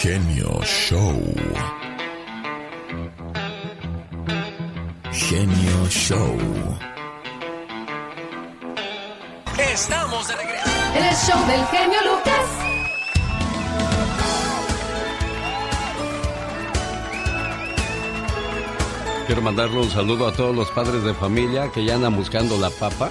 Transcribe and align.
Genio 0.00 0.60
Show. 0.64 1.22
Genio 5.12 5.88
Show. 5.88 6.36
Estamos 9.58 10.26
de 10.26 10.36
regreso. 10.36 10.70
En 10.96 11.04
el 11.04 11.14
show 11.14 11.46
del 11.46 11.66
genio 11.66 11.98
Lucas. 12.10 12.46
Quiero 19.26 19.42
mandarle 19.42 19.78
un 19.78 19.90
saludo 19.90 20.26
a 20.26 20.32
todos 20.32 20.56
los 20.56 20.70
padres 20.72 21.04
de 21.04 21.14
familia 21.14 21.70
que 21.70 21.84
ya 21.84 21.94
andan 21.94 22.16
buscando 22.16 22.58
la 22.58 22.70
papa. 22.70 23.10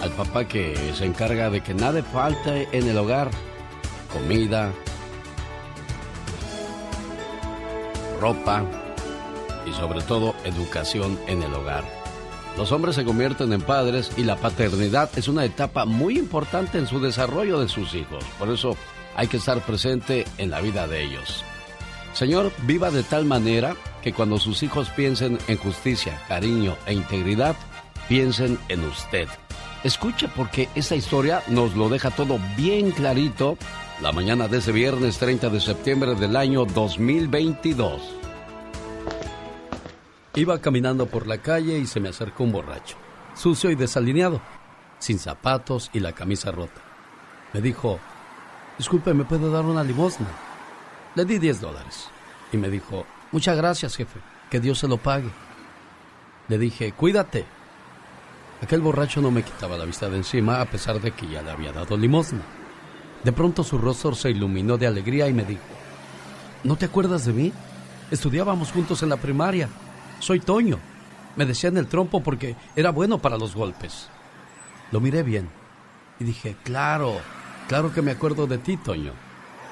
Al 0.00 0.10
papá 0.12 0.46
que 0.46 0.92
se 0.94 1.06
encarga 1.06 1.50
de 1.50 1.60
que 1.60 1.74
nada 1.74 2.02
falte 2.04 2.68
en 2.72 2.88
el 2.88 2.96
hogar. 2.98 3.30
Comida, 4.12 4.72
ropa 8.22 8.64
y 9.66 9.72
sobre 9.72 10.00
todo 10.02 10.34
educación 10.44 11.18
en 11.26 11.42
el 11.42 11.52
hogar. 11.52 11.82
Los 12.56 12.70
hombres 12.70 12.94
se 12.94 13.04
convierten 13.04 13.52
en 13.52 13.62
padres 13.62 14.12
y 14.16 14.22
la 14.22 14.36
paternidad 14.36 15.10
es 15.16 15.26
una 15.26 15.44
etapa 15.44 15.86
muy 15.86 16.18
importante 16.18 16.78
en 16.78 16.86
su 16.86 17.00
desarrollo 17.00 17.58
de 17.58 17.68
sus 17.68 17.94
hijos. 17.94 18.22
Por 18.38 18.48
eso 18.48 18.76
hay 19.16 19.26
que 19.26 19.38
estar 19.38 19.60
presente 19.60 20.24
en 20.38 20.50
la 20.50 20.60
vida 20.60 20.86
de 20.86 21.02
ellos. 21.02 21.44
Señor, 22.12 22.52
viva 22.62 22.92
de 22.92 23.02
tal 23.02 23.24
manera 23.24 23.74
que 24.02 24.12
cuando 24.12 24.38
sus 24.38 24.62
hijos 24.62 24.88
piensen 24.90 25.38
en 25.48 25.56
justicia, 25.56 26.20
cariño 26.28 26.76
e 26.86 26.92
integridad, 26.94 27.56
piensen 28.08 28.56
en 28.68 28.84
usted. 28.84 29.28
Escuche 29.82 30.28
porque 30.28 30.68
esta 30.76 30.94
historia 30.94 31.42
nos 31.48 31.74
lo 31.74 31.88
deja 31.88 32.10
todo 32.10 32.38
bien 32.56 32.92
clarito 32.92 33.58
la 34.00 34.10
mañana 34.12 34.48
de 34.48 34.58
ese 34.58 34.72
viernes 34.72 35.18
30 35.18 35.48
de 35.50 35.60
septiembre 35.60 36.14
del 36.14 36.36
año 36.36 36.64
2022. 36.64 38.00
Iba 40.34 40.60
caminando 40.60 41.06
por 41.06 41.26
la 41.26 41.38
calle 41.38 41.78
y 41.78 41.86
se 41.86 42.00
me 42.00 42.08
acercó 42.08 42.44
un 42.44 42.52
borracho, 42.52 42.96
sucio 43.34 43.70
y 43.70 43.74
desalineado, 43.74 44.40
sin 44.98 45.18
zapatos 45.18 45.90
y 45.92 46.00
la 46.00 46.12
camisa 46.12 46.50
rota. 46.50 46.80
Me 47.52 47.60
dijo, 47.60 48.00
disculpe, 48.78 49.14
¿me 49.14 49.24
puede 49.24 49.50
dar 49.50 49.64
una 49.64 49.84
limosna? 49.84 50.28
Le 51.14 51.24
di 51.24 51.38
10 51.38 51.60
dólares 51.60 52.08
y 52.52 52.56
me 52.56 52.70
dijo, 52.70 53.06
muchas 53.30 53.56
gracias, 53.56 53.96
jefe, 53.96 54.20
que 54.50 54.58
Dios 54.58 54.78
se 54.78 54.88
lo 54.88 54.96
pague. 54.96 55.30
Le 56.48 56.58
dije, 56.58 56.92
cuídate. 56.92 57.44
Aquel 58.62 58.80
borracho 58.80 59.20
no 59.20 59.30
me 59.30 59.42
quitaba 59.42 59.76
la 59.76 59.84
vista 59.84 60.08
de 60.08 60.16
encima 60.16 60.60
a 60.60 60.64
pesar 60.64 61.00
de 61.00 61.10
que 61.12 61.28
ya 61.28 61.42
le 61.42 61.50
había 61.50 61.72
dado 61.72 61.96
limosna. 61.96 62.42
De 63.24 63.32
pronto 63.32 63.62
su 63.62 63.78
rostro 63.78 64.14
se 64.14 64.30
iluminó 64.30 64.78
de 64.78 64.86
alegría 64.86 65.28
y 65.28 65.32
me 65.32 65.44
dijo, 65.44 65.62
¿no 66.64 66.76
te 66.76 66.86
acuerdas 66.86 67.24
de 67.24 67.32
mí? 67.32 67.52
Estudiábamos 68.10 68.72
juntos 68.72 69.02
en 69.02 69.08
la 69.08 69.16
primaria. 69.16 69.68
Soy 70.18 70.40
Toño. 70.40 70.78
Me 71.36 71.46
decían 71.46 71.76
el 71.76 71.86
trompo 71.86 72.22
porque 72.22 72.56
era 72.76 72.90
bueno 72.90 73.18
para 73.18 73.38
los 73.38 73.54
golpes. 73.54 74.08
Lo 74.90 75.00
miré 75.00 75.22
bien 75.22 75.48
y 76.20 76.24
dije, 76.24 76.56
claro, 76.62 77.16
claro 77.68 77.92
que 77.92 78.02
me 78.02 78.10
acuerdo 78.10 78.46
de 78.46 78.58
ti, 78.58 78.76
Toño. 78.76 79.12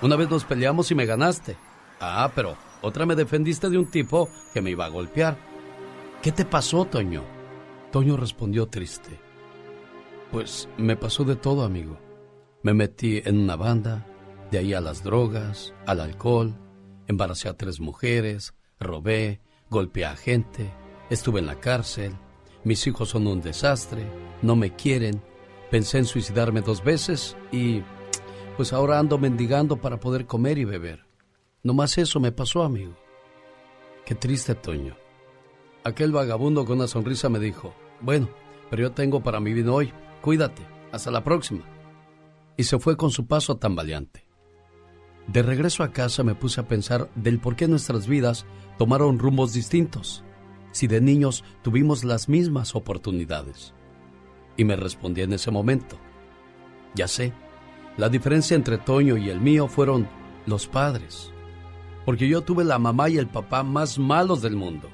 Una 0.01 0.17
vez 0.17 0.31
nos 0.31 0.45
peleamos 0.45 0.91
y 0.91 0.95
me 0.95 1.07
ganaste. 1.07 1.57
Ah, 2.01 2.31
pero 2.35 2.57
otra 2.81 3.05
me 3.05 3.15
defendiste 3.15 3.69
de 3.69 3.77
un 3.77 3.87
tipo 3.87 4.31
que 4.55 4.63
me 4.63 4.71
iba 4.71 4.87
a 4.87 4.91
golpear. 4.91 5.37
¿Qué 6.23 6.33
te 6.33 6.45
pasó, 6.45 6.85
Toño? 6.85 7.23
Toño 7.93 8.17
respondió 8.17 8.69
triste. 8.69 9.19
Pues 10.31 10.69
me 10.79 10.97
pasó 10.97 11.25
de 11.25 11.37
todo, 11.37 11.65
amigo. 11.65 11.99
Me 12.63 12.75
metí 12.75 13.23
en 13.25 13.39
una 13.39 13.57
banda, 13.57 14.07
de 14.51 14.59
ahí 14.59 14.75
a 14.75 14.83
las 14.83 15.03
drogas, 15.03 15.73
al 15.87 15.99
alcohol, 15.99 16.55
embaracé 17.07 17.49
a 17.49 17.57
tres 17.57 17.81
mujeres, 17.81 18.53
robé, 18.79 19.41
golpeé 19.71 20.05
a 20.05 20.15
gente, 20.15 20.71
estuve 21.09 21.41
en 21.41 21.47
la 21.47 21.59
cárcel, 21.59 22.13
mis 22.63 22.87
hijos 22.87 23.09
son 23.09 23.27
un 23.29 23.41
desastre, 23.41 24.05
no 24.43 24.57
me 24.57 24.77
quieren, 24.77 25.23
pensé 25.71 25.97
en 25.99 26.05
suicidarme 26.05 26.61
dos 26.61 26.85
veces 26.85 27.35
y 27.51 27.81
pues 28.59 28.75
ahora 28.75 28.99
ando 28.99 29.17
mendigando 29.17 29.79
para 29.79 29.99
poder 29.99 30.27
comer 30.27 30.59
y 30.59 30.67
beber. 30.67 31.07
No 31.63 31.73
más 31.73 31.97
eso 31.97 32.21
me 32.21 32.31
pasó, 32.31 32.63
amigo. 32.63 32.95
Qué 34.05 34.15
triste, 34.15 34.55
Toño. 34.55 34.97
Aquel 35.83 36.13
vagabundo 36.13 36.67
con 36.67 36.77
una 36.77 36.89
sonrisa 36.89 37.31
me 37.31 37.39
dijo, 37.39 37.73
bueno, 38.03 38.29
pero 38.69 38.83
yo 38.83 38.93
tengo 38.93 39.23
para 39.23 39.41
mi 39.41 39.55
vida 39.55 39.73
hoy, 39.73 39.95
cuídate, 40.21 40.63
hasta 40.93 41.11
la 41.11 41.25
próxima 41.25 41.80
y 42.61 42.65
se 42.65 42.79
fue 42.79 42.99
con 42.99 43.11
su 43.11 43.27
paso 43.27 43.57
tambaleante. 43.57 44.27
De 45.27 45.41
regreso 45.43 45.83
a 45.83 45.93
casa 45.93 46.23
me 46.25 46.35
puse 46.35 46.61
a 46.61 46.69
pensar 46.69 47.09
del 47.15 47.41
por 47.41 47.57
qué 47.57 47.67
nuestras 47.67 48.07
vidas 48.07 48.45
tomaron 48.77 49.19
rumbos 49.19 49.55
distintos, 49.55 50.25
si 50.71 50.87
de 50.87 51.01
niños 51.01 51.43
tuvimos 51.63 52.05
las 52.05 52.29
mismas 52.29 52.75
oportunidades. 52.75 53.73
Y 54.59 54.65
me 54.65 54.77
respondí 54.77 55.23
en 55.23 55.33
ese 55.33 55.51
momento, 55.51 55.97
ya 56.95 57.09
sé, 57.09 57.33
la 57.97 58.11
diferencia 58.11 58.57
entre 58.57 58.77
Toño 58.77 59.17
y 59.17 59.31
el 59.31 59.41
mío 59.41 59.67
fueron 59.67 60.07
los 60.45 60.67
padres, 60.67 61.33
porque 62.05 62.29
yo 62.29 62.43
tuve 62.43 62.63
la 62.65 62.79
mamá 62.79 63.09
y 63.09 63.17
el 63.17 63.27
papá 63.27 63.63
más 63.63 63.99
malos 63.99 64.43
del 64.43 64.57
mundo. 64.57 64.91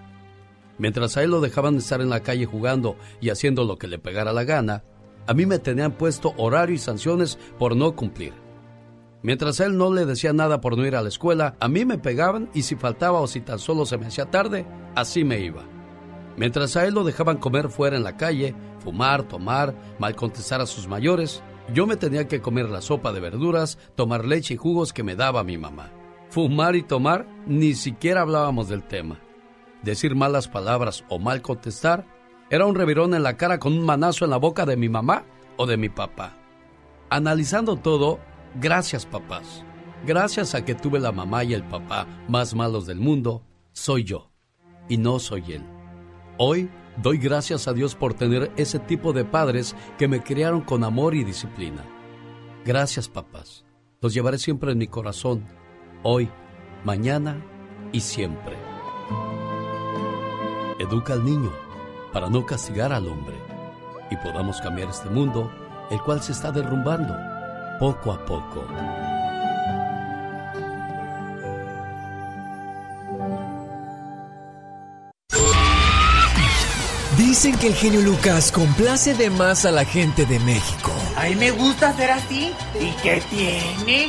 Mientras 0.78 1.16
a 1.16 1.24
él 1.24 1.32
lo 1.32 1.40
dejaban 1.40 1.78
estar 1.78 2.00
en 2.00 2.10
la 2.10 2.20
calle 2.20 2.46
jugando 2.46 2.96
y 3.20 3.30
haciendo 3.30 3.64
lo 3.64 3.76
que 3.76 3.88
le 3.88 3.98
pegara 3.98 4.32
la 4.32 4.44
gana, 4.44 4.84
a 5.26 5.34
mí 5.34 5.46
me 5.46 5.58
tenían 5.58 5.92
puesto 5.92 6.34
horario 6.36 6.74
y 6.74 6.78
sanciones 6.78 7.38
por 7.58 7.76
no 7.76 7.94
cumplir. 7.96 8.32
Mientras 9.22 9.58
él 9.60 9.76
no 9.76 9.92
le 9.92 10.06
decía 10.06 10.32
nada 10.32 10.60
por 10.60 10.76
no 10.76 10.86
ir 10.86 10.94
a 10.94 11.02
la 11.02 11.08
escuela, 11.08 11.56
a 11.58 11.68
mí 11.68 11.84
me 11.84 11.98
pegaban 11.98 12.48
y 12.54 12.62
si 12.62 12.76
faltaba 12.76 13.20
o 13.20 13.26
si 13.26 13.40
tan 13.40 13.58
solo 13.58 13.84
se 13.84 13.98
me 13.98 14.06
hacía 14.06 14.26
tarde, 14.26 14.66
así 14.94 15.24
me 15.24 15.40
iba. 15.40 15.64
Mientras 16.36 16.76
a 16.76 16.86
él 16.86 16.94
lo 16.94 17.02
dejaban 17.02 17.38
comer 17.38 17.70
fuera 17.70 17.96
en 17.96 18.04
la 18.04 18.16
calle, 18.16 18.54
fumar, 18.78 19.24
tomar, 19.24 19.74
mal 19.98 20.14
contestar 20.14 20.60
a 20.60 20.66
sus 20.66 20.86
mayores, 20.86 21.42
yo 21.72 21.86
me 21.86 21.96
tenía 21.96 22.28
que 22.28 22.40
comer 22.40 22.68
la 22.68 22.82
sopa 22.82 23.12
de 23.12 23.20
verduras, 23.20 23.78
tomar 23.96 24.24
leche 24.24 24.54
y 24.54 24.56
jugos 24.58 24.92
que 24.92 25.02
me 25.02 25.16
daba 25.16 25.42
mi 25.42 25.58
mamá. 25.58 25.90
Fumar 26.28 26.76
y 26.76 26.82
tomar, 26.82 27.26
ni 27.46 27.74
siquiera 27.74 28.20
hablábamos 28.20 28.68
del 28.68 28.84
tema. 28.84 29.18
Decir 29.82 30.14
malas 30.14 30.46
palabras 30.46 31.04
o 31.08 31.18
mal 31.18 31.42
contestar, 31.42 32.06
era 32.48 32.66
un 32.66 32.74
revirón 32.74 33.14
en 33.14 33.22
la 33.22 33.36
cara 33.36 33.58
con 33.58 33.72
un 33.72 33.84
manazo 33.84 34.24
en 34.24 34.30
la 34.30 34.36
boca 34.36 34.64
de 34.66 34.76
mi 34.76 34.88
mamá 34.88 35.24
o 35.56 35.66
de 35.66 35.76
mi 35.76 35.88
papá. 35.88 36.36
Analizando 37.10 37.76
todo, 37.76 38.20
gracias 38.60 39.04
papás. 39.04 39.64
Gracias 40.06 40.54
a 40.54 40.64
que 40.64 40.74
tuve 40.74 41.00
la 41.00 41.10
mamá 41.10 41.42
y 41.42 41.54
el 41.54 41.64
papá 41.64 42.06
más 42.28 42.54
malos 42.54 42.86
del 42.86 43.00
mundo, 43.00 43.42
soy 43.72 44.04
yo 44.04 44.30
y 44.88 44.98
no 44.98 45.18
soy 45.18 45.54
él. 45.54 45.64
Hoy 46.38 46.70
doy 47.02 47.18
gracias 47.18 47.66
a 47.66 47.72
Dios 47.72 47.96
por 47.96 48.14
tener 48.14 48.52
ese 48.56 48.78
tipo 48.78 49.12
de 49.12 49.24
padres 49.24 49.74
que 49.98 50.06
me 50.06 50.22
criaron 50.22 50.60
con 50.60 50.84
amor 50.84 51.14
y 51.14 51.24
disciplina. 51.24 51.84
Gracias 52.64 53.08
papás. 53.08 53.64
Los 54.00 54.14
llevaré 54.14 54.38
siempre 54.38 54.70
en 54.70 54.78
mi 54.78 54.86
corazón, 54.86 55.44
hoy, 56.02 56.28
mañana 56.84 57.44
y 57.90 58.00
siempre. 58.00 58.56
Educa 60.78 61.14
al 61.14 61.24
niño 61.24 61.65
para 62.12 62.28
no 62.28 62.46
castigar 62.46 62.92
al 62.92 63.06
hombre 63.06 63.36
y 64.10 64.16
podamos 64.16 64.60
cambiar 64.60 64.88
este 64.88 65.08
mundo, 65.08 65.50
el 65.90 66.00
cual 66.02 66.22
se 66.22 66.32
está 66.32 66.52
derrumbando 66.52 67.14
poco 67.78 68.12
a 68.12 68.24
poco. 68.24 68.64
Dicen 77.16 77.58
que 77.58 77.68
el 77.68 77.74
genio 77.74 78.00
Lucas 78.02 78.52
complace 78.52 79.14
de 79.14 79.30
más 79.30 79.64
a 79.64 79.70
la 79.70 79.84
gente 79.84 80.26
de 80.26 80.38
México. 80.40 80.92
A 81.16 81.24
mí 81.24 81.34
me 81.34 81.50
gusta 81.50 81.94
ser 81.94 82.10
así. 82.10 82.52
¿Y 82.80 82.90
qué 83.02 83.22
tiene? 83.30 84.08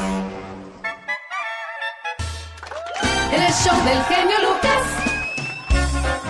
El 3.51 3.57
show 3.57 3.75
del 3.83 4.01
genio 4.03 4.37
Lucas. 4.47 4.81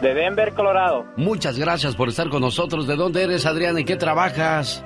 De 0.00 0.14
Denver, 0.14 0.52
Colorado. 0.54 1.04
Muchas 1.16 1.58
gracias 1.58 1.94
por 1.94 2.08
estar 2.08 2.30
con 2.30 2.40
nosotros. 2.40 2.86
¿De 2.86 2.96
dónde 2.96 3.22
eres, 3.22 3.44
Adrián? 3.44 3.76
¿En 3.76 3.84
qué 3.84 3.96
trabajas? 3.96 4.82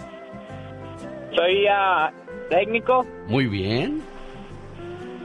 Soy 1.37 1.67
uh, 1.67 2.49
técnico. 2.51 3.07
Muy 3.29 3.47
bien. 3.47 4.03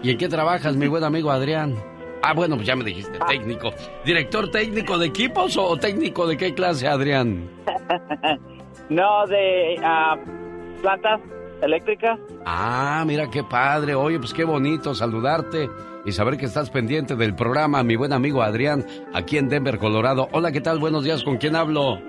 ¿Y 0.04 0.12
en 0.12 0.18
qué 0.18 0.30
trabajas, 0.30 0.76
mi 0.76 0.88
buen 0.88 1.04
amigo 1.04 1.32
Adrián? 1.32 1.76
Ah, 2.22 2.34
bueno, 2.34 2.56
pues 2.56 2.68
ya 2.68 2.76
me 2.76 2.84
dijiste, 2.84 3.18
Ah. 3.20 3.26
técnico. 3.30 3.72
¿Director 4.06 4.52
técnico 4.52 4.98
de 5.00 5.08
equipos 5.08 5.58
o 5.58 5.76
técnico 5.78 6.28
de 6.28 6.38
qué 6.38 6.54
clase, 6.54 6.88
Adrián? 6.88 7.50
no, 8.90 9.26
de 9.26 9.76
uh, 9.80 10.82
plantas 10.82 11.20
eléctricas. 11.62 12.20
Ah, 12.46 13.04
mira 13.06 13.30
qué 13.30 13.44
padre. 13.44 13.96
Oye, 13.96 14.20
pues 14.20 14.34
qué 14.34 14.44
bonito 14.44 14.94
saludarte 14.96 15.70
y 16.06 16.12
saber 16.12 16.38
que 16.38 16.46
estás 16.46 16.70
pendiente 16.70 17.16
del 17.16 17.36
programa, 17.36 17.84
mi 17.84 17.96
buen 17.96 18.14
amigo 18.14 18.42
Adrián, 18.42 18.86
aquí 19.14 19.38
en 19.38 19.50
Denver, 19.50 19.78
Colorado. 19.78 20.28
Hola, 20.32 20.52
¿qué 20.52 20.62
tal? 20.62 20.80
Buenos 20.80 21.04
días, 21.04 21.24
¿con 21.24 21.38
quién 21.38 21.56
hablo? 21.56 22.00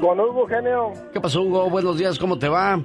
Con 0.00 0.18
Hugo, 0.18 0.46
genio. 0.46 0.92
¿Qué 1.12 1.20
pasó, 1.20 1.42
Hugo? 1.42 1.70
Buenos 1.70 1.96
días, 1.96 2.18
¿cómo 2.18 2.38
te 2.38 2.48
va? 2.48 2.80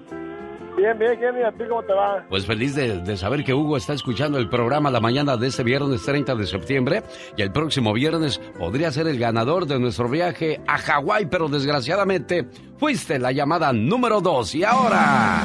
Bien, 0.77 0.97
bien, 0.97 1.19
genio. 1.19 1.47
¿A 1.47 1.51
ti 1.51 1.63
cómo 1.67 1.83
te 1.83 1.93
va? 1.93 2.23
Pues 2.29 2.45
feliz 2.45 2.75
de, 2.75 3.01
de 3.01 3.17
saber 3.17 3.43
que 3.43 3.53
Hugo 3.53 3.75
está 3.75 3.93
escuchando 3.93 4.37
el 4.37 4.47
programa 4.47 4.91
la 4.91 5.01
mañana 5.01 5.35
de 5.35 5.47
este 5.47 5.63
viernes 5.63 6.03
30 6.05 6.35
de 6.35 6.45
septiembre 6.45 7.03
y 7.35 7.41
el 7.41 7.51
próximo 7.51 7.91
viernes 7.91 8.39
podría 8.57 8.91
ser 8.91 9.07
el 9.07 9.19
ganador 9.19 9.65
de 9.65 9.79
nuestro 9.79 10.07
viaje 10.07 10.61
a 10.67 10.77
Hawái, 10.77 11.25
pero 11.25 11.49
desgraciadamente 11.49 12.45
fuiste 12.77 13.19
la 13.19 13.31
llamada 13.31 13.73
número 13.73 14.21
2 14.21 14.55
y 14.55 14.63
ahora 14.63 15.43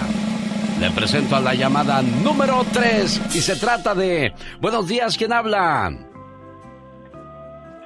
le 0.80 0.90
presento 0.90 1.36
a 1.36 1.40
la 1.40 1.54
llamada 1.54 2.02
número 2.02 2.64
3 2.72 3.34
y 3.34 3.40
se 3.40 3.56
trata 3.56 3.94
de... 3.94 4.32
Buenos 4.60 4.88
días, 4.88 5.16
¿quién 5.16 5.32
habla? 5.32 5.92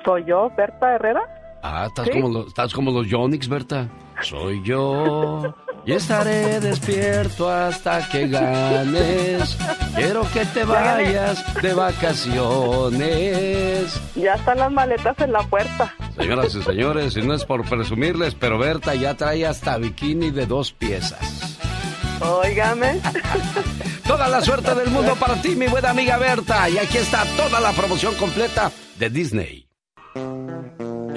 ¿Soy 0.04 0.24
yo, 0.24 0.50
Berta 0.56 0.94
Herrera? 0.94 1.20
Ah, 1.62 1.86
estás, 1.88 2.06
¿Sí? 2.06 2.12
como, 2.12 2.28
los, 2.28 2.46
estás 2.48 2.72
como 2.72 2.90
los 2.90 3.06
Yonix, 3.08 3.48
Berta. 3.48 3.88
Soy 4.22 4.62
yo 4.64 5.54
y 5.88 5.92
estaré 5.92 6.60
despierto 6.60 7.48
hasta 7.48 8.06
que 8.08 8.28
ganes. 8.28 9.56
Quiero 9.94 10.22
que 10.32 10.44
te 10.46 10.64
vayas 10.64 11.42
de 11.62 11.72
vacaciones. 11.74 13.02
Ya 14.14 14.34
están 14.34 14.58
las 14.58 14.70
maletas 14.70 15.18
en 15.20 15.32
la 15.32 15.42
puerta. 15.44 15.94
Señoras 16.16 16.54
y 16.54 16.62
señores, 16.62 17.16
y 17.16 17.22
no 17.22 17.32
es 17.34 17.44
por 17.44 17.64
presumirles, 17.68 18.34
pero 18.34 18.58
Berta 18.58 18.94
ya 18.94 19.14
trae 19.14 19.46
hasta 19.46 19.78
bikini 19.78 20.30
de 20.30 20.46
dos 20.46 20.72
piezas. 20.72 21.58
Óigame. 22.20 23.00
Toda 24.06 24.28
la 24.28 24.40
suerte 24.40 24.74
del 24.74 24.90
mundo 24.90 25.14
para 25.16 25.40
ti, 25.40 25.54
mi 25.54 25.66
buena 25.66 25.90
amiga 25.90 26.18
Berta. 26.18 26.68
Y 26.68 26.78
aquí 26.78 26.98
está 26.98 27.24
toda 27.36 27.60
la 27.60 27.72
promoción 27.72 28.14
completa 28.14 28.70
de 28.98 29.10
Disney. 29.10 29.68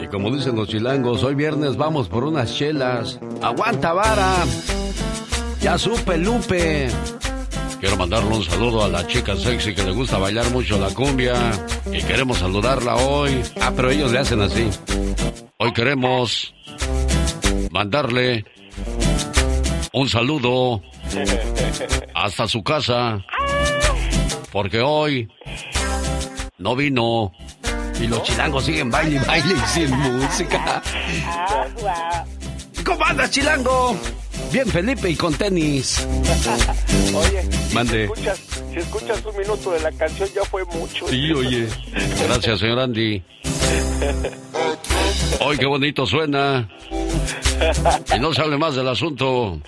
Y 0.02 0.08
como 0.08 0.36
dicen 0.36 0.56
los 0.56 0.68
chilangos, 0.68 1.24
hoy 1.24 1.36
viernes 1.36 1.78
vamos 1.78 2.10
por 2.10 2.24
unas 2.24 2.54
chelas. 2.54 3.20
¡Aguanta 3.42 3.94
vara! 3.94 4.46
Ya 5.62 5.78
supe, 5.78 6.18
Lupe. 6.18 6.90
Quiero 7.80 7.98
mandarle 7.98 8.36
un 8.36 8.44
saludo 8.44 8.84
a 8.84 8.88
la 8.88 9.08
chica 9.08 9.36
sexy 9.36 9.74
que 9.74 9.84
le 9.84 9.92
gusta 9.92 10.18
bailar 10.18 10.50
mucho 10.52 10.78
la 10.78 10.90
cumbia. 10.94 11.34
Y 11.92 12.02
queremos 12.04 12.40
saludarla 12.40 12.96
hoy. 12.96 13.42
Ah, 13.60 13.72
pero 13.76 13.90
ellos 13.90 14.12
le 14.12 14.20
hacen 14.20 14.42
así. 14.42 14.70
Hoy 15.58 15.74
queremos 15.74 16.54
mandarle 17.72 18.46
un 19.94 20.10
saludo 20.10 20.82
hasta 22.14 22.48
su 22.48 22.64
casa. 22.64 23.24
Porque 24.52 24.82
hoy 24.82 25.28
no 26.58 26.76
vino. 26.76 27.32
Y 28.00 28.08
los 28.08 28.24
chilangos 28.24 28.66
siguen 28.66 28.90
baile 28.90 29.18
y 29.18 29.28
baile 29.28 29.54
y 29.54 29.68
sin 29.70 29.92
música. 29.92 30.82
¿Cómo 32.84 33.06
andas, 33.06 33.30
chilango? 33.30 33.96
Bien, 34.52 34.68
Felipe, 34.68 35.10
y 35.10 35.16
con 35.16 35.34
tenis. 35.36 36.06
Oye, 37.14 37.48
Mande. 37.74 38.08
Si 38.08 38.12
escuchas, 38.12 38.40
si 38.72 38.80
escuchas 38.80 39.26
un 39.26 39.38
minuto 39.38 39.72
de 39.72 39.80
la 39.80 39.92
canción 39.92 40.30
ya 40.34 40.44
fue 40.44 40.66
mucho. 40.66 41.08
Sí, 41.08 41.32
oye. 41.32 41.68
Gracias, 42.28 42.60
señor 42.60 42.80
Andy. 42.80 43.24
Hoy 45.40 45.58
qué 45.58 45.66
bonito 45.66 46.06
suena. 46.06 46.70
Y 48.16 48.20
no 48.20 48.34
se 48.34 48.42
hable 48.42 48.58
más 48.58 48.76
del 48.76 48.88
asunto. 48.88 49.60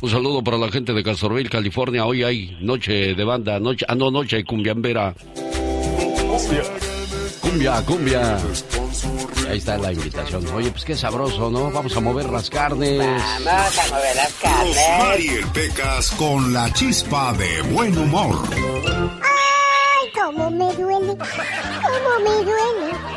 Un 0.00 0.10
saludo 0.10 0.44
para 0.44 0.58
la 0.58 0.70
gente 0.70 0.92
de 0.92 1.02
Castroville, 1.02 1.48
California. 1.48 2.04
Hoy 2.04 2.22
hay 2.22 2.56
noche 2.60 3.14
de 3.14 3.24
banda, 3.24 3.58
noche, 3.58 3.84
ah 3.88 3.94
no, 3.94 4.10
noche 4.10 4.36
de 4.36 4.44
cumbiambera. 4.44 5.14
Cumbia, 7.40 7.82
cumbia. 7.82 8.38
Y 9.44 9.48
ahí 9.48 9.58
está 9.58 9.78
la 9.78 9.92
invitación. 9.92 10.46
Oye, 10.54 10.70
pues 10.70 10.84
qué 10.84 10.96
sabroso, 10.96 11.50
¿no? 11.50 11.70
Vamos 11.70 11.96
a 11.96 12.00
mover 12.00 12.28
las 12.28 12.50
carnes. 12.50 12.98
Vamos 12.98 13.78
a 13.78 13.94
mover 13.94 14.16
las 14.16 14.32
carnes. 14.34 14.76
Mariel 14.98 15.46
Pecas 15.52 16.10
con 16.12 16.52
la 16.52 16.72
chispa 16.72 17.32
de 17.34 17.62
buen 17.72 17.96
humor. 17.96 18.36
¡Ay, 18.52 20.10
cómo 20.14 20.50
me 20.50 20.72
duele! 20.74 21.16
¡Cómo 21.16 22.20
me 22.24 22.44
duele! 22.44 23.15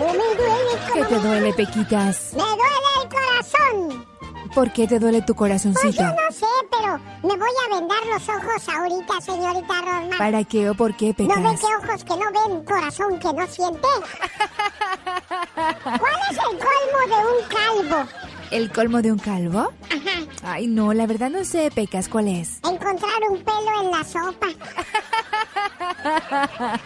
¿Cómo 0.00 0.12
me 0.14 0.34
duele? 0.34 0.72
¿Qué 0.94 1.04
te 1.04 1.18
duele, 1.20 1.52
Pequitas? 1.52 2.32
¡Me 2.32 2.42
duele 2.42 2.90
el 3.02 3.08
corazón! 3.10 4.06
¿Por 4.54 4.72
qué 4.72 4.86
te 4.88 4.98
duele 4.98 5.20
tu 5.20 5.34
Pues 5.34 5.38
corazoncito? 5.38 6.02
yo 6.02 6.08
no 6.08 6.32
sé, 6.32 6.46
pero 6.70 6.98
me 7.22 7.36
voy 7.36 7.50
a 7.66 7.68
vendar 7.78 7.98
los 8.06 8.26
ojos 8.28 8.68
ahorita, 8.74 9.20
señorita 9.20 9.74
Rosmar. 9.82 10.18
¿Para 10.18 10.42
qué 10.44 10.70
o 10.70 10.74
por 10.74 10.96
qué, 10.96 11.14
¿No 11.18 11.26
ve 11.28 11.56
que 11.56 11.66
ojos 11.86 12.02
que 12.04 12.16
no 12.16 12.32
ven, 12.32 12.64
corazón 12.64 13.18
que 13.18 13.32
no 13.32 13.46
siente? 13.46 13.86
¿Cuál 15.54 16.16
es 16.30 16.36
el 16.38 16.58
colmo 16.58 17.00
de 17.06 17.18
un 17.26 17.44
calvo? 17.48 18.08
¿El 18.50 18.72
colmo 18.72 19.02
de 19.02 19.12
un 19.12 19.18
calvo? 19.18 19.58
Ajá, 19.84 20.24
Ay, 20.42 20.66
no, 20.66 20.92
la 20.94 21.06
verdad 21.06 21.28
no 21.30 21.44
sé, 21.44 21.70
Pecas, 21.72 22.08
¿cuál 22.08 22.26
es? 22.28 22.56
encontrar 22.64 23.20
un 23.30 23.44
pelo 23.44 23.82
en 23.82 23.90
la 23.92 24.02
sopa. 24.02 24.48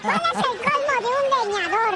¿Cuál 0.02 0.20
es 0.32 0.38
el 0.38 0.58
colmo 0.58 0.94
de 1.00 1.06
un 1.06 1.26
leñador? 1.54 1.94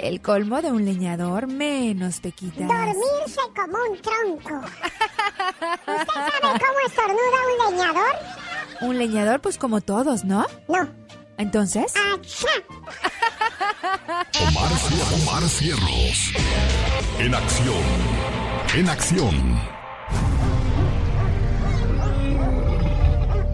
El 0.00 0.22
colmo 0.22 0.62
de 0.62 0.72
un 0.72 0.86
leñador, 0.86 1.46
menos, 1.46 2.20
Pequitas. 2.20 2.66
Dormirse 2.66 3.40
como 3.54 3.76
un 3.90 4.00
tronco. 4.00 4.66
¿Usted 4.66 6.06
sabe 6.06 6.40
cómo 6.40 6.80
estornuda 6.86 7.68
un 7.68 7.72
leñador? 7.76 8.16
Un 8.80 8.98
leñador, 8.98 9.40
pues 9.42 9.58
como 9.58 9.82
todos, 9.82 10.24
¿no? 10.24 10.46
No. 10.68 10.88
Entonces, 11.36 11.92
¡Achá! 12.14 12.48
Omar, 14.40 14.72
Omar 15.20 15.42
Cierros. 15.50 16.32
En 17.18 17.34
acción. 17.34 17.84
En 18.74 18.88
acción. 18.88 19.60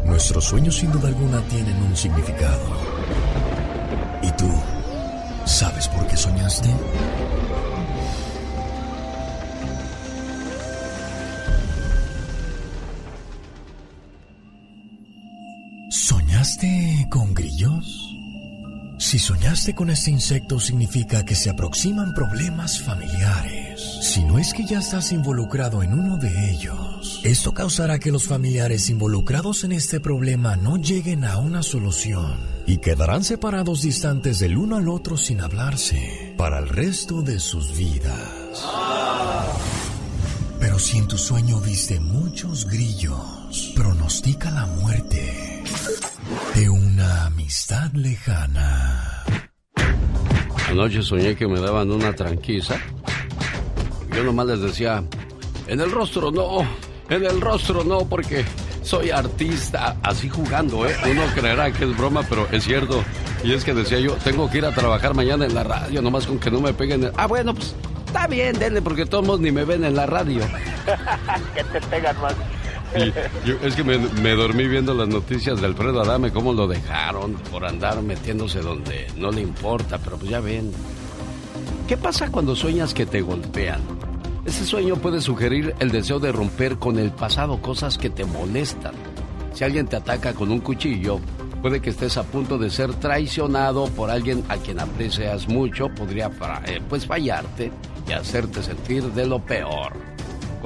Nuestros 0.04 0.44
sueños 0.44 0.76
sin 0.76 0.92
duda 0.92 1.08
alguna 1.08 1.40
tienen 1.48 1.76
un 1.82 1.96
significado. 1.96 2.68
¿Y 4.22 4.30
tú 4.36 4.48
sabes 5.46 5.88
por 5.88 6.06
qué 6.06 6.16
soñaste? 6.16 6.68
¿Soñaste 15.90 17.06
con 17.10 17.32
grillos? 17.32 18.05
Si 19.06 19.20
soñaste 19.20 19.72
con 19.72 19.88
este 19.88 20.10
insecto 20.10 20.58
significa 20.58 21.24
que 21.24 21.36
se 21.36 21.48
aproximan 21.48 22.12
problemas 22.12 22.82
familiares. 22.82 23.80
Si 24.02 24.24
no 24.24 24.36
es 24.36 24.52
que 24.52 24.64
ya 24.64 24.80
estás 24.80 25.12
involucrado 25.12 25.84
en 25.84 25.92
uno 25.92 26.16
de 26.16 26.50
ellos, 26.50 27.20
esto 27.22 27.54
causará 27.54 28.00
que 28.00 28.10
los 28.10 28.26
familiares 28.26 28.90
involucrados 28.90 29.62
en 29.62 29.70
este 29.70 30.00
problema 30.00 30.56
no 30.56 30.76
lleguen 30.76 31.24
a 31.24 31.38
una 31.38 31.62
solución 31.62 32.34
y 32.66 32.78
quedarán 32.78 33.22
separados 33.22 33.82
distantes 33.82 34.40
del 34.40 34.58
uno 34.58 34.76
al 34.76 34.88
otro 34.88 35.16
sin 35.16 35.40
hablarse 35.40 36.34
para 36.36 36.58
el 36.58 36.68
resto 36.68 37.22
de 37.22 37.38
sus 37.38 37.76
vidas. 37.76 38.66
Pero 40.58 40.80
si 40.80 40.98
en 40.98 41.06
tu 41.06 41.16
sueño 41.16 41.60
viste 41.60 42.00
muchos 42.00 42.66
grillos, 42.66 43.72
pronostica 43.76 44.50
la 44.50 44.66
muerte 44.66 45.62
de 46.54 46.68
una 46.68 47.26
amistad 47.26 47.92
lejana. 47.92 49.24
Anoche 50.68 51.02
soñé 51.02 51.36
que 51.36 51.46
me 51.46 51.60
daban 51.60 51.90
una 51.90 52.12
tranquiza. 52.12 52.76
Yo 54.14 54.24
nomás 54.24 54.46
les 54.46 54.60
decía, 54.60 55.04
en 55.66 55.80
el 55.80 55.90
rostro 55.90 56.30
no, 56.30 56.66
en 57.08 57.24
el 57.24 57.40
rostro 57.40 57.84
no, 57.84 58.00
porque 58.08 58.44
soy 58.82 59.10
artista. 59.10 59.96
Así 60.02 60.28
jugando, 60.28 60.86
¿eh? 60.86 60.96
Uno 61.10 61.22
creerá 61.34 61.72
que 61.72 61.84
es 61.84 61.96
broma, 61.96 62.22
pero 62.28 62.48
es 62.50 62.64
cierto. 62.64 63.02
Y 63.44 63.52
es 63.52 63.64
que 63.64 63.74
decía 63.74 64.00
yo, 64.00 64.14
tengo 64.14 64.50
que 64.50 64.58
ir 64.58 64.64
a 64.64 64.72
trabajar 64.72 65.14
mañana 65.14 65.44
en 65.44 65.54
la 65.54 65.64
radio, 65.64 66.02
nomás 66.02 66.26
con 66.26 66.38
que 66.38 66.50
no 66.50 66.60
me 66.60 66.72
peguen. 66.72 67.04
El... 67.04 67.12
Ah, 67.16 67.26
bueno, 67.26 67.54
pues 67.54 67.74
está 68.06 68.26
bien, 68.26 68.58
denle, 68.58 68.82
porque 68.82 69.06
todos 69.06 69.38
ni 69.40 69.52
me 69.52 69.64
ven 69.64 69.84
en 69.84 69.94
la 69.94 70.06
radio. 70.06 70.40
que 71.54 71.64
te 71.64 71.80
pegan 71.82 72.20
más. 72.20 72.34
Es 72.94 73.74
que 73.74 73.84
me, 73.84 74.30
dormí 74.34 74.66
viendo 74.66 74.94
las 74.94 75.08
noticias 75.08 75.60
de 75.60 75.66
Alfredo 75.66 76.00
Adame, 76.00 76.32
cómo 76.32 76.52
lo 76.52 76.66
dejaron 76.66 77.34
por 77.50 77.64
andar 77.64 78.02
metiéndose 78.02 78.60
donde 78.60 79.06
no 79.16 79.30
le 79.30 79.40
importa, 79.40 79.98
pero 79.98 80.16
pues 80.16 80.30
ya 80.30 80.40
ven. 80.40 80.72
¿Qué 81.88 81.96
pasa 81.96 82.30
cuando 82.30 82.56
sueñas 82.56 82.94
que 82.94 83.06
te 83.06 83.20
golpean? 83.20 83.80
Ese 84.44 84.64
sueño 84.64 84.96
puede 84.96 85.20
sugerir 85.20 85.74
el 85.80 85.90
deseo 85.90 86.20
de 86.20 86.32
romper 86.32 86.76
con 86.76 86.98
el 86.98 87.10
pasado 87.10 87.60
cosas 87.60 87.98
que 87.98 88.10
te 88.10 88.24
molestan. 88.24 88.94
Si 89.52 89.64
alguien 89.64 89.86
te 89.86 89.96
ataca 89.96 90.34
con 90.34 90.50
un 90.50 90.60
cuchillo, 90.60 91.18
puede 91.62 91.80
que 91.80 91.90
estés 91.90 92.16
a 92.16 92.22
punto 92.22 92.58
de 92.58 92.70
ser 92.70 92.94
traicionado 92.94 93.86
por 93.86 94.10
alguien 94.10 94.44
a 94.48 94.56
quien 94.56 94.78
aprecias 94.78 95.48
mucho, 95.48 95.88
podría 95.88 96.30
eh, 96.66 96.80
pues 96.88 97.06
fallarte 97.06 97.72
y 98.08 98.12
hacerte 98.12 98.62
sentir 98.62 99.02
de 99.12 99.26
lo 99.26 99.40
peor. 99.40 100.15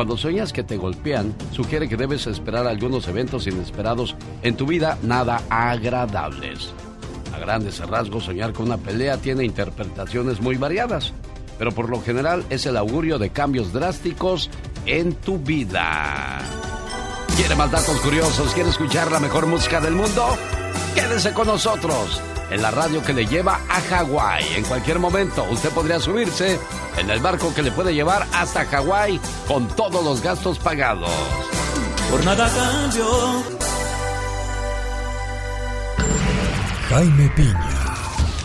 Cuando 0.00 0.16
sueñas 0.16 0.54
que 0.54 0.62
te 0.62 0.78
golpean, 0.78 1.34
sugiere 1.52 1.86
que 1.86 1.98
debes 1.98 2.26
esperar 2.26 2.66
algunos 2.66 3.06
eventos 3.06 3.46
inesperados 3.46 4.16
en 4.40 4.56
tu 4.56 4.64
vida 4.64 4.96
nada 5.02 5.42
agradables. 5.50 6.72
A 7.34 7.38
grandes 7.38 7.86
rasgos, 7.86 8.24
soñar 8.24 8.54
con 8.54 8.64
una 8.64 8.78
pelea 8.78 9.18
tiene 9.18 9.44
interpretaciones 9.44 10.40
muy 10.40 10.56
variadas, 10.56 11.12
pero 11.58 11.72
por 11.72 11.90
lo 11.90 12.00
general 12.00 12.46
es 12.48 12.64
el 12.64 12.78
augurio 12.78 13.18
de 13.18 13.28
cambios 13.28 13.74
drásticos 13.74 14.48
en 14.86 15.12
tu 15.12 15.36
vida. 15.36 16.38
¿Quiere 17.36 17.54
más 17.54 17.70
datos 17.70 18.00
curiosos? 18.00 18.54
¿Quiere 18.54 18.70
escuchar 18.70 19.12
la 19.12 19.20
mejor 19.20 19.44
música 19.44 19.82
del 19.82 19.92
mundo? 19.92 20.34
Quédese 20.94 21.32
con 21.32 21.46
nosotros 21.46 22.20
en 22.50 22.62
la 22.62 22.70
radio 22.70 23.02
que 23.02 23.12
le 23.12 23.26
lleva 23.26 23.60
a 23.68 23.80
Hawái. 23.80 24.44
En 24.56 24.64
cualquier 24.64 24.98
momento 24.98 25.44
usted 25.50 25.70
podría 25.70 26.00
subirse 26.00 26.58
en 26.98 27.10
el 27.10 27.20
barco 27.20 27.54
que 27.54 27.62
le 27.62 27.70
puede 27.70 27.94
llevar 27.94 28.26
hasta 28.32 28.64
Hawái 28.64 29.20
con 29.46 29.68
todos 29.68 30.04
los 30.04 30.22
gastos 30.22 30.58
pagados. 30.58 31.10
Por 32.10 32.24
nada 32.24 32.48
cambio. 32.48 33.04
Jaime 36.88 37.30
Piña, 37.36 37.84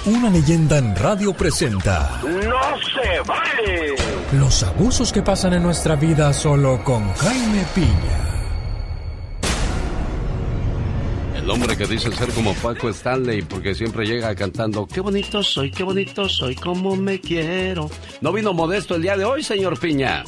una 0.05 0.29
leyenda 0.29 0.77
en 0.77 0.95
radio 0.95 1.33
presenta. 1.33 2.21
¡No 2.21 2.77
se 2.77 3.21
vale! 3.25 3.95
Los 4.33 4.61
abusos 4.61 5.11
que 5.11 5.23
pasan 5.23 5.53
en 5.53 5.63
nuestra 5.63 5.95
vida 5.95 6.31
solo 6.31 6.83
con 6.83 7.11
Jaime 7.15 7.65
Piña. 7.73 8.34
El 11.45 11.51
hombre 11.51 11.77
que 11.77 11.85
dice 11.85 12.11
ser 12.11 12.29
como 12.29 12.55
Paco 12.55 12.89
Stanley 12.89 13.43
porque 13.43 13.75
siempre 13.75 14.03
llega 14.03 14.33
cantando 14.33 14.87
Qué 14.87 14.99
bonito 14.99 15.43
soy, 15.43 15.69
qué 15.69 15.83
bonito 15.83 16.27
soy, 16.27 16.55
como 16.55 16.95
me 16.95 17.21
quiero. 17.21 17.87
No 18.19 18.33
vino 18.33 18.51
modesto 18.51 18.95
el 18.95 19.03
día 19.03 19.15
de 19.15 19.25
hoy, 19.25 19.43
señor 19.43 19.79
Piña. 19.79 20.23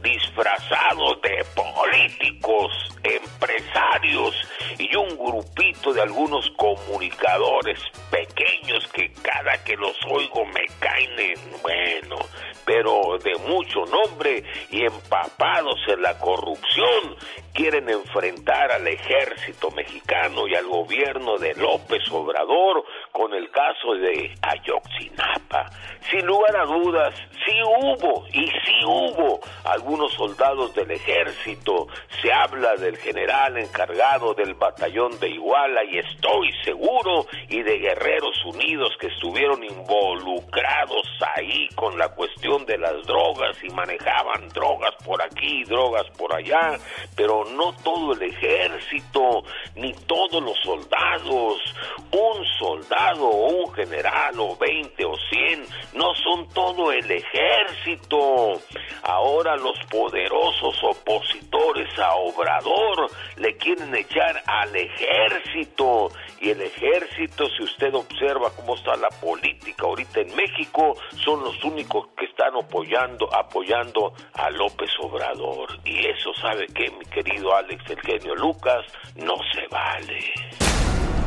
disfrazados 0.00 1.20
de 1.22 1.44
políticos, 1.54 2.72
empresarios 3.02 4.34
y 4.78 4.94
un 4.94 5.08
grupito 5.16 5.92
de 5.92 6.02
algunos 6.02 6.48
comunicadores 6.56 7.80
pequeños 8.10 8.86
que 8.92 9.12
cada 9.22 9.62
que 9.64 9.76
los 9.76 9.96
oigo 10.10 10.44
me 10.46 10.66
caen 10.78 11.18
en, 11.18 11.62
bueno, 11.62 12.16
pero 12.64 13.18
de 13.22 13.34
mucho 13.48 13.84
nombre 13.86 14.44
y 14.70 14.84
empapados 14.84 15.78
en 15.88 16.02
la 16.02 16.18
corrupción, 16.18 17.16
quieren 17.52 17.88
enfrentar 17.88 18.72
al 18.72 18.86
ejército 18.86 19.70
mexicano 19.70 20.46
y 20.48 20.54
al 20.54 20.66
gobierno 20.66 21.38
de 21.38 21.54
López 21.64 22.02
Obrador 22.10 22.84
con 23.10 23.32
el 23.32 23.50
caso 23.50 23.94
de 23.94 24.34
Ayotzinapa. 24.42 25.70
Sin 26.10 26.26
lugar 26.26 26.54
a 26.56 26.66
dudas, 26.66 27.14
sí 27.46 27.52
hubo 27.62 28.26
y 28.28 28.46
sí 28.46 28.84
hubo 28.84 29.40
algunos 29.64 30.12
soldados 30.12 30.74
del 30.74 30.90
ejército. 30.90 31.86
Se 32.20 32.30
habla 32.30 32.76
del 32.76 32.98
general 32.98 33.56
encargado 33.56 34.34
del 34.34 34.52
batallón 34.54 35.18
de 35.20 35.30
Iguala 35.30 35.84
y 35.84 35.98
estoy 35.98 36.52
seguro 36.64 37.26
y 37.48 37.62
de 37.62 37.78
Guerreros 37.78 38.44
Unidos 38.44 38.90
que 39.00 39.06
estuvieron 39.06 39.64
involucrados 39.64 41.06
ahí 41.34 41.68
con 41.74 41.96
la 41.98 42.10
cuestión 42.10 42.66
de 42.66 42.76
las 42.76 43.06
drogas 43.06 43.56
y 43.62 43.70
manejaban 43.70 44.48
drogas 44.50 44.94
por 45.02 45.22
aquí, 45.22 45.64
drogas 45.64 46.06
por 46.18 46.34
allá, 46.34 46.78
pero 47.16 47.44
no 47.46 47.72
todo 47.82 48.12
el 48.12 48.22
ejército 48.22 49.44
ni 49.76 49.94
todos 50.06 50.42
los 50.42 50.58
soldados. 50.62 51.53
Un 52.10 52.44
soldado 52.58 53.26
o 53.26 53.64
un 53.64 53.74
general 53.74 54.38
o 54.38 54.56
20 54.56 55.04
o 55.04 55.14
100, 55.16 55.66
no 55.94 56.14
son 56.14 56.48
todo 56.50 56.92
el 56.92 57.10
ejército. 57.10 58.60
Ahora 59.02 59.56
los 59.56 59.78
poderosos 59.90 60.76
opositores 60.82 61.98
a 61.98 62.14
Obrador 62.14 63.10
le 63.36 63.56
quieren 63.56 63.94
echar 63.94 64.42
al 64.46 64.74
ejército 64.74 66.10
y 66.40 66.50
el 66.50 66.60
ejército, 66.60 67.46
si 67.56 67.62
usted 67.62 67.94
observa 67.94 68.50
cómo 68.54 68.74
está 68.74 68.96
la 68.96 69.08
política 69.08 69.86
ahorita 69.86 70.20
en 70.20 70.36
México, 70.36 70.94
son 71.24 71.42
los 71.42 71.64
únicos 71.64 72.08
que 72.18 72.26
están 72.26 72.54
apoyando, 72.54 73.34
apoyando 73.34 74.12
a 74.34 74.50
López 74.50 74.90
Obrador. 75.00 75.68
Y 75.84 76.06
eso 76.06 76.34
sabe 76.34 76.66
que 76.66 76.90
mi 76.90 77.04
querido 77.06 77.54
Alex 77.54 77.82
el 77.88 78.00
genio 78.00 78.34
Lucas 78.34 78.84
no 79.16 79.36
se 79.54 79.66
vale. 79.68 80.34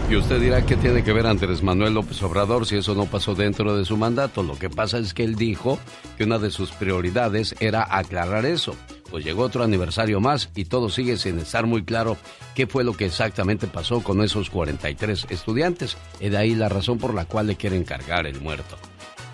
Y 0.09 0.15
usted 0.15 0.39
dirá 0.39 0.65
que 0.65 0.77
tiene 0.77 1.03
que 1.03 1.11
ver 1.11 1.27
Andrés 1.27 1.61
Manuel 1.61 1.95
López 1.95 2.23
Obrador 2.23 2.65
si 2.65 2.77
eso 2.77 2.95
no 2.95 3.07
pasó 3.07 3.35
dentro 3.35 3.75
de 3.75 3.83
su 3.83 3.97
mandato. 3.97 4.41
Lo 4.41 4.57
que 4.57 4.69
pasa 4.69 4.99
es 4.99 5.13
que 5.13 5.25
él 5.25 5.35
dijo 5.35 5.79
que 6.17 6.23
una 6.23 6.39
de 6.39 6.49
sus 6.49 6.71
prioridades 6.71 7.55
era 7.59 7.85
aclarar 7.89 8.45
eso. 8.45 8.73
Pues 9.09 9.25
llegó 9.25 9.43
otro 9.43 9.65
aniversario 9.65 10.21
más 10.21 10.49
y 10.55 10.65
todo 10.65 10.89
sigue 10.89 11.17
sin 11.17 11.39
estar 11.39 11.65
muy 11.65 11.83
claro 11.83 12.15
qué 12.55 12.67
fue 12.67 12.85
lo 12.85 12.93
que 12.93 13.05
exactamente 13.05 13.67
pasó 13.67 14.01
con 14.01 14.21
esos 14.21 14.49
43 14.49 15.27
estudiantes. 15.29 15.97
Y 16.21 16.29
de 16.29 16.37
ahí 16.37 16.55
la 16.55 16.69
razón 16.69 16.97
por 16.99 17.13
la 17.13 17.25
cual 17.25 17.47
le 17.47 17.57
quieren 17.57 17.83
cargar 17.83 18.27
el 18.27 18.39
muerto. 18.39 18.77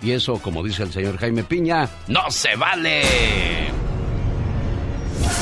Y 0.02 0.10
eso, 0.10 0.40
como 0.42 0.64
dice 0.64 0.82
el 0.82 0.92
señor 0.92 1.18
Jaime 1.18 1.44
Piña, 1.44 1.88
no 2.08 2.28
se 2.32 2.56
vale. 2.56 3.02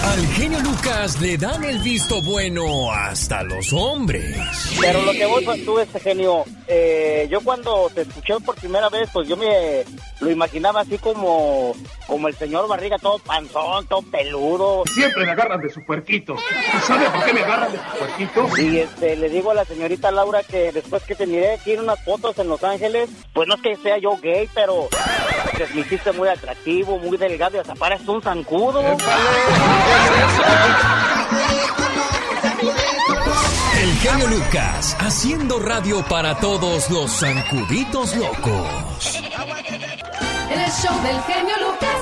Al 0.05 0.27
genio 0.29 0.61
Lucas 0.61 1.21
le 1.21 1.39
dan 1.39 1.65
el 1.65 1.79
visto 1.79 2.21
bueno 2.23 2.93
hasta 2.93 3.43
los 3.43 3.73
hombres. 3.73 4.37
Pero 4.81 5.03
lo 5.03 5.13
que 5.13 5.27
vos 5.27 5.43
tú, 5.65 5.79
este 5.79 6.01
genio, 6.01 6.45
eh, 6.67 7.29
yo 7.31 7.41
cuando 7.41 7.91
te 7.95 8.03
escuché 8.03 8.35
por 8.45 8.55
primera 8.57 8.89
vez, 8.89 9.09
pues 9.13 9.29
yo 9.29 9.37
me 9.37 9.85
lo 10.21 10.31
imaginaba 10.31 10.81
así 10.81 10.99
como, 10.99 11.75
como 12.07 12.29
el 12.29 12.35
señor 12.35 12.69
Barriga, 12.69 12.99
todo 12.99 13.19
panzón, 13.21 13.87
todo 13.87 14.03
peludo. 14.03 14.83
Siempre 14.93 15.25
me 15.25 15.33
agarran 15.33 15.61
de 15.61 15.71
su 15.71 15.85
puerquito. 15.85 16.37
¿Sabe 16.87 17.09
por 17.11 17.25
qué 17.25 17.33
me 17.33 17.41
agarran 17.41 17.73
de 17.73 17.79
su 17.79 17.99
puerquito? 17.99 18.59
Y 18.59 18.79
este, 18.79 19.17
le 19.17 19.29
digo 19.29 19.51
a 19.51 19.55
la 19.55 19.65
señorita 19.65 20.11
Laura 20.11 20.43
que 20.43 20.73
después 20.73 21.03
que 21.05 21.15
te 21.15 21.27
miré 21.27 21.55
aquí 21.55 21.73
en 21.73 21.81
unas 21.81 22.03
fotos 22.05 22.39
en 22.39 22.49
Los 22.49 22.63
Ángeles, 22.65 23.09
pues 23.33 23.49
no 23.49 23.55
es 23.55 23.63
que 23.63 23.77
sea 23.77 23.99
yo 23.99 24.17
gay, 24.23 24.49
pero 24.55 24.89
me 25.75 25.81
hiciste 25.81 26.13
muy 26.13 26.29
atractivo, 26.29 26.99
muy 26.99 27.17
delgado 27.17 27.57
y 27.57 27.61
hasta 27.61 27.75
pareces 27.75 28.09
un 28.09 28.23
zancudo. 28.23 28.83
El 33.81 33.93
genio 33.99 34.29
Lucas, 34.29 34.97
haciendo 35.01 35.59
radio 35.59 36.03
para 36.09 36.37
todos 36.37 36.89
los 36.91 37.11
zancuditos 37.11 38.15
locos. 38.17 39.21
El 40.51 40.71
show 40.71 41.03
del 41.03 41.21
genio 41.23 41.55
Lucas. 41.61 41.97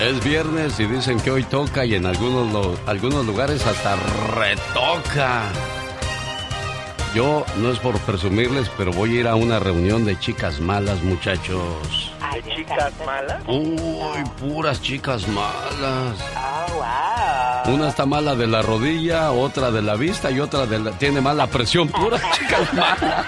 Es 0.00 0.24
viernes 0.24 0.78
y 0.80 0.86
dicen 0.86 1.20
que 1.20 1.30
hoy 1.30 1.42
toca 1.44 1.84
y 1.84 1.94
en 1.96 2.06
algunos, 2.06 2.50
lo- 2.52 2.78
algunos 2.86 3.26
lugares 3.26 3.66
hasta 3.66 3.96
retoca. 4.34 5.42
Yo 7.14 7.44
no 7.56 7.70
es 7.72 7.78
por 7.80 7.98
presumirles, 8.00 8.70
pero 8.78 8.92
voy 8.92 9.16
a 9.16 9.20
ir 9.20 9.28
a 9.28 9.34
una 9.34 9.58
reunión 9.58 10.04
de 10.04 10.18
chicas 10.18 10.60
malas, 10.60 11.02
muchachos. 11.02 12.12
¿De 12.34 12.42
chicas 12.54 12.92
malas? 13.04 13.42
Uy, 13.46 14.24
puras 14.38 14.80
chicas 14.82 15.26
malas. 15.28 16.16
Ah, 16.36 17.64
wow. 17.66 17.74
Una 17.74 17.88
está 17.88 18.06
mala 18.06 18.34
de 18.34 18.46
la 18.46 18.62
rodilla, 18.62 19.32
otra 19.32 19.70
de 19.70 19.82
la 19.82 19.94
vista 19.96 20.30
y 20.30 20.40
otra 20.40 20.66
de 20.66 20.78
la- 20.78 20.92
tiene 20.92 21.20
mala 21.20 21.46
presión. 21.46 21.88
Puras 21.88 22.22
chicas 22.32 22.72
malas. 22.74 23.26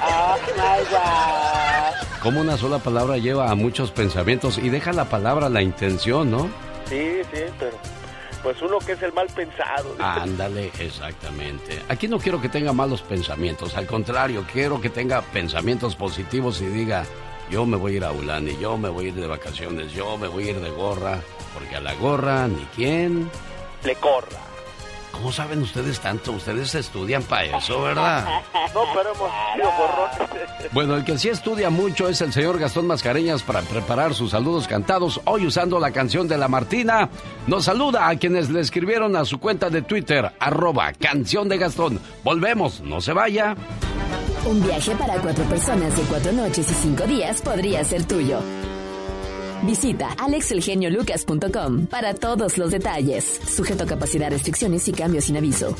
Ah, 0.00 0.36
my 0.56 0.84
God. 0.90 2.20
Como 2.22 2.40
una 2.40 2.56
sola 2.56 2.78
palabra 2.78 3.16
lleva 3.18 3.50
a 3.50 3.54
muchos 3.54 3.90
pensamientos 3.90 4.58
y 4.58 4.68
deja 4.70 4.92
la 4.92 5.04
palabra 5.06 5.48
la 5.48 5.62
intención, 5.62 6.30
¿no? 6.30 6.48
Sí, 6.88 7.20
sí, 7.32 7.42
pero 7.58 7.76
pues 8.42 8.60
uno 8.62 8.78
que 8.78 8.92
es 8.92 9.02
el 9.02 9.12
mal 9.12 9.26
pensado. 9.28 9.94
Ándale, 9.98 10.70
exactamente. 10.78 11.82
Aquí 11.88 12.08
no 12.08 12.18
quiero 12.18 12.40
que 12.40 12.48
tenga 12.50 12.72
malos 12.74 13.00
pensamientos, 13.02 13.74
al 13.76 13.86
contrario, 13.86 14.44
quiero 14.52 14.80
que 14.80 14.90
tenga 14.90 15.20
pensamientos 15.22 15.96
positivos 15.96 16.60
y 16.60 16.66
diga, 16.66 17.04
yo 17.50 17.66
me 17.66 17.76
voy 17.76 17.94
a 17.94 17.96
ir 17.96 18.04
a 18.04 18.12
Ulani, 18.12 18.56
yo 18.58 18.76
me 18.76 18.88
voy 18.88 19.06
a 19.06 19.08
ir 19.08 19.14
de 19.14 19.26
vacaciones, 19.26 19.92
yo 19.92 20.16
me 20.16 20.28
voy 20.28 20.48
a 20.48 20.50
ir 20.50 20.60
de 20.60 20.70
gorra, 20.70 21.20
porque 21.52 21.76
a 21.76 21.80
la 21.80 21.94
gorra 21.94 22.48
ni 22.48 22.64
quién. 22.74 23.30
Le 23.82 23.94
corra. 23.96 24.44
¿Cómo 25.14 25.30
saben 25.30 25.62
ustedes 25.62 26.00
tanto? 26.00 26.32
Ustedes 26.32 26.74
estudian 26.74 27.22
para 27.22 27.58
eso, 27.58 27.82
¿verdad? 27.82 28.26
No, 28.74 28.80
pero 28.92 29.14
hemos 29.14 29.30
sido 29.54 29.70
borrones. 29.78 30.72
Bueno, 30.72 30.96
el 30.96 31.04
que 31.04 31.16
sí 31.16 31.28
estudia 31.28 31.70
mucho 31.70 32.08
es 32.08 32.20
el 32.20 32.32
señor 32.32 32.58
Gastón 32.58 32.88
Mascareñas 32.88 33.44
para 33.44 33.60
preparar 33.60 34.14
sus 34.14 34.32
saludos 34.32 34.66
cantados. 34.66 35.20
Hoy 35.26 35.46
usando 35.46 35.78
la 35.78 35.92
canción 35.92 36.26
de 36.26 36.36
la 36.36 36.48
Martina, 36.48 37.08
nos 37.46 37.66
saluda 37.66 38.08
a 38.08 38.16
quienes 38.16 38.50
le 38.50 38.58
escribieron 38.60 39.14
a 39.14 39.24
su 39.24 39.38
cuenta 39.38 39.70
de 39.70 39.82
Twitter, 39.82 40.32
arroba 40.40 40.92
canción 40.92 41.48
de 41.48 41.58
Gastón. 41.58 42.00
Volvemos, 42.24 42.80
no 42.80 43.00
se 43.00 43.12
vaya. 43.12 43.54
Un 44.46 44.62
viaje 44.62 44.94
para 44.96 45.20
cuatro 45.22 45.42
personas 45.44 45.96
de 45.96 46.02
cuatro 46.02 46.30
noches 46.32 46.70
y 46.70 46.74
cinco 46.74 47.04
días 47.04 47.40
podría 47.40 47.82
ser 47.82 48.04
tuyo. 48.04 48.40
Visita 49.62 50.10
alexelgeniolucas.com 50.18 51.86
para 51.86 52.12
todos 52.12 52.58
los 52.58 52.70
detalles. 52.70 53.24
Sujeto 53.24 53.84
a 53.84 53.86
capacidad, 53.86 54.30
restricciones 54.30 54.86
y 54.88 54.92
cambios 54.92 55.24
sin 55.24 55.38
aviso. 55.38 55.74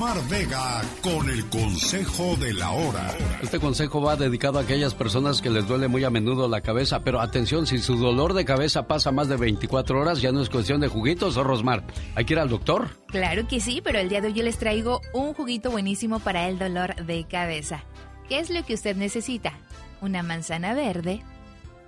Mar 0.00 0.16
Vega 0.30 0.80
con 1.02 1.28
el 1.28 1.44
consejo 1.50 2.34
de 2.36 2.54
la 2.54 2.70
hora. 2.70 3.14
Este 3.42 3.60
consejo 3.60 4.00
va 4.00 4.16
dedicado 4.16 4.58
a 4.58 4.62
aquellas 4.62 4.94
personas 4.94 5.42
que 5.42 5.50
les 5.50 5.68
duele 5.68 5.88
muy 5.88 6.04
a 6.04 6.10
menudo 6.10 6.48
la 6.48 6.62
cabeza, 6.62 7.00
pero 7.00 7.20
atención, 7.20 7.66
si 7.66 7.76
su 7.80 7.98
dolor 7.98 8.32
de 8.32 8.46
cabeza 8.46 8.86
pasa 8.86 9.12
más 9.12 9.28
de 9.28 9.36
24 9.36 10.00
horas, 10.00 10.22
ya 10.22 10.32
no 10.32 10.40
es 10.40 10.48
cuestión 10.48 10.80
de 10.80 10.88
juguitos 10.88 11.36
o 11.36 11.44
Rosmar. 11.44 11.84
¿Hay 12.14 12.24
que 12.24 12.32
ir 12.32 12.38
al 12.38 12.48
doctor? 12.48 12.88
Claro 13.08 13.46
que 13.46 13.60
sí, 13.60 13.82
pero 13.84 13.98
el 13.98 14.08
día 14.08 14.22
de 14.22 14.28
hoy 14.28 14.32
yo 14.32 14.42
les 14.42 14.56
traigo 14.56 15.02
un 15.12 15.34
juguito 15.34 15.70
buenísimo 15.70 16.18
para 16.18 16.48
el 16.48 16.58
dolor 16.58 16.96
de 17.04 17.24
cabeza. 17.24 17.84
¿Qué 18.26 18.38
es 18.38 18.48
lo 18.48 18.64
que 18.64 18.72
usted 18.72 18.96
necesita? 18.96 19.52
Una 20.00 20.22
manzana 20.22 20.72
verde, 20.72 21.22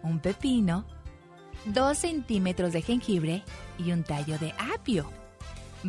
un 0.03 0.19
pepino, 0.19 0.85
dos 1.65 1.97
centímetros 1.97 2.75
de 2.75 2.83
jengibre 2.83 3.43
y 3.79 3.91
un 3.91 4.03
tallo 4.03 4.39
de 4.39 4.53
apio. 4.75 5.22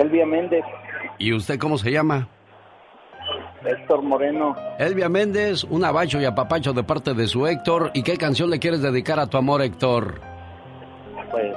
Elvia 0.00 0.26
Méndez, 0.26 0.62
¿Y 1.18 1.32
usted 1.32 1.58
cómo 1.58 1.76
se 1.76 1.90
llama? 1.90 2.28
Héctor 3.64 4.02
Moreno. 4.02 4.56
Elvia 4.78 5.08
Méndez, 5.08 5.64
un 5.64 5.84
abacho 5.84 6.20
y 6.20 6.24
apapacho 6.24 6.72
de 6.72 6.82
parte 6.82 7.14
de 7.14 7.26
su 7.26 7.46
Héctor. 7.46 7.90
¿Y 7.94 8.02
qué 8.02 8.16
canción 8.16 8.50
le 8.50 8.58
quieres 8.58 8.82
dedicar 8.82 9.18
a 9.20 9.26
tu 9.26 9.36
amor, 9.36 9.62
Héctor? 9.62 10.20
Pues 11.30 11.54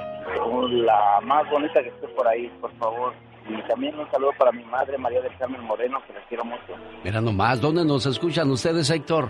la 0.70 1.20
más 1.22 1.48
bonita 1.50 1.82
que 1.82 1.88
esté 1.88 2.08
por 2.08 2.26
ahí, 2.28 2.50
por 2.60 2.72
favor. 2.76 3.12
Y 3.48 3.60
también 3.68 3.98
un 3.98 4.10
saludo 4.10 4.30
para 4.38 4.52
mi 4.52 4.64
madre, 4.64 4.96
María 4.96 5.20
del 5.20 5.36
Carmen 5.36 5.62
Moreno, 5.62 5.98
que 6.06 6.14
la 6.14 6.20
quiero 6.28 6.44
mucho. 6.44 6.74
Mira 7.02 7.20
nomás, 7.20 7.60
¿dónde 7.60 7.84
nos 7.84 8.06
escuchan 8.06 8.50
ustedes, 8.50 8.88
Héctor? 8.90 9.28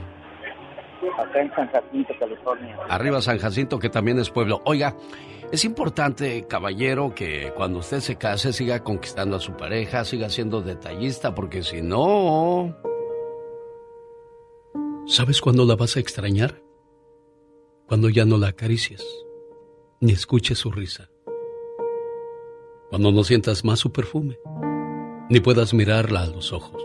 Acá 1.18 1.40
en 1.40 1.54
San 1.54 1.68
Jacinto, 1.68 2.14
California. 2.18 2.78
Arriba 2.88 3.20
San 3.20 3.38
Jacinto, 3.38 3.78
que 3.78 3.90
también 3.90 4.18
es 4.18 4.30
pueblo. 4.30 4.62
Oiga, 4.64 4.94
es 5.52 5.64
importante, 5.64 6.46
caballero, 6.48 7.14
que 7.14 7.52
cuando 7.56 7.78
usted 7.78 8.00
se 8.00 8.16
case 8.16 8.52
siga 8.52 8.82
conquistando 8.82 9.36
a 9.36 9.40
su 9.40 9.56
pareja, 9.56 10.04
siga 10.04 10.28
siendo 10.28 10.62
detallista, 10.62 11.34
porque 11.34 11.62
si 11.62 11.82
no... 11.82 12.76
¿Sabes 15.06 15.40
cuándo 15.40 15.64
la 15.64 15.76
vas 15.76 15.96
a 15.96 16.00
extrañar? 16.00 16.62
Cuando 17.86 18.08
ya 18.08 18.24
no 18.24 18.38
la 18.38 18.48
acaricies, 18.48 19.04
ni 20.00 20.12
escuches 20.12 20.58
su 20.58 20.70
risa. 20.70 21.10
Cuando 22.90 23.12
no 23.12 23.22
sientas 23.22 23.64
más 23.64 23.80
su 23.80 23.92
perfume, 23.92 24.38
ni 25.28 25.40
puedas 25.40 25.74
mirarla 25.74 26.22
a 26.22 26.26
los 26.26 26.52
ojos. 26.52 26.82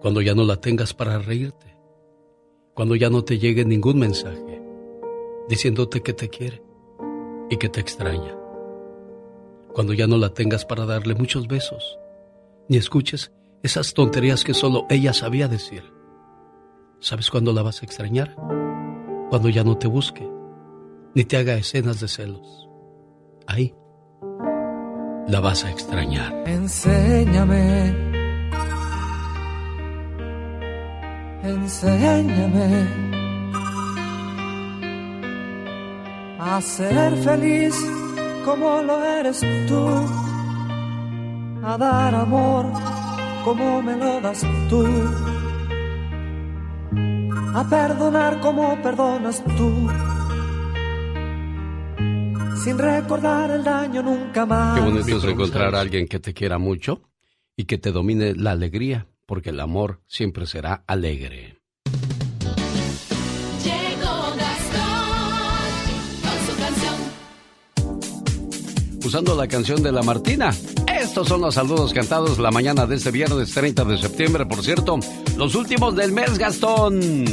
Cuando 0.00 0.22
ya 0.22 0.34
no 0.34 0.44
la 0.44 0.60
tengas 0.60 0.94
para 0.94 1.18
reírte. 1.18 1.76
Cuando 2.74 2.94
ya 2.94 3.10
no 3.10 3.24
te 3.24 3.38
llegue 3.38 3.64
ningún 3.64 3.98
mensaje 3.98 4.62
diciéndote 5.48 6.02
que 6.02 6.12
te 6.12 6.28
quiere 6.28 6.67
y 7.50 7.56
que 7.56 7.68
te 7.68 7.80
extraña. 7.80 8.34
Cuando 9.72 9.92
ya 9.92 10.06
no 10.06 10.16
la 10.16 10.30
tengas 10.30 10.64
para 10.64 10.86
darle 10.86 11.14
muchos 11.14 11.46
besos, 11.46 11.98
ni 12.68 12.76
escuches 12.76 13.32
esas 13.62 13.94
tonterías 13.94 14.44
que 14.44 14.54
solo 14.54 14.86
ella 14.90 15.12
sabía 15.12 15.48
decir. 15.48 15.84
¿Sabes 17.00 17.30
cuándo 17.30 17.52
la 17.52 17.62
vas 17.62 17.82
a 17.82 17.84
extrañar? 17.86 18.34
Cuando 19.30 19.48
ya 19.48 19.64
no 19.64 19.76
te 19.78 19.86
busque, 19.86 20.28
ni 21.14 21.24
te 21.24 21.36
haga 21.36 21.54
escenas 21.54 22.00
de 22.00 22.08
celos. 22.08 22.68
Ahí 23.46 23.74
la 25.28 25.40
vas 25.40 25.64
a 25.64 25.70
extrañar. 25.70 26.32
Enséñame. 26.46 27.94
Enséñame 31.42 33.17
a 36.50 36.60
ser 36.62 37.14
feliz 37.18 37.74
como 38.44 38.82
lo 38.82 39.04
eres 39.04 39.40
tú, 39.68 39.86
a 41.62 41.76
dar 41.76 42.14
amor 42.14 42.64
como 43.44 43.82
me 43.82 43.96
lo 43.96 44.20
das 44.20 44.42
tú, 44.70 44.86
a 47.54 47.62
perdonar 47.68 48.40
como 48.40 48.80
perdonas 48.82 49.44
tú 49.56 49.88
sin 52.64 52.78
recordar 52.78 53.50
el 53.50 53.62
daño 53.62 54.02
nunca 54.02 54.44
más. 54.44 54.78
Qué 54.78 54.84
bonito 54.84 55.16
es 55.18 55.24
encontrar 55.24 55.74
a 55.74 55.80
alguien 55.80 56.08
que 56.08 56.18
te 56.18 56.34
quiera 56.34 56.58
mucho 56.58 57.02
y 57.56 57.64
que 57.64 57.78
te 57.78 57.92
domine 57.92 58.34
la 58.34 58.52
alegría, 58.52 59.06
porque 59.26 59.50
el 59.50 59.60
amor 59.60 60.00
siempre 60.06 60.46
será 60.46 60.82
alegre. 60.86 61.57
Usando 69.08 69.34
la 69.34 69.48
canción 69.48 69.82
de 69.82 69.90
la 69.90 70.02
Martina. 70.02 70.54
Estos 70.86 71.28
son 71.28 71.40
los 71.40 71.54
saludos 71.54 71.94
cantados 71.94 72.38
la 72.38 72.50
mañana 72.50 72.84
de 72.84 72.96
este 72.96 73.10
viernes 73.10 73.54
30 73.54 73.86
de 73.86 73.96
septiembre, 73.96 74.44
por 74.44 74.62
cierto, 74.62 75.00
los 75.34 75.54
últimos 75.54 75.96
del 75.96 76.12
mes, 76.12 76.36
Gastón. 76.36 77.24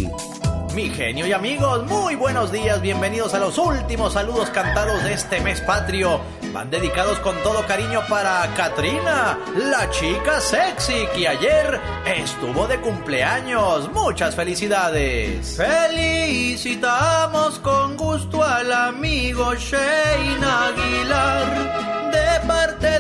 Mi 0.73 0.89
genio 0.89 1.27
y 1.27 1.33
amigos, 1.33 1.85
muy 1.85 2.15
buenos 2.15 2.53
días, 2.53 2.81
bienvenidos 2.81 3.33
a 3.33 3.39
los 3.39 3.57
últimos 3.57 4.13
saludos 4.13 4.49
cantados 4.51 5.03
de 5.03 5.15
este 5.15 5.41
mes 5.41 5.59
patrio. 5.59 6.21
Van 6.55 6.71
dedicados 6.71 7.19
con 7.19 7.35
todo 7.43 7.67
cariño 7.67 7.99
para 8.07 8.47
Katrina, 8.53 9.37
la 9.57 9.89
chica 9.89 10.39
sexy 10.39 11.05
que 11.13 11.27
ayer 11.27 11.81
estuvo 12.05 12.65
de 12.65 12.79
cumpleaños. 12.79 13.91
Muchas 13.91 14.37
felicidades. 14.37 15.57
Felicitamos 15.57 17.59
con 17.59 17.97
gusto 17.97 18.41
al 18.41 18.71
amigo 18.71 19.53
Shane 19.55 20.45
Aguilar 20.45 22.11
de 22.13 22.47
parte 22.47 22.94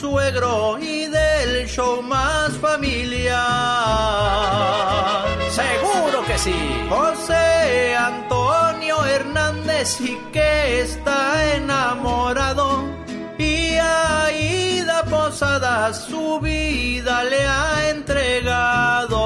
suegro 0.00 0.78
y 0.80 1.06
del 1.06 1.68
show 1.68 2.00
más 2.02 2.56
familiar. 2.56 3.38
Seguro 5.50 6.24
que 6.26 6.38
sí. 6.38 6.54
José 6.88 7.94
Antonio 7.96 9.04
Hernández 9.04 10.00
y 10.00 10.16
que 10.32 10.80
está 10.80 11.54
enamorado. 11.54 12.84
Y 13.36 13.76
Aida 13.76 15.04
Posadas 15.04 16.06
su 16.06 16.40
vida 16.40 17.24
le 17.24 17.46
ha 17.46 17.90
entregado. 17.90 19.20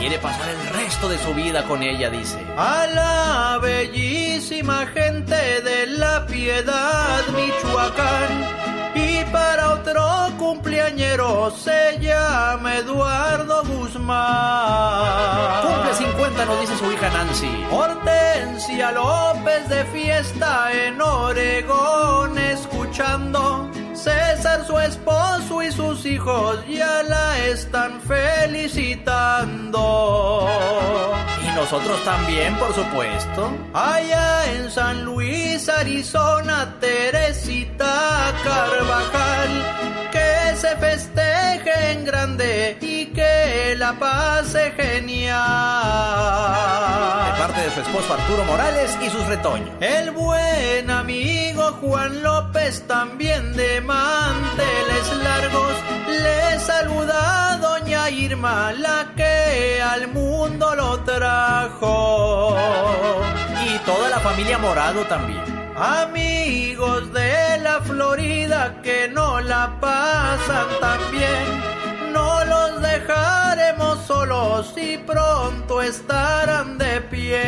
Quiere 0.00 0.18
pasar 0.18 0.48
el 0.48 0.75
resto 1.06 1.08
de 1.08 1.18
su 1.18 1.34
vida 1.34 1.64
con 1.64 1.82
ella, 1.82 2.10
dice. 2.10 2.38
A 2.56 2.86
la 2.86 3.58
bellísima 3.60 4.86
gente 4.86 5.60
de 5.62 5.86
la 5.86 6.26
piedad, 6.26 7.22
Michoacán. 7.34 8.46
Y 8.94 9.24
para 9.30 9.72
otro 9.74 10.02
cumpleañero 10.38 11.50
se 11.50 11.98
llama 12.00 12.76
Eduardo 12.76 13.62
Guzmán. 13.64 15.62
Cumple 15.62 15.94
50, 15.94 16.44
nos 16.46 16.60
dice 16.60 16.76
su 16.78 16.92
hija 16.92 17.10
Nancy. 17.10 17.66
Hortensia 17.70 18.92
López 18.92 19.68
de 19.68 19.84
fiesta 19.86 20.72
en 20.72 21.00
Oregón 21.00 22.38
escuchando. 22.38 23.70
César, 24.06 24.64
su 24.64 24.78
esposo 24.78 25.60
y 25.64 25.72
sus 25.72 26.06
hijos 26.06 26.64
ya 26.68 27.02
la 27.02 27.44
están 27.46 28.00
felicitando. 28.02 30.48
Y 31.42 31.48
nosotros 31.56 32.00
también, 32.04 32.54
por 32.54 32.72
supuesto. 32.72 33.50
Allá 33.74 34.52
en 34.52 34.70
San 34.70 35.04
Luis, 35.04 35.68
Arizona, 35.68 36.72
Teresita 36.78 38.32
Carvajal. 38.44 39.50
Que 40.12 40.54
se 40.54 40.76
festeje 40.76 41.90
en 41.90 42.04
grande 42.04 42.76
la 43.76 43.92
pase 43.92 44.72
genial. 44.72 45.36
De 47.26 47.38
parte 47.38 47.60
de 47.62 47.70
su 47.70 47.80
esposo 47.80 48.14
Arturo 48.14 48.44
Morales 48.44 48.96
y 49.02 49.10
sus 49.10 49.26
retoños. 49.26 49.70
El 49.80 50.10
buen 50.12 50.90
amigo 50.90 51.72
Juan 51.80 52.22
López 52.22 52.86
también 52.86 53.54
de 53.54 53.80
manteles 53.80 55.16
largos. 55.22 55.74
Le 56.08 56.58
saluda 56.60 57.52
a 57.52 57.56
doña 57.58 58.10
Irma, 58.10 58.72
la 58.72 59.12
que 59.16 59.82
al 59.82 60.08
mundo 60.08 60.74
lo 60.74 61.00
trajo. 61.00 62.56
Y 63.66 63.78
toda 63.80 64.08
la 64.08 64.20
familia 64.20 64.58
Morado 64.58 65.02
también. 65.04 65.44
Amigos 65.76 67.12
de 67.12 67.58
la 67.58 67.80
Florida 67.82 68.80
que 68.82 69.08
no 69.08 69.40
la 69.40 69.76
pasan 69.78 70.66
tan 70.80 71.10
bien. 71.10 71.76
No 72.26 72.44
los 72.44 72.82
dejaremos 72.82 74.04
solos 74.04 74.74
y 74.76 74.98
pronto 74.98 75.80
estarán 75.80 76.76
de 76.76 77.00
pie. 77.02 77.38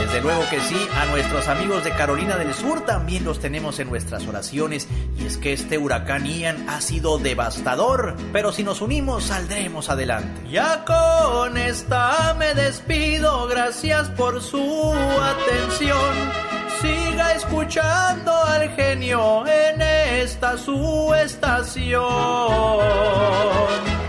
Desde 0.00 0.20
luego 0.20 0.42
que 0.50 0.60
sí, 0.60 0.88
a 0.96 1.04
nuestros 1.06 1.46
amigos 1.46 1.84
de 1.84 1.92
Carolina 1.92 2.36
del 2.36 2.52
Sur 2.52 2.84
también 2.84 3.24
los 3.24 3.38
tenemos 3.38 3.78
en 3.78 3.90
nuestras 3.90 4.26
oraciones. 4.26 4.88
Y 5.16 5.24
es 5.24 5.36
que 5.36 5.52
este 5.52 5.78
huracán 5.78 6.26
Ian 6.26 6.68
ha 6.68 6.80
sido 6.80 7.18
devastador, 7.18 8.16
pero 8.32 8.50
si 8.50 8.64
nos 8.64 8.80
unimos 8.80 9.26
saldremos 9.26 9.88
adelante. 9.88 10.42
Ya 10.50 10.84
con 10.84 11.56
esta 11.56 12.34
me 12.36 12.54
despido, 12.54 13.46
gracias 13.46 14.08
por 14.10 14.42
su 14.42 14.92
atención. 14.92 16.65
Siga 16.80 17.32
escuchando 17.32 18.32
al 18.32 18.68
genio 18.76 19.44
en 19.46 19.80
esta 19.80 20.56
su 20.58 21.14
estación. 21.14 22.02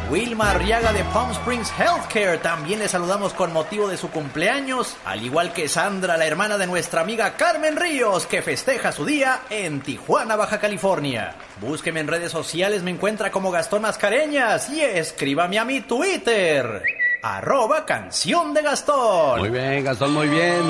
Wilma 0.10 0.52
Arriaga 0.52 0.94
de 0.94 1.04
Palm 1.06 1.32
Springs 1.32 1.72
Healthcare 1.78 2.38
también 2.38 2.80
le 2.80 2.88
saludamos 2.88 3.34
con 3.34 3.52
motivo 3.52 3.90
de 3.90 3.98
su 3.98 4.10
cumpleaños, 4.10 4.96
al 5.06 5.24
igual 5.24 5.52
que 5.52 5.68
Sandra, 5.68 6.16
la 6.16 6.26
hermana 6.26 6.58
de 6.58 6.66
nuestra 6.66 7.02
amiga 7.02 7.36
Carmen 7.36 7.76
Ríos, 7.76 8.26
que 8.26 8.42
festeja 8.42 8.92
su 8.94 9.06
día 9.06 9.42
en 9.50 9.82
Tijuana, 9.82 10.36
Baja 10.38 10.60
California. 10.60 11.36
Búsqueme 11.60 12.00
en 12.00 12.08
redes 12.08 12.32
sociales, 12.32 12.84
me 12.84 12.92
encuentra 12.92 13.32
como 13.32 13.52
Gastón 13.52 13.82
Mascareñas 13.82 14.70
y 14.70 14.82
escríbame 14.82 15.60
a 15.60 15.66
mi 15.66 15.82
Twitter, 15.82 16.84
arroba 17.22 17.86
canción 17.86 18.54
de 18.54 18.62
Gastón. 18.62 19.40
Muy 19.40 19.50
bien, 19.50 19.84
Gastón, 19.84 20.14
muy 20.14 20.28
bien. 20.28 20.62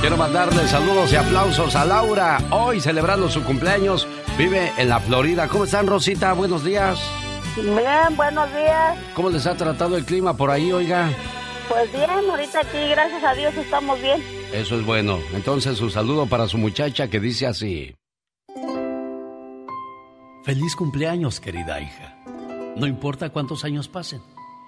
Quiero 0.00 0.16
mandarle 0.16 0.66
saludos 0.68 1.12
y 1.12 1.16
aplausos 1.16 1.74
a 1.74 1.84
Laura, 1.84 2.38
hoy 2.50 2.80
celebrando 2.80 3.28
su 3.28 3.42
cumpleaños. 3.42 4.06
Vive 4.36 4.70
en 4.76 4.88
la 4.88 5.00
Florida. 5.00 5.48
¿Cómo 5.48 5.64
están, 5.64 5.86
Rosita? 5.86 6.32
Buenos 6.34 6.64
días. 6.64 7.00
Bien, 7.56 8.16
buenos 8.16 8.48
días. 8.52 8.98
¿Cómo 9.14 9.30
les 9.30 9.46
ha 9.46 9.56
tratado 9.56 9.96
el 9.96 10.04
clima 10.04 10.36
por 10.36 10.50
ahí, 10.50 10.70
oiga? 10.72 11.08
Pues 11.68 11.90
bien, 11.90 12.10
ahorita 12.10 12.60
aquí, 12.60 12.88
gracias 12.90 13.24
a 13.24 13.34
Dios, 13.34 13.54
estamos 13.56 14.00
bien. 14.00 14.22
Eso 14.52 14.78
es 14.78 14.84
bueno. 14.84 15.18
Entonces, 15.32 15.80
un 15.80 15.90
saludo 15.90 16.26
para 16.26 16.46
su 16.46 16.58
muchacha 16.58 17.08
que 17.08 17.18
dice 17.18 17.46
así. 17.46 17.94
Feliz 20.44 20.76
cumpleaños, 20.76 21.40
querida 21.40 21.80
hija. 21.80 22.16
No 22.76 22.86
importa 22.86 23.30
cuántos 23.30 23.64
años 23.64 23.88
pasen, 23.88 24.22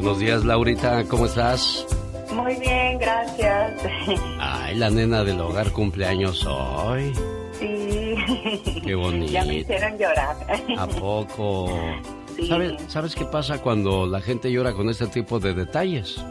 Buenos 0.00 0.20
días, 0.20 0.44
Laurita, 0.44 1.02
¿cómo 1.08 1.26
estás? 1.26 1.84
Muy 2.32 2.54
bien, 2.60 3.00
gracias. 3.00 3.82
Ay, 4.38 4.76
la 4.76 4.90
nena 4.90 5.24
del 5.24 5.40
hogar 5.40 5.72
cumpleaños 5.72 6.46
hoy. 6.46 7.12
Sí. 7.58 8.14
Qué 8.84 8.94
bonito. 8.94 9.32
Ya 9.32 9.44
me 9.44 9.56
hicieron 9.56 9.98
llorar. 9.98 10.36
¿A 10.78 10.86
poco? 10.86 11.76
Sí. 12.36 12.46
¿Sabes, 12.46 12.74
¿Sabes 12.86 13.16
qué 13.16 13.24
pasa 13.24 13.60
cuando 13.60 14.06
la 14.06 14.20
gente 14.20 14.52
llora 14.52 14.72
con 14.72 14.88
este 14.88 15.08
tipo 15.08 15.40
de 15.40 15.52
detalles? 15.54 16.24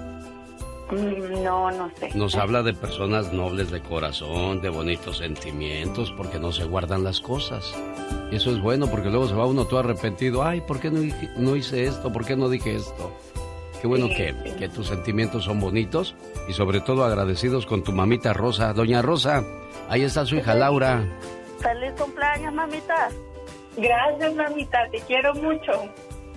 Mm, 0.89 1.43
No, 1.43 1.69
no 1.69 1.91
sé. 1.99 2.11
Nos 2.15 2.35
habla 2.35 2.63
de 2.63 2.73
personas 2.73 3.33
nobles 3.33 3.69
de 3.69 3.81
corazón, 3.81 4.61
de 4.61 4.69
bonitos 4.69 5.17
sentimientos, 5.17 6.13
porque 6.15 6.39
no 6.39 6.53
se 6.53 6.63
guardan 6.63 7.03
las 7.03 7.19
cosas. 7.19 7.75
Y 8.31 8.37
eso 8.37 8.51
es 8.51 8.61
bueno 8.61 8.87
porque 8.87 9.09
luego 9.09 9.27
se 9.27 9.35
va 9.35 9.45
uno 9.45 9.65
todo 9.65 9.81
arrepentido. 9.81 10.43
Ay, 10.45 10.61
¿por 10.61 10.79
qué 10.79 10.89
no, 10.89 11.01
no 11.35 11.57
hice 11.57 11.85
esto? 11.87 12.13
¿Por 12.13 12.23
qué 12.25 12.37
no 12.37 12.47
dije 12.47 12.77
esto? 12.77 13.11
Qué 13.81 13.87
bueno 13.87 14.07
Sí, 14.07 14.15
que, 14.15 14.33
sí. 14.45 14.51
que 14.57 14.69
tus 14.69 14.87
sentimientos 14.87 15.43
son 15.45 15.59
bonitos 15.59 16.15
y 16.47 16.53
sobre 16.53 16.79
todo 16.81 17.03
agradecidos 17.05 17.65
con 17.65 17.83
tu 17.83 17.91
mamita 17.91 18.33
Rosa. 18.33 18.73
Doña 18.73 19.01
Rosa, 19.01 19.43
ahí 19.89 20.03
está 20.03 20.25
su 20.25 20.35
hija 20.35 20.55
Laura. 20.55 21.03
Feliz 21.59 21.91
cumpleaños, 21.99 22.53
mamita. 22.53 23.09
Gracias, 23.77 24.33
mamita, 24.35 24.79
te 24.91 24.99
quiero 25.01 25.33
mucho. 25.35 25.71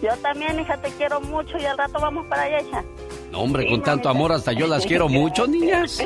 Yo 0.02 0.16
también, 0.22 0.58
hija, 0.60 0.76
te 0.78 0.90
quiero 0.92 1.20
mucho 1.20 1.58
y 1.58 1.64
al 1.66 1.76
rato 1.76 1.98
vamos 2.00 2.26
para 2.26 2.42
allá, 2.42 2.60
hija. 2.62 2.82
No, 3.30 3.40
hombre, 3.42 3.68
con 3.68 3.82
tanto 3.82 4.08
amor 4.08 4.32
hasta 4.32 4.52
yo 4.52 4.66
las 4.66 4.84
quiero 4.86 5.08
mucho, 5.08 5.46
niñas. 5.46 6.02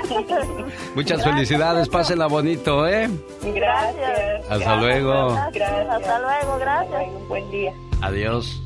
Muchas 0.94 1.24
felicidades, 1.24 1.88
pásenla 1.88 2.26
bonito, 2.26 2.86
¿eh? 2.86 3.08
Gracias. 3.42 4.40
Hasta 4.42 4.56
Gracias, 4.58 4.80
luego. 4.80 5.34
Gracias. 5.52 5.88
Hasta 5.88 6.18
luego, 6.18 6.58
gracias. 6.58 7.02
Un 7.14 7.28
buen 7.28 7.50
día. 7.50 7.72
Adiós. 8.02 8.60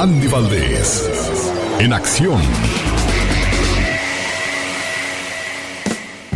Andy 0.00 0.28
Valdés, 0.28 1.52
en 1.78 1.92
acción. 1.92 2.40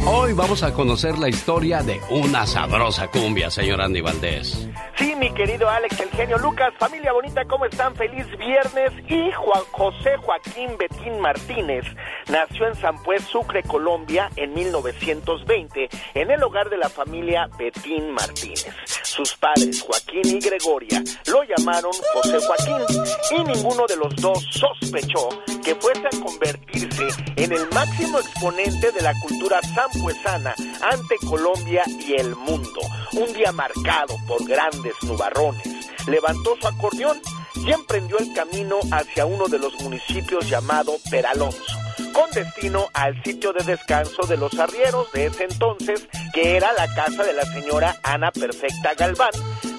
Hoy 0.06 0.34
vamos 0.34 0.62
a 0.62 0.74
conocer 0.74 1.16
la 1.16 1.30
historia 1.30 1.82
de 1.82 1.98
una 2.10 2.46
sabrosa 2.46 3.08
cumbia, 3.08 3.50
señor 3.50 3.80
Andy 3.80 4.02
Valdés. 4.02 4.68
Sí, 4.98 5.14
mi 5.16 5.32
querido 5.32 5.70
Alex, 5.70 5.98
el 5.98 6.10
genio 6.10 6.36
Lucas, 6.36 6.74
familia 6.78 7.14
bonita, 7.14 7.46
¿cómo 7.46 7.64
están? 7.64 7.94
Feliz 7.94 8.26
viernes. 8.36 8.92
Y 9.08 9.32
Juan 9.32 9.62
José 9.70 10.18
Joaquín 10.18 10.76
Betín 10.78 11.18
Martínez 11.20 11.86
nació 12.28 12.68
en 12.68 12.74
San 12.74 13.02
Pues, 13.02 13.22
Sucre, 13.22 13.62
Colombia, 13.62 14.28
en 14.36 14.52
1920, 14.52 15.88
en 16.12 16.30
el 16.30 16.42
hogar 16.42 16.68
de 16.68 16.76
la 16.76 16.90
familia 16.90 17.48
Betín 17.56 18.10
Martínez. 18.10 19.03
Sus 19.14 19.36
padres, 19.36 19.80
Joaquín 19.80 20.26
y 20.26 20.40
Gregoria, 20.40 21.00
lo 21.26 21.44
llamaron 21.44 21.92
José 22.14 22.36
Joaquín, 22.44 22.98
y 23.30 23.44
ninguno 23.44 23.86
de 23.86 23.94
los 23.94 24.16
dos 24.16 24.44
sospechó 24.50 25.28
que 25.62 25.76
fuese 25.76 26.04
a 26.08 26.20
convertirse 26.20 27.06
en 27.36 27.52
el 27.52 27.68
máximo 27.70 28.18
exponente 28.18 28.90
de 28.90 29.00
la 29.02 29.12
cultura 29.20 29.60
sampuesana 29.62 30.56
ante 30.82 31.14
Colombia 31.28 31.84
y 31.86 32.14
el 32.14 32.34
mundo. 32.34 32.80
Un 33.12 33.32
día 33.34 33.52
marcado 33.52 34.16
por 34.26 34.44
grandes 34.48 34.94
nubarrones, 35.02 35.62
levantó 36.08 36.56
su 36.60 36.66
acordeón 36.66 37.20
y 37.54 37.70
emprendió 37.70 38.18
el 38.18 38.32
camino 38.34 38.80
hacia 38.90 39.26
uno 39.26 39.46
de 39.46 39.60
los 39.60 39.80
municipios 39.80 40.50
llamado 40.50 40.96
Peralonso, 41.08 41.78
con 42.12 42.30
destino 42.30 42.88
al 42.92 43.22
sitio 43.22 43.52
de 43.52 43.64
descanso 43.64 44.26
de 44.26 44.36
los 44.36 44.58
arrieros 44.58 45.10
de 45.12 45.26
ese 45.26 45.44
entonces, 45.44 46.06
que 46.32 46.56
era 46.56 46.72
la 46.72 46.92
casa 46.94 47.24
de 47.24 47.32
la 47.32 47.44
señora 47.44 47.96
Ana 48.02 48.30
Perfecta 48.30 48.94
Galván, 48.94 49.32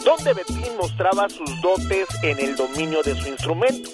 donde 0.04 0.34
Betín 0.34 0.78
mostraba 0.78 1.28
sus 1.30 1.62
dotes 1.62 2.08
en 2.22 2.40
el 2.40 2.56
dominio 2.56 3.02
de 3.04 3.16
su 3.20 3.28
instrumento. 3.28 3.90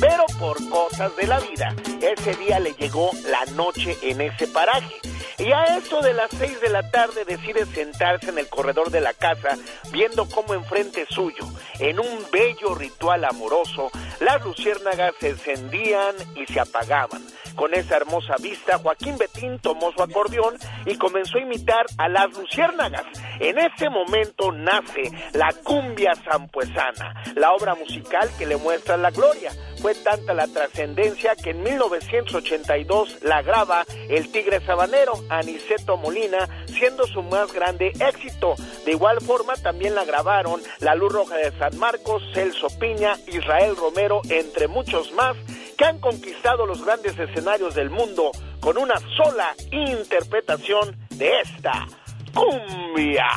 Pero 0.00 0.24
por 0.38 0.56
cosas 0.68 1.14
de 1.16 1.26
la 1.26 1.40
vida, 1.40 1.74
ese 2.00 2.34
día 2.36 2.60
le 2.60 2.74
llegó 2.74 3.10
la 3.30 3.44
noche 3.52 3.96
en 4.02 4.20
ese 4.20 4.46
paraje. 4.46 4.94
Y 5.38 5.52
a 5.52 5.76
eso 5.76 6.00
de 6.00 6.14
las 6.14 6.30
seis 6.30 6.60
de 6.60 6.70
la 6.70 6.90
tarde 6.90 7.24
decide 7.26 7.66
sentarse 7.66 8.30
en 8.30 8.38
el 8.38 8.48
corredor 8.48 8.90
de 8.90 9.00
la 9.00 9.12
casa, 9.12 9.56
viendo 9.92 10.26
cómo 10.28 10.54
enfrente 10.54 11.06
suyo, 11.10 11.44
en 11.78 12.00
un 12.00 12.24
bello 12.32 12.74
ritual 12.74 13.24
amoroso, 13.24 13.90
las 14.20 14.42
luciérnagas 14.44 15.14
se 15.20 15.30
encendían 15.30 16.14
y 16.34 16.50
se 16.50 16.60
apagaban. 16.60 17.22
Con 17.56 17.72
esa 17.74 17.96
hermosa 17.96 18.36
vista, 18.40 18.78
Joaquín 18.78 19.16
Betín 19.16 19.58
tomó 19.58 19.90
su 19.92 20.02
acordeón 20.02 20.56
y 20.84 20.96
comenzó 20.96 21.38
a 21.38 21.40
imitar 21.40 21.86
a 21.96 22.08
las 22.08 22.36
luciérnagas. 22.36 23.04
En 23.40 23.58
ese 23.58 23.88
momento 23.88 24.52
nace 24.52 25.10
la 25.32 25.52
cumbia 25.64 26.12
sampuesana, 26.14 27.22
la 27.34 27.52
obra 27.52 27.74
musical 27.74 28.28
que 28.38 28.46
le 28.46 28.56
muestra 28.58 28.98
la 28.98 29.10
gloria. 29.10 29.50
Fue 29.86 29.94
tanta 29.94 30.34
la 30.34 30.48
trascendencia 30.48 31.36
que 31.36 31.50
en 31.50 31.62
1982 31.62 33.18
la 33.22 33.40
graba 33.42 33.84
el 34.08 34.32
Tigre 34.32 34.58
Sabanero, 34.66 35.12
Aniceto 35.28 35.96
Molina, 35.96 36.48
siendo 36.66 37.06
su 37.06 37.22
más 37.22 37.52
grande 37.52 37.92
éxito. 38.00 38.56
De 38.84 38.90
igual 38.90 39.20
forma 39.20 39.54
también 39.54 39.94
la 39.94 40.04
grabaron 40.04 40.60
La 40.80 40.96
Luz 40.96 41.12
Roja 41.12 41.36
de 41.36 41.56
San 41.56 41.78
Marcos, 41.78 42.20
Celso 42.34 42.66
Piña, 42.80 43.14
Israel 43.28 43.76
Romero, 43.76 44.22
entre 44.28 44.66
muchos 44.66 45.12
más, 45.12 45.36
que 45.78 45.84
han 45.84 46.00
conquistado 46.00 46.66
los 46.66 46.84
grandes 46.84 47.16
escenarios 47.16 47.76
del 47.76 47.90
mundo 47.90 48.32
con 48.58 48.78
una 48.78 48.96
sola 49.16 49.54
interpretación 49.70 50.96
de 51.10 51.42
esta 51.42 51.86
cumbia 52.34 53.28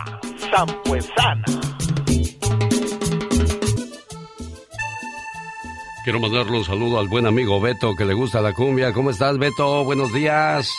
sampuesana. 0.49 1.68
Quiero 6.09 6.21
mandarle 6.21 6.57
un 6.57 6.65
saludo 6.65 6.97
al 6.99 7.07
buen 7.07 7.27
amigo 7.27 7.61
Beto 7.61 7.95
que 7.95 8.03
le 8.03 8.15
gusta 8.15 8.41
la 8.41 8.51
cumbia. 8.51 8.91
¿Cómo 8.93 9.11
estás, 9.11 9.37
Beto? 9.37 9.83
Buenos 9.83 10.11
días. 10.11 10.75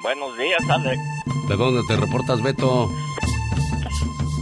Buenos 0.00 0.34
días, 0.38 0.62
Alex. 0.66 0.98
¿De 1.46 1.56
dónde 1.56 1.82
te 1.86 1.94
reportas, 1.94 2.40
Beto? 2.40 2.90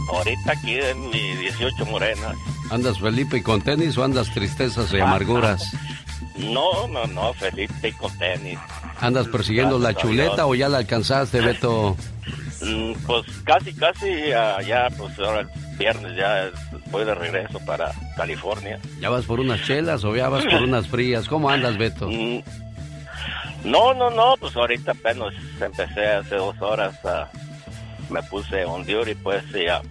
Ahorita 0.09 0.53
aquí 0.53 0.73
en 0.79 1.09
mi 1.09 1.35
18 1.35 1.85
Morena. 1.87 2.33
¿Andas 2.69 3.01
Felipe 3.01 3.39
y 3.39 3.41
con 3.41 3.61
tenis 3.61 3.97
o 3.97 4.05
andas 4.05 4.33
tristezas 4.33 4.93
y 4.93 5.01
amarguras? 5.01 5.69
No, 6.37 6.87
no, 6.87 7.05
no, 7.07 7.33
Felipe 7.33 7.91
con 7.97 8.17
tenis. 8.17 8.59
¿Andas 9.01 9.27
persiguiendo 9.27 9.79
la 9.79 9.91
Gracias 9.91 10.11
chuleta 10.11 10.45
o 10.45 10.55
ya 10.55 10.69
la 10.69 10.77
alcanzaste, 10.77 11.41
Beto? 11.41 11.97
Mm, 12.61 12.93
Pues 13.05 13.23
casi, 13.43 13.73
casi 13.73 14.31
ah, 14.33 14.61
ya, 14.61 14.89
pues 14.97 15.17
ahora 15.19 15.41
el 15.41 15.47
viernes 15.77 16.15
ya 16.15 16.49
voy 16.91 17.05
de 17.05 17.13
regreso 17.15 17.59
para 17.65 17.91
California. 18.15 18.79
¿Ya 18.99 19.09
vas 19.09 19.25
por 19.25 19.39
unas 19.39 19.61
chelas 19.63 20.03
o 20.03 20.15
ya 20.15 20.27
vas 20.29 20.43
por 20.45 20.61
unas 20.63 20.87
frías? 20.87 21.27
¿Cómo 21.27 21.49
andas, 21.49 21.77
Beto? 21.77 22.09
Mm, 22.09 22.41
No, 23.65 23.93
no, 23.93 24.09
no, 24.09 24.35
pues 24.39 24.55
ahorita 24.55 24.91
apenas 24.91 25.33
empecé 25.61 26.07
hace 26.07 26.35
dos 26.35 26.55
horas, 26.61 26.95
ah, 27.05 27.27
me 28.09 28.21
puse 28.23 28.63
on 28.65 28.85
duty, 28.85 29.15
pues 29.15 29.43
y 29.53 29.65
ya, 29.65 29.81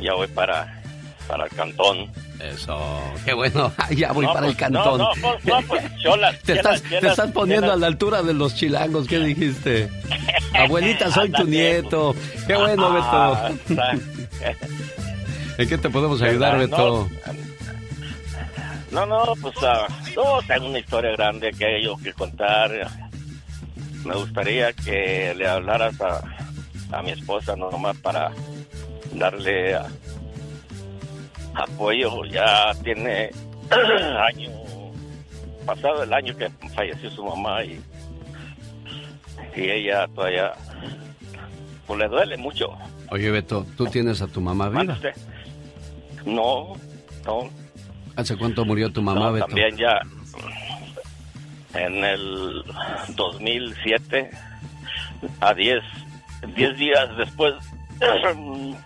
ya 0.00 0.14
voy 0.14 0.26
para, 0.28 0.80
para 1.28 1.44
el 1.44 1.50
cantón. 1.50 2.10
Eso, 2.40 3.00
qué 3.24 3.32
bueno. 3.32 3.72
ya 3.96 4.12
voy 4.12 4.26
No, 4.26 4.32
para 4.34 4.46
el 4.46 4.54
pues, 4.54 4.58
cantón. 4.70 4.98
no, 4.98 5.08
pues, 5.20 5.44
no, 5.44 5.62
pues, 5.62 5.82
cholas, 6.02 6.38
te, 6.42 6.52
estás, 6.54 6.82
te 6.82 7.06
estás 7.06 7.30
poniendo 7.32 7.72
a 7.72 7.76
la 7.76 7.86
altura 7.86 8.22
de 8.22 8.34
los 8.34 8.54
chilangos. 8.54 9.06
¿Qué 9.06 9.18
dijiste? 9.20 9.88
Abuelita, 10.54 11.10
soy 11.10 11.30
tu 11.30 11.44
nieto. 11.44 12.14
Qué 12.46 12.54
bueno, 12.56 12.88
Ah, 12.88 13.50
Beto. 13.68 13.84
¿En 15.58 15.68
qué 15.68 15.78
te 15.78 15.88
podemos 15.90 16.20
ayudar. 16.22 16.58
Beto? 16.58 17.08
No, 18.90 19.04
no, 19.06 19.24
pues 19.40 19.54
ah, 19.62 19.86
no, 20.14 20.40
tengo 20.46 20.68
una 20.68 20.78
historia 20.78 21.12
grande 21.12 21.50
que 21.52 21.82
yo 21.82 21.96
que 21.96 22.12
contar. 22.12 22.70
Me 24.04 24.14
gustaría 24.14 24.72
que 24.72 25.34
le 25.36 25.48
hablaras 25.48 26.00
a, 26.00 26.22
a 26.96 27.02
mi 27.02 27.10
esposa 27.10 27.56
no 27.56 27.70
nomás 27.70 27.96
para 27.98 28.30
darle 29.12 29.74
ah, 29.74 29.86
apoyo. 31.56 32.24
Ya 32.26 32.72
tiene 32.82 33.30
año 34.18 34.50
pasado 35.64 36.02
el 36.04 36.12
año 36.12 36.36
que 36.36 36.48
falleció 36.74 37.10
su 37.10 37.24
mamá 37.24 37.64
y, 37.64 37.80
y 39.56 39.70
ella 39.70 40.06
todavía 40.14 40.52
pues 41.86 41.98
le 41.98 42.08
duele 42.08 42.36
mucho. 42.36 42.70
Oye, 43.10 43.30
Beto, 43.30 43.64
¿tú 43.76 43.86
tienes 43.86 44.20
a 44.22 44.26
tu 44.26 44.40
mamá 44.40 44.70
¿Manda 44.70 44.94
viva? 44.94 45.08
usted? 45.10 45.22
No, 46.24 46.74
no, 47.24 47.48
¿Hace 48.16 48.36
cuánto 48.36 48.64
murió 48.64 48.90
tu 48.92 49.02
mamá, 49.02 49.26
no, 49.26 49.32
Beto? 49.32 49.46
también 49.46 49.76
ya 49.76 50.00
en 51.74 52.02
el 52.04 52.64
2007, 53.14 54.30
a 55.40 55.54
10 55.54 55.82
10 56.56 56.78
días 56.78 57.16
después 57.18 57.54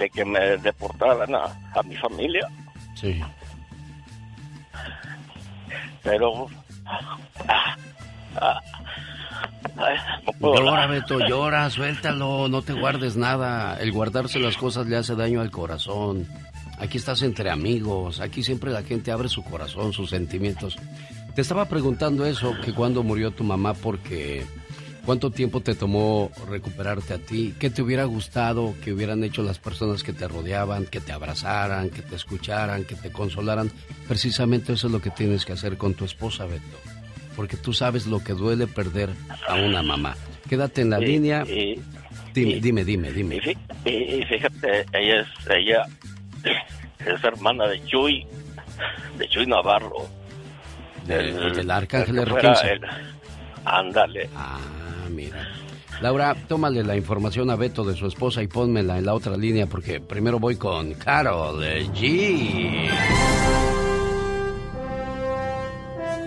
de 0.00 0.10
que 0.10 0.24
me 0.24 0.56
deportaran 0.58 1.32
a, 1.34 1.44
a 1.78 1.82
mi 1.84 1.96
familia, 1.96 2.48
Sí. 2.96 3.20
pero... 6.02 6.46
ah, 7.46 7.76
ah, 8.36 8.60
no 10.40 10.54
Llora. 10.56 10.86
Beto, 10.86 11.18
llora, 11.26 11.70
suéltalo, 11.70 12.48
no 12.48 12.62
te 12.62 12.72
guardes 12.72 13.16
nada. 13.16 13.78
El 13.80 13.92
guardarse 13.92 14.38
las 14.38 14.56
cosas 14.56 14.86
le 14.86 14.96
hace 14.96 15.14
daño 15.14 15.40
al 15.40 15.50
corazón. 15.50 16.26
Aquí 16.78 16.96
estás 16.98 17.22
entre 17.22 17.50
amigos, 17.50 18.20
aquí 18.20 18.42
siempre 18.42 18.70
la 18.70 18.82
gente 18.82 19.12
abre 19.12 19.28
su 19.28 19.42
corazón, 19.44 19.92
sus 19.92 20.10
sentimientos. 20.10 20.76
Te 21.34 21.42
estaba 21.42 21.66
preguntando 21.66 22.24
eso, 22.26 22.54
que 22.64 22.72
cuando 22.74 23.02
murió 23.02 23.30
tu 23.30 23.44
mamá, 23.44 23.74
porque 23.74 24.44
cuánto 25.04 25.30
tiempo 25.30 25.60
te 25.60 25.74
tomó 25.74 26.30
recuperarte 26.48 27.14
a 27.14 27.18
ti, 27.18 27.54
qué 27.58 27.70
te 27.70 27.82
hubiera 27.82 28.04
gustado 28.04 28.74
que 28.84 28.92
hubieran 28.92 29.24
hecho 29.24 29.42
las 29.42 29.58
personas 29.58 30.02
que 30.02 30.12
te 30.12 30.28
rodeaban, 30.28 30.86
que 30.86 31.00
te 31.00 31.12
abrazaran, 31.12 31.90
que 31.90 32.02
te 32.02 32.14
escucharan, 32.16 32.84
que 32.84 32.94
te 32.94 33.10
consolaran. 33.10 33.70
Precisamente 34.08 34.72
eso 34.74 34.86
es 34.88 34.92
lo 34.92 35.00
que 35.00 35.10
tienes 35.10 35.44
que 35.44 35.52
hacer 35.52 35.76
con 35.76 35.94
tu 35.94 36.04
esposa, 36.04 36.44
Beto, 36.46 36.62
porque 37.36 37.56
tú 37.56 37.72
sabes 37.72 38.06
lo 38.06 38.22
que 38.22 38.32
duele 38.34 38.66
perder 38.66 39.10
a 39.48 39.54
una 39.56 39.82
mamá. 39.82 40.16
Quédate 40.48 40.82
en 40.82 40.90
la 40.90 40.98
línea. 40.98 41.44
Dime, 42.32 42.60
dime, 42.60 42.84
dime, 42.84 43.10
dime. 43.10 43.40
Y 43.84 44.22
fíjate, 44.24 44.86
ella 44.92 45.20
es, 45.22 45.26
ella 45.50 45.82
es 47.04 47.24
hermana 47.24 47.66
de 47.66 47.82
Chuy, 47.84 48.24
de 49.18 49.28
Chuy 49.28 49.46
Navarro. 49.46 50.06
De- 51.06 51.32
del 51.32 51.70
Arcángel 51.70 52.18
el 52.18 52.24
que 53.64 53.70
fuera 53.70 53.82
R15. 53.82 53.84
el- 53.84 53.88
Ándale. 53.88 54.30
Ah, 54.36 54.58
mira. 55.10 55.48
Laura, 56.00 56.34
tómale 56.48 56.82
la 56.82 56.96
información 56.96 57.50
a 57.50 57.56
Beto 57.56 57.84
de 57.84 57.94
su 57.94 58.06
esposa 58.06 58.42
y 58.42 58.46
pónmela 58.46 58.96
en 58.96 59.04
la 59.04 59.12
otra 59.14 59.36
línea 59.36 59.66
porque 59.66 60.00
primero 60.00 60.38
voy 60.38 60.56
con 60.56 60.94
Carol 60.94 61.60
G. 61.62 62.88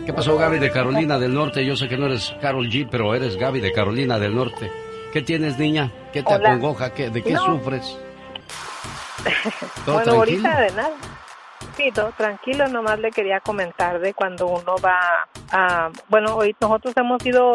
¿Qué 0.05 0.13
pasó, 0.13 0.37
Gaby 0.37 0.59
de 0.59 0.69
Carolina 0.69 1.17
del 1.17 1.33
Norte? 1.33 1.65
Yo 1.65 1.75
sé 1.77 1.87
que 1.87 1.97
no 1.97 2.07
eres 2.07 2.35
Carol 2.41 2.67
G, 2.69 2.87
pero 2.91 3.15
eres 3.15 3.37
Gaby 3.37 3.61
de 3.61 3.71
Carolina 3.71 4.19
del 4.19 4.35
Norte. 4.35 4.69
¿Qué 5.13 5.21
tienes, 5.21 5.57
niña? 5.57 5.91
¿Qué 6.11 6.21
te 6.23 6.33
Hola. 6.35 6.49
acongoja? 6.49 6.93
¿Qué- 6.93 7.09
¿De 7.09 7.21
qué 7.23 7.31
No. 7.33 7.45
sufres? 7.45 7.97
¿Todo 9.85 9.95
bueno, 9.95 10.11
tranquilo? 10.13 10.15
ahorita 10.49 10.61
de 10.61 10.71
nada. 10.73 10.91
Sí, 11.77 11.89
todo 11.93 12.11
tranquilo, 12.17 12.67
nomás 12.67 12.99
le 12.99 13.09
quería 13.11 13.39
comentar 13.39 13.99
de 13.99 14.13
cuando 14.13 14.47
uno 14.47 14.75
va 14.83 14.99
a... 15.53 15.89
Bueno, 16.09 16.35
hoy 16.35 16.55
nosotros 16.59 16.93
hemos 16.97 17.25
ido 17.25 17.51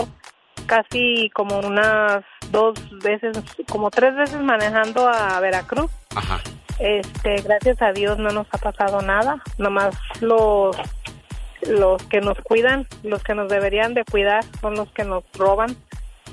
casi 0.66 1.30
como 1.34 1.58
unas 1.58 2.24
dos 2.50 2.74
veces, 3.02 3.36
como 3.70 3.90
tres 3.90 4.14
veces 4.14 4.40
manejando 4.40 5.08
a 5.08 5.38
Veracruz. 5.40 5.90
Ajá. 6.14 6.40
Este, 6.78 7.42
gracias 7.42 7.82
a 7.82 7.92
Dios 7.92 8.18
no 8.18 8.30
nos 8.30 8.46
ha 8.52 8.58
pasado 8.58 9.02
nada, 9.02 9.42
nomás 9.58 9.96
los 10.20 10.76
los 11.62 12.00
que 12.04 12.20
nos 12.20 12.38
cuidan, 12.38 12.86
los 13.02 13.22
que 13.24 13.34
nos 13.34 13.48
deberían 13.48 13.92
de 13.92 14.04
cuidar 14.04 14.44
son 14.60 14.74
los 14.74 14.90
que 14.92 15.02
nos 15.04 15.24
roban. 15.34 15.76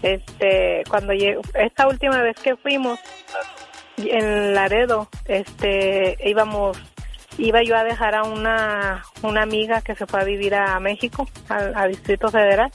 Este, 0.03 0.83
cuando 0.87 1.13
llegó, 1.13 1.41
esta 1.55 1.87
última 1.87 2.21
vez 2.21 2.35
que 2.37 2.55
fuimos 2.55 2.99
en 3.97 4.53
Laredo, 4.53 5.09
este, 5.25 6.17
íbamos 6.29 6.77
iba 7.37 7.61
yo 7.63 7.75
a 7.75 7.83
dejar 7.83 8.15
a 8.15 8.23
una 8.23 9.03
una 9.21 9.41
amiga 9.43 9.81
que 9.81 9.95
se 9.95 10.05
fue 10.05 10.21
a 10.21 10.23
vivir 10.23 10.55
a 10.55 10.79
México, 10.79 11.27
al, 11.49 11.73
al 11.75 11.89
Distrito 11.91 12.29
Federal 12.29 12.71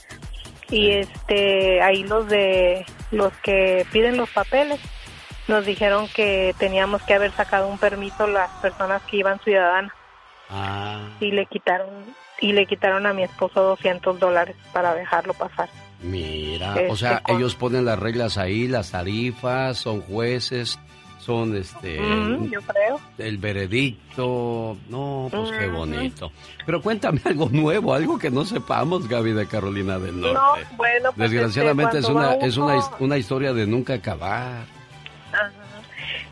y 0.70 0.90
este 0.90 1.82
ahí 1.82 2.04
los 2.04 2.28
de 2.28 2.84
los 3.10 3.32
que 3.42 3.84
piden 3.92 4.16
los 4.16 4.30
papeles 4.30 4.78
nos 5.48 5.66
dijeron 5.66 6.06
que 6.14 6.54
teníamos 6.58 7.02
que 7.02 7.14
haber 7.14 7.32
sacado 7.32 7.66
un 7.66 7.78
permiso 7.78 8.26
las 8.26 8.50
personas 8.60 9.02
que 9.02 9.16
iban 9.18 9.40
ciudadanas 9.40 9.92
Ah, 10.52 11.08
y 11.20 11.30
le 11.30 11.46
quitaron 11.46 11.88
y 12.40 12.52
le 12.52 12.66
quitaron 12.66 13.06
a 13.06 13.12
mi 13.12 13.22
esposo 13.22 13.62
200 13.62 14.18
dólares 14.18 14.56
para 14.72 14.94
dejarlo 14.94 15.32
pasar. 15.34 15.68
mira. 16.02 16.70
Este, 16.70 16.90
O 16.90 16.96
sea, 16.96 17.20
con- 17.20 17.36
ellos 17.36 17.54
ponen 17.54 17.84
las 17.84 17.98
reglas 17.98 18.36
ahí, 18.38 18.66
las 18.66 18.90
tarifas, 18.90 19.76
son 19.78 20.00
jueces, 20.00 20.80
son 21.20 21.56
este... 21.56 22.00
Ujú, 22.00 22.48
yo 22.48 22.60
creo. 22.62 23.00
El 23.18 23.38
veredicto. 23.38 24.76
No, 24.88 25.28
pues 25.30 25.50
qué 25.52 25.68
bonito. 25.68 26.32
Pero 26.66 26.80
cuéntame 26.80 27.20
algo 27.24 27.48
nuevo, 27.50 27.94
algo 27.94 28.18
que 28.18 28.30
no 28.30 28.44
sepamos, 28.44 29.08
Gaby 29.08 29.32
de 29.32 29.46
Carolina 29.46 29.98
del 29.98 30.20
Norte. 30.20 30.34
No, 30.34 30.76
bueno, 30.76 31.12
pues, 31.14 31.30
Desgraciadamente 31.30 31.98
este, 31.98 32.10
es 32.10 32.16
una 32.16 32.34
es 32.34 32.56
una, 32.56 32.80
una 32.98 33.18
historia 33.18 33.52
de 33.52 33.66
nunca 33.66 33.94
acabar. 33.94 34.64
Ajá. 35.32 35.52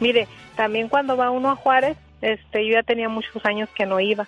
Mire, 0.01 0.29
también 0.57 0.89
cuando 0.89 1.17
va 1.17 1.31
uno 1.31 1.51
a 1.51 1.57
Juárez, 1.57 1.97
este, 2.21 2.67
yo 2.67 2.75
ya 2.75 2.83
tenía 2.83 3.09
muchos 3.09 3.45
años 3.45 3.69
que 3.75 3.87
no 3.87 4.01
iba. 4.01 4.27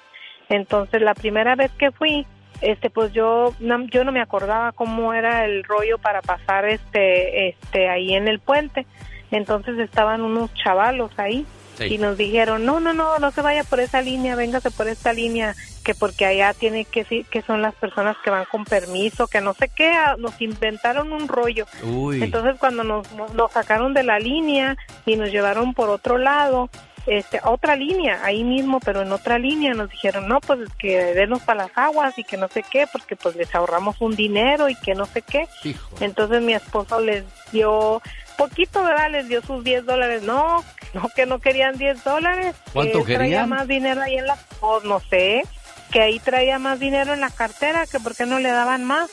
Entonces, 0.48 1.00
la 1.00 1.14
primera 1.14 1.54
vez 1.54 1.70
que 1.72 1.90
fui, 1.92 2.26
este, 2.60 2.90
pues 2.90 3.12
yo 3.12 3.54
no, 3.60 3.86
yo 3.86 4.04
no 4.04 4.12
me 4.12 4.20
acordaba 4.20 4.72
cómo 4.72 5.14
era 5.14 5.44
el 5.44 5.64
rollo 5.64 5.98
para 5.98 6.22
pasar, 6.22 6.66
este, 6.66 7.48
este, 7.48 7.88
ahí 7.88 8.14
en 8.14 8.28
el 8.28 8.40
puente. 8.40 8.86
Entonces 9.30 9.78
estaban 9.78 10.22
unos 10.22 10.52
chavalos 10.54 11.10
ahí 11.16 11.46
Sí. 11.78 11.94
y 11.94 11.98
nos 11.98 12.18
dijeron, 12.18 12.66
no, 12.66 12.78
no, 12.78 12.92
no, 12.92 13.18
no 13.18 13.30
se 13.30 13.40
vaya 13.40 13.64
por 13.64 13.80
esa 13.80 14.02
línea, 14.02 14.36
véngase 14.36 14.70
por 14.70 14.86
esta 14.86 15.14
línea, 15.14 15.54
que 15.82 15.94
porque 15.94 16.26
allá 16.26 16.52
tiene 16.52 16.84
que 16.84 17.04
sí, 17.04 17.24
que 17.30 17.40
son 17.40 17.62
las 17.62 17.74
personas 17.74 18.18
que 18.22 18.28
van 18.28 18.44
con 18.44 18.66
permiso, 18.66 19.28
que 19.28 19.40
no 19.40 19.54
sé 19.54 19.70
qué, 19.74 19.90
nos 20.18 20.38
inventaron 20.42 21.10
un 21.10 21.26
rollo. 21.26 21.64
Uy. 21.82 22.22
Entonces 22.22 22.56
cuando 22.58 22.84
nos, 22.84 23.10
nos, 23.12 23.32
nos 23.32 23.52
sacaron 23.52 23.94
de 23.94 24.02
la 24.02 24.18
línea 24.18 24.76
y 25.06 25.16
nos 25.16 25.30
llevaron 25.30 25.72
por 25.72 25.88
otro 25.88 26.18
lado, 26.18 26.68
este, 27.06 27.40
otra 27.44 27.76
línea, 27.76 28.20
ahí 28.24 28.44
mismo, 28.44 28.78
pero 28.80 29.00
en 29.00 29.10
otra 29.12 29.38
línea 29.38 29.72
nos 29.72 29.88
dijeron, 29.90 30.28
no, 30.28 30.38
pues 30.40 30.60
es 30.60 30.74
que 30.74 30.98
denos 31.14 31.40
para 31.40 31.62
las 31.64 31.78
aguas 31.78 32.18
y 32.18 32.24
que 32.24 32.36
no 32.36 32.48
sé 32.48 32.62
qué, 32.70 32.86
porque 32.92 33.16
pues 33.16 33.36
les 33.36 33.54
ahorramos 33.54 34.00
un 34.02 34.14
dinero 34.14 34.68
y 34.68 34.74
que 34.74 34.94
no 34.94 35.06
sé 35.06 35.22
qué. 35.22 35.48
Entonces 36.00 36.42
mi 36.42 36.52
esposo 36.52 37.00
les 37.00 37.24
dio 37.52 38.02
poquito, 38.48 38.82
¿verdad? 38.82 39.10
Les 39.10 39.28
dio 39.28 39.42
sus 39.42 39.62
10 39.62 39.84
dólares. 39.84 40.22
No, 40.22 40.64
no, 40.94 41.08
que 41.14 41.26
no 41.26 41.38
querían 41.38 41.76
10 41.76 42.02
dólares. 42.04 42.56
¿Cuánto 42.72 43.04
que 43.04 43.14
traía 43.14 43.28
querían? 43.28 43.48
más 43.50 43.68
dinero 43.68 44.00
ahí 44.00 44.16
en 44.16 44.26
la... 44.26 44.36
pues, 44.60 44.84
no 44.84 45.00
sé, 45.00 45.42
que 45.92 46.00
ahí 46.00 46.18
traía 46.20 46.58
más 46.58 46.80
dinero 46.80 47.12
en 47.12 47.20
la 47.20 47.30
cartera, 47.30 47.86
que 47.86 48.00
por 48.00 48.16
qué 48.16 48.24
no 48.26 48.38
le 48.38 48.50
daban 48.50 48.84
más. 48.84 49.10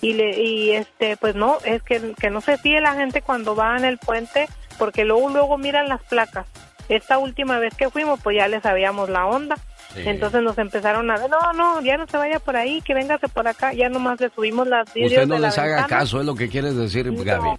Y, 0.00 0.12
le, 0.14 0.38
y 0.42 0.72
este, 0.72 1.16
pues 1.16 1.34
no, 1.34 1.58
es 1.64 1.82
que, 1.82 2.12
que 2.20 2.28
no 2.30 2.40
se 2.40 2.58
fíe 2.58 2.80
la 2.80 2.94
gente 2.94 3.22
cuando 3.22 3.54
va 3.56 3.76
en 3.76 3.84
el 3.84 3.96
puente, 3.98 4.48
porque 4.78 5.04
luego, 5.04 5.30
luego 5.30 5.56
miran 5.56 5.88
las 5.88 6.02
placas. 6.02 6.46
Esta 6.88 7.16
última 7.16 7.58
vez 7.58 7.74
que 7.74 7.88
fuimos, 7.88 8.20
pues 8.22 8.36
ya 8.36 8.48
les 8.48 8.62
sabíamos 8.62 9.08
la 9.08 9.24
onda. 9.26 9.56
Sí. 9.94 10.02
Entonces 10.04 10.42
nos 10.42 10.58
empezaron 10.58 11.10
a 11.10 11.16
ver, 11.16 11.30
no, 11.30 11.52
no, 11.54 11.80
ya 11.80 11.96
no 11.96 12.06
se 12.06 12.16
vaya 12.16 12.38
por 12.40 12.56
ahí, 12.56 12.82
que 12.82 12.92
véngase 12.94 13.28
por 13.28 13.46
acá. 13.46 13.72
Ya 13.72 13.88
nomás 13.88 14.20
le 14.20 14.28
subimos 14.28 14.66
las 14.66 14.92
vidrios 14.92 15.12
Usted 15.12 15.26
no 15.28 15.36
de 15.36 15.40
la 15.40 15.48
les 15.48 15.58
haga 15.58 15.76
ventana. 15.76 16.00
caso, 16.00 16.20
es 16.20 16.26
lo 16.26 16.34
que 16.34 16.48
quieres 16.48 16.76
decir, 16.76 17.10
Gaby. 17.10 17.50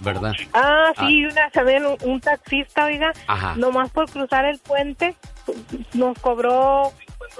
¿Verdad? 0.00 0.32
Ah, 0.54 0.92
sí, 0.98 1.24
una, 1.26 1.50
también 1.50 1.84
un, 1.84 1.96
un 2.02 2.20
taxista, 2.20 2.84
oiga, 2.86 3.12
Ajá. 3.26 3.54
nomás 3.56 3.90
por 3.90 4.10
cruzar 4.10 4.44
el 4.46 4.58
puente, 4.58 5.14
nos 5.92 6.18
cobró 6.18 6.92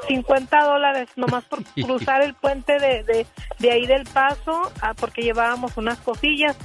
50 0.08 0.64
dólares, 0.64 1.08
nomás 1.16 1.44
por 1.44 1.64
cruzar 1.74 2.22
el 2.22 2.34
puente 2.34 2.78
de, 2.78 3.02
de, 3.04 3.26
de 3.58 3.70
ahí 3.70 3.86
del 3.86 4.04
paso, 4.04 4.70
ah, 4.82 4.92
porque 4.94 5.22
llevábamos 5.22 5.76
unas 5.76 5.98
cosillas, 6.00 6.56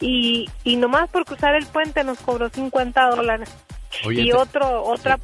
y, 0.00 0.50
y 0.64 0.76
nomás 0.76 1.08
por 1.08 1.24
cruzar 1.24 1.54
el 1.54 1.66
puente 1.66 2.02
nos 2.04 2.18
cobró 2.18 2.48
50 2.48 3.10
dólares. 3.10 3.48
Oye, 4.04 4.22
y 4.22 4.30
te- 4.30 4.34
otro, 4.36 4.82
otra, 4.82 5.18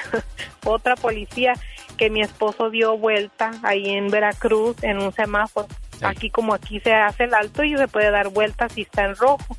otra 0.64 0.96
policía 0.96 1.52
que 1.96 2.10
mi 2.10 2.22
esposo 2.22 2.70
dio 2.70 2.98
vuelta 2.98 3.52
ahí 3.62 3.88
en 3.90 4.08
Veracruz 4.08 4.82
en 4.82 4.98
un 4.98 5.12
semáforo. 5.12 5.68
Aquí 6.02 6.30
como 6.30 6.54
aquí 6.54 6.80
se 6.80 6.92
hace 6.94 7.24
el 7.24 7.34
alto 7.34 7.62
y 7.64 7.76
se 7.76 7.88
puede 7.88 8.10
dar 8.10 8.28
vuelta 8.28 8.68
si 8.68 8.82
está 8.82 9.04
en 9.04 9.16
rojo 9.16 9.56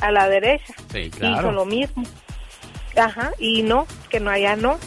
a 0.00 0.10
la 0.10 0.28
derecha. 0.28 0.74
Sí, 0.92 0.98
Hizo 1.00 1.18
claro. 1.18 1.52
lo 1.52 1.64
mismo. 1.64 2.04
Ajá, 2.96 3.32
y 3.38 3.62
no, 3.62 3.86
que 4.08 4.20
no 4.20 4.30
allá 4.30 4.56
no. 4.56 4.78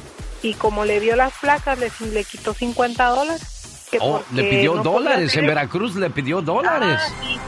Y 0.41 0.53
como 0.53 0.85
le 0.85 0.99
vio 0.99 1.15
las 1.15 1.33
placas, 1.39 1.77
le, 1.79 1.91
le 2.11 2.23
quitó 2.23 2.53
50 2.53 3.05
dólares. 3.07 3.87
que 3.91 3.97
Oh, 4.01 4.21
le 4.33 4.43
pidió 4.45 4.75
no 4.75 4.83
dólares, 4.83 5.35
en 5.35 5.47
Veracruz 5.47 5.95
le 5.95 6.09
pidió 6.09 6.41
dólares. 6.41 6.97
Ah, 6.99 7.13
sí. 7.21 7.39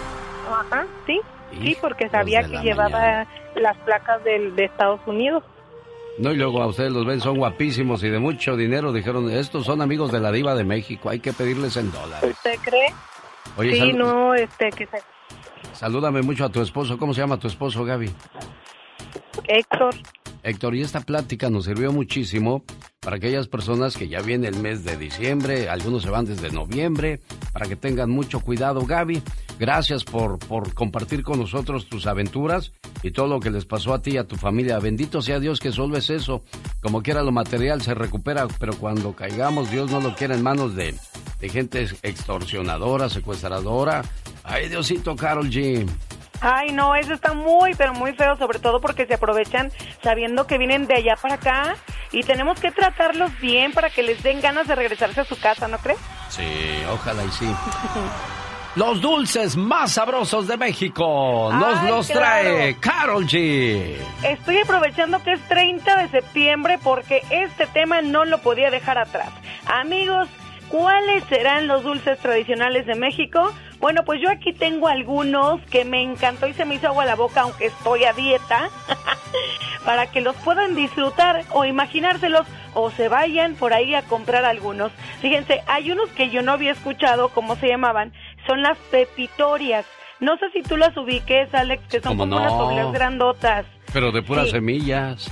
Ajá, 0.50 0.86
sí. 1.06 1.20
Sí, 1.62 1.78
porque 1.82 2.10
sabía 2.10 2.42
que 2.44 2.50
la 2.50 2.64
llevaba 2.64 3.28
las 3.56 3.78
placas 3.80 4.24
del, 4.24 4.56
de 4.56 4.66
Estados 4.66 5.02
Unidos. 5.06 5.44
No, 6.18 6.32
y 6.32 6.36
luego 6.36 6.62
a 6.62 6.68
ustedes 6.68 6.92
los 6.92 7.06
ven, 7.06 7.20
son 7.22 7.38
guapísimos 7.38 8.04
y 8.04 8.10
de 8.10 8.20
mucho 8.20 8.56
dinero. 8.56 8.92
Dijeron, 8.94 9.30
estos 9.32 9.66
son 9.66 9.82
amigos 9.82 10.12
de 10.12 10.20
la 10.20 10.32
diva 10.32 10.56
de 10.56 10.64
México, 10.64 11.10
hay 11.10 11.20
que 11.20 11.34
pedirles 11.34 11.76
en 11.78 11.92
dólares. 11.92 12.32
¿Usted 12.32 12.56
cree? 12.64 12.94
Oye, 13.58 13.76
sí, 13.76 13.94
no, 13.94 14.34
este, 14.34 14.70
que 14.72 14.86
se... 14.86 14.98
salúdame 15.74 16.22
mucho 16.22 16.46
a 16.46 16.50
tu 16.50 16.62
esposo. 16.62 16.98
¿Cómo 16.98 17.14
se 17.14 17.22
llama 17.22 17.38
tu 17.38 17.48
esposo, 17.48 17.84
Gaby? 17.84 18.12
Héctor, 19.48 19.96
Héctor, 20.44 20.76
y 20.76 20.82
esta 20.82 21.02
plática 21.02 21.50
nos 21.50 21.66
sirvió 21.66 21.92
muchísimo 21.92 22.64
para 23.00 23.16
aquellas 23.16 23.48
personas 23.48 23.98
que 23.98 24.08
ya 24.08 24.22
viene 24.22 24.48
el 24.48 24.58
mes 24.58 24.84
de 24.84 24.96
diciembre, 24.96 25.70
algunos 25.70 26.04
se 26.04 26.10
van 26.10 26.26
desde 26.26 26.52
noviembre, 26.52 27.20
para 27.52 27.68
que 27.68 27.76
tengan 27.76 28.12
mucho 28.12 28.40
cuidado. 28.42 28.86
Gaby, 28.86 29.22
gracias 29.60 30.04
por, 30.04 30.38
por 30.40 30.74
compartir 30.74 31.24
con 31.24 31.40
nosotros 31.40 31.88
tus 31.88 32.06
aventuras 32.06 32.74
y 33.02 33.12
todo 33.12 33.28
lo 33.28 33.40
que 33.40 33.50
les 33.50 33.66
pasó 33.66 33.94
a 33.94 34.02
ti 34.02 34.12
y 34.12 34.18
a 34.18 34.28
tu 34.28 34.36
familia. 34.36 34.80
Bendito 34.80 35.22
sea 35.22 35.40
Dios 35.40 35.60
que 35.60 35.72
solo 35.72 35.98
es 35.98 36.10
eso. 36.10 36.44
Como 36.82 37.02
quiera 37.02 37.24
lo 37.24 37.32
material 37.32 37.82
se 37.82 37.94
recupera, 37.96 38.48
pero 38.60 38.74
cuando 38.76 39.16
caigamos, 39.16 39.72
Dios 39.72 39.90
no 39.90 40.00
lo 40.00 40.16
quiere 40.16 40.36
en 40.36 40.44
manos 40.44 40.76
de, 40.76 40.94
de 41.40 41.50
gente 41.50 41.88
extorsionadora, 42.04 43.10
secuestradora. 43.10 44.04
Ay, 44.44 44.70
Diosito, 44.70 45.16
Carol 45.16 45.50
G. 45.50 45.88
Ay, 46.42 46.72
no, 46.72 46.96
eso 46.96 47.14
está 47.14 47.34
muy, 47.34 47.76
pero 47.76 47.94
muy 47.94 48.14
feo, 48.14 48.36
sobre 48.38 48.60
todo 48.60 48.82
porque 48.82 49.06
se 49.06 49.14
aprovechan 49.14 49.72
sabiendo 50.02 50.48
que 50.48 50.58
vienen 50.58 50.88
de 50.88 50.96
allá 50.96 51.16
para 51.22 51.36
acá 51.36 51.76
y 52.12 52.24
tenemos 52.24 52.60
que 52.60 52.72
tratarlos 52.72 53.38
bien 53.40 53.72
para 53.74 53.90
que 53.92 54.02
les 54.02 54.22
den 54.24 54.42
ganas 54.42 54.68
de 54.68 54.76
regresarse 54.76 55.22
a 55.22 55.26
su 55.26 55.40
casa, 55.40 55.68
¿no 55.68 55.78
crees? 55.78 56.00
Sí, 56.30 56.44
ojalá 56.92 57.24
y 57.24 57.32
sí. 57.32 57.46
Los 58.76 59.02
dulces 59.02 59.58
más 59.58 59.92
sabrosos 59.92 60.48
de 60.48 60.56
México 60.56 61.50
nos 61.52 61.80
Ay, 61.80 61.90
los 61.90 62.08
claro. 62.08 62.22
trae 62.22 62.78
Carol 62.80 63.28
G. 63.28 63.98
Estoy 64.24 64.60
aprovechando 64.60 65.22
que 65.22 65.34
es 65.34 65.42
30 65.50 65.98
de 65.98 66.08
septiembre 66.08 66.80
porque 66.82 67.22
este 67.32 67.68
tema 67.68 68.02
no 68.02 68.24
lo 68.24 68.38
podía 68.38 68.72
dejar 68.72 68.98
atrás. 68.98 69.30
Amigos, 69.66 70.30
¿cuáles 70.70 71.26
serán 71.26 71.68
los 71.68 71.84
dulces 71.84 72.18
tradicionales 72.20 72.86
de 72.86 72.96
México? 72.96 73.52
Bueno, 73.82 74.04
pues 74.06 74.22
yo 74.22 74.30
aquí 74.30 74.54
tengo 74.54 74.88
algunos 74.88 75.60
que 75.72 75.84
me 75.86 76.02
encantó 76.04 76.48
y 76.48 76.54
se 76.54 76.66
me 76.66 76.76
hizo 76.76 76.88
agua 76.88 77.04
la 77.06 77.16
boca 77.16 77.42
aunque 77.42 77.66
estoy 77.66 78.04
a 78.06 78.14
dieta, 78.14 78.70
para 79.86 80.06
que 80.12 80.22
los 80.22 80.36
puedan 80.38 80.76
disfrutar 80.76 81.44
o 81.52 81.66
imaginárselos 81.66 82.46
o 82.76 82.92
se 82.92 83.10
vayan 83.10 83.56
por 83.56 83.74
ahí 83.74 83.96
a 83.96 84.04
comprar 84.04 84.46
algunos. 84.46 84.92
Fíjense, 85.22 85.62
hay 85.68 85.92
unos 85.92 86.10
que 86.12 86.30
yo 86.30 86.44
no 86.44 86.52
había 86.52 86.72
escuchado 86.74 87.30
cómo 87.30 87.56
se 87.56 87.68
llamaban, 87.68 88.14
son 88.48 88.62
las 88.62 88.78
pepitorias. 88.92 89.86
No 90.20 90.38
sé 90.38 90.52
si 90.54 90.62
tú 90.62 90.78
las 90.78 90.96
ubiques, 90.96 91.52
Alex, 91.54 91.82
que 91.90 92.00
son 92.02 92.16
¿Cómo 92.16 92.24
como 92.30 92.36
no? 92.36 92.42
unas 92.42 92.54
obleas 92.54 92.92
grandotas. 92.92 93.66
Pero 93.92 94.12
de 94.12 94.22
puras 94.22 94.46
Sí. 94.46 94.52
semillas. 94.52 95.32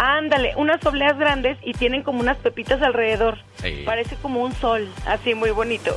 Ándale, 0.00 0.52
unas 0.56 0.84
obleas 0.86 1.18
grandes 1.18 1.58
y 1.64 1.72
tienen 1.72 2.04
como 2.04 2.20
unas 2.20 2.36
pepitas 2.36 2.80
alrededor. 2.82 3.38
Sí. 3.60 3.82
Parece 3.84 4.14
como 4.16 4.42
un 4.42 4.54
sol, 4.54 4.88
así 5.06 5.34
muy 5.34 5.50
bonito. 5.50 5.96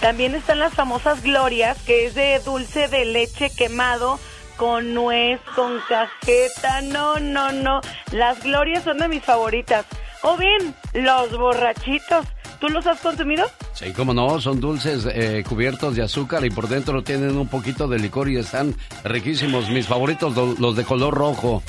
También 0.00 0.36
están 0.36 0.60
las 0.60 0.74
famosas 0.74 1.22
glorias, 1.24 1.76
que 1.82 2.06
es 2.06 2.14
de 2.14 2.38
dulce 2.44 2.86
de 2.86 3.04
leche 3.04 3.50
quemado 3.50 4.20
con 4.56 4.94
nuez, 4.94 5.40
con 5.56 5.80
cajeta. 5.88 6.82
No, 6.82 7.18
no, 7.18 7.50
no. 7.50 7.80
Las 8.12 8.40
glorias 8.44 8.84
son 8.84 8.98
de 8.98 9.08
mis 9.08 9.24
favoritas. 9.24 9.86
O 10.22 10.36
bien, 10.36 10.72
los 10.94 11.36
borrachitos. 11.36 12.24
¿Tú 12.60 12.68
los 12.68 12.86
has 12.86 13.00
consumido? 13.00 13.44
Sí, 13.74 13.92
como 13.92 14.14
no, 14.14 14.40
son 14.40 14.60
dulces 14.60 15.04
eh, 15.12 15.42
cubiertos 15.48 15.96
de 15.96 16.02
azúcar 16.02 16.44
y 16.44 16.50
por 16.50 16.68
dentro 16.68 17.02
tienen 17.02 17.36
un 17.36 17.48
poquito 17.48 17.88
de 17.88 17.98
licor 17.98 18.28
y 18.28 18.36
están 18.36 18.76
riquísimos. 19.02 19.68
Mis 19.68 19.88
favoritos, 19.88 20.36
lo- 20.36 20.54
los 20.56 20.76
de 20.76 20.84
color 20.84 21.12
rojo. 21.12 21.60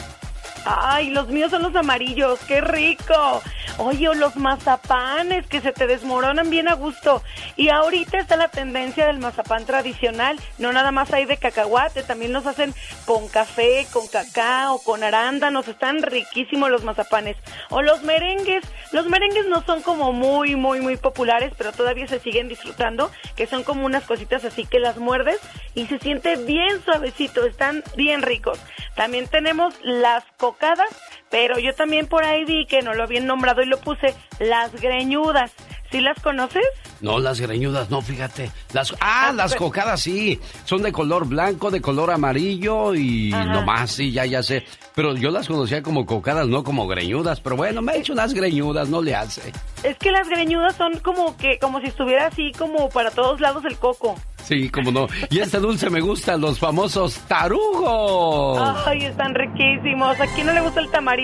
Ay, 0.65 1.09
los 1.09 1.27
míos 1.27 1.51
son 1.51 1.61
los 1.61 1.75
amarillos, 1.75 2.39
qué 2.47 2.61
rico. 2.61 3.41
Oye, 3.79 4.07
o 4.07 4.13
los 4.13 4.35
mazapanes 4.35 5.47
que 5.47 5.61
se 5.61 5.71
te 5.71 5.87
desmoronan 5.87 6.49
bien 6.49 6.67
a 6.67 6.75
gusto. 6.75 7.23
Y 7.55 7.69
ahorita 7.69 8.17
está 8.17 8.35
la 8.35 8.47
tendencia 8.47 9.07
del 9.07 9.17
mazapán 9.17 9.65
tradicional. 9.65 10.39
No 10.59 10.71
nada 10.71 10.91
más 10.91 11.11
hay 11.11 11.25
de 11.25 11.37
cacahuate, 11.37 12.03
también 12.03 12.33
los 12.33 12.45
hacen 12.45 12.73
con 13.05 13.27
café, 13.27 13.87
con 13.91 14.07
cacao, 14.07 14.79
con 14.79 15.03
arándanos. 15.03 15.67
Están 15.67 16.01
riquísimos 16.03 16.69
los 16.69 16.83
mazapanes. 16.83 17.35
O 17.69 17.81
los 17.81 18.03
merengues. 18.03 18.63
Los 18.91 19.07
merengues 19.07 19.47
no 19.47 19.63
son 19.63 19.81
como 19.81 20.13
muy, 20.13 20.55
muy, 20.55 20.79
muy 20.79 20.97
populares, 20.97 21.53
pero 21.57 21.71
todavía 21.71 22.07
se 22.07 22.19
siguen 22.19 22.47
disfrutando. 22.47 23.11
Que 23.35 23.47
son 23.47 23.63
como 23.63 23.85
unas 23.85 24.03
cositas 24.03 24.45
así 24.45 24.65
que 24.65 24.79
las 24.79 24.97
muerdes 24.97 25.39
y 25.73 25.87
se 25.87 25.99
siente 25.99 26.35
bien 26.35 26.83
suavecito. 26.85 27.45
Están 27.45 27.83
bien 27.97 28.21
ricos. 28.21 28.59
También 28.95 29.27
tenemos 29.27 29.73
las 29.81 30.23
cocadas, 30.37 30.52
equivocadas 30.53 31.22
pero 31.33 31.57
yo 31.57 31.73
también 31.73 32.05
por 32.05 32.23
ahí 32.23 32.45
vi 32.45 32.67
que 32.67 32.83
no 32.83 32.93
lo 32.93 33.05
habían 33.05 33.25
nombrado 33.25 33.63
y 33.63 33.65
lo 33.65 33.79
puse, 33.79 34.13
las 34.37 34.71
greñudas. 34.79 35.51
¿Sí 35.89 35.99
las 35.99 36.19
conoces? 36.21 36.63
No, 37.01 37.17
las 37.17 37.39
greñudas, 37.39 37.89
no, 37.89 38.03
fíjate. 38.03 38.51
Las, 38.71 38.95
ah, 38.99 39.31
las 39.35 39.55
cocadas 39.55 40.01
sí. 40.01 40.39
Son 40.65 40.83
de 40.83 40.91
color 40.91 41.27
blanco, 41.27 41.71
de 41.71 41.81
color 41.81 42.11
amarillo 42.11 42.93
y 42.93 43.31
nomás, 43.31 43.91
sí, 43.91 44.11
ya, 44.11 44.25
ya 44.25 44.43
sé. 44.43 44.63
Pero 44.93 45.15
yo 45.15 45.31
las 45.31 45.47
conocía 45.47 45.81
como 45.81 46.05
cocadas, 46.05 46.47
no 46.47 46.63
como 46.63 46.87
greñudas. 46.87 47.39
Pero 47.39 47.55
bueno, 47.55 47.81
me 47.81 47.93
he 47.93 47.99
hecho 47.99 48.13
unas 48.13 48.33
greñudas, 48.33 48.89
no 48.89 49.01
le 49.01 49.15
hace. 49.15 49.51
Es 49.81 49.97
que 49.97 50.11
las 50.11 50.29
greñudas 50.29 50.75
son 50.75 50.99
como 50.99 51.35
que, 51.37 51.57
como 51.57 51.81
si 51.81 51.87
estuviera 51.87 52.27
así 52.27 52.51
como 52.57 52.89
para 52.89 53.09
todos 53.09 53.41
lados 53.41 53.65
el 53.65 53.77
coco. 53.77 54.15
Sí, 54.43 54.69
como 54.69 54.91
no. 54.91 55.07
Y 55.29 55.39
este 55.39 55.57
dulce 55.59 55.89
me 55.89 56.01
gusta, 56.01 56.37
los 56.37 56.59
famosos 56.59 57.17
tarugos. 57.27 58.85
Ay, 58.85 59.05
están 59.05 59.33
riquísimos. 59.33 60.19
¿A 60.19 60.27
quién 60.27 60.47
no 60.47 60.53
le 60.53 60.61
gusta 60.61 60.81
el 60.81 60.91
tamarindo? 60.91 61.22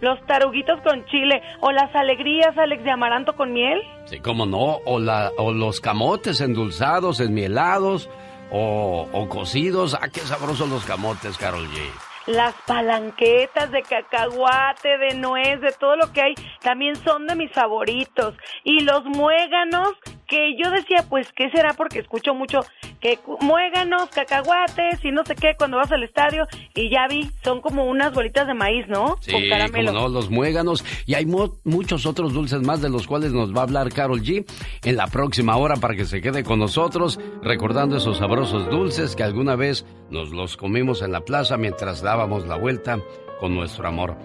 Los 0.00 0.20
taruguitos 0.26 0.80
con 0.82 1.04
chile 1.06 1.42
o 1.60 1.72
las 1.72 1.94
alegrías, 1.94 2.56
Alex, 2.56 2.84
de 2.84 2.90
amaranto 2.90 3.34
con 3.34 3.52
miel. 3.52 3.80
Sí, 4.04 4.20
como 4.20 4.46
no. 4.46 4.78
O, 4.84 4.98
la, 4.98 5.30
o 5.38 5.52
los 5.52 5.80
camotes 5.80 6.40
endulzados, 6.40 7.20
enmielados 7.20 8.08
o, 8.50 9.08
o 9.12 9.28
cocidos. 9.28 9.94
Ah, 9.94 10.08
qué 10.12 10.20
sabrosos 10.20 10.68
los 10.68 10.84
camotes, 10.84 11.36
Carol 11.38 11.66
G. 11.68 11.78
Las 12.26 12.54
palanquetas 12.66 13.70
de 13.70 13.82
cacahuate, 13.82 14.98
de 14.98 15.14
nuez, 15.14 15.60
de 15.62 15.72
todo 15.72 15.96
lo 15.96 16.12
que 16.12 16.20
hay, 16.20 16.34
también 16.60 16.94
son 16.96 17.26
de 17.26 17.34
mis 17.34 17.50
favoritos. 17.52 18.34
Y 18.64 18.80
los 18.80 19.02
muéganos, 19.04 19.94
que 20.28 20.54
yo 20.62 20.70
decía, 20.70 21.04
pues, 21.08 21.32
¿qué 21.32 21.50
será? 21.50 21.72
Porque 21.74 21.98
escucho 22.00 22.34
mucho 22.34 22.60
que 23.00 23.18
muéganos, 23.40 24.08
cacahuates 24.10 25.04
y 25.04 25.10
no 25.10 25.24
sé 25.24 25.34
qué 25.34 25.54
cuando 25.58 25.78
vas 25.78 25.90
al 25.90 26.02
estadio. 26.02 26.46
Y 26.74 26.90
ya 26.90 27.06
vi, 27.08 27.30
son 27.42 27.60
como 27.60 27.84
unas 27.86 28.12
bolitas 28.12 28.46
de 28.46 28.54
maíz, 28.54 28.86
¿no? 28.88 29.16
Sí, 29.20 29.32
Con 29.32 29.48
caramelo. 29.48 29.92
como 29.92 30.02
no, 30.02 30.08
los 30.08 30.30
muéganos. 30.30 30.84
Y 31.06 31.14
hay 31.14 31.24
mu- 31.26 31.54
muchos 31.64 32.06
otros 32.06 32.32
dulces 32.34 32.60
más 32.62 32.82
de 32.82 32.90
los 32.90 33.06
cuales 33.06 33.32
nos 33.32 33.54
va 33.54 33.60
a 33.60 33.62
hablar 33.64 33.88
Carol 33.92 34.20
G 34.22 34.44
en 34.84 34.96
la 34.96 35.06
próxima 35.06 35.56
hora 35.56 35.76
para 35.76 35.94
que 35.96 36.04
se 36.04 36.20
quede 36.20 36.44
con 36.44 36.58
nosotros, 36.58 37.18
recordando 37.42 37.96
esos 37.96 38.18
sabrosos 38.18 38.68
dulces 38.70 39.16
que 39.16 39.22
alguna 39.22 39.56
vez 39.56 39.86
nos 40.10 40.30
los 40.30 40.56
comimos 40.56 41.02
en 41.02 41.12
la 41.12 41.20
plaza 41.22 41.56
mientras 41.56 42.02
dábamos 42.02 42.46
la 42.46 42.56
vuelta 42.56 42.98
con 43.40 43.54
nuestro 43.54 43.88
amor. 43.88 44.16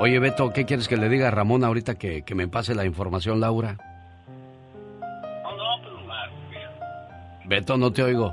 Oye, 0.00 0.18
Beto, 0.18 0.52
¿qué 0.54 0.64
quieres 0.64 0.88
que 0.88 0.96
le 0.96 1.10
diga 1.10 1.28
a 1.28 1.30
Ramón 1.30 1.64
ahorita 1.64 1.96
que, 1.96 2.22
que 2.22 2.34
me 2.34 2.48
pase 2.48 2.74
la 2.74 2.86
información, 2.86 3.40
Laura? 3.40 3.76
Beto, 7.50 7.76
no 7.76 7.92
te 7.92 8.04
oigo. 8.04 8.32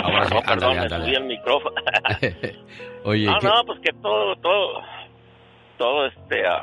Ahora 0.00 0.24
sí, 0.28 0.34
No, 0.34 0.40
perdón, 0.42 0.46
ándale, 0.46 0.74
me 0.78 0.80
ándale. 0.84 1.04
subí 1.06 1.14
el 1.16 1.24
micrófono. 1.24 1.74
Oye, 3.04 3.26
no, 3.26 3.38
¿qué- 3.40 3.46
no, 3.48 3.52
pues 3.66 3.80
que 3.80 3.92
todo, 4.00 4.36
todo, 4.36 4.80
todo 5.76 6.06
este, 6.06 6.46
ah, 6.46 6.62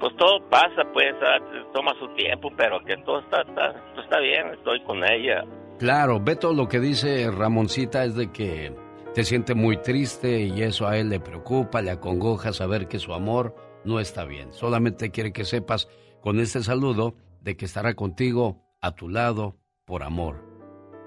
pues 0.00 0.16
todo 0.16 0.40
pasa, 0.48 0.82
pues, 0.94 1.14
ah, 1.22 1.38
toma 1.74 1.92
su 1.98 2.08
tiempo, 2.14 2.50
pero 2.56 2.82
que 2.84 2.96
todo 3.04 3.20
está, 3.20 3.42
está, 3.42 3.72
todo 3.92 4.02
está 4.02 4.18
bien, 4.20 4.54
estoy 4.54 4.80
con 4.84 5.04
ella. 5.04 5.44
Claro, 5.78 6.18
Beto, 6.18 6.54
lo 6.54 6.66
que 6.66 6.80
dice 6.80 7.30
Ramoncita 7.30 8.04
es 8.04 8.14
de 8.16 8.32
que 8.32 8.72
te 9.12 9.22
siente 9.24 9.54
muy 9.54 9.76
triste 9.82 10.40
y 10.44 10.62
eso 10.62 10.86
a 10.88 10.96
él 10.96 11.10
le 11.10 11.20
preocupa, 11.20 11.82
le 11.82 11.90
acongoja 11.90 12.54
saber 12.54 12.88
que 12.88 12.98
su 12.98 13.12
amor 13.12 13.54
no 13.84 14.00
está 14.00 14.24
bien. 14.24 14.50
Solamente 14.54 15.10
quiere 15.10 15.30
que 15.32 15.44
sepas 15.44 15.88
con 16.22 16.40
este 16.40 16.62
saludo 16.62 17.14
de 17.44 17.56
que 17.56 17.66
estará 17.66 17.94
contigo 17.94 18.64
a 18.80 18.92
tu 18.92 19.08
lado 19.08 19.58
por 19.84 20.02
amor 20.02 20.42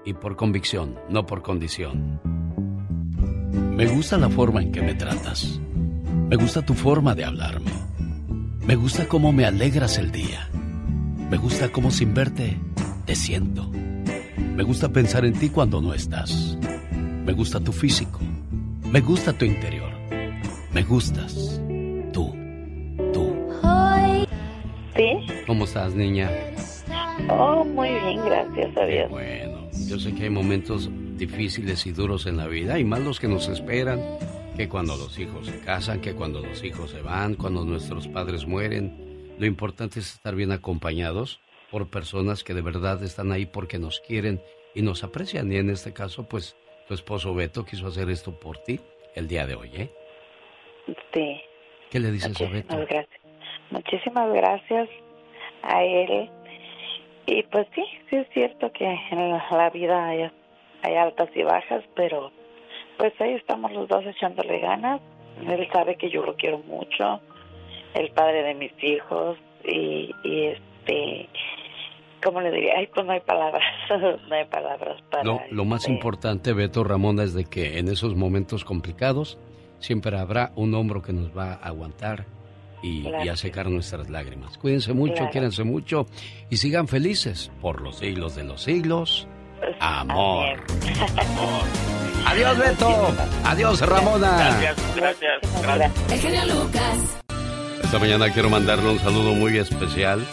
y 0.04 0.14
por 0.14 0.36
convicción, 0.36 0.98
no 1.10 1.26
por 1.26 1.42
condición. 1.42 2.20
Me 3.76 3.86
gusta 3.86 4.16
la 4.16 4.30
forma 4.30 4.62
en 4.62 4.72
que 4.72 4.80
me 4.80 4.94
tratas. 4.94 5.60
Me 6.28 6.36
gusta 6.36 6.62
tu 6.62 6.74
forma 6.74 7.14
de 7.14 7.24
hablarme. 7.24 7.72
Me 8.64 8.76
gusta 8.76 9.08
cómo 9.08 9.32
me 9.32 9.44
alegras 9.44 9.98
el 9.98 10.12
día. 10.12 10.48
Me 11.30 11.36
gusta 11.36 11.70
cómo 11.70 11.90
sin 11.90 12.14
verte 12.14 12.56
te 13.04 13.16
siento. 13.16 13.68
Me 13.70 14.62
gusta 14.62 14.90
pensar 14.90 15.24
en 15.24 15.32
ti 15.32 15.50
cuando 15.50 15.80
no 15.80 15.92
estás. 15.92 16.56
Me 17.24 17.32
gusta 17.32 17.60
tu 17.60 17.72
físico. 17.72 18.20
Me 18.90 19.00
gusta 19.00 19.32
tu 19.32 19.44
interior. 19.44 19.92
Me 20.72 20.82
gustas. 20.82 21.57
¿Sí? 24.98 25.16
¿Cómo 25.46 25.64
estás, 25.64 25.94
niña? 25.94 26.28
Oh, 27.30 27.64
muy 27.64 27.88
bien, 27.88 28.24
gracias 28.24 28.76
a 28.76 28.84
Dios. 28.84 29.08
Bueno, 29.08 29.68
yo 29.86 29.96
sé 29.96 30.12
que 30.12 30.24
hay 30.24 30.30
momentos 30.30 30.90
difíciles 31.16 31.86
y 31.86 31.92
duros 31.92 32.26
en 32.26 32.36
la 32.36 32.48
vida 32.48 32.80
y 32.80 32.84
más 32.84 33.00
los 33.00 33.20
que 33.20 33.28
nos 33.28 33.48
esperan, 33.48 34.02
que 34.56 34.68
cuando 34.68 34.96
los 34.96 35.16
hijos 35.20 35.46
se 35.46 35.60
casan, 35.60 36.00
que 36.00 36.14
cuando 36.14 36.40
los 36.40 36.64
hijos 36.64 36.90
se 36.90 37.00
van, 37.00 37.36
cuando 37.36 37.64
nuestros 37.64 38.08
padres 38.08 38.44
mueren. 38.44 39.36
Lo 39.38 39.46
importante 39.46 40.00
es 40.00 40.14
estar 40.14 40.34
bien 40.34 40.50
acompañados 40.50 41.38
por 41.70 41.88
personas 41.88 42.42
que 42.42 42.54
de 42.54 42.62
verdad 42.62 43.00
están 43.04 43.30
ahí 43.30 43.46
porque 43.46 43.78
nos 43.78 44.00
quieren 44.00 44.42
y 44.74 44.82
nos 44.82 45.04
aprecian. 45.04 45.52
Y 45.52 45.58
en 45.58 45.70
este 45.70 45.92
caso, 45.92 46.28
pues, 46.28 46.56
tu 46.88 46.94
esposo 46.94 47.32
Beto 47.34 47.64
quiso 47.64 47.86
hacer 47.86 48.10
esto 48.10 48.32
por 48.40 48.58
ti 48.58 48.80
el 49.14 49.28
día 49.28 49.46
de 49.46 49.54
hoy, 49.54 49.70
¿eh? 49.74 49.92
Sí, 51.14 51.40
¿Qué 51.90 52.00
le 52.00 52.10
dices 52.10 52.40
a 52.40 52.48
Beto? 52.48 52.76
gracias. 52.76 53.17
Muchísimas 53.70 54.32
gracias 54.32 54.88
a 55.62 55.82
él. 55.82 56.30
Y 57.26 57.42
pues 57.44 57.66
sí, 57.74 57.84
sí 58.08 58.16
es 58.16 58.28
cierto 58.32 58.72
que 58.72 58.86
en 58.86 59.30
la, 59.30 59.70
vida 59.70 60.06
hay 60.08 60.30
hay 60.82 60.94
altas 60.94 61.28
y 61.34 61.42
bajas, 61.42 61.84
pero 61.94 62.30
pues 62.96 63.12
ahí 63.20 63.34
estamos 63.34 63.72
los 63.72 63.88
dos 63.88 64.04
echándole 64.06 64.60
ganas. 64.60 65.00
Él 65.46 65.68
sabe 65.72 65.96
que 65.96 66.10
yo 66.10 66.22
lo 66.24 66.36
quiero 66.36 66.58
mucho, 66.58 67.20
el 67.94 68.10
padre 68.10 68.42
de 68.42 68.54
mis 68.54 68.72
hijos 68.82 69.38
y, 69.64 70.10
y 70.24 70.46
este, 70.46 71.28
¿cómo 72.24 72.40
le 72.40 72.50
diría? 72.50 72.74
Ay, 72.78 72.88
pues 72.92 73.06
no 73.06 73.12
hay 73.12 73.20
palabras, 73.20 73.62
no 74.28 74.34
hay 74.34 74.44
palabras 74.46 75.00
para... 75.10 75.24
Lo, 75.24 75.40
lo 75.50 75.64
más 75.64 75.82
este, 75.82 75.92
importante, 75.92 76.52
Beto 76.52 76.82
Ramona, 76.82 77.24
es 77.24 77.34
de 77.34 77.44
que 77.44 77.78
en 77.78 77.88
esos 77.88 78.16
momentos 78.16 78.64
complicados 78.64 79.38
siempre 79.78 80.16
habrá 80.18 80.50
un 80.56 80.74
hombro 80.74 81.02
que 81.02 81.12
nos 81.12 81.36
va 81.36 81.52
a 81.52 81.68
aguantar 81.68 82.37
y, 82.82 83.02
Claro 83.02 83.24
y 83.24 83.28
a 83.28 83.36
secar 83.36 83.68
nuestras 83.68 84.08
lágrimas. 84.10 84.56
Cuídense 84.58 84.92
mucho, 84.92 85.14
Claro. 85.14 85.30
quiéranse 85.30 85.64
mucho 85.64 86.06
y 86.50 86.56
sigan 86.58 86.88
felices 86.88 87.50
por 87.60 87.80
los 87.82 87.98
siglos 87.98 88.34
de 88.36 88.44
los 88.44 88.62
siglos. 88.62 89.26
Amor. 89.80 90.62
Adiós, 92.26 92.58
Beto. 92.58 93.14
Adiós, 93.44 93.80
Ramona. 93.80 94.36
Gracias, 94.60 94.96
gracias, 94.96 95.62
gracias. 95.62 96.12
El 96.12 96.20
genio 96.20 96.46
Lucas. 96.54 97.18
Esta 97.82 97.98
mañana 97.98 98.30
quiero 98.32 98.50
mandarle 98.50 98.90
un 98.90 98.98
saludo 98.98 99.32
muy 99.34 99.56
especial 99.56 100.24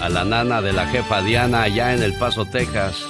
a 0.00 0.08
la 0.08 0.24
nana 0.24 0.60
de 0.60 0.72
la 0.72 0.86
jefa 0.86 1.22
Diana 1.22 1.62
allá 1.62 1.94
en 1.94 2.02
El 2.02 2.12
Paso, 2.18 2.44
Texas. 2.44 3.02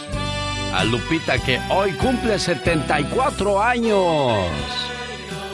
A 0.72 0.84
Lupita 0.84 1.38
que 1.38 1.58
hoy 1.70 1.90
cumple 1.94 2.38
74 2.38 3.60
años. 3.60 4.36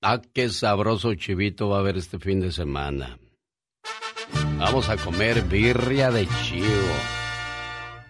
Ah, 0.03 0.21
qué 0.33 0.49
sabroso 0.49 1.14
chivito 1.14 1.68
va 1.68 1.77
a 1.77 1.81
haber 1.81 1.99
este 1.99 2.18
fin 2.18 2.41
de 2.41 2.53
semana. 2.53 3.18
Vamos 4.59 4.89
a 4.89 4.97
comer 4.97 5.43
birria 5.43 6.11
de 6.11 6.27
chivo. 6.43 7.20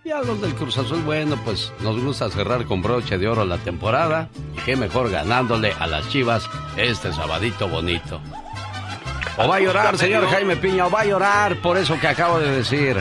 Y 0.03 0.11
a 0.11 0.23
los 0.23 0.41
del 0.41 0.55
Cruz 0.55 0.79
Azul, 0.79 1.03
bueno, 1.03 1.37
pues 1.45 1.73
nos 1.81 2.03
gusta 2.03 2.31
cerrar 2.31 2.65
con 2.65 2.81
broche 2.81 3.19
de 3.19 3.29
oro 3.29 3.45
la 3.45 3.59
temporada. 3.59 4.31
Y 4.57 4.61
qué 4.63 4.75
mejor 4.75 5.11
ganándole 5.11 5.75
a 5.79 5.87
las 5.87 6.09
chivas 6.09 6.49
este 6.77 7.13
sabadito 7.13 7.69
bonito. 7.69 8.19
O 9.37 9.47
va 9.47 9.57
a 9.57 9.61
llorar, 9.61 9.99
señor 9.99 10.27
Jaime 10.27 10.57
Piña, 10.57 10.87
o 10.87 10.91
va 10.91 11.01
a 11.01 11.05
llorar 11.05 11.57
por 11.57 11.77
eso 11.77 11.99
que 12.01 12.09
acabo 12.09 12.41
de 12.41 12.51
decir. 12.51 12.97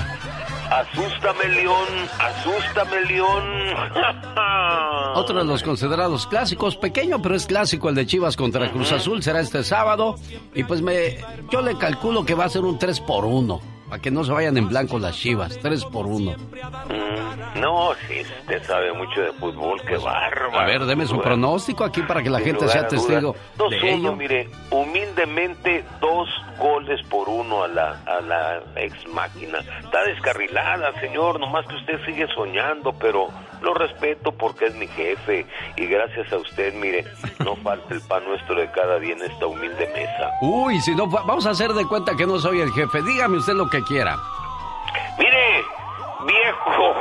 Asústame, 0.70 1.48
León, 1.48 1.88
asústame, 2.20 3.02
León. 3.06 3.44
Otro 5.16 5.40
de 5.40 5.46
los 5.46 5.64
considerados 5.64 6.28
clásicos, 6.28 6.76
pequeño 6.76 7.22
pero 7.22 7.36
es 7.36 7.48
clásico, 7.48 7.90
el 7.90 7.96
de 7.96 8.06
Chivas 8.06 8.36
contra 8.36 8.70
Cruz 8.72 8.92
Azul, 8.92 9.24
será 9.24 9.40
este 9.40 9.64
sábado. 9.64 10.16
Y 10.54 10.66
pues 10.66 10.82
me, 10.82 11.18
yo 11.50 11.62
le 11.62 11.78
calculo 11.78 12.26
que 12.26 12.36
va 12.36 12.46
a 12.46 12.50
ser 12.50 12.66
un 12.66 12.78
3 12.78 13.00
por 13.02 13.24
1 13.26 13.79
para 13.90 14.02
que 14.02 14.12
no 14.12 14.24
se 14.24 14.32
vayan 14.32 14.56
en 14.58 14.68
blanco 14.70 15.00
las 15.00 15.16
Chivas, 15.18 15.58
3 15.60 15.86
por 15.86 16.06
1 16.06 16.36
Mm, 16.90 17.60
No, 17.60 17.92
sí, 18.08 18.22
usted 18.42 18.64
sabe 18.64 18.94
mucho 18.94 19.22
de 19.22 19.32
fútbol, 19.34 19.82
qué 19.88 19.98
bárbaro. 19.98 20.60
A 20.60 20.66
ver, 20.66 20.86
deme 20.86 21.06
su 21.08 21.20
pronóstico 21.20 21.84
aquí 21.84 22.02
para 22.04 22.22
que 22.22 22.30
la 22.30 22.38
sin 22.40 22.48
gente 22.48 22.68
sea 22.70 22.88
testigo 22.88 23.36
dudas. 23.58 23.72
de 23.72 23.78
2-1, 23.82 23.98
ello. 24.00 24.16
mire, 24.16 24.50
humildemente 24.72 25.84
dos 26.00 26.30
goles 26.60 27.02
por 27.10 27.28
uno 27.30 27.64
a 27.64 27.68
la, 27.68 28.00
a 28.06 28.22
la 28.22 28.62
ex 28.76 29.08
máquina. 29.08 29.60
Está 29.84 30.04
descarrilada, 30.04 30.94
señor, 31.00 31.40
nomás 31.40 31.66
que 31.68 31.76
usted 31.76 32.00
sigue 32.06 32.28
soñando, 32.36 32.94
pero 32.94 33.28
lo 33.62 33.74
respeto 33.74 34.32
porque 34.32 34.66
es 34.68 34.76
mi 34.76 34.88
jefe 34.88 35.46
y 35.76 35.86
gracias 35.88 36.32
a 36.32 36.38
usted, 36.38 36.74
mire, 36.76 37.06
no 37.40 37.56
falta 37.58 37.94
el 37.94 38.02
pan 38.02 38.24
nuestro 38.26 38.56
de 38.56 38.70
cada 38.72 39.00
día 39.00 39.14
en 39.14 39.22
esta 39.24 39.46
humilde 39.48 39.90
mesa. 39.94 40.32
Uy, 40.42 40.80
si 40.82 40.96
no, 40.96 41.10
va- 41.10 41.24
vamos 41.24 41.46
a 41.46 41.52
hacer 41.52 41.74
de 41.74 41.86
cuenta 41.86 42.16
que 42.16 42.26
no 42.26 42.40
soy 42.40 42.62
el 42.62 42.72
jefe. 42.72 43.02
Dígame 43.02 43.38
usted 43.38 43.54
lo 43.54 43.70
que 43.70 43.82
quiera. 43.84 44.18
Mire, 45.18 45.64
viejo. 46.26 46.96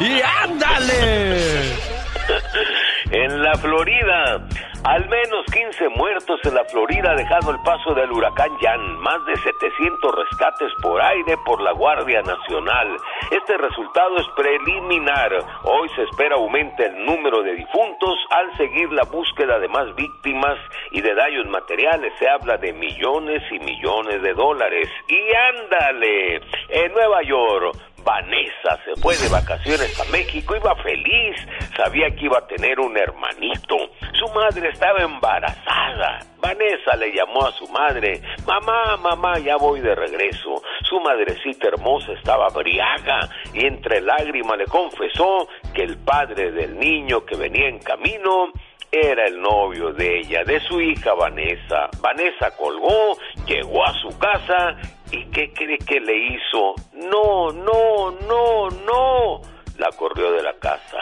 ¡Y 0.00 0.20
ándale! 0.22 1.72
En 3.14 3.44
la 3.44 3.54
Florida, 3.54 4.44
al 4.82 5.08
menos 5.08 5.46
15 5.52 5.88
muertos 5.90 6.40
en 6.42 6.54
la 6.56 6.64
Florida 6.64 7.14
dejando 7.14 7.52
el 7.52 7.62
paso 7.62 7.94
del 7.94 8.10
huracán 8.10 8.50
Jan, 8.60 8.98
más 8.98 9.24
de 9.26 9.36
700 9.36 10.14
rescates 10.16 10.72
por 10.82 11.00
aire 11.00 11.36
por 11.46 11.60
la 11.62 11.70
Guardia 11.70 12.22
Nacional. 12.22 12.96
Este 13.30 13.56
resultado 13.56 14.16
es 14.16 14.26
preliminar. 14.34 15.30
Hoy 15.62 15.88
se 15.90 16.02
espera 16.02 16.34
aumente 16.34 16.86
el 16.86 17.04
número 17.04 17.44
de 17.44 17.54
difuntos 17.54 18.18
al 18.30 18.56
seguir 18.56 18.90
la 18.90 19.04
búsqueda 19.04 19.60
de 19.60 19.68
más 19.68 19.94
víctimas 19.94 20.58
y 20.90 21.00
de 21.00 21.14
daños 21.14 21.46
materiales. 21.46 22.12
Se 22.18 22.28
habla 22.28 22.56
de 22.56 22.72
millones 22.72 23.44
y 23.52 23.60
millones 23.60 24.22
de 24.22 24.34
dólares. 24.34 24.88
Y 25.06 25.34
ándale, 25.36 26.42
en 26.68 26.92
Nueva 26.92 27.22
York. 27.22 27.93
Vanessa 28.04 28.78
se 28.84 29.00
fue 29.00 29.16
de 29.16 29.28
vacaciones 29.28 29.98
a 29.98 30.04
México, 30.10 30.54
iba 30.54 30.74
feliz, 30.76 31.36
sabía 31.76 32.10
que 32.14 32.26
iba 32.26 32.38
a 32.38 32.46
tener 32.46 32.78
un 32.78 32.96
hermanito. 32.96 33.76
Su 34.12 34.28
madre 34.28 34.68
estaba 34.68 35.00
embarazada. 35.00 36.20
Vanessa 36.38 36.96
le 36.96 37.12
llamó 37.12 37.46
a 37.46 37.52
su 37.52 37.66
madre, 37.68 38.20
mamá, 38.46 38.98
mamá, 38.98 39.38
ya 39.38 39.56
voy 39.56 39.80
de 39.80 39.94
regreso. 39.94 40.62
Su 40.82 41.00
madrecita 41.00 41.68
hermosa 41.68 42.12
estaba 42.12 42.48
briaga 42.50 43.28
y 43.54 43.66
entre 43.66 44.02
lágrimas 44.02 44.58
le 44.58 44.66
confesó 44.66 45.48
que 45.72 45.82
el 45.82 45.96
padre 45.96 46.52
del 46.52 46.78
niño 46.78 47.24
que 47.24 47.36
venía 47.36 47.68
en 47.68 47.78
camino 47.78 48.52
era 48.92 49.26
el 49.26 49.40
novio 49.40 49.92
de 49.92 50.20
ella, 50.20 50.44
de 50.44 50.60
su 50.60 50.80
hija 50.80 51.14
Vanessa. 51.14 51.88
Vanessa 52.00 52.54
colgó, 52.56 53.16
llegó 53.46 53.84
a 53.84 53.92
su 53.94 54.16
casa 54.18 54.76
y 55.14 55.24
¿qué 55.26 55.52
cree 55.52 55.78
que 55.78 56.00
le 56.00 56.16
hizo? 56.16 56.74
No, 56.94 57.52
no, 57.52 58.10
no, 58.26 58.70
no. 58.70 59.40
La 59.78 59.90
corrió 59.96 60.32
de 60.32 60.42
la 60.42 60.54
casa. 60.54 60.98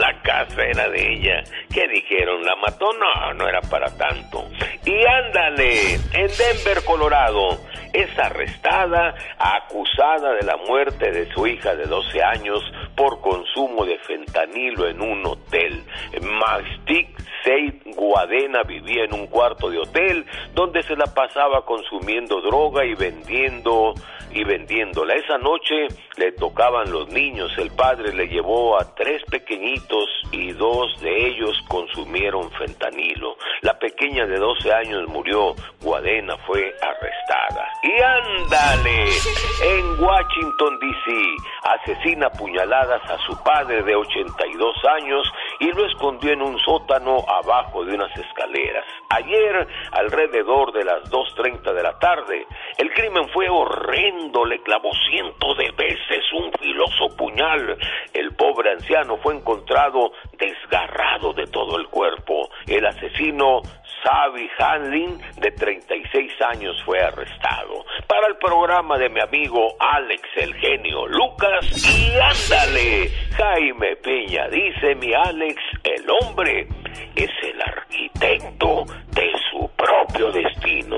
La 0.00 0.18
casa 0.22 0.64
era 0.64 0.88
de 0.88 1.12
ella. 1.12 1.44
¿Qué 1.70 1.86
dijeron? 1.88 2.42
¿La 2.42 2.56
mató? 2.56 2.90
No, 2.94 3.34
no 3.34 3.46
era 3.46 3.60
para 3.60 3.94
tanto. 3.98 4.48
Y 4.86 5.04
ándale, 5.04 5.94
en 5.94 6.26
Denver, 6.38 6.82
Colorado, 6.86 7.60
es 7.92 8.18
arrestada, 8.18 9.14
acusada 9.38 10.32
de 10.36 10.46
la 10.46 10.56
muerte 10.56 11.12
de 11.12 11.30
su 11.34 11.46
hija 11.46 11.74
de 11.74 11.84
12 11.84 12.22
años 12.22 12.62
por 12.96 13.20
consumo 13.20 13.84
de 13.84 13.98
fentanilo 13.98 14.88
en 14.88 15.02
un 15.02 15.26
hotel. 15.26 15.84
Mastic 16.22 17.20
Seid 17.44 17.94
Guadena 17.94 18.62
vivía 18.62 19.04
en 19.04 19.12
un 19.12 19.26
cuarto 19.26 19.68
de 19.68 19.80
hotel 19.80 20.24
donde 20.54 20.82
se 20.82 20.96
la 20.96 21.12
pasaba 21.12 21.66
consumiendo 21.66 22.40
droga 22.40 22.86
y 22.86 22.94
vendiendo 22.94 23.92
y 24.32 24.44
vendiéndola. 24.44 25.14
Esa 25.14 25.38
noche 25.38 25.88
le 26.16 26.32
tocaban 26.32 26.90
los 26.90 27.08
niños. 27.08 27.50
El 27.58 27.70
padre 27.70 28.12
le 28.12 28.26
llevó 28.28 28.78
a 28.78 28.94
tres 28.94 29.22
pequeñitos 29.30 30.06
y 30.32 30.52
dos 30.52 31.00
de 31.00 31.28
ellos 31.28 31.58
consumieron 31.68 32.50
fentanilo. 32.52 33.36
La 33.62 33.78
pequeña 33.78 34.26
de 34.26 34.38
12 34.38 34.72
años 34.72 35.08
murió. 35.08 35.54
Guadena 35.82 36.36
fue 36.46 36.74
arrestada. 36.82 37.68
Y 37.82 38.02
ándale, 38.02 39.04
en 39.62 40.02
Washington, 40.02 40.78
D.C., 40.80 41.12
asesina 41.62 42.28
puñaladas 42.30 43.02
a 43.10 43.18
su 43.26 43.42
padre 43.42 43.82
de 43.82 43.94
82 43.94 44.76
años 44.98 45.32
y 45.60 45.70
lo 45.72 45.86
escondió 45.86 46.32
en 46.32 46.42
un 46.42 46.58
sótano 46.58 47.18
abajo 47.28 47.84
de 47.84 47.94
unas 47.94 48.10
escaleras. 48.16 48.84
Ayer, 49.10 49.68
alrededor 49.92 50.72
de 50.72 50.84
las 50.84 51.10
2.30 51.10 51.72
de 51.72 51.82
la 51.82 51.98
tarde, 51.98 52.46
el 52.78 52.92
crimen 52.94 53.28
fue 53.28 53.48
horrendo, 53.48 54.44
le 54.44 54.62
clavó 54.62 54.90
cientos 55.10 55.56
de 55.58 55.70
veces 55.72 56.24
un 56.32 56.50
filoso 56.52 57.14
puñal. 57.16 57.76
El 58.14 58.34
pobre 58.34 58.72
anciano 58.72 59.18
fue 59.18 59.36
encontrado 59.36 60.12
desgarrado 60.38 61.32
de 61.34 61.46
todo 61.46 61.78
el 61.78 61.86
cuerpo. 61.88 62.48
El 62.66 62.86
asesino 62.86 63.60
Savi 64.02 64.48
Hanlin, 64.58 65.20
de 65.36 65.50
36 65.50 66.32
años, 66.42 66.82
fue 66.84 67.00
arrestado. 67.00 67.84
Para 68.06 68.28
el 68.28 68.36
programa 68.36 68.96
de 68.98 69.08
mi 69.08 69.20
amigo 69.20 69.74
Alex 69.78 70.22
el 70.36 70.54
genio 70.54 71.06
Lucas, 71.06 71.66
y 71.70 72.12
ándale, 72.18 73.10
Jaime 73.36 73.96
Peña, 73.96 74.48
dice 74.48 74.94
mi 74.94 75.12
Alex, 75.12 75.49
el 75.84 76.10
hombre 76.10 76.68
es 77.16 77.30
el 77.42 77.62
arquitecto 77.62 78.84
de 79.12 79.30
su 79.50 79.70
propio 79.76 80.32
destino. 80.32 80.96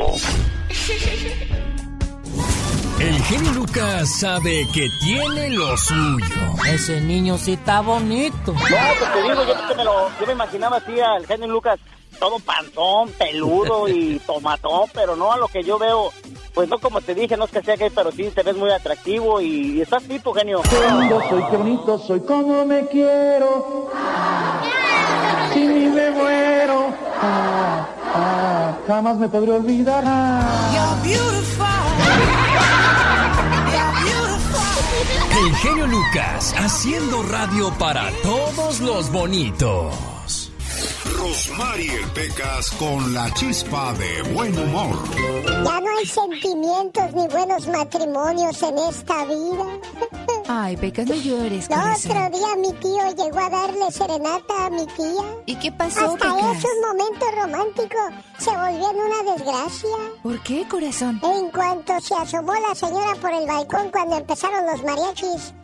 El 3.01 3.21
genio 3.25 3.53
Lucas 3.53 4.21
sabe 4.21 4.65
que 4.73 4.89
tiene 5.01 5.51
lo 5.51 5.77
suyo. 5.77 6.37
Ese 6.73 7.01
niño 7.01 7.37
sí 7.37 7.55
está 7.55 7.81
bonito. 7.81 8.53
No, 8.53 8.59
pues 8.59 9.13
te 9.13 9.23
digo, 9.23 9.45
yo, 9.45 9.69
que 9.69 9.75
me 9.75 9.85
lo, 9.85 10.09
yo 10.21 10.27
me 10.27 10.33
imaginaba 10.33 10.77
así 10.77 11.01
al 11.01 11.27
genio 11.27 11.49
Lucas, 11.49 11.81
todo 12.21 12.39
panzón, 12.39 13.11
peludo 13.19 13.89
y 13.89 14.21
tomatón, 14.21 14.89
pero 14.95 15.17
no 15.17 15.33
a 15.33 15.37
lo 15.37 15.49
que 15.49 15.65
yo 15.65 15.79
veo. 15.79 16.13
Pues 16.55 16.69
no, 16.69 16.79
como 16.79 17.01
te 17.01 17.15
dije, 17.15 17.37
no 17.37 17.47
es 17.47 17.51
que 17.51 17.63
sea 17.63 17.77
gay, 17.77 17.91
pero 17.95 18.13
sí 18.13 18.31
te 18.35 18.43
ves 18.43 18.57
muy 18.57 18.71
atractivo 18.71 19.41
y, 19.41 19.81
estás 19.81 20.03
tipo, 20.03 20.35
genio. 20.35 20.61
Qué 20.63 20.93
lindo 21.01 21.21
soy, 21.29 21.43
qué 21.51 21.57
bonito 21.57 21.99
soy, 21.99 22.21
como 22.21 22.65
me 22.67 22.87
quiero. 22.89 23.91
Si 25.55 25.61
ni 25.61 25.87
me 25.87 26.11
muero, 26.11 26.89
ah, 27.21 27.87
ah, 28.15 28.79
jamás 28.87 29.17
me 29.17 29.29
podré 29.29 29.53
olvidar. 29.53 30.05
Ah. 30.07 30.99
El 35.45 35.55
genio 35.57 35.87
Lucas 35.87 36.55
haciendo 36.57 37.23
radio 37.23 37.73
para 37.79 38.11
todos 38.23 38.81
los 38.81 39.11
bonitos. 39.11 40.42
Rosmarie 41.19 42.01
Pecas 42.15 42.71
con 42.79 43.13
la 43.15 43.33
chispa 43.35 43.93
de 43.95 44.23
buen 44.33 44.57
humor. 44.59 44.97
Ya 45.65 45.81
no 45.81 45.97
hay 45.99 46.07
sentimientos 46.07 47.13
ni 47.15 47.27
buenos 47.29 47.67
matrimonios 47.69 48.63
en 48.63 48.79
esta 48.79 49.25
vida. 49.27 49.67
Ay, 50.49 50.77
Pecas, 50.77 51.07
no 51.07 51.15
llores, 51.15 51.69
El 51.71 51.77
corazón. 51.77 52.11
otro 52.13 52.39
día 52.39 52.57
mi 52.57 52.73
tío 52.75 53.25
llegó 53.25 53.39
a 53.39 53.51
darle 53.51 53.91
serenata 53.93 54.67
a 54.67 54.71
mi 54.71 54.87
tía. 54.87 55.23
¿Y 55.47 55.55
qué 55.57 55.71
pasó, 55.73 56.13
Hasta 56.15 56.35
Pecas? 56.35 56.57
esos 56.59 56.71
momentos 56.87 57.29
románticos 57.37 58.01
se 58.39 58.51
volvió 58.51 58.91
en 58.91 58.97
una 58.97 59.33
desgracia. 59.35 59.97
¿Por 60.23 60.43
qué, 60.43 60.67
corazón? 60.69 61.21
En 61.23 61.51
cuanto 61.51 62.01
se 62.01 62.15
asomó 62.15 62.53
la 62.55 62.75
señora 62.75 63.15
por 63.21 63.33
el 63.33 63.47
balcón 63.47 63.91
cuando 63.91 64.17
empezaron 64.17 64.67
los 64.67 64.83
mariachis. 64.83 65.55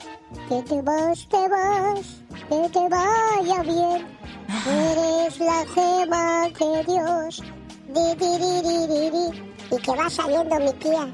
Que 0.48 0.62
te 0.62 0.82
vas, 0.82 1.26
te 1.28 1.48
vas, 1.48 2.00
que 2.48 2.68
te 2.68 2.88
vaya 2.88 3.62
bien. 3.62 4.17
Eres 4.48 5.38
la 5.40 5.64
gema 5.74 6.48
de 6.48 6.84
Dios. 6.84 7.42
Di, 7.88 8.14
di, 8.16 9.10
di. 9.10 9.48
Y 9.70 9.76
que 9.82 9.94
va 9.94 10.08
saliendo 10.08 10.58
mi 10.60 10.72
tía. 10.74 11.06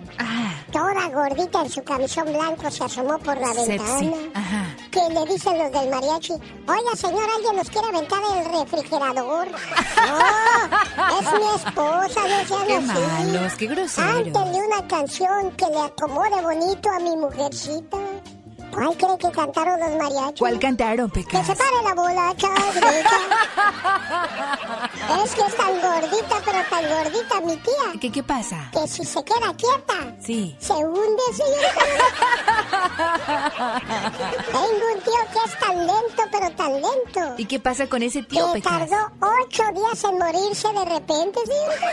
Toda 0.70 1.08
gordita 1.08 1.62
en 1.62 1.70
su 1.70 1.82
camisón 1.82 2.26
blanco 2.32 2.70
se 2.70 2.84
asomó 2.84 3.18
por 3.18 3.36
la 3.38 3.52
ventana. 3.52 4.12
Ajá. 4.34 4.76
Que 4.90 5.00
le 5.12 5.24
dicen 5.26 5.58
los 5.58 5.72
del 5.72 5.88
mariachi, 5.90 6.32
oiga 6.32 6.96
señor, 6.96 7.28
alguien 7.36 7.56
nos 7.56 7.70
quiere 7.70 7.88
aventar 7.88 8.20
el 8.36 8.44
refrigerador. 8.60 9.48
No, 10.96 11.18
es 11.20 11.32
mi 11.32 11.46
esposa, 11.56 12.20
no 12.28 12.46
sean 12.46 12.66
Qué 12.66 12.76
así. 12.76 12.86
malos, 12.86 13.54
qué 13.54 13.66
una 14.58 14.86
canción 14.88 15.50
que 15.52 15.66
le 15.66 15.80
acomode 15.80 16.42
bonito 16.42 16.90
a 16.90 17.00
mi 17.00 17.16
mujercita. 17.16 17.98
¿Cuál 18.74 18.96
cree 18.96 19.18
que 19.18 19.30
cantaron 19.30 19.78
los 19.80 19.90
mariachis? 19.96 20.38
¿Cuál 20.38 20.58
cantaron, 20.58 21.10
Que 21.10 21.20
Pecas? 21.22 21.46
se 21.46 21.54
pare 21.54 21.70
la 21.84 21.94
bola, 21.94 22.34
derecha. 22.34 22.48
es 25.24 25.34
que 25.34 25.40
es 25.42 25.56
tan 25.56 25.80
gordita, 25.80 26.36
pero 26.44 26.58
tan 26.68 26.84
gordita 26.88 27.40
mi 27.42 27.56
tía. 27.58 28.00
¿Qué, 28.00 28.10
qué 28.12 28.22
pasa? 28.22 28.70
Que 28.72 28.86
si 28.88 29.04
se 29.04 29.22
queda 29.24 29.54
quieta, 29.56 30.16
Sí. 30.20 30.56
se 30.60 30.72
hunde, 30.72 31.22
señorita. 31.32 31.84
Tengo 34.46 34.86
un 34.94 35.00
tío 35.02 35.22
que 35.32 35.38
es 35.50 35.58
tan 35.58 35.76
lento, 35.86 36.22
pero 36.32 36.50
tan 36.52 36.72
lento. 36.72 37.34
¿Y 37.38 37.44
qué 37.46 37.60
pasa 37.60 37.86
con 37.88 38.02
ese 38.02 38.22
tío, 38.22 38.52
que 38.52 38.60
Pecas? 38.60 38.88
tardó 38.90 39.10
ocho 39.20 39.62
días 39.72 40.04
en 40.04 40.18
morirse 40.18 40.68
de 40.72 40.84
repente, 40.84 41.40
señorita. 41.46 41.90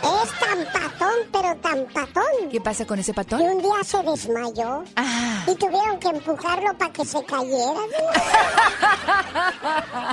es 0.22 0.30
tan 0.40 0.64
patón, 0.72 1.14
pero 1.32 1.56
tan 1.56 1.84
patón. 1.86 2.48
¿Qué 2.50 2.60
pasa 2.60 2.84
con 2.86 2.98
ese 2.98 3.12
patón? 3.14 3.40
Un 3.50 3.62
día 3.62 3.84
se 3.84 4.02
desmayó. 4.02 4.84
Ah. 4.96 5.44
Y 5.46 5.54
tuvieron 5.54 5.98
que 5.98 6.08
empujarlo 6.08 6.76
para 6.78 6.92
que 6.92 7.04
se 7.04 7.24
cayera. 7.24 7.80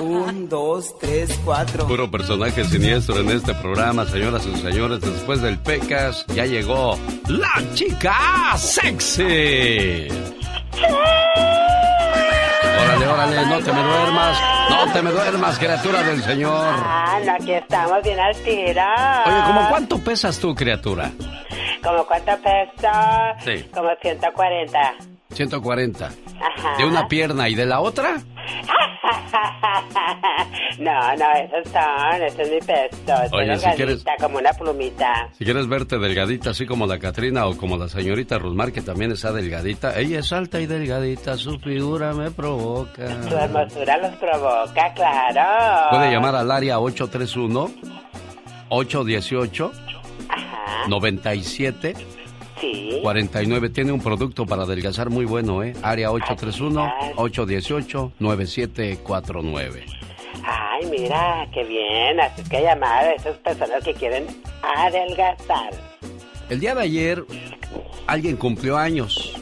Un, 0.00 0.48
dos, 0.48 0.96
tres, 0.98 1.38
cuatro. 1.44 1.86
Puro 1.86 2.10
personaje 2.10 2.64
siniestro 2.64 3.18
en 3.20 3.30
este 3.30 3.54
programa, 3.54 4.06
señoras 4.06 4.46
y 4.46 4.56
señores. 4.60 5.00
Después 5.00 5.42
del 5.42 5.58
Pecas, 5.58 6.24
ya 6.28 6.46
llegó 6.46 6.96
la 7.28 7.62
chica 7.74 8.56
sexy. 8.56 10.08
Órale, 12.82 13.06
órale, 13.06 13.46
no 13.46 13.58
te 13.58 13.72
me 13.72 13.82
duermas. 13.82 14.38
No 14.70 14.92
te 14.92 15.02
me 15.02 15.10
duermas, 15.10 15.58
criatura 15.58 16.02
del 16.02 16.22
Señor. 16.22 16.66
Ah, 16.68 17.18
no, 17.24 17.32
aquí 17.32 17.52
estamos 17.52 18.02
bien 18.02 18.20
al 18.20 18.36
tiro. 18.36 18.82
Oye, 19.26 19.42
¿cómo 19.46 19.68
cuánto 19.68 19.98
pesas 19.98 20.38
tú, 20.38 20.54
criatura? 20.54 21.10
¿Cómo 21.82 22.06
cuánto 22.06 22.32
peso? 22.42 22.92
Sí. 23.44 23.64
Como 23.74 23.88
140. 24.00 24.94
140. 25.32 26.06
Ajá. 26.06 26.76
¿De 26.78 26.84
una 26.84 27.06
pierna 27.08 27.48
y 27.48 27.54
de 27.54 27.66
la 27.66 27.80
otra? 27.80 28.18
no, 30.78 31.16
no, 31.16 31.32
esos 31.32 31.72
son, 31.72 32.22
ese 32.22 32.42
es 32.42 32.50
mi 32.50 32.58
peso. 32.60 33.22
Estoy 33.24 33.48
Oye, 33.50 33.58
si 33.58 33.66
quieres- 33.76 34.04
como 34.20 34.38
una 34.38 34.52
plumita. 34.52 35.28
Si 35.36 35.44
quieres 35.44 35.66
verte 35.68 35.98
delgadita, 35.98 36.50
así 36.50 36.66
como 36.66 36.86
la 36.86 36.98
Catrina 36.98 37.46
o 37.46 37.56
como 37.56 37.76
la 37.76 37.88
señorita 37.88 38.38
Rusmar, 38.38 38.72
que 38.72 38.80
también 38.80 39.12
está 39.12 39.32
delgadita. 39.32 39.98
Ella 39.98 40.20
es 40.20 40.32
alta 40.32 40.60
y 40.60 40.66
delgadita, 40.66 41.36
su 41.36 41.58
figura 41.58 42.12
me 42.14 42.30
provoca. 42.30 43.06
Tu 43.28 43.34
hermosura 43.36 43.98
los 43.98 44.14
provoca, 44.16 44.94
claro. 44.94 45.90
Puede 45.90 46.10
llamar 46.10 46.34
al 46.36 46.50
área 46.50 46.78
831 46.80 47.70
818 48.70 49.72
97 50.88 51.94
Sí. 52.60 52.98
49. 53.02 53.68
Tiene 53.70 53.92
un 53.92 54.00
producto 54.00 54.44
para 54.44 54.64
adelgazar 54.64 55.10
muy 55.10 55.24
bueno, 55.24 55.62
¿eh? 55.62 55.74
Área 55.82 56.10
831 56.10 56.92
818 57.16 58.12
9749. 58.18 59.86
Ay, 60.44 60.86
mira, 60.90 61.46
qué 61.52 61.64
bien. 61.64 62.18
Así 62.20 62.42
que 62.48 62.62
llamar 62.62 63.04
a 63.04 63.12
esas 63.12 63.36
personas 63.38 63.84
que 63.84 63.94
quieren 63.94 64.26
adelgazar. 64.62 65.70
El 66.50 66.60
día 66.60 66.74
de 66.74 66.82
ayer 66.82 67.24
alguien 68.06 68.36
cumplió 68.36 68.76
años 68.76 69.34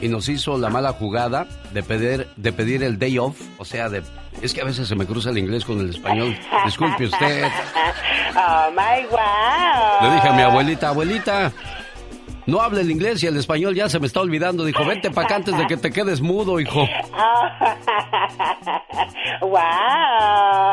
y 0.00 0.08
nos 0.08 0.28
hizo 0.28 0.58
la 0.58 0.70
mala 0.70 0.92
jugada 0.92 1.46
de 1.72 1.82
pedir, 1.82 2.26
de 2.36 2.52
pedir 2.52 2.82
el 2.82 2.98
day 2.98 3.18
off, 3.18 3.40
o 3.58 3.64
sea, 3.64 3.88
de, 3.88 4.02
es 4.42 4.52
que 4.52 4.60
a 4.60 4.64
veces 4.64 4.86
se 4.88 4.94
me 4.94 5.06
cruza 5.06 5.30
el 5.30 5.38
inglés 5.38 5.64
con 5.64 5.80
el 5.80 5.90
español. 5.90 6.36
Disculpe 6.64 7.06
usted. 7.06 7.44
oh, 8.36 8.70
my 8.70 9.06
wow. 9.10 10.08
Le 10.08 10.14
dije 10.14 10.28
a 10.28 10.32
mi 10.32 10.42
abuelita, 10.42 10.88
abuelita, 10.88 11.52
no 12.46 12.60
hable 12.60 12.82
el 12.82 12.90
inglés 12.90 13.22
y 13.22 13.26
el 13.26 13.36
español 13.36 13.74
ya 13.74 13.88
se 13.88 13.98
me 13.98 14.06
está 14.06 14.20
olvidando. 14.20 14.64
Dijo, 14.64 14.84
vente 14.84 15.10
para 15.10 15.26
acá 15.26 15.36
antes 15.36 15.56
de 15.58 15.66
que 15.66 15.76
te 15.76 15.90
quedes 15.90 16.20
mudo, 16.20 16.60
hijo. 16.60 16.80
wow. 19.40 19.50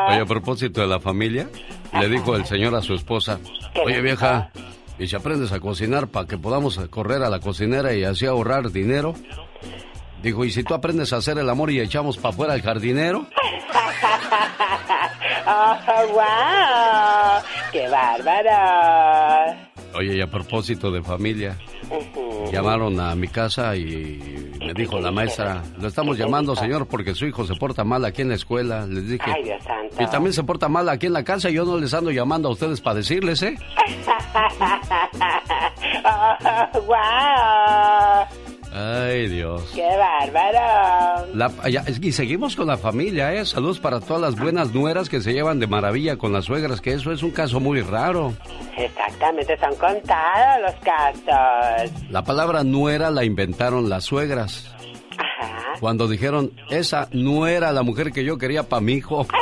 Oye, 0.08 0.20
a 0.20 0.26
propósito 0.26 0.80
de 0.80 0.86
la 0.86 1.00
familia, 1.00 1.48
le 1.92 2.08
dijo 2.08 2.36
el 2.36 2.44
señor 2.46 2.74
a 2.76 2.82
su 2.82 2.94
esposa, 2.94 3.40
oye 3.84 4.00
vieja, 4.00 4.50
¿y 4.98 5.08
si 5.08 5.16
aprendes 5.16 5.50
a 5.52 5.58
cocinar 5.60 6.06
para 6.08 6.26
que 6.26 6.38
podamos 6.38 6.78
correr 6.90 7.22
a 7.22 7.30
la 7.30 7.40
cocinera 7.40 7.92
y 7.94 8.04
así 8.04 8.26
ahorrar 8.26 8.70
dinero? 8.70 9.14
Dijo, 10.24 10.44
¿y 10.44 10.50
si 10.50 10.64
tú 10.64 10.72
aprendes 10.74 11.12
a 11.12 11.18
hacer 11.18 11.38
el 11.38 11.48
amor 11.50 11.70
y 11.70 11.78
echamos 11.80 12.16
para 12.16 12.30
afuera 12.32 12.54
al 12.54 12.62
jardinero? 12.62 13.20
oh, 15.46 15.76
wow. 16.14 17.42
Qué 17.70 17.86
bárbaro. 17.88 19.54
Oye, 19.96 20.16
y 20.16 20.20
a 20.22 20.26
propósito 20.26 20.90
de 20.90 21.00
familia, 21.02 21.56
Ujú. 21.90 22.50
llamaron 22.50 22.98
a 22.98 23.14
mi 23.14 23.28
casa 23.28 23.76
y 23.76 24.50
me 24.64 24.72
dijo 24.74 24.98
la 24.98 25.10
maestra, 25.12 25.62
lo 25.78 25.86
estamos 25.86 26.16
llamando 26.18 26.56
señor 26.56 26.86
porque 26.88 27.14
su 27.14 27.26
hijo 27.26 27.44
se 27.44 27.54
porta 27.54 27.84
mal 27.84 28.04
aquí 28.06 28.22
en 28.22 28.30
la 28.30 28.34
escuela. 28.36 28.86
Les 28.86 29.06
dije, 29.06 29.30
Ay, 29.30 29.44
Dios 29.44 29.62
santo. 29.62 30.02
y 30.02 30.06
también 30.06 30.32
se 30.32 30.42
porta 30.42 30.68
mal 30.68 30.88
aquí 30.88 31.06
en 31.06 31.12
la 31.12 31.22
casa 31.22 31.48
y 31.50 31.54
yo 31.54 31.64
no 31.66 31.76
les 31.78 31.92
ando 31.94 32.10
llamando 32.10 32.48
a 32.48 32.52
ustedes 32.52 32.80
para 32.80 32.96
decirles, 32.96 33.42
¿eh? 33.42 33.56
oh, 36.04 36.36
wow. 36.86 38.26
Ay, 38.76 39.28
Dios. 39.28 39.62
Qué 39.72 39.86
bárbaro. 39.96 41.26
La- 41.32 41.52
ya, 41.70 41.84
y 42.02 42.10
seguimos 42.10 42.56
con 42.56 42.66
la 42.66 42.76
familia, 42.76 43.32
¿eh? 43.32 43.44
Saludos 43.46 43.78
para 43.78 44.00
todas 44.00 44.20
las 44.20 44.36
buenas 44.36 44.74
nueras 44.74 45.08
que 45.08 45.20
se 45.20 45.32
llevan 45.32 45.60
de 45.60 45.68
maravilla 45.68 46.16
con 46.16 46.32
las 46.32 46.46
suegras, 46.46 46.80
que 46.80 46.92
eso 46.92 47.12
es 47.12 47.22
un 47.22 47.30
caso 47.30 47.60
muy 47.60 47.82
raro. 47.82 48.34
Exactamente, 48.76 49.56
son 49.58 49.76
contados 49.76 50.62
los 50.62 50.74
casos. 50.84 51.92
La 52.10 52.24
palabra 52.24 52.64
nuera 52.64 53.10
la 53.12 53.24
inventaron 53.24 53.88
las 53.88 54.04
suegras. 54.04 54.70
Cuando 55.78 56.08
dijeron, 56.08 56.52
esa 56.70 57.08
no 57.12 57.46
era 57.46 57.70
la 57.72 57.82
mujer 57.82 58.10
que 58.10 58.24
yo 58.24 58.38
quería 58.38 58.64
para 58.64 58.80
mi 58.80 58.94
hijo. 58.94 59.26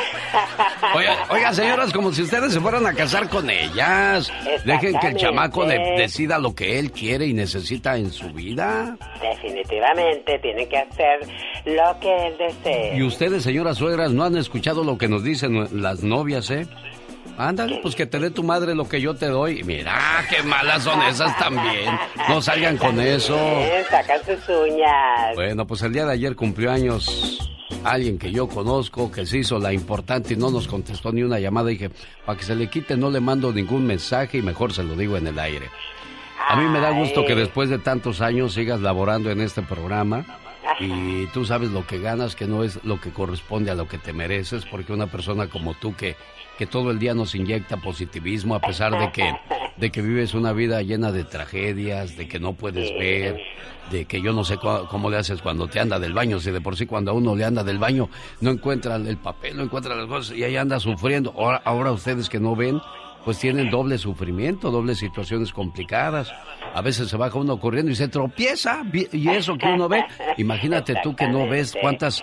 Oiga, 0.95 1.16
oiga, 1.30 1.53
señoras, 1.55 1.93
como 1.93 2.12
si 2.12 2.22
ustedes 2.22 2.53
se 2.53 2.61
fueran 2.61 2.86
a 2.86 2.93
casar 2.95 3.28
con 3.28 3.49
ellas. 3.51 4.30
Dejen 4.64 4.99
que 4.99 5.09
el 5.09 5.16
chamaco 5.16 5.64
de- 5.64 5.95
decida 5.97 6.38
lo 6.38 6.55
que 6.55 6.78
él 6.78 6.90
quiere 6.93 7.26
y 7.26 7.32
necesita 7.34 7.97
en 7.97 8.11
su 8.11 8.30
vida. 8.32 8.97
Definitivamente 9.20 10.38
tienen 10.40 10.68
que 10.68 10.78
hacer 10.78 11.20
lo 11.64 12.01
que 12.01 12.26
él 12.26 12.34
desee. 12.38 12.97
Y 12.97 13.03
ustedes, 13.03 13.43
señoras 13.43 13.78
suegras, 13.78 14.12
no 14.12 14.24
han 14.24 14.36
escuchado 14.36 14.84
lo 14.84 14.99
que 14.99 15.09
nos 15.09 15.22
dicen 15.24 15.68
las 15.82 16.03
novias, 16.03 16.51
¿eh? 16.51 16.66
Ándale, 17.39 17.80
pues 17.83 17.95
que 17.95 18.07
te 18.07 18.18
dé 18.18 18.30
tu 18.30 18.43
madre 18.43 18.74
lo 18.74 18.89
que 18.89 19.01
yo 19.01 19.14
te 19.14 19.26
doy. 19.26 19.62
Mira, 19.64 19.99
qué 20.28 20.43
malas 20.43 20.83
son 20.85 21.01
esas 21.03 21.37
también. 21.39 21.99
No 22.28 22.41
salgan 22.41 22.76
con 22.76 23.01
eso. 23.01 23.39
Sacan 23.91 24.20
sus 24.24 24.49
uñas. 24.49 25.35
Bueno, 25.35 25.66
pues 25.66 25.83
el 25.83 25.93
día 25.93 26.05
de 26.05 26.12
ayer 26.12 26.37
cumplió 26.37 26.70
años 26.70 27.49
alguien 27.85 28.18
que 28.18 28.30
yo 28.30 28.49
conozco, 28.49 29.11
que 29.11 29.26
se 29.26 29.39
hizo 29.39 29.59
la 29.59 29.72
importante 29.72 30.35
y 30.35 30.37
no 30.37 30.51
nos 30.51 30.68
contestó 30.68 31.12
ni 31.12 31.22
una 31.22 31.39
llamada. 31.39 31.68
Dije, 31.68 31.91
para 32.24 32.39
que 32.39 32.45
se 32.45 32.55
le 32.55 32.68
quite 32.68 32.97
no 32.97 33.11
le 33.11 33.20
mando 33.20 33.53
ningún 33.53 33.87
mensaje 33.87 34.39
y 34.39 34.43
mejor 34.43 34.72
se 34.72 34.85
lo 34.85 34.95
digo 34.95 35.16
en 35.16 35.26
el 35.26 35.39
aire. 35.39 35.68
A 36.49 36.57
mí 36.57 36.64
me 36.68 36.80
da 36.80 36.91
gusto 36.91 37.24
que 37.24 37.35
después 37.35 37.70
de 37.70 37.78
tantos 37.78 38.20
años 38.20 38.55
sigas 38.55 38.80
laborando 38.80 39.30
en 39.30 39.41
este 39.41 39.62
programa 39.62 40.24
y 40.80 41.26
tú 41.28 41.45
sabes 41.45 41.70
lo 41.70 41.87
que 41.87 41.99
ganas, 41.99 42.37
que 42.37 42.47
no 42.47 42.64
es 42.64 42.83
lo 42.85 43.01
que 43.01 43.11
corresponde 43.11 43.70
a 43.70 43.74
lo 43.74 43.89
que 43.89 43.99
te 43.99 44.12
mereces, 44.12 44.64
porque 44.66 44.93
una 44.93 45.07
persona 45.07 45.47
como 45.49 45.74
tú 45.74 45.95
que, 45.95 46.16
que 46.62 46.66
todo 46.68 46.92
el 46.92 47.00
día 47.00 47.12
nos 47.12 47.34
inyecta 47.34 47.76
positivismo 47.78 48.54
a 48.54 48.60
pesar 48.60 48.96
de 48.96 49.10
que, 49.10 49.34
de 49.78 49.90
que 49.90 50.00
vives 50.00 50.32
una 50.32 50.52
vida 50.52 50.80
llena 50.82 51.10
de 51.10 51.24
tragedias, 51.24 52.16
de 52.16 52.28
que 52.28 52.38
no 52.38 52.52
puedes 52.52 52.88
ver, 52.96 53.36
de 53.90 54.04
que 54.04 54.22
yo 54.22 54.32
no 54.32 54.44
sé 54.44 54.58
cu- 54.58 54.86
cómo 54.88 55.10
le 55.10 55.16
haces 55.16 55.42
cuando 55.42 55.66
te 55.66 55.80
anda 55.80 55.98
del 55.98 56.12
baño, 56.12 56.38
si 56.38 56.52
de 56.52 56.60
por 56.60 56.76
sí 56.76 56.86
cuando 56.86 57.10
a 57.10 57.14
uno 57.14 57.34
le 57.34 57.44
anda 57.44 57.64
del 57.64 57.78
baño 57.78 58.08
no 58.40 58.52
encuentra 58.52 58.94
el 58.94 59.16
papel, 59.16 59.56
no 59.56 59.64
encuentra 59.64 59.96
las 59.96 60.06
cosas 60.06 60.36
y 60.36 60.44
ahí 60.44 60.56
anda 60.56 60.78
sufriendo. 60.78 61.34
Ahora, 61.36 61.60
ahora 61.64 61.90
ustedes 61.90 62.28
que 62.28 62.38
no 62.38 62.54
ven, 62.54 62.80
pues 63.24 63.38
tienen 63.38 63.70
doble 63.70 63.98
sufrimiento, 63.98 64.70
doble 64.70 64.94
situaciones 64.94 65.52
complicadas. 65.52 66.32
A 66.74 66.80
veces 66.80 67.08
se 67.08 67.16
baja 67.16 67.38
uno 67.38 67.60
corriendo 67.60 67.92
y 67.92 67.94
se 67.94 68.08
tropieza. 68.08 68.82
Y 69.12 69.28
eso 69.28 69.56
que 69.56 69.66
uno 69.66 69.88
ve, 69.88 70.04
imagínate 70.38 70.96
tú 71.02 71.14
que 71.14 71.28
no 71.28 71.48
ves 71.48 71.74
cuántas 71.80 72.22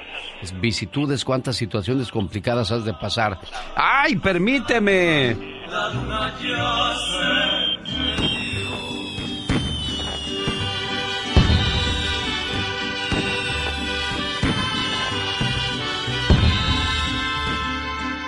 vicitudes, 0.60 1.24
cuántas 1.24 1.56
situaciones 1.56 2.12
complicadas 2.12 2.72
has 2.72 2.84
de 2.86 2.94
pasar. 2.94 3.40
¡Ay, 3.76 4.16
permíteme! 4.18 5.38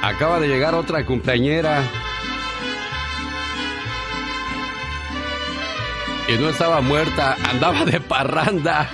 Acaba 0.04 0.40
de 0.40 0.48
llegar 0.48 0.74
otra 0.74 1.06
cumpleañera. 1.06 2.01
Y 6.32 6.38
no 6.38 6.48
estaba 6.48 6.80
muerta, 6.80 7.36
andaba 7.50 7.84
de 7.84 8.00
parranda. 8.00 8.90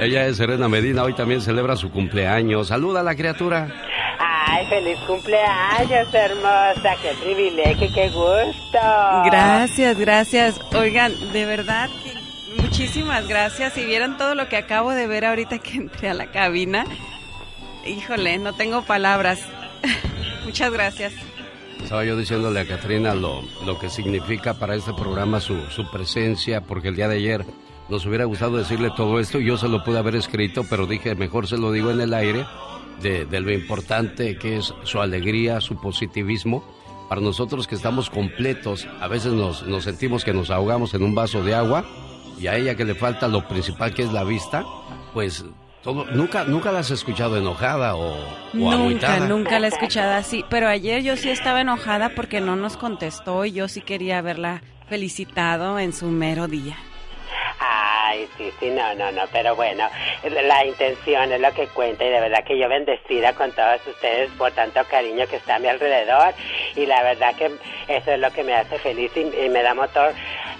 Ella 0.00 0.26
es 0.26 0.36
Serena 0.36 0.68
Medina, 0.68 1.02
hoy 1.02 1.14
también 1.14 1.40
celebra 1.40 1.74
su 1.74 1.90
cumpleaños. 1.90 2.68
Saluda 2.68 3.00
a 3.00 3.02
la 3.02 3.16
criatura. 3.16 3.68
Ay, 4.20 4.64
feliz 4.66 4.96
cumpleaños, 5.00 6.14
hermosa. 6.14 6.94
Qué 7.02 7.12
privilegio, 7.24 7.88
qué 7.92 8.08
gusto. 8.10 8.78
Gracias, 9.24 9.98
gracias. 9.98 10.60
Oigan, 10.72 11.12
de 11.32 11.44
verdad 11.44 11.88
que 12.04 12.62
muchísimas 12.62 13.26
gracias. 13.26 13.72
Si 13.72 13.84
vieran 13.84 14.16
todo 14.16 14.36
lo 14.36 14.48
que 14.48 14.58
acabo 14.58 14.92
de 14.92 15.08
ver 15.08 15.24
ahorita 15.24 15.58
que 15.58 15.74
entré 15.74 16.10
a 16.10 16.14
la 16.14 16.26
cabina, 16.26 16.84
híjole, 17.84 18.38
no 18.38 18.52
tengo 18.52 18.82
palabras. 18.82 19.40
Muchas 20.44 20.72
gracias. 20.72 21.14
Estaba 21.82 22.04
yo 22.04 22.16
diciéndole 22.16 22.60
a 22.60 22.66
Katrina 22.66 23.14
lo, 23.14 23.42
lo 23.64 23.78
que 23.78 23.90
significa 23.90 24.54
para 24.54 24.74
este 24.74 24.92
programa 24.94 25.40
su, 25.40 25.60
su 25.70 25.90
presencia, 25.90 26.62
porque 26.62 26.88
el 26.88 26.96
día 26.96 27.08
de 27.08 27.16
ayer 27.16 27.44
nos 27.88 28.06
hubiera 28.06 28.24
gustado 28.24 28.56
decirle 28.56 28.90
todo 28.96 29.20
esto 29.20 29.38
yo 29.38 29.58
se 29.58 29.68
lo 29.68 29.84
pude 29.84 29.98
haber 29.98 30.16
escrito, 30.16 30.64
pero 30.68 30.86
dije, 30.86 31.14
mejor 31.14 31.46
se 31.46 31.58
lo 31.58 31.72
digo 31.72 31.90
en 31.90 32.00
el 32.00 32.14
aire, 32.14 32.46
de, 33.02 33.26
de 33.26 33.40
lo 33.40 33.52
importante 33.52 34.38
que 34.38 34.56
es 34.56 34.72
su 34.84 35.00
alegría, 35.00 35.60
su 35.60 35.76
positivismo. 35.76 36.64
Para 37.08 37.20
nosotros 37.20 37.66
que 37.66 37.74
estamos 37.74 38.08
completos, 38.08 38.88
a 39.00 39.08
veces 39.08 39.32
nos, 39.32 39.66
nos 39.66 39.84
sentimos 39.84 40.24
que 40.24 40.32
nos 40.32 40.50
ahogamos 40.50 40.94
en 40.94 41.02
un 41.02 41.14
vaso 41.14 41.44
de 41.44 41.54
agua 41.54 41.84
y 42.40 42.46
a 42.46 42.56
ella 42.56 42.76
que 42.76 42.84
le 42.84 42.94
falta 42.94 43.28
lo 43.28 43.46
principal 43.46 43.92
que 43.92 44.02
es 44.02 44.12
la 44.12 44.24
vista, 44.24 44.64
pues 45.12 45.44
todo, 45.84 46.04
nunca, 46.06 46.44
nunca 46.44 46.72
la 46.72 46.80
has 46.80 46.90
escuchado 46.90 47.36
enojada 47.36 47.94
o, 47.94 48.14
o 48.14 48.16
Nunca, 48.54 48.74
agüitada. 48.76 49.18
nunca 49.28 49.58
la 49.60 49.66
he 49.66 49.70
escuchado 49.70 50.14
así. 50.14 50.44
Pero 50.50 50.66
ayer 50.68 51.02
yo 51.02 51.16
sí 51.16 51.30
estaba 51.30 51.60
enojada 51.60 52.10
porque 52.16 52.40
no 52.40 52.56
nos 52.56 52.76
contestó 52.76 53.44
y 53.44 53.52
yo 53.52 53.68
sí 53.68 53.80
quería 53.82 54.18
haberla 54.18 54.62
felicitado 54.88 55.78
en 55.78 55.92
su 55.92 56.06
mero 56.06 56.48
día. 56.48 56.76
Ay, 57.60 58.28
sí, 58.36 58.50
sí, 58.60 58.70
no, 58.70 58.94
no, 58.94 59.10
no, 59.12 59.22
pero 59.32 59.56
bueno, 59.56 59.88
la 60.24 60.64
intención 60.66 61.32
es 61.32 61.40
lo 61.40 61.52
que 61.52 61.66
cuenta 61.68 62.04
y 62.04 62.08
de 62.10 62.20
verdad 62.20 62.44
que 62.44 62.58
yo 62.58 62.68
bendecida 62.68 63.32
con 63.32 63.50
todos 63.52 63.80
ustedes 63.86 64.30
por 64.32 64.52
tanto 64.52 64.80
cariño 64.90 65.26
que 65.26 65.36
está 65.36 65.56
a 65.56 65.58
mi 65.58 65.68
alrededor 65.68 66.32
y 66.76 66.86
la 66.86 67.02
verdad 67.02 67.34
que 67.36 67.46
eso 67.88 68.12
es 68.12 68.20
lo 68.20 68.30
que 68.30 68.44
me 68.44 68.54
hace 68.54 68.78
feliz 68.78 69.10
y, 69.16 69.20
y 69.44 69.48
me 69.48 69.62
da 69.62 69.74
motor 69.74 70.12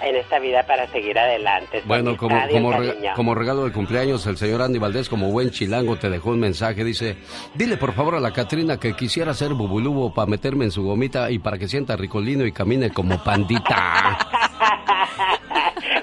en 0.03 0.17
esta 0.17 0.39
vida 0.39 0.65
para 0.67 0.87
seguir 0.89 1.19
adelante. 1.19 1.83
Bueno, 1.87 2.17
como, 2.17 2.37
rega- 2.73 3.15
como 3.15 3.35
regalo 3.35 3.65
de 3.65 3.73
cumpleaños, 3.73 4.27
el 4.27 4.37
señor 4.37 4.63
Andy 4.63 4.79
Valdés, 4.79 5.09
como 5.09 5.31
buen 5.31 5.51
chilango, 5.51 5.97
te 5.97 6.11
dejó 6.11 6.31
un 6.31 6.41
mensaje. 6.41 6.85
Dice, 6.85 7.17
dile 7.55 7.77
por 7.77 7.93
favor 7.95 8.15
a 8.15 8.21
la 8.21 8.33
Catrina 8.33 8.79
que 8.79 8.95
quisiera 8.95 9.35
ser 9.35 9.55
bubulubo 9.55 10.13
para 10.15 10.27
meterme 10.31 10.65
en 10.67 10.71
su 10.71 10.83
gomita 10.85 11.31
y 11.31 11.39
para 11.39 11.59
que 11.59 11.69
sienta 11.69 11.97
ricolino 11.97 12.45
y 12.47 12.53
camine 12.53 12.91
como 12.91 13.23
pandita. 13.23 14.19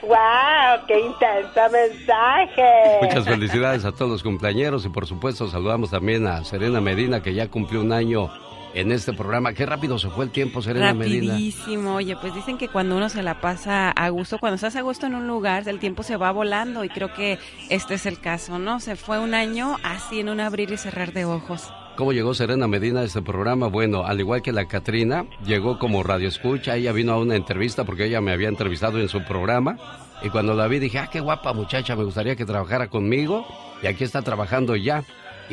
¡Wow! 0.04 0.86
¡Qué 0.88 1.00
intenso 1.00 1.62
mensaje! 1.72 3.00
Muchas 3.02 3.26
felicidades 3.26 3.86
a 3.86 3.92
todos 3.92 4.12
los 4.12 4.24
cumpleañeros 4.24 4.86
y 4.86 4.90
por 4.90 5.06
supuesto 5.08 5.48
saludamos 5.48 5.90
también 5.92 6.28
a 6.28 6.44
Serena 6.44 6.82
Medina 6.82 7.22
que 7.22 7.34
ya 7.34 7.48
cumplió 7.50 7.82
un 7.82 7.94
año 7.94 8.30
en 8.74 8.92
este 8.92 9.14
programa. 9.14 9.54
Qué 9.54 9.66
rápido 9.66 10.00
se 10.00 10.10
fue 10.10 10.26
el 10.26 10.32
tiempo, 10.32 10.62
Serena 10.62 10.94
Medina. 10.94 11.34
Rapidísimo. 11.34 11.96
Oye, 11.96 12.16
pues 12.16 12.34
dicen 12.34 12.58
que 12.58 12.68
cuando 12.68 12.96
uno 12.98 13.10
se 13.10 13.24
la 13.24 13.42
pasa 13.42 13.92
a 13.92 14.10
gusto, 14.10 14.38
cuando 14.40 14.56
estás 14.56 14.76
a 14.76 14.82
gusto 14.82 15.06
en 15.06 15.16
un 15.16 15.28
lugar, 15.28 15.68
el 15.68 15.80
tiempo 15.80 16.04
se 16.04 16.18
va 16.18 16.32
volando 16.32 16.84
y 16.84 16.90
creo 16.90 17.14
que 17.14 17.40
este 17.70 17.96
es 17.96 18.06
el 18.06 18.20
caso, 18.20 18.60
¿no? 18.60 18.80
Se 18.80 18.96
fue 18.96 19.20
un 19.20 19.34
año 19.34 19.78
así 19.84 20.20
en 20.20 20.30
un 20.30 20.40
abrir 20.40 20.72
y 20.72 20.78
cerrar 20.78 21.14
de 21.14 21.26
ojos. 21.26 21.72
¿Cómo 21.96 22.14
llegó 22.14 22.34
Serena 22.34 22.68
Medina 22.68 23.02
a 23.02 23.04
este 23.04 23.22
programa? 23.22 23.68
Bueno, 23.68 24.06
al 24.06 24.20
igual 24.20 24.42
que 24.42 24.54
la 24.54 24.66
Catrina, 24.66 25.26
llegó 25.46 25.78
como 25.78 26.04
radio 26.04 26.30
escucha. 26.30 26.76
Ella 26.76 26.94
vino 26.94 27.12
a 27.12 27.20
una 27.20 27.36
entrevista 27.36 27.84
porque 27.84 28.06
ella 28.06 28.22
me 28.22 28.32
había 28.32 28.48
entrevistado 28.48 29.00
en 29.00 29.10
su 29.10 29.24
programa. 29.24 29.78
Y 30.24 30.30
cuando 30.30 30.54
la 30.54 30.68
vi 30.68 30.80
dije, 30.80 31.00
ah, 31.00 31.10
qué 31.12 31.20
guapa 31.20 31.54
muchacha, 31.54 31.96
me 31.96 32.04
gustaría 32.04 32.36
que 32.36 32.46
trabajara 32.46 32.88
conmigo. 32.88 33.46
Y 33.84 33.88
aquí 33.88 34.04
está 34.04 34.22
trabajando 34.22 34.76
ya. 34.76 35.04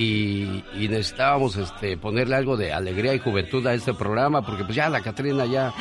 Y, 0.00 0.62
y 0.78 0.86
necesitábamos 0.88 1.56
este, 1.56 1.96
ponerle 1.96 2.36
algo 2.36 2.56
de 2.56 2.72
alegría 2.72 3.14
y 3.14 3.18
juventud 3.18 3.66
a 3.66 3.74
este 3.74 3.92
programa 3.94 4.42
porque 4.42 4.62
pues 4.62 4.76
ya 4.76 4.88
la 4.88 5.00
Catrina 5.00 5.44
ya, 5.44 5.74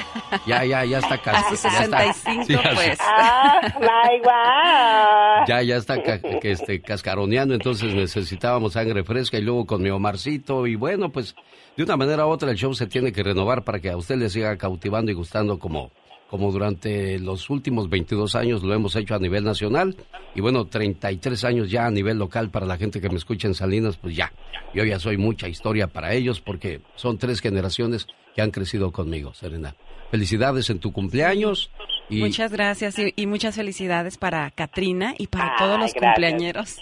ya, 0.47 0.65
ya, 0.65 0.83
ya 0.85 0.97
está 0.97 1.21
cas- 1.21 1.45
A 1.45 1.49
sus 1.49 1.61
ya 1.61 1.83
está- 1.83 2.13
65, 2.13 2.61
pues. 2.73 2.97
¡Ah, 2.99 3.61
my 3.79 4.19
wow! 4.23 5.45
ya, 5.47 5.61
ya 5.61 5.75
está 5.77 6.01
ca- 6.01 6.19
que, 6.19 6.51
este, 6.51 6.81
cascaroneando, 6.81 7.53
entonces 7.53 7.93
necesitábamos 7.93 8.73
sangre 8.73 9.03
fresca 9.03 9.37
y 9.37 9.41
luego 9.41 9.65
con 9.67 9.83
mi 9.83 9.89
Omarcito 9.91 10.65
y 10.65 10.75
bueno, 10.75 11.09
pues 11.11 11.35
de 11.75 11.83
una 11.83 11.95
manera 11.95 12.25
u 12.25 12.29
otra 12.29 12.49
el 12.49 12.57
show 12.57 12.73
se 12.73 12.87
tiene 12.87 13.11
que 13.11 13.21
renovar 13.21 13.63
para 13.63 13.79
que 13.79 13.91
a 13.91 13.97
usted 13.97 14.15
le 14.17 14.29
siga 14.29 14.57
cautivando 14.57 15.11
y 15.11 15.13
gustando 15.13 15.59
como, 15.59 15.91
como 16.29 16.51
durante 16.51 17.19
los 17.19 17.49
últimos 17.49 17.89
22 17.89 18.35
años 18.35 18.63
lo 18.63 18.73
hemos 18.73 18.95
hecho 18.95 19.15
a 19.15 19.19
nivel 19.19 19.43
nacional 19.43 19.95
y 20.35 20.41
bueno, 20.41 20.65
33 20.65 21.43
años 21.45 21.69
ya 21.71 21.85
a 21.85 21.91
nivel 21.91 22.17
local 22.17 22.49
para 22.49 22.65
la 22.65 22.77
gente 22.77 22.99
que 23.01 23.09
me 23.09 23.15
escucha 23.15 23.47
en 23.47 23.53
Salinas, 23.53 23.97
pues 23.97 24.15
ya, 24.15 24.31
yo 24.73 24.83
ya 24.83 24.99
soy 24.99 25.17
mucha 25.17 25.47
historia 25.47 25.87
para 25.87 26.13
ellos 26.13 26.41
porque 26.41 26.81
son 26.95 27.17
tres 27.17 27.39
generaciones 27.41 28.07
que 28.35 28.41
han 28.41 28.51
crecido 28.51 28.91
conmigo, 28.91 29.33
Serena. 29.33 29.75
Felicidades 30.11 30.69
en 30.69 30.79
tu 30.79 30.91
cumpleaños 30.93 31.69
y 32.09 32.21
Muchas 32.21 32.51
gracias 32.51 32.97
y, 32.99 33.13
y 33.15 33.25
muchas 33.25 33.55
felicidades 33.55 34.17
para 34.17 34.49
Katrina 34.51 35.13
y 35.17 35.27
para 35.27 35.51
Ay, 35.51 35.55
todos 35.57 35.79
los 35.79 35.93
gracias. 35.93 36.03
cumpleañeros. 36.03 36.77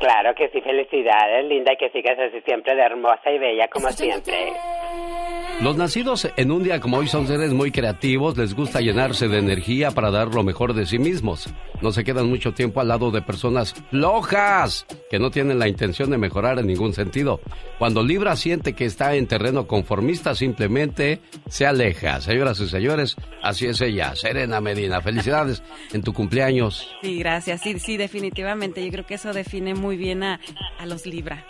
Claro 0.00 0.34
que 0.34 0.48
sí, 0.48 0.62
felicidades, 0.62 1.44
linda, 1.46 1.74
y 1.74 1.76
que 1.76 1.90
sigas 1.90 2.18
así 2.18 2.40
siempre 2.46 2.74
de 2.74 2.82
hermosa 2.82 3.30
y 3.30 3.38
bella 3.38 3.68
como 3.68 3.90
siempre. 3.90 4.34
Los 5.60 5.76
nacidos 5.76 6.26
en 6.38 6.52
un 6.52 6.62
día 6.62 6.80
como 6.80 6.96
hoy 6.96 7.06
son 7.06 7.26
seres 7.26 7.52
muy 7.52 7.70
creativos, 7.70 8.34
les 8.38 8.54
gusta 8.54 8.80
llenarse 8.80 9.28
de 9.28 9.36
energía 9.36 9.90
para 9.90 10.10
dar 10.10 10.34
lo 10.34 10.42
mejor 10.42 10.72
de 10.72 10.86
sí 10.86 10.98
mismos. 10.98 11.52
No 11.82 11.92
se 11.92 12.02
quedan 12.02 12.30
mucho 12.30 12.52
tiempo 12.52 12.80
al 12.80 12.88
lado 12.88 13.10
de 13.10 13.20
personas 13.20 13.74
flojas 13.90 14.86
que 15.10 15.18
no 15.18 15.30
tienen 15.30 15.58
la 15.58 15.68
intención 15.68 16.08
de 16.10 16.16
mejorar 16.16 16.58
en 16.58 16.66
ningún 16.66 16.94
sentido. 16.94 17.40
Cuando 17.78 18.02
Libra 18.02 18.36
siente 18.36 18.72
que 18.72 18.86
está 18.86 19.14
en 19.14 19.26
terreno 19.26 19.66
conformista, 19.66 20.34
simplemente 20.34 21.20
se 21.48 21.66
aleja. 21.66 22.22
Señoras 22.22 22.58
y 22.60 22.68
señores, 22.68 23.16
así 23.42 23.66
es 23.66 23.82
ella, 23.82 24.14
Serena 24.16 24.62
Medina. 24.62 25.02
Felicidades 25.02 25.62
en 25.92 26.02
tu 26.02 26.14
cumpleaños. 26.14 26.90
Sí, 27.02 27.18
gracias. 27.18 27.60
Sí, 27.60 27.78
sí, 27.78 27.98
definitivamente. 27.98 28.82
Yo 28.82 28.90
creo 28.90 29.04
que 29.04 29.14
eso 29.14 29.34
define 29.34 29.74
muy 29.74 29.89
bien 29.96 30.22
a, 30.22 30.38
a 30.78 30.86
los 30.86 31.06
Libra. 31.06 31.44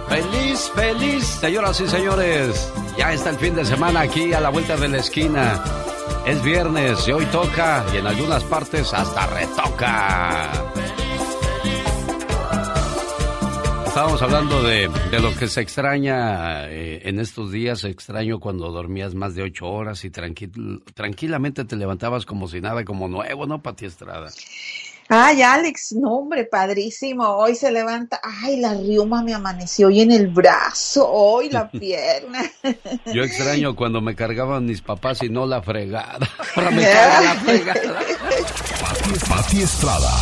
Feliz, 0.09 0.71
feliz, 0.75 1.25
señoras 1.25 1.81
y 1.81 1.89
señores. 1.89 2.73
Ya 2.97 3.13
está 3.13 3.31
el 3.31 3.37
fin 3.37 3.55
de 3.55 3.65
semana 3.65 4.01
aquí 4.01 4.33
a 4.33 4.41
la 4.41 4.49
vuelta 4.51 4.77
de 4.77 4.89
la 4.89 4.99
esquina. 4.99 5.63
Es 6.27 6.43
viernes 6.43 7.07
y 7.09 7.13
hoy 7.13 7.25
toca 7.27 7.85
y 7.95 7.99
en 7.99 8.07
algunas 8.07 8.45
partes 8.45 8.93
hasta 8.93 9.27
retoca. 9.27 10.51
Estábamos 13.91 14.23
hablando 14.23 14.63
de, 14.63 14.89
de 15.11 15.19
lo 15.21 15.35
que 15.37 15.49
se 15.49 15.61
extraña 15.63 16.69
eh, 16.69 17.03
en 17.09 17.19
estos 17.19 17.51
días. 17.51 17.83
Extraño 17.85 18.39
cuando 18.39 18.71
dormías 18.71 19.15
más 19.17 19.35
de 19.35 19.43
ocho 19.43 19.67
horas 19.67 20.05
y 20.05 20.11
tranquil- 20.11 20.83
tranquilamente 20.95 21.65
te 21.65 21.75
levantabas 21.75 22.25
como 22.25 22.47
si 22.47 22.61
nada, 22.61 22.85
como 22.85 23.09
nuevo, 23.09 23.47
¿no, 23.47 23.61
Pati 23.61 23.87
Estrada? 23.87 24.31
Ay, 25.09 25.43
Alex, 25.43 25.93
no, 26.01 26.13
hombre, 26.19 26.45
padrísimo. 26.45 27.25
Hoy 27.31 27.57
se 27.57 27.73
levanta. 27.73 28.21
Ay, 28.23 28.59
la 28.61 28.75
riuma 28.75 29.25
me 29.25 29.35
amaneció 29.35 29.89
hoy 29.89 30.03
en 30.03 30.13
el 30.13 30.29
brazo, 30.29 31.11
hoy 31.11 31.51
la 31.51 31.69
pierna. 31.73 32.43
Yo 33.13 33.25
extraño 33.25 33.75
cuando 33.75 34.01
me 34.01 34.15
cargaban 34.15 34.67
mis 34.67 34.81
papás 34.83 35.21
y 35.25 35.29
no 35.29 35.47
la 35.47 35.63
fregada. 35.63 36.31
Ahora 36.55 36.71
me 36.71 36.83
carga 36.91 37.21
la 37.23 37.35
fregada. 37.41 37.99
Pati, 38.81 39.19
Pati 39.29 39.63
Estrada. 39.63 40.13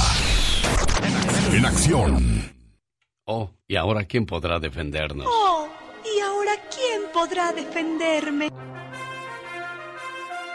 En 1.53 1.67
acción. 1.67 2.55
Oh, 3.31 3.51
¿y 3.71 3.77
ahora 3.77 4.05
quién 4.05 4.25
podrá 4.25 4.59
defendernos? 4.59 5.27
Oh, 5.29 5.69
¿y 6.03 6.21
ahora 6.21 6.53
quién 6.75 7.03
podrá 7.13 7.53
defenderme? 7.53 8.49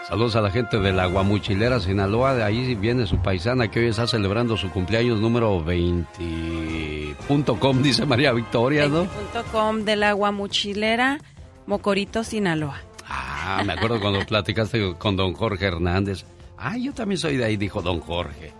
Saludos 0.07 0.35
a 0.35 0.41
la 0.41 0.49
gente 0.49 0.79
de 0.79 0.91
la 0.91 1.05
Guamuchilera, 1.05 1.79
Sinaloa. 1.79 2.33
De 2.33 2.41
ahí 2.43 2.73
viene 2.73 3.05
su 3.05 3.19
paisana 3.19 3.69
que 3.69 3.81
hoy 3.81 3.89
está 3.89 4.07
celebrando 4.07 4.57
su 4.57 4.71
cumpleaños 4.71 5.21
número 5.21 5.63
20.com, 5.63 7.83
dice 7.83 8.07
María 8.07 8.33
Victoria, 8.33 8.87
¿no? 8.87 9.05
Punto 9.05 9.43
.com 9.51 9.85
del 9.85 10.01
agua 10.01 10.31
mochilera, 10.31 11.19
Mocorito, 11.67 12.23
Sinaloa. 12.23 12.81
Ah, 13.07 13.61
me 13.63 13.73
acuerdo 13.73 14.01
cuando 14.01 14.19
platicaste 14.27 14.95
con 14.97 15.15
don 15.15 15.33
Jorge 15.33 15.65
Hernández. 15.65 16.25
Ah, 16.57 16.77
yo 16.77 16.93
también 16.93 17.19
soy 17.19 17.37
de 17.37 17.45
ahí, 17.45 17.57
dijo 17.57 17.83
don 17.83 17.99
Jorge. 17.99 18.53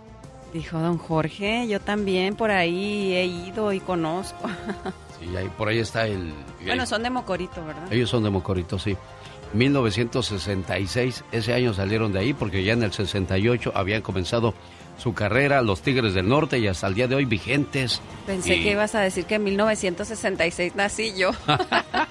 Dijo 0.54 0.78
don 0.78 0.98
Jorge, 0.98 1.66
yo 1.66 1.80
también 1.80 2.36
por 2.36 2.52
ahí 2.52 3.12
he 3.12 3.26
ido 3.26 3.72
y 3.72 3.80
conozco. 3.80 4.48
Sí, 5.20 5.36
ahí, 5.36 5.48
por 5.56 5.68
ahí 5.68 5.78
está 5.78 6.08
el... 6.08 6.34
Bueno, 6.66 6.84
son 6.86 7.04
de 7.04 7.08
Mocorito, 7.08 7.64
¿verdad? 7.64 7.90
Ellos 7.90 8.10
son 8.10 8.24
de 8.24 8.30
Mocorito, 8.30 8.80
sí. 8.80 8.96
1966, 9.52 11.24
ese 11.30 11.54
año 11.54 11.72
salieron 11.72 12.12
de 12.12 12.18
ahí 12.18 12.34
porque 12.34 12.64
ya 12.64 12.72
en 12.72 12.82
el 12.82 12.92
68 12.92 13.72
habían 13.76 14.02
comenzado 14.02 14.54
su 14.98 15.12
carrera 15.14 15.60
los 15.62 15.82
Tigres 15.82 16.14
del 16.14 16.28
Norte 16.28 16.58
y 16.58 16.66
hasta 16.68 16.86
el 16.86 16.94
día 16.94 17.08
de 17.08 17.14
hoy 17.16 17.24
vigentes. 17.24 18.00
Pensé 18.26 18.56
Y- 18.56 18.62
que 18.62 18.70
ibas 18.72 18.94
a 18.94 19.00
decir 19.00 19.24
que 19.26 19.34
en 19.36 19.44
1966 19.44 20.74
nací 20.76 21.14
yo. 21.16 21.30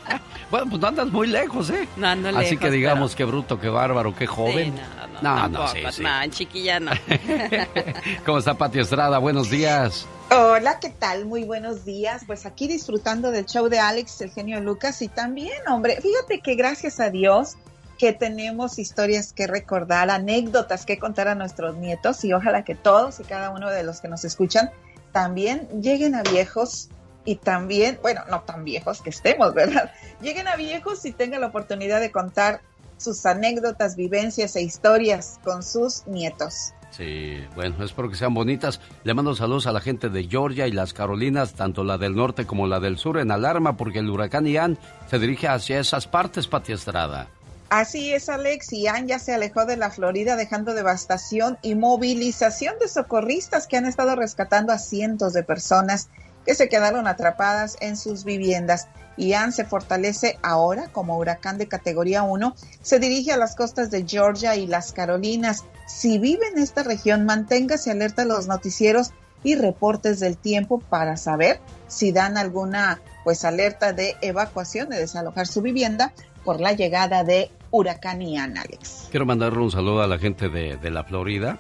Bueno, 0.52 0.68
pues 0.70 0.82
no 0.84 0.88
andas 0.90 1.08
muy 1.08 1.26
lejos, 1.26 1.72
¿eh? 1.72 1.88
No 1.98 2.08
ando 2.08 2.30
Así 2.30 2.52
lejos, 2.52 2.60
que 2.60 2.70
digamos, 2.70 3.16
qué 3.16 3.24
bruto, 3.26 3.60
qué 3.60 3.70
bárbaro, 3.70 4.14
qué 4.16 4.28
joven. 4.28 4.76
no, 5.24 5.48
no, 5.50 5.68
sí, 5.68 5.74
tampoco, 5.82 5.92
sí. 5.92 6.04
no, 6.04 6.28
chiquilla 6.30 6.80
no. 6.80 6.92
¿Cómo 8.26 8.38
está 8.38 8.54
Pati 8.54 8.78
Estrada? 8.80 9.18
Buenos 9.18 9.50
días. 9.50 10.06
Hola, 10.30 10.80
¿qué 10.80 10.90
tal? 10.90 11.26
Muy 11.26 11.44
buenos 11.44 11.86
días. 11.86 12.22
Pues 12.28 12.46
aquí 12.46 12.68
disfrutando 12.68 13.32
del 13.32 13.48
show 13.48 13.68
de 13.68 13.80
Alex, 13.80 14.22
el 14.22 14.30
genio 14.30 14.60
Lucas 14.62 15.02
y 15.02 15.08
también, 15.08 15.58
hombre, 15.70 16.00
fíjate 16.00 16.40
que 16.40 16.54
gracias 16.54 17.00
a 17.00 17.10
Dios 17.10 17.56
que 18.04 18.12
tenemos 18.12 18.80
historias 18.80 19.32
que 19.32 19.48
recordar, 19.48 20.10
anécdotas 20.10 20.86
que 20.86 21.00
contar 21.00 21.30
a 21.30 21.36
nuestros 21.36 21.78
nietos 21.78 22.26
y 22.26 22.34
ojalá 22.34 22.66
que 22.66 22.76
todos 22.76 23.22
y 23.22 23.24
cada 23.24 23.50
uno 23.50 23.70
de 23.70 23.84
los 23.84 24.02
que 24.02 24.10
nos 24.10 24.26
escuchan 24.26 24.72
también 25.14 25.70
lleguen 25.82 26.14
a 26.14 26.22
viejos 26.22 26.90
y 27.24 27.38
también, 27.38 27.98
bueno, 28.02 28.20
no 28.30 28.42
tan 28.42 28.66
viejos 28.66 29.02
que 29.02 29.10
estemos, 29.10 29.54
¿verdad? 29.54 29.94
Lleguen 30.22 30.50
a 30.50 30.58
viejos 30.58 31.06
y 31.06 31.14
tengan 31.14 31.40
la 31.40 31.48
oportunidad 31.48 32.02
de 32.02 32.12
contar 32.12 32.60
sus 32.98 33.26
anécdotas, 33.26 33.96
vivencias 33.96 34.58
e 34.58 34.64
historias 34.64 35.40
con 35.42 35.64
sus 35.64 36.06
nietos. 36.06 36.74
Sí, 36.92 37.38
bueno, 37.56 37.86
espero 37.86 38.10
que 38.10 38.18
sean 38.18 38.34
bonitas. 38.34 38.82
Le 39.06 39.14
mando 39.14 39.34
saludos 39.34 39.66
a 39.66 39.72
la 39.72 39.80
gente 39.80 40.10
de 40.10 40.28
Georgia 40.28 40.68
y 40.68 40.74
las 40.74 40.92
Carolinas, 40.92 41.54
tanto 41.54 41.86
la 41.86 41.98
del 41.98 42.18
norte 42.18 42.46
como 42.46 42.68
la 42.68 42.82
del 42.82 42.98
sur, 42.98 43.18
en 43.18 43.32
alarma 43.32 43.78
porque 43.78 44.00
el 44.00 44.10
huracán 44.10 44.46
Ian 44.46 44.78
se 45.10 45.20
dirige 45.20 45.48
hacia 45.48 45.80
esas 45.80 46.06
partes, 46.06 46.48
Pati 46.48 46.74
Estrada. 46.74 47.30
Así 47.76 48.14
es, 48.14 48.30
Alex. 48.30 48.70
Ian 48.70 49.08
ya 49.08 49.18
se 49.18 49.34
alejó 49.34 49.66
de 49.66 49.78
la 49.78 49.90
Florida 49.90 50.36
dejando 50.36 50.76
devastación 50.76 51.58
y 51.64 51.74
movilización 51.74 52.76
de 52.80 52.88
socorristas 52.88 53.66
que 53.66 53.78
han 53.78 53.88
estado 53.88 54.16
rescatando 54.16 54.72
a 54.72 54.78
cientos 54.78 55.34
de 55.34 55.42
personas 55.42 56.08
que 56.46 56.54
se 56.54 56.70
quedaron 56.70 57.08
atrapadas 57.08 57.78
en 57.80 57.98
sus 57.98 58.26
viviendas. 58.26 58.90
Ian 59.18 59.52
se 59.52 59.66
fortalece 59.66 60.38
ahora 60.44 60.90
como 60.92 61.18
huracán 61.18 61.58
de 61.58 61.68
categoría 61.68 62.22
1. 62.22 62.56
Se 62.84 63.00
dirige 63.00 63.32
a 63.32 63.38
las 63.38 63.56
costas 63.56 63.90
de 63.90 64.06
Georgia 64.08 64.56
y 64.56 64.68
las 64.68 64.92
Carolinas. 64.92 65.64
Si 65.88 66.20
vive 66.20 66.46
en 66.50 66.60
esta 66.60 66.84
región, 66.84 67.26
manténgase 67.26 67.90
alerta 67.90 68.22
a 68.22 68.26
los 68.26 68.46
noticieros 68.46 69.14
y 69.44 69.56
reportes 69.56 70.20
del 70.20 70.38
tiempo 70.38 70.78
para 70.78 71.18
saber 71.18 71.60
si 71.88 72.12
dan 72.12 72.38
alguna 72.38 73.02
pues 73.24 73.44
alerta 73.44 73.94
de 73.94 74.16
evacuación 74.22 74.90
de 74.90 75.00
desalojar 75.00 75.48
su 75.48 75.64
vivienda 75.64 76.14
por 76.44 76.60
la 76.60 76.74
llegada 76.74 77.24
de 77.24 77.50
huracán 77.74 78.22
Ian, 78.22 78.58
Alex. 78.58 79.08
Quiero 79.12 79.26
mandarle 79.26 79.60
un 79.60 79.72
saludo 79.72 80.02
a 80.02 80.08
la 80.08 80.20
gente 80.20 80.48
de, 80.48 80.78
de 80.78 80.92
la 80.92 81.04
Florida. 81.04 81.58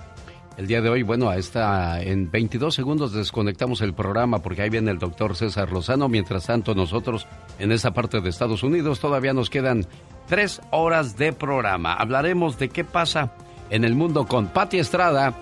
El 0.55 0.67
día 0.67 0.81
de 0.81 0.89
hoy, 0.89 1.01
bueno, 1.01 1.29
a 1.29 1.37
esta, 1.37 1.99
en 2.01 2.29
22 2.29 2.75
segundos 2.75 3.11
desconectamos 3.11 3.81
el 3.81 3.95
programa 3.95 4.39
porque 4.43 4.61
ahí 4.61 4.69
viene 4.69 4.91
el 4.91 4.99
doctor 4.99 5.35
César 5.35 5.71
Lozano. 5.71 6.07
Mientras 6.07 6.45
tanto, 6.45 6.75
nosotros 6.75 7.25
en 7.57 7.71
esa 7.71 7.91
parte 7.91 8.21
de 8.21 8.29
Estados 8.29 8.61
Unidos 8.61 8.99
todavía 8.99 9.33
nos 9.33 9.49
quedan 9.49 9.87
tres 10.27 10.61
horas 10.69 11.17
de 11.17 11.33
programa. 11.33 11.95
Hablaremos 11.95 12.59
de 12.59 12.69
qué 12.69 12.83
pasa 12.83 13.33
en 13.71 13.83
el 13.83 13.95
mundo 13.95 14.27
con 14.27 14.47
Patti 14.47 14.77
Estrada 14.77 15.33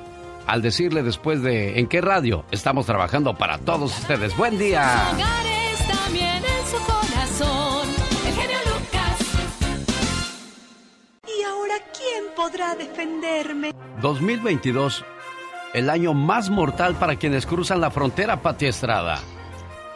al 0.48 0.62
decirle 0.62 1.04
después 1.04 1.42
de 1.44 1.80
en 1.80 1.88
qué 1.88 2.00
radio 2.00 2.46
estamos 2.52 2.86
trabajando 2.86 3.36
para 3.36 3.58
todos 3.58 4.00
ustedes. 4.00 4.36
Buen 4.38 4.58
día. 4.58 5.12
Podrá 12.42 12.74
defenderme? 12.74 13.72
2022, 14.02 15.06
el 15.76 15.92
año 15.92 16.16
más 16.16 16.50
mortal 16.50 16.96
para 16.96 17.16
quienes 17.16 17.46
cruzan 17.46 17.82
la 17.82 17.92
frontera, 17.92 18.42
Pati 18.42 18.66
Estrada. 18.66 19.20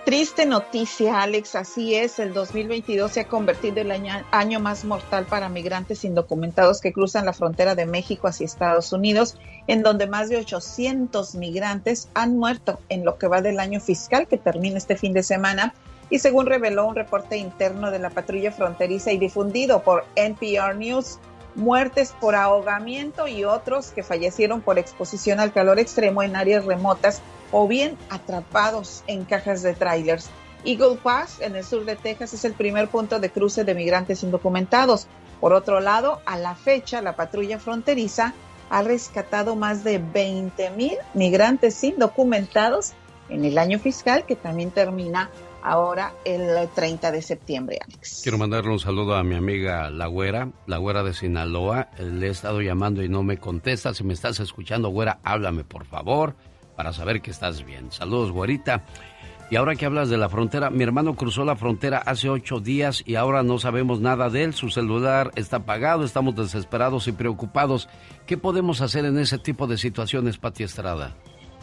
Triste 0.06 0.46
noticia, 0.46 1.24
Alex, 1.24 1.56
así 1.56 1.96
es, 1.96 2.20
el 2.20 2.36
2022 2.36 3.12
se 3.12 3.22
ha 3.22 3.28
convertido 3.28 3.78
en 3.78 3.88
el 3.88 3.92
año, 3.94 4.14
año 4.30 4.60
más 4.60 4.86
mortal 4.86 5.26
para 5.26 5.50
migrantes 5.50 6.06
indocumentados 6.06 6.82
que 6.82 6.94
cruzan 6.94 7.26
la 7.26 7.34
frontera 7.34 7.74
de 7.74 7.88
México 7.88 8.28
hacia 8.28 8.46
Estados 8.46 8.94
Unidos, 8.94 9.40
en 9.66 9.82
donde 9.82 10.06
más 10.06 10.30
de 10.30 10.38
800 10.38 11.34
migrantes 11.34 12.10
han 12.14 12.38
muerto 12.38 12.80
en 12.90 13.04
lo 13.06 13.18
que 13.18 13.28
va 13.28 13.42
del 13.42 13.60
año 13.60 13.80
fiscal 13.80 14.28
que 14.28 14.38
termina 14.38 14.78
este 14.78 14.96
fin 14.96 15.14
de 15.14 15.24
semana. 15.24 15.74
Y 16.12 16.20
según 16.20 16.46
reveló 16.46 16.86
un 16.86 16.94
reporte 16.94 17.38
interno 17.38 17.90
de 17.90 17.98
la 17.98 18.12
patrulla 18.12 18.52
fronteriza 18.52 19.12
y 19.12 19.18
difundido 19.18 19.82
por 19.82 20.06
NPR 20.16 20.76
News, 20.76 21.18
muertes 21.56 22.14
por 22.20 22.36
ahogamiento 22.36 23.28
y 23.28 23.44
otros 23.44 23.92
que 23.92 24.04
fallecieron 24.04 24.62
por 24.62 24.78
exposición 24.78 25.40
al 25.40 25.54
calor 25.54 25.80
extremo 25.80 26.22
en 26.22 26.36
áreas 26.36 26.66
remotas 26.66 27.22
o 27.52 27.68
bien 27.68 27.98
atrapados 28.10 29.04
en 29.08 29.26
cajas 29.26 29.62
de 29.64 29.74
trailers. 29.74 30.30
Eagle 30.66 30.98
Pass, 31.02 31.40
en 31.42 31.56
el 31.56 31.64
sur 31.64 31.86
de 31.86 31.96
Texas, 31.96 32.34
es 32.34 32.44
el 32.44 32.54
primer 32.54 32.88
punto 32.88 33.20
de 33.20 33.30
cruce 33.30 33.64
de 33.64 33.76
migrantes 33.76 34.24
indocumentados. 34.24 35.08
Por 35.40 35.54
otro 35.54 35.80
lado, 35.80 36.22
a 36.26 36.38
la 36.38 36.56
fecha, 36.56 37.02
la 37.02 37.16
patrulla 37.16 37.60
fronteriza 37.60 38.34
ha 38.70 38.82
rescatado 38.82 39.56
más 39.56 39.84
de 39.84 40.00
20 40.00 40.72
mil 40.72 40.98
migrantes 41.14 41.84
indocumentados 41.84 42.94
en 43.30 43.46
el 43.46 43.58
año 43.58 43.80
fiscal 43.80 44.26
que 44.26 44.36
también 44.36 44.72
termina 44.72 45.30
ahora 45.66 46.14
el 46.24 46.70
30 46.74 47.12
de 47.12 47.22
septiembre, 47.22 47.80
Alex. 47.84 48.22
Quiero 48.24 48.38
mandarle 48.38 48.72
un 48.72 48.80
saludo 48.80 49.16
a 49.16 49.24
mi 49.24 49.36
amiga 49.36 49.90
La 49.90 50.06
Güera, 50.06 50.50
La 50.68 50.78
Güera 50.78 51.04
de 51.04 51.14
Sinaloa. 51.14 51.90
Le 52.00 52.28
he 52.28 52.30
estado 52.30 52.62
llamando 52.62 53.04
y 53.04 53.10
no 53.10 53.24
me 53.24 53.38
contesta. 53.38 53.94
Si 53.94 54.04
me 54.04 54.14
estás 54.14 54.40
escuchando, 54.40 54.90
Güera, 54.90 55.20
háblame 55.24 55.64
por 55.64 55.86
favor 55.86 56.36
para 56.76 56.94
saber 56.94 57.22
que 57.22 57.32
estás 57.32 57.66
bien. 57.66 57.92
Saludos, 57.92 58.32
Güerita. 58.32 58.86
Y 59.50 59.58
ahora 59.58 59.76
que 59.76 59.86
hablas 59.86 60.10
de 60.10 60.18
la 60.18 60.30
frontera, 60.30 60.70
mi 60.72 60.84
hermano 60.84 61.16
cruzó 61.16 61.46
la 61.46 61.56
frontera 61.56 62.00
hace 62.00 62.30
ocho 62.30 62.60
días 62.60 63.04
y 63.06 63.16
ahora 63.16 63.44
no 63.44 63.60
sabemos 63.60 64.00
nada 64.00 64.30
de 64.30 64.44
él. 64.44 64.54
Su 64.54 64.70
celular 64.70 65.32
está 65.36 65.58
apagado, 65.58 66.04
estamos 66.04 66.36
desesperados 66.36 67.08
y 67.08 67.12
preocupados. 67.12 67.88
¿Qué 68.26 68.38
podemos 68.38 68.82
hacer 68.82 69.06
en 69.06 69.20
ese 69.20 69.38
tipo 69.38 69.68
de 69.68 69.78
situaciones, 69.78 70.38
Pati 70.38 70.64
Estrada? 70.64 71.16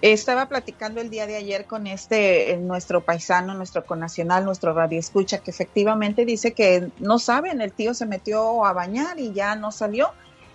Estaba 0.00 0.48
platicando 0.48 1.00
el 1.00 1.10
día 1.10 1.28
de 1.28 1.36
ayer 1.36 1.66
con 1.66 1.86
este, 1.86 2.56
nuestro 2.56 3.02
paisano, 3.02 3.54
nuestro 3.54 3.84
conacional, 3.84 4.44
nuestro 4.44 4.72
radio 4.72 4.98
escucha, 4.98 5.38
que 5.38 5.52
efectivamente 5.52 6.24
dice 6.24 6.54
que 6.54 6.90
no 6.98 7.20
saben, 7.20 7.60
el 7.60 7.72
tío 7.72 7.94
se 7.94 8.06
metió 8.06 8.64
a 8.66 8.72
bañar 8.72 9.20
y 9.20 9.32
ya 9.32 9.54
no 9.54 9.70
salió 9.70 10.10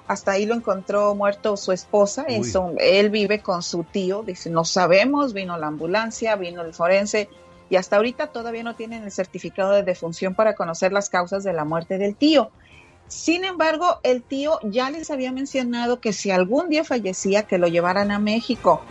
hasta 0.07 0.31
ahí 0.31 0.45
lo 0.45 0.55
encontró 0.55 1.13
muerto 1.15 1.57
su 1.57 1.71
esposa, 1.71 2.23
eso, 2.23 2.73
él 2.79 3.09
vive 3.09 3.39
con 3.39 3.61
su 3.61 3.83
tío, 3.83 4.23
dice, 4.23 4.49
no 4.49 4.63
sabemos, 4.63 5.33
vino 5.33 5.57
la 5.57 5.67
ambulancia, 5.67 6.35
vino 6.35 6.61
el 6.61 6.73
forense 6.73 7.29
y 7.69 7.75
hasta 7.75 7.97
ahorita 7.97 8.27
todavía 8.27 8.63
no 8.63 8.75
tienen 8.75 9.03
el 9.03 9.11
certificado 9.11 9.71
de 9.71 9.83
defunción 9.83 10.33
para 10.33 10.55
conocer 10.55 10.93
las 10.93 11.09
causas 11.09 11.43
de 11.43 11.51
la 11.51 11.65
muerte 11.65 11.97
del 11.97 12.15
tío. 12.15 12.51
Sin 13.07 13.43
embargo, 13.43 13.99
el 14.03 14.23
tío 14.23 14.59
ya 14.63 14.89
les 14.89 15.11
había 15.11 15.31
mencionado 15.31 15.99
que 15.99 16.13
si 16.13 16.31
algún 16.31 16.69
día 16.69 16.83
fallecía, 16.83 17.43
que 17.43 17.57
lo 17.57 17.67
llevaran 17.67 18.11
a 18.11 18.19
México. 18.19 18.81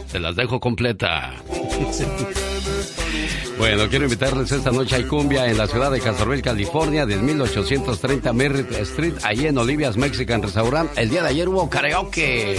se 0.07 0.21
las 0.21 0.37
dejo 0.37 0.61
completa. 0.61 1.35
Bueno, 3.57 3.89
quiero 3.89 4.07
invitarles 4.07 4.51
esta 4.51 4.73
noche 4.73 4.97
a 4.97 5.09
cumbia 5.09 5.47
en 5.47 5.57
la 5.57 5.69
ciudad 5.69 5.91
de 5.91 6.01
Castroville, 6.01 6.43
California, 6.43 7.07
del 7.07 7.23
1830 7.23 8.33
Merritt 8.33 8.73
Street, 8.73 9.15
ahí 9.23 9.47
en 9.47 9.57
Olivia's 9.57 9.97
Mexican 9.97 10.43
Restaurant. 10.43 10.91
El 10.99 11.09
día 11.09 11.23
de 11.23 11.29
ayer 11.29 11.49
hubo 11.49 11.71
karaoke. 11.71 12.59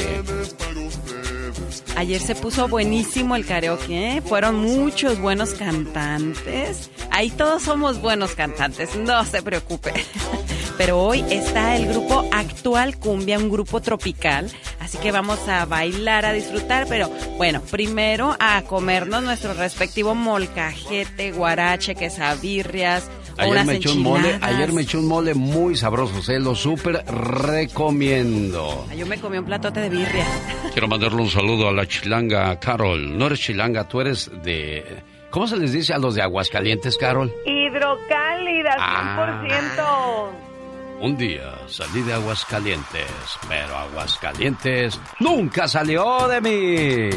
Ayer 1.98 2.22
se 2.22 2.36
puso 2.36 2.70
buenísimo 2.70 3.36
el 3.36 3.46
karaoke, 3.46 4.18
¿eh? 4.18 4.22
fueron 4.22 4.56
muchos 4.56 5.20
buenos 5.20 5.54
cantantes. 5.54 6.90
Ahí 7.12 7.30
todos 7.30 7.64
somos 7.64 8.02
buenos 8.02 8.32
cantantes, 8.32 8.96
no 8.96 9.24
se 9.26 9.42
preocupe. 9.44 9.92
Pero 10.78 11.02
hoy 11.02 11.24
está 11.30 11.76
el 11.78 11.88
grupo 11.88 12.26
Actual 12.34 12.98
Cumbia, 12.98 13.38
un 13.40 13.50
grupo 13.50 13.82
tropical, 13.82 14.52
así 14.80 14.98
que 14.98 15.12
vamos 15.12 15.48
a 15.48 15.66
bailar, 15.66 16.26
a 16.26 16.34
disfrutar, 16.34 16.86
pero 16.90 17.10
bueno, 17.38 17.62
primero 17.72 18.36
a 18.40 18.62
comernos 18.64 19.24
nuestro 19.24 19.54
respectivo 19.54 20.16
molcajete, 20.16 21.32
guarache, 21.32 21.96
quesabirrias, 21.96 23.10
o 23.38 23.42
Ayer 23.42 23.66
me 23.66 23.74
eché 23.76 23.90
un 23.90 24.02
mole, 24.02 24.40
ayer 24.42 24.72
me 24.72 24.82
eché 24.84 24.98
un 24.98 25.08
mole 25.08 25.34
muy 25.34 25.76
sabroso, 25.76 26.22
se 26.22 26.40
lo 26.40 26.56
súper 26.56 27.04
recomiendo. 27.06 28.86
Yo 28.96 29.06
me 29.06 29.18
comí 29.20 29.38
un 29.38 29.46
platote 29.46 29.82
de 29.82 29.90
birria. 29.90 30.26
Quiero 30.74 30.88
mandarle 30.88 31.22
un 31.22 31.30
saludo 31.30 31.68
a 31.68 31.74
la 31.74 31.86
chilanga 31.86 32.58
Carol. 32.60 33.18
No 33.18 33.28
eres 33.28 33.40
chilanga, 33.42 33.88
tú 33.88 34.00
eres 34.02 34.32
de... 34.44 34.84
¿Cómo 35.32 35.48
se 35.48 35.58
les 35.58 35.74
dice 35.74 35.94
a 35.94 35.98
los 35.98 36.16
de 36.16 36.22
Aguascalientes, 36.22 36.98
Carol? 36.98 37.34
Hidrocálida, 37.46 38.76
Ah. 38.80 39.42
100%. 41.00 41.02
Un 41.02 41.18
día 41.18 41.54
salí 41.68 42.02
de 42.02 42.14
Aguascalientes, 42.14 43.10
pero 43.48 43.78
Aguascalientes 43.78 45.00
nunca 45.20 45.68
salió 45.68 46.28
de 46.28 46.42
mí. 46.42 47.10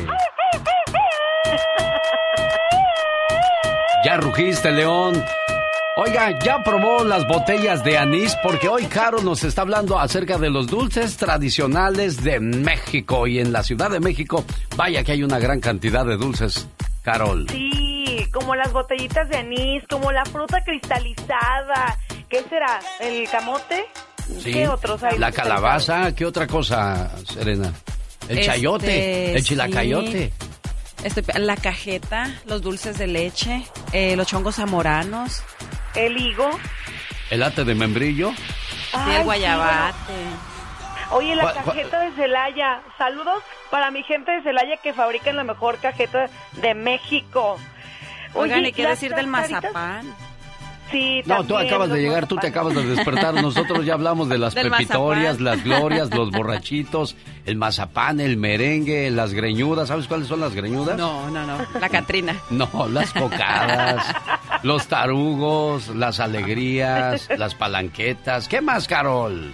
Ya 4.04 4.16
rugiste, 4.16 4.70
León. 4.70 5.22
Oiga, 5.96 6.38
ya 6.38 6.62
probó 6.62 7.02
las 7.02 7.26
botellas 7.26 7.82
de 7.82 7.98
anís 7.98 8.36
porque 8.40 8.68
hoy 8.68 8.86
Caro 8.86 9.20
nos 9.20 9.42
está 9.42 9.62
hablando 9.62 9.98
acerca 9.98 10.38
de 10.38 10.48
los 10.48 10.68
dulces 10.68 11.16
tradicionales 11.16 12.22
de 12.22 12.38
México 12.38 13.26
y 13.26 13.40
en 13.40 13.52
la 13.52 13.64
Ciudad 13.64 13.90
de 13.90 13.98
México, 13.98 14.44
vaya 14.76 15.02
que 15.02 15.10
hay 15.10 15.24
una 15.24 15.40
gran 15.40 15.58
cantidad 15.58 16.06
de 16.06 16.16
dulces, 16.16 16.68
Carol. 17.02 17.48
Sí, 17.50 18.24
como 18.32 18.54
las 18.54 18.72
botellitas 18.72 19.28
de 19.28 19.38
anís, 19.38 19.82
como 19.90 20.12
la 20.12 20.24
fruta 20.24 20.62
cristalizada. 20.62 21.98
¿Qué 22.28 22.42
será? 22.48 22.80
¿El 23.00 23.28
camote? 23.28 23.86
Sí. 24.42 24.52
¿Qué 24.52 24.68
otros 24.68 25.02
hay? 25.02 25.18
La 25.18 25.32
calabaza, 25.32 26.14
¿qué 26.14 26.26
otra 26.26 26.46
cosa, 26.46 27.10
Serena? 27.26 27.72
El 28.28 28.38
Este, 28.38 28.52
chayote, 28.52 29.32
el 29.32 29.38
sí. 29.42 29.48
chilacayote. 29.48 30.32
Este, 31.02 31.22
la 31.38 31.56
cajeta, 31.56 32.28
los 32.44 32.60
dulces 32.60 32.98
de 32.98 33.06
leche, 33.06 33.64
eh, 33.92 34.16
los 34.16 34.26
chongos 34.26 34.56
zamoranos. 34.56 35.42
El 35.94 36.18
higo. 36.20 36.50
El 37.30 37.42
ate 37.42 37.64
de 37.64 37.74
membrillo. 37.74 38.32
Ay, 38.92 39.16
el 39.16 39.24
guayabate. 39.24 40.12
Oye, 41.12 41.34
la 41.36 41.42
¿Cuál- 41.44 41.54
cuál- 41.64 41.76
cajeta 41.76 42.00
de 42.00 42.12
Celaya. 42.12 42.82
Saludos 42.98 43.42
para 43.70 43.90
mi 43.90 44.02
gente 44.02 44.30
de 44.32 44.42
Celaya 44.42 44.76
que 44.82 44.92
fabrican 44.92 45.36
la 45.36 45.44
mejor 45.44 45.78
cajeta 45.78 46.28
de 46.60 46.74
México. 46.74 47.58
Oigan, 48.34 48.58
Oye, 48.60 48.68
¿y 48.68 48.72
qué 48.72 48.86
decir 48.86 49.14
del 49.14 49.26
mazapán? 49.26 50.14
Sí, 50.90 51.22
No, 51.26 51.44
tú 51.44 51.56
acabas 51.56 51.90
de 51.90 52.00
llegar, 52.00 52.26
tú 52.26 52.36
te 52.36 52.46
acabas 52.46 52.74
de 52.74 52.84
despertar. 52.86 53.34
Nosotros 53.34 53.84
ya 53.84 53.94
hablamos 53.94 54.28
de 54.28 54.38
las 54.38 54.54
pepitorias, 54.54 55.38
mazapán. 55.38 55.44
las 55.44 55.64
glorias, 55.64 56.14
los 56.14 56.30
borrachitos, 56.32 57.16
el 57.44 57.56
mazapán, 57.56 58.20
el 58.20 58.36
merengue, 58.36 59.10
las 59.10 59.34
greñudas. 59.34 59.88
¿Sabes 59.88 60.06
cuáles 60.08 60.28
son 60.28 60.40
las 60.40 60.54
greñudas? 60.54 60.96
No, 60.96 61.28
no, 61.30 61.46
no. 61.46 61.58
La 61.80 61.88
Catrina. 61.88 62.36
No, 62.50 62.88
las 62.88 63.12
cocadas, 63.12 64.04
los 64.62 64.86
tarugos, 64.88 65.88
las 65.94 66.18
alegrías, 66.20 67.28
las 67.36 67.54
palanquetas. 67.54 68.48
¿Qué 68.48 68.60
más, 68.60 68.88
Carol? 68.88 69.52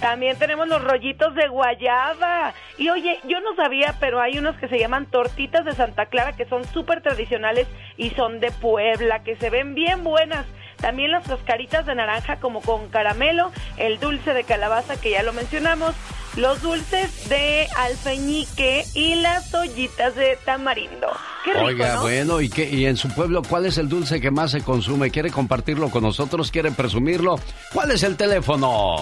También 0.00 0.36
tenemos 0.36 0.66
los 0.66 0.82
rollitos 0.82 1.34
de 1.34 1.46
guayaba. 1.48 2.54
Y 2.78 2.88
oye, 2.88 3.20
yo 3.28 3.40
no 3.40 3.54
sabía, 3.54 3.94
pero 4.00 4.20
hay 4.20 4.38
unos 4.38 4.56
que 4.56 4.68
se 4.68 4.78
llaman 4.78 5.06
tortitas 5.06 5.64
de 5.64 5.74
Santa 5.74 6.06
Clara 6.06 6.32
que 6.32 6.46
son 6.46 6.64
súper 6.64 7.02
tradicionales 7.02 7.68
y 7.96 8.10
son 8.10 8.40
de 8.40 8.50
Puebla, 8.50 9.22
que 9.22 9.36
se 9.36 9.50
ven 9.50 9.74
bien 9.74 10.02
buenas. 10.02 10.46
También 10.82 11.12
las 11.12 11.26
cascaritas 11.26 11.86
de 11.86 11.94
naranja 11.94 12.36
como 12.40 12.60
con 12.60 12.88
caramelo, 12.88 13.52
el 13.78 13.98
dulce 14.00 14.34
de 14.34 14.44
calabaza 14.44 15.00
que 15.00 15.12
ya 15.12 15.22
lo 15.22 15.32
mencionamos, 15.32 15.94
los 16.36 16.60
dulces 16.60 17.28
de 17.28 17.68
alfeñique 17.76 18.84
y 18.92 19.14
las 19.14 19.54
ollitas 19.54 20.16
de 20.16 20.36
tamarindo. 20.44 21.06
Qué 21.44 21.52
rico, 21.52 21.66
Oiga, 21.66 21.94
¿no? 21.94 22.02
bueno, 22.02 22.40
¿y, 22.40 22.48
qué, 22.48 22.68
¿y 22.68 22.86
en 22.86 22.96
su 22.96 23.08
pueblo 23.10 23.42
cuál 23.48 23.66
es 23.66 23.78
el 23.78 23.88
dulce 23.88 24.20
que 24.20 24.32
más 24.32 24.50
se 24.50 24.62
consume? 24.62 25.12
¿Quiere 25.12 25.30
compartirlo 25.30 25.88
con 25.88 26.02
nosotros? 26.02 26.50
¿Quiere 26.50 26.72
presumirlo? 26.72 27.38
¿Cuál 27.72 27.92
es 27.92 28.02
el 28.02 28.16
teléfono? 28.16 28.96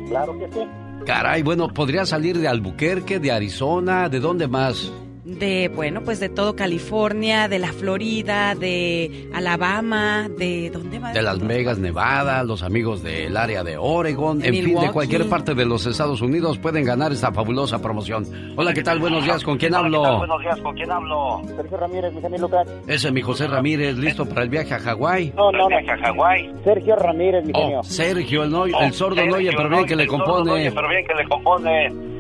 Claro 0.10 0.38
que 0.38 0.48
sí. 0.52 0.60
Caray, 1.06 1.44
bueno, 1.44 1.70
podría 1.70 2.06
salir 2.06 2.38
de 2.38 2.48
Albuquerque, 2.48 3.20
de 3.20 3.32
Arizona, 3.32 4.10
¿de 4.10 4.20
dónde 4.20 4.48
más? 4.48 4.92
De, 5.38 5.70
bueno, 5.76 6.02
pues 6.04 6.20
de 6.20 6.28
todo 6.30 6.56
California, 6.56 7.48
de 7.48 7.60
la 7.60 7.72
Florida, 7.72 8.56
de 8.56 9.30
Alabama, 9.34 10.28
de... 10.28 10.72
¿Dónde 10.72 11.00
más? 11.00 11.14
De 11.14 11.22
Las 11.22 11.40
Vegas, 11.40 11.78
Nevada, 11.78 12.44
los 12.44 12.64
amigos 12.64 13.04
del 13.04 13.38
área 13.38 13.64
de 13.64 13.78
Oregon, 13.78 14.40
De 14.40 14.48
en 14.48 14.64
fin, 14.64 14.80
de 14.80 14.92
cualquier 14.92 15.30
parte 15.30 15.54
de 15.54 15.66
los 15.66 15.86
Estados 15.86 16.22
Unidos 16.22 16.58
pueden 16.58 16.84
ganar 16.84 17.12
esta 17.12 17.32
fabulosa 17.32 17.80
promoción. 17.80 18.26
Hola, 18.56 18.74
¿qué 18.74 18.82
tal? 18.82 19.00
Buenos 19.00 19.24
días, 19.24 19.44
¿con 19.44 19.58
quién 19.58 19.76
hablo? 19.76 20.18
Buenos 20.18 20.42
días, 20.42 20.60
¿con 20.62 20.74
quién 20.76 20.92
hablo? 20.92 21.42
Sergio 21.56 21.78
Ramírez, 21.78 22.14
mi 22.14 22.22
genio 22.22 22.40
Lucas. 22.40 22.68
Ese 22.88 23.08
es 23.08 23.14
mi 23.14 23.22
José 23.22 23.48
Ramírez, 23.48 23.98
listo 23.98 24.26
para 24.28 24.42
el 24.44 24.50
viaje 24.50 24.74
a 24.74 24.80
Hawái. 24.80 25.34
No, 25.36 25.52
no, 25.52 25.70
no. 25.70 25.76
a 25.78 25.98
Hawái. 25.98 26.52
Sergio 26.64 26.96
Ramírez, 26.96 27.46
mi 27.46 27.54
genio. 27.54 27.80
Oh, 27.80 27.84
Sergio, 27.84 28.44
el, 28.44 28.52
no- 28.52 28.66
el 28.66 28.94
sordo 28.94 29.24
no 29.26 29.36
oye, 29.36 29.52
pero 29.56 29.70
bien 29.70 29.86
que 29.86 29.96
le 29.96 30.08
compone. 30.08 30.72
pero 30.72 30.90
bien 30.90 31.06
que 31.06 31.14
le 31.14 31.28
compone. 31.30 32.19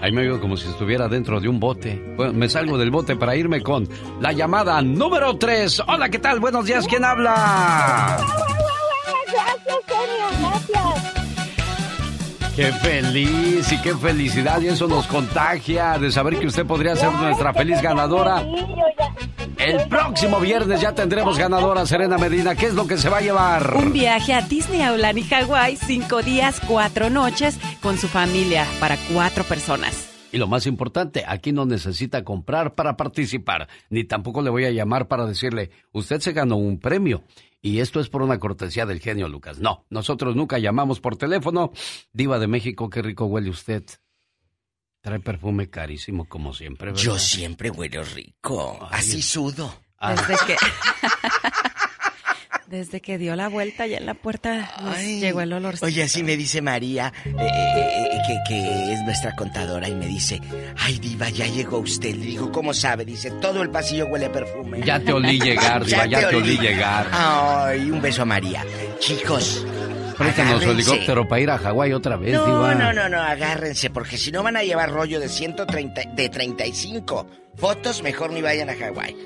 Ahí 0.00 0.12
me 0.12 0.22
veo 0.22 0.40
como 0.40 0.56
si 0.56 0.68
estuviera 0.68 1.08
dentro 1.08 1.40
de 1.40 1.48
un 1.48 1.58
bote. 1.58 2.00
Bueno, 2.16 2.32
me 2.32 2.48
salgo 2.48 2.78
del 2.78 2.90
bote 2.90 3.16
para 3.16 3.34
irme 3.34 3.62
con 3.62 3.88
la 4.20 4.32
llamada 4.32 4.80
número 4.80 5.36
3. 5.36 5.82
Hola, 5.88 6.08
¿qué 6.08 6.18
tal? 6.18 6.38
Buenos 6.38 6.66
días, 6.66 6.86
¿quién 6.86 7.04
habla? 7.04 8.18
Gracias, 9.26 9.78
genio, 9.86 10.26
gracias. 10.40 11.18
Qué 12.54 12.72
feliz 12.72 13.72
y 13.72 13.82
qué 13.82 13.94
felicidad 13.96 14.60
y 14.60 14.68
eso 14.68 14.86
nos 14.86 15.06
contagia 15.06 15.98
de 15.98 16.10
saber 16.10 16.38
que 16.38 16.46
usted 16.46 16.66
podría 16.66 16.96
ser 16.96 17.12
nuestra 17.12 17.52
feliz 17.52 17.80
ganadora. 17.82 18.44
El 19.58 19.88
próximo 19.88 20.38
viernes 20.38 20.80
ya 20.80 20.94
tendremos 20.94 21.36
ganadora 21.36 21.84
Serena 21.84 22.16
Medina. 22.16 22.54
¿Qué 22.54 22.66
es 22.66 22.74
lo 22.74 22.86
que 22.86 22.96
se 22.96 23.08
va 23.08 23.18
a 23.18 23.20
llevar? 23.20 23.74
Un 23.76 23.92
viaje 23.92 24.32
a 24.32 24.40
Disney, 24.40 24.82
Aulani, 24.82 25.22
Hawái, 25.22 25.76
cinco 25.76 26.22
días, 26.22 26.60
cuatro 26.66 27.10
noches, 27.10 27.58
con 27.82 27.98
su 27.98 28.06
familia, 28.06 28.66
para 28.78 28.96
cuatro 29.12 29.42
personas. 29.42 30.08
Y 30.30 30.38
lo 30.38 30.46
más 30.46 30.66
importante, 30.66 31.24
aquí 31.26 31.52
no 31.52 31.66
necesita 31.66 32.22
comprar 32.22 32.74
para 32.76 32.96
participar, 32.96 33.66
ni 33.90 34.04
tampoco 34.04 34.42
le 34.42 34.50
voy 34.50 34.64
a 34.64 34.70
llamar 34.70 35.08
para 35.08 35.26
decirle, 35.26 35.70
usted 35.90 36.20
se 36.20 36.32
ganó 36.32 36.56
un 36.56 36.78
premio. 36.78 37.24
Y 37.60 37.80
esto 37.80 37.98
es 37.98 38.08
por 38.08 38.22
una 38.22 38.38
cortesía 38.38 38.86
del 38.86 39.00
genio 39.00 39.28
Lucas. 39.28 39.58
No, 39.58 39.84
nosotros 39.90 40.36
nunca 40.36 40.58
llamamos 40.58 41.00
por 41.00 41.16
teléfono. 41.16 41.72
Diva 42.12 42.38
de 42.38 42.46
México, 42.46 42.88
qué 42.88 43.02
rico 43.02 43.24
huele 43.24 43.50
usted. 43.50 43.82
Trae 45.00 45.20
perfume 45.20 45.70
carísimo 45.70 46.24
como 46.26 46.52
siempre, 46.52 46.90
¿verdad? 46.90 47.02
Yo 47.02 47.18
siempre 47.18 47.70
huelo 47.70 48.02
rico. 48.04 48.88
Así 48.90 49.22
sudo. 49.22 49.82
Ah. 49.98 50.14
Desde 50.14 50.36
que... 50.46 50.56
Desde 52.68 53.00
que 53.00 53.16
dio 53.16 53.34
la 53.34 53.48
vuelta 53.48 53.86
ya 53.86 53.96
en 53.96 54.04
la 54.04 54.12
puerta 54.12 54.74
nos 54.82 54.98
llegó 54.98 55.40
el 55.40 55.54
olor. 55.54 55.76
Oye, 55.80 56.02
así 56.02 56.22
me 56.22 56.36
dice 56.36 56.60
María, 56.60 57.10
eh, 57.24 57.30
eh, 57.30 58.08
eh, 58.12 58.18
que, 58.26 58.36
que 58.46 58.92
es 58.92 59.00
nuestra 59.04 59.34
contadora, 59.34 59.88
y 59.88 59.94
me 59.94 60.06
dice, 60.06 60.38
ay, 60.76 60.98
diva, 60.98 61.30
ya 61.30 61.46
llegó 61.46 61.78
usted. 61.78 62.14
Le 62.14 62.26
digo, 62.26 62.52
¿cómo 62.52 62.74
sabe? 62.74 63.06
Dice, 63.06 63.30
todo 63.40 63.62
el 63.62 63.70
pasillo 63.70 64.06
huele 64.08 64.26
a 64.26 64.32
perfume. 64.32 64.82
Ya 64.84 65.00
te 65.00 65.14
olí 65.14 65.40
llegar, 65.40 65.82
Diva, 65.86 66.04
ya 66.04 66.28
te 66.28 66.36
olí 66.36 66.58
llegar. 66.58 67.08
Ay, 67.10 67.90
un 67.90 68.02
beso 68.02 68.20
a 68.20 68.26
María. 68.26 68.62
Chicos, 68.98 69.64
Préstanos 70.18 70.50
su 70.62 70.68
agárrense. 70.68 70.90
helicóptero 70.90 71.28
para 71.28 71.40
ir 71.40 71.50
a 71.50 71.58
Hawái 71.58 71.92
otra 71.92 72.16
vez, 72.16 72.34
No, 72.34 72.44
Diva. 72.46 72.74
no, 72.74 72.92
no, 72.92 73.08
no, 73.08 73.20
agárrense, 73.20 73.90
porque 73.90 74.18
si 74.18 74.30
no 74.32 74.42
van 74.42 74.56
a 74.56 74.62
llevar 74.62 74.90
rollo 74.90 75.20
de 75.20 75.28
130, 75.28 76.02
de 76.14 76.28
35 76.28 77.26
fotos, 77.56 78.02
mejor 78.02 78.32
ni 78.32 78.42
vayan 78.42 78.68
a 78.70 78.74
Hawái. 78.76 79.16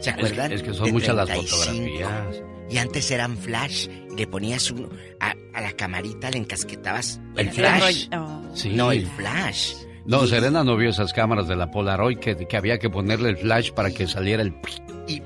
¿Se 0.00 0.10
Es- 0.10 0.16
acuerdan? 0.16 0.52
es 0.52 0.62
que 0.62 0.74
son 0.74 0.86
De 0.86 0.92
muchas 0.92 1.14
las 1.16 1.26
35. 1.26 1.64
fotografías. 1.64 2.42
Y 2.70 2.78
antes 2.78 3.10
eran 3.10 3.36
flash, 3.36 3.88
le 4.16 4.26
ponías 4.26 4.70
uno 4.70 4.88
a, 5.20 5.34
a 5.54 5.60
la 5.60 5.72
camarita, 5.72 6.30
le 6.30 6.38
encasquetabas 6.38 7.20
el 7.36 7.48
El 7.48 7.52
flash. 7.54 8.08
oh. 8.16 8.42
Sí. 8.54 8.70
No, 8.70 8.90
el 8.92 9.06
flash. 9.06 9.74
No, 10.06 10.26
Serena 10.26 10.64
no 10.64 10.76
vio 10.76 10.90
esas 10.90 11.12
cámaras 11.14 11.48
de 11.48 11.56
la 11.56 11.70
Polaroid 11.70 12.18
que, 12.18 12.36
que 12.36 12.56
había 12.56 12.78
que 12.78 12.90
ponerle 12.90 13.30
el 13.30 13.36
flash 13.38 13.70
para 13.72 13.90
que 13.90 14.06
saliera 14.06 14.42
el... 14.42 14.54
Y, 15.08 15.22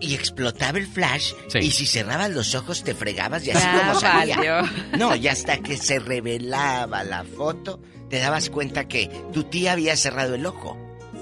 y 0.00 0.14
explotaba 0.14 0.78
el 0.78 0.86
flash. 0.86 1.32
Sí. 1.48 1.58
Y 1.58 1.70
si 1.70 1.86
cerrabas 1.86 2.30
los 2.30 2.54
ojos 2.54 2.82
te 2.82 2.94
fregabas 2.94 3.46
y 3.46 3.50
así 3.52 3.62
Ya 3.64 3.78
como 3.88 4.00
salía. 4.00 4.36
valió. 4.36 4.70
No, 4.98 5.14
y 5.16 5.28
hasta 5.28 5.58
que 5.58 5.76
se 5.76 5.98
revelaba 5.98 7.04
la 7.04 7.24
foto, 7.24 7.80
te 8.08 8.18
dabas 8.18 8.50
cuenta 8.50 8.88
que 8.88 9.08
tu 9.32 9.44
tía 9.44 9.72
había 9.72 9.96
cerrado 9.96 10.34
el 10.34 10.46
ojo. 10.46 10.76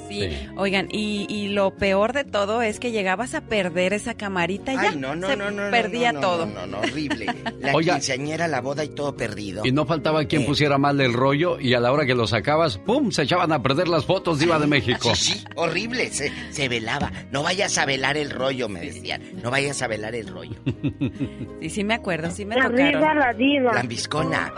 Sí. 0.09 0.49
Oigan, 0.57 0.89
y, 0.91 1.27
y 1.29 1.49
lo 1.49 1.75
peor 1.77 2.13
de 2.13 2.25
todo 2.25 2.63
es 2.63 2.81
que 2.81 2.91
llegabas 2.93 3.35
a 3.35 3.43
perder 3.43 3.93
esa 3.93 4.15
camarita 4.15 4.73
y 4.73 4.77
ya 4.77 4.91
Ay, 4.91 4.97
no, 4.97 5.15
no, 5.15 5.29
se 5.29 5.37
no, 5.37 5.51
no, 5.51 5.71
perdía 5.71 6.13
no, 6.13 6.21
no, 6.21 6.27
todo. 6.27 6.47
No, 6.47 6.55
no, 6.61 6.67
no, 6.67 6.79
horrible. 6.79 7.27
La 7.61 7.73
Oiga. 7.75 7.95
quinceañera, 7.95 8.49
la 8.49 8.61
boda 8.61 8.85
y 8.85 8.89
todo 8.89 9.17
perdido. 9.17 9.65
Y 9.67 9.73
no 9.73 9.85
faltaba 9.87 10.25
quien 10.25 10.43
Eh. 10.43 10.47
pusiera 10.47 10.79
mal 10.79 11.01
el 11.01 11.13
rollo 11.13 11.59
y 11.61 11.75
a 11.75 11.81
la 11.81 11.93
hora 11.93 12.07
que 12.07 12.15
lo 12.15 12.27
sacabas, 12.27 12.79
¡pum! 12.79 13.11
Se 13.11 13.23
echaban 13.23 13.53
a 13.53 13.63
perder 13.63 13.89
las 13.89 14.05
fotos, 14.07 14.39
Diva 14.39 14.59
de 14.59 14.67
México. 14.67 15.15
Sí, 15.15 15.35
sí, 15.35 15.45
horrible, 15.57 16.11
se, 16.11 16.33
se 16.51 16.69
velaba. 16.69 17.13
No 17.31 17.43
vayas 17.43 17.77
a 17.79 17.85
velar 17.87 18.17
el 18.17 18.31
rollo, 18.31 18.69
me 18.69 18.81
decían. 18.81 19.23
No 19.43 19.51
vayas 19.51 19.83
a 19.83 19.87
velar 19.89 20.15
el 20.15 20.29
rollo. 20.29 20.57
Sí, 21.61 21.71
sí 21.71 21.85
me 21.85 21.95
acuerdo, 21.95 22.31
sí 22.31 22.45
me 22.45 22.55
Arriba 22.55 22.93
tocaron. 22.93 23.19
la 23.19 23.33
diva. 23.33 23.73
Lambiscona, 23.73 24.53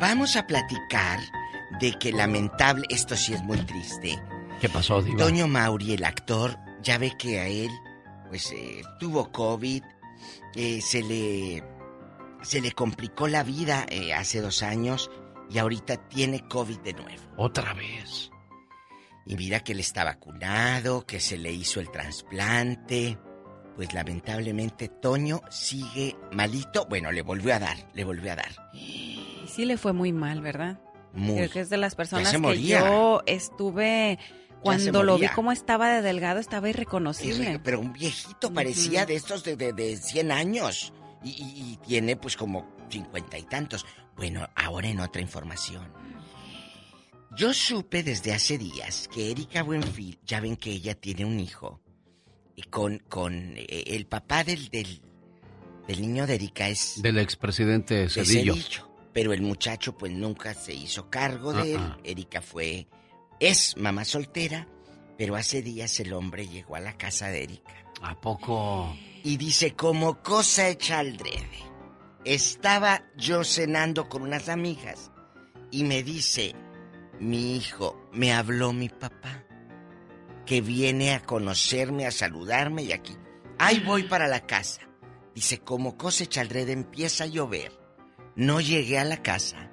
vamos 0.00 0.36
a 0.36 0.46
platicar 0.46 1.18
de 1.80 1.92
que 1.98 2.12
lamentable, 2.12 2.84
esto 2.90 3.16
sí 3.16 3.34
es 3.34 3.42
muy 3.42 3.58
triste. 3.58 4.18
¿Qué 4.60 4.68
pasó, 4.68 5.02
Diva? 5.02 5.18
Toño 5.18 5.46
Mauri, 5.46 5.94
el 5.94 6.04
actor, 6.04 6.56
ya 6.82 6.98
ve 6.98 7.12
que 7.18 7.38
a 7.40 7.46
él, 7.46 7.70
pues, 8.28 8.50
eh, 8.52 8.82
tuvo 8.98 9.30
COVID, 9.30 9.82
eh, 10.56 10.80
se 10.80 11.02
le, 11.02 11.62
se 12.42 12.60
le 12.60 12.72
complicó 12.72 13.28
la 13.28 13.44
vida 13.44 13.86
eh, 13.88 14.12
hace 14.14 14.40
dos 14.40 14.62
años 14.62 15.10
y 15.50 15.58
ahorita 15.58 16.08
tiene 16.08 16.40
COVID 16.48 16.78
de 16.80 16.94
nuevo. 16.94 17.22
Otra 17.36 17.72
vez. 17.74 18.30
Y 19.26 19.36
mira 19.36 19.60
que 19.60 19.72
él 19.72 19.80
está 19.80 20.04
vacunado, 20.04 21.06
que 21.06 21.20
se 21.20 21.36
le 21.36 21.52
hizo 21.52 21.80
el 21.80 21.90
trasplante. 21.90 23.18
Pues 23.76 23.92
lamentablemente 23.92 24.88
Toño 24.88 25.42
sigue 25.50 26.16
malito. 26.32 26.86
Bueno, 26.88 27.12
le 27.12 27.22
volvió 27.22 27.54
a 27.54 27.58
dar, 27.60 27.76
le 27.94 28.04
volvió 28.04 28.32
a 28.32 28.36
dar. 28.36 28.50
Y 28.72 29.44
sí 29.46 29.64
le 29.64 29.76
fue 29.76 29.92
muy 29.92 30.12
mal, 30.12 30.40
¿verdad? 30.40 30.80
Muy. 31.12 31.36
Creo 31.36 31.50
que 31.50 31.60
es 31.60 31.70
de 31.70 31.76
las 31.76 31.94
personas 31.94 32.28
se 32.28 32.36
que 32.36 32.38
moría. 32.38 32.80
yo 32.80 33.22
estuve 33.26 34.18
cuando 34.62 35.02
lo 35.02 35.18
vi 35.18 35.28
cómo 35.28 35.52
estaba 35.52 35.90
de 35.94 36.02
delgado, 36.02 36.40
estaba 36.40 36.68
irreconocible. 36.68 37.60
Pero 37.62 37.80
un 37.80 37.92
viejito 37.92 38.52
parecía 38.52 39.06
de 39.06 39.14
estos 39.16 39.44
de, 39.44 39.56
de, 39.56 39.72
de 39.72 39.96
100 39.96 40.32
años. 40.32 40.92
Y, 41.22 41.30
y- 41.30 41.72
y 41.72 41.76
tiene 41.86 42.16
pues 42.16 42.36
como 42.36 42.68
cincuenta 42.90 43.36
y 43.38 43.42
tantos. 43.42 43.84
Bueno, 44.16 44.48
ahora 44.54 44.88
en 44.88 45.00
otra 45.00 45.20
información. 45.22 45.92
Yo 47.36 47.52
supe 47.52 48.02
desde 48.02 48.32
hace 48.32 48.58
días 48.58 49.08
que 49.12 49.30
Erika 49.30 49.62
Buenfil, 49.62 50.18
ya 50.24 50.40
ven 50.40 50.56
que 50.56 50.72
ella 50.72 50.94
tiene 50.94 51.24
un 51.24 51.38
hijo. 51.38 51.80
Y 52.56 52.62
con, 52.62 52.98
con 53.08 53.54
eh, 53.56 53.84
el 53.86 54.06
papá 54.06 54.42
del, 54.42 54.68
del, 54.70 55.00
del 55.86 56.00
niño 56.00 56.26
de 56.26 56.34
Erika 56.34 56.68
es 56.68 57.00
Del 57.00 57.18
expresidente 57.18 57.94
de 57.94 58.08
Cedillo. 58.08 58.54
Cedillo. 58.54 58.88
Pero 59.12 59.32
el 59.32 59.42
muchacho 59.42 59.96
pues 59.96 60.12
nunca 60.12 60.54
se 60.54 60.74
hizo 60.74 61.10
cargo 61.10 61.52
de 61.52 61.74
él. 61.74 61.80
Ah, 61.80 61.96
ah. 61.96 62.00
Erika 62.04 62.40
fue, 62.40 62.88
es 63.40 63.76
mamá 63.76 64.04
soltera, 64.04 64.68
pero 65.16 65.36
hace 65.36 65.62
días 65.62 65.98
el 66.00 66.12
hombre 66.12 66.48
llegó 66.48 66.76
a 66.76 66.80
la 66.80 66.96
casa 66.96 67.28
de 67.28 67.44
Erika. 67.44 67.74
¿A 68.02 68.20
poco? 68.20 68.94
Y 69.24 69.36
dice, 69.36 69.74
como 69.74 70.22
cosa 70.22 70.68
hecha 70.68 70.98
al 71.00 71.16
drede. 71.16 71.64
Estaba 72.24 73.04
yo 73.16 73.44
cenando 73.44 74.08
con 74.08 74.22
unas 74.22 74.48
amigas 74.48 75.10
y 75.70 75.84
me 75.84 76.02
dice, 76.02 76.54
mi 77.20 77.56
hijo, 77.56 78.08
me 78.12 78.32
habló 78.32 78.72
mi 78.72 78.88
papá, 78.88 79.44
que 80.46 80.60
viene 80.60 81.14
a 81.14 81.22
conocerme, 81.22 82.06
a 82.06 82.10
saludarme 82.10 82.82
y 82.82 82.92
aquí. 82.92 83.16
Ahí 83.58 83.80
voy 83.80 84.04
para 84.04 84.28
la 84.28 84.46
casa. 84.46 84.82
Dice, 85.34 85.58
como 85.58 85.96
cosa 85.96 86.24
hecha 86.24 86.40
al 86.40 86.48
drede 86.48 86.72
empieza 86.72 87.24
a 87.24 87.28
llover. 87.28 87.72
No 88.36 88.60
llegué 88.60 88.98
a 88.98 89.04
la 89.04 89.22
casa 89.22 89.72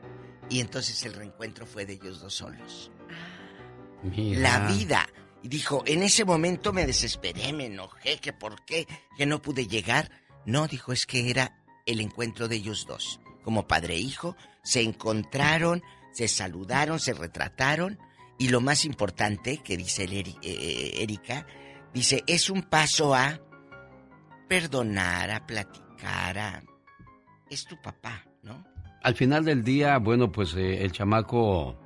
y 0.50 0.60
entonces 0.60 1.04
el 1.06 1.14
reencuentro 1.14 1.66
fue 1.66 1.86
de 1.86 1.94
ellos 1.94 2.20
dos 2.20 2.34
solos. 2.36 2.92
Mira. 4.06 4.40
La 4.40 4.68
vida. 4.72 5.08
Y 5.44 5.48
dijo, 5.48 5.84
en 5.86 6.02
ese 6.04 6.26
momento 6.26 6.74
me 6.74 6.86
desesperé, 6.86 7.54
me 7.54 7.68
enojé, 7.68 8.18
que 8.18 8.34
por 8.34 8.64
qué, 8.66 8.88
que 9.18 9.26
no 9.26 9.42
pude 9.42 9.68
llegar. 9.68 10.10
No, 10.46 10.68
dijo, 10.68 10.92
es 10.92 11.06
que 11.06 11.30
era 11.30 11.64
el 11.86 12.00
encuentro 12.02 12.48
de 12.48 12.56
ellos 12.58 12.86
dos. 12.88 13.20
Como 13.44 13.68
padre 13.68 13.96
e 13.96 14.00
hijo, 14.00 14.36
se 14.64 14.82
encontraron, 14.82 15.84
se 16.14 16.28
saludaron, 16.28 17.00
se 17.00 17.14
retrataron. 17.14 18.00
Y 18.40 18.50
lo 18.50 18.60
más 18.60 18.86
importante 18.86 19.58
que 19.60 19.78
dice 19.78 20.06
el 20.06 20.12
Eri- 20.14 20.38
eh, 20.42 20.94
Erika, 21.04 21.46
dice, 21.94 22.24
es 22.28 22.50
un 22.50 22.64
paso 22.64 23.14
a 23.14 23.40
perdonar, 24.48 25.32
a 25.32 25.46
platicar, 25.46 26.38
a... 26.38 26.64
Es 27.50 27.66
tu 27.66 27.80
papá, 27.82 28.26
¿no? 28.44 28.66
Al 29.04 29.16
final 29.16 29.46
del 29.46 29.64
día, 29.64 29.98
bueno, 30.00 30.32
pues 30.32 30.56
eh, 30.56 30.84
el 30.84 30.92
chamaco 30.92 31.78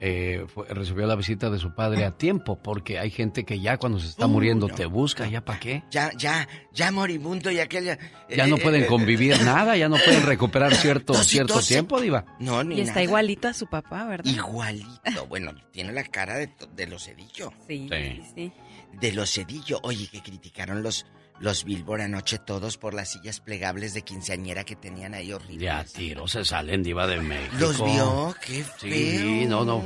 eh, 0.00 0.44
fue- 0.52 0.66
recibió 0.68 1.06
la 1.06 1.16
visita 1.16 1.50
de 1.50 1.58
su 1.58 1.74
padre 1.74 2.04
a 2.04 2.12
tiempo, 2.12 2.60
porque 2.62 2.98
hay 2.98 3.10
gente 3.10 3.44
que 3.44 3.58
ya 3.60 3.76
cuando 3.78 3.98
se 3.98 4.06
está 4.08 4.26
Uh, 4.26 4.28
muriendo 4.28 4.68
no. 4.68 4.74
te 4.74 4.86
busca, 4.86 5.26
¿ya 5.28 5.44
para 5.44 5.58
qué? 5.60 5.82
Ya, 5.90 6.10
ya, 6.16 6.48
ya 6.72 6.90
moribundo 6.92 7.50
y 7.50 7.58
aquel... 7.58 7.84
ya- 7.84 7.98
Ya 8.28 8.46
no 8.46 8.56
eh, 8.56 8.60
pueden 8.62 8.84
eh, 8.84 8.86
convivir 8.86 9.40
nada, 9.42 9.76
ya 9.76 9.88
no 9.88 9.96
pueden 9.96 10.24
recuperar 10.24 10.74
cierto, 10.76 11.12
Dos 11.14 11.26
y 11.26 11.30
cierto 11.30 11.60
tiempo, 11.60 12.00
Diva. 12.00 12.24
No, 12.38 12.62
ni 12.64 12.76
Y 12.76 12.80
está 12.82 12.92
nada. 12.94 13.02
igualito 13.04 13.48
a 13.48 13.54
su 13.54 13.66
papá, 13.66 14.04
¿verdad? 14.04 14.30
Igualito. 14.30 14.88
Bueno, 15.28 15.52
tiene 15.72 15.92
la 15.92 16.04
cara 16.04 16.36
de, 16.36 16.50
de 16.74 16.86
los 16.86 17.04
Cedillo. 17.04 17.52
Sí, 17.66 17.88
Sí. 17.90 18.22
sí. 18.34 18.52
De 19.00 19.12
los 19.12 19.32
Cedillo. 19.32 19.78
Oye, 19.82 20.08
que 20.08 20.22
criticaron 20.22 20.82
los, 20.82 21.06
los 21.40 21.64
Billboard 21.64 22.00
anoche 22.02 22.38
todos 22.38 22.76
por 22.78 22.94
las 22.94 23.10
sillas 23.12 23.40
plegables 23.40 23.94
de 23.94 24.02
quinceañera 24.02 24.64
que 24.64 24.74
tenían 24.76 25.14
ahí 25.14 25.32
horribles. 25.32 25.60
Ya 25.60 25.84
tiro 25.84 26.26
se 26.26 26.44
salen, 26.44 26.82
Diva 26.82 27.06
de 27.06 27.20
México. 27.20 27.56
¿Los 27.58 27.82
vio? 27.84 28.34
¡Qué 28.44 28.64
Sí, 28.78 28.90
feo! 28.90 29.48
no, 29.48 29.64
no. 29.64 29.82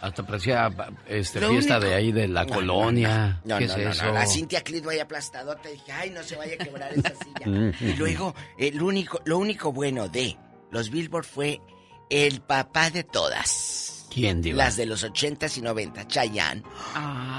Hasta 0.00 0.24
parecía 0.24 0.68
este, 1.08 1.40
Lo 1.40 1.50
fiesta 1.50 1.76
único- 1.78 1.88
de 1.90 1.94
ahí 1.94 2.12
de 2.12 2.28
la 2.28 2.44
No, 2.44 2.54
colonia. 2.54 3.40
No, 3.44 3.58
¿Qué 3.58 3.66
no, 3.66 3.72
es 3.72 3.78
no, 3.78 3.84
no, 3.84 3.90
eso? 3.90 4.12
La 4.12 4.26
Cintia 4.26 4.62
Clitbo 4.62 4.90
ahí 4.90 4.98
aplastadota. 5.00 5.68
Dije, 5.68 5.92
ay, 5.92 6.10
no 6.10 6.22
se 6.22 6.36
vaya 6.36 6.54
a 6.54 6.64
quebrar 6.64 6.92
esa 6.92 7.10
silla. 7.10 7.46
Mm, 7.46 7.72
y 7.80 7.94
luego, 7.96 8.34
el 8.58 8.80
único, 8.82 9.20
lo 9.24 9.38
único 9.38 9.72
bueno 9.72 10.08
de 10.08 10.36
los 10.70 10.90
Billboard 10.90 11.24
fue 11.24 11.60
el 12.10 12.40
papá 12.40 12.90
de 12.90 13.04
todas. 13.04 13.91
¿Quién, 14.12 14.42
Diva? 14.42 14.58
Las 14.64 14.76
de 14.76 14.84
los 14.86 15.04
80s 15.04 15.56
y 15.58 15.62
90, 15.62 16.06
Chayanne. 16.06 16.62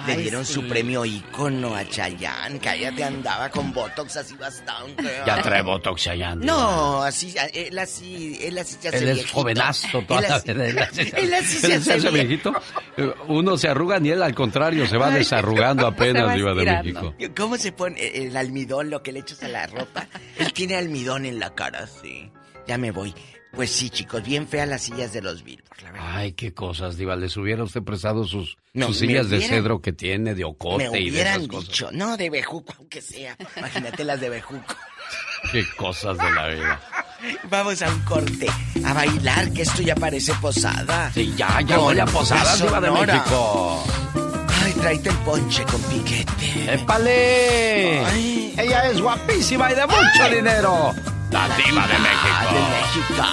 Le 0.07 0.13
Ay, 0.13 0.21
dieron 0.23 0.43
sí. 0.45 0.53
su 0.53 0.67
premio 0.67 1.05
ícono 1.05 1.75
a 1.75 1.87
Chayanne. 1.87 2.59
Cállate, 2.59 3.03
andaba 3.03 3.49
con 3.49 3.71
Botox 3.71 4.17
así 4.17 4.35
bastante. 4.35 5.03
Ya 5.25 5.41
trae 5.41 5.61
Botox. 5.61 6.01
Diva. 6.03 6.45
No, 6.45 7.03
así, 7.03 7.35
él 7.53 7.77
así, 7.77 8.39
él 8.41 8.57
así 8.57 8.75
se 8.79 8.87
hace 8.87 8.97
Él 8.97 9.09
es 9.09 9.15
viejito. 9.15 9.35
jovenazo 9.35 10.01
toda 10.01 10.19
Él 10.21 10.25
la 10.29 10.35
así- 10.35 10.53
vida. 10.53 10.65
Él 10.67 10.79
así 10.79 11.03
se- 11.05 11.19
él 11.21 11.33
así 11.33 11.71
él 11.71 11.83
se 11.83 11.93
hace 11.93 12.09
viejito. 12.11 12.53
Uno 13.27 13.57
se 13.57 13.67
arruga 13.69 13.99
ni 13.99 14.09
él, 14.09 14.23
al 14.23 14.33
contrario, 14.35 14.87
se 14.87 14.97
va 14.97 15.09
desarrugando 15.09 15.85
apenas, 15.87 16.27
va 16.27 16.33
Diva 16.35 16.53
de. 16.53 16.65
México. 16.65 17.13
¿Cómo 17.37 17.57
se 17.57 17.71
pone 17.71 17.99
el 18.25 18.35
almidón, 18.35 18.89
lo 18.89 19.03
que 19.03 19.11
le 19.11 19.19
echas 19.19 19.43
a 19.43 19.47
la 19.47 19.67
ropa? 19.67 20.07
Él 20.37 20.51
tiene 20.53 20.75
almidón 20.75 21.25
en 21.25 21.39
la 21.39 21.53
cara, 21.53 21.87
sí. 21.87 22.31
Ya 22.67 22.77
me 22.77 22.91
voy. 22.91 23.13
Pues 23.55 23.69
sí, 23.71 23.89
chicos, 23.91 24.23
bien 24.23 24.47
feas 24.47 24.67
las 24.67 24.81
sillas 24.81 25.13
de 25.13 25.21
los 25.21 25.43
Billboard, 25.43 25.81
la 25.84 25.91
verdad. 25.91 26.07
Ay, 26.15 26.34
qué 26.34 26.53
cosas, 26.55 26.97
Diva. 26.97 27.15
Les 27.15 27.38
hubiera 27.38 27.63
usted 27.63 27.84
prestado 27.84 28.23
sus, 28.25 28.57
No, 28.73 28.88
sus 28.88 28.97
sillas 28.97 29.30
de 29.30 29.41
cedro 29.41 29.80
que 29.80 29.93
tiene, 29.93 30.34
de 30.34 30.43
ocote 30.43 30.89
Me 30.89 30.99
y 31.01 31.11
de 31.11 31.21
esas 31.21 31.47
cosas. 31.47 31.69
dicho, 31.69 31.89
no 31.91 32.17
de 32.17 32.30
bejuco, 32.31 32.73
aunque 32.80 33.01
sea. 33.01 33.38
Imagínate 33.57 34.03
las 34.03 34.19
de 34.19 34.30
bejuco. 34.30 34.75
Qué 35.51 35.63
cosas 35.77 36.17
de 36.17 36.31
la 36.31 36.47
vida. 36.47 36.81
Vamos 37.49 37.81
a 37.84 37.89
un 37.93 37.99
corte, 38.01 38.47
a 38.84 38.93
bailar, 38.93 39.51
que 39.53 39.61
esto 39.61 39.81
ya 39.84 39.95
parece 39.95 40.34
posada. 40.35 41.11
Sí, 41.13 41.34
ya, 41.38 41.61
ya 41.61 41.75
Con 41.75 41.85
voy 41.85 41.99
a 41.99 42.05
posada, 42.05 42.55
Diva 42.55 42.81
de. 42.81 42.89
México. 42.91 43.84
Ay, 44.63 44.73
tráete 44.73 45.09
el 45.09 45.15
ponche 45.17 45.63
con 45.65 45.81
piquete. 45.84 46.73
¡Épale! 46.73 47.99
Ay. 48.05 48.55
Ella 48.57 48.89
es 48.89 48.99
guapísima 48.99 49.71
y 49.71 49.75
de 49.75 49.85
mucho 49.85 50.35
dinero. 50.35 50.93
La 51.34 51.49
Diva 51.57 51.88
de 51.88 51.93
Ah, 51.95 51.99
México. 51.99 52.53
de 52.53 52.61
México. 52.69 53.23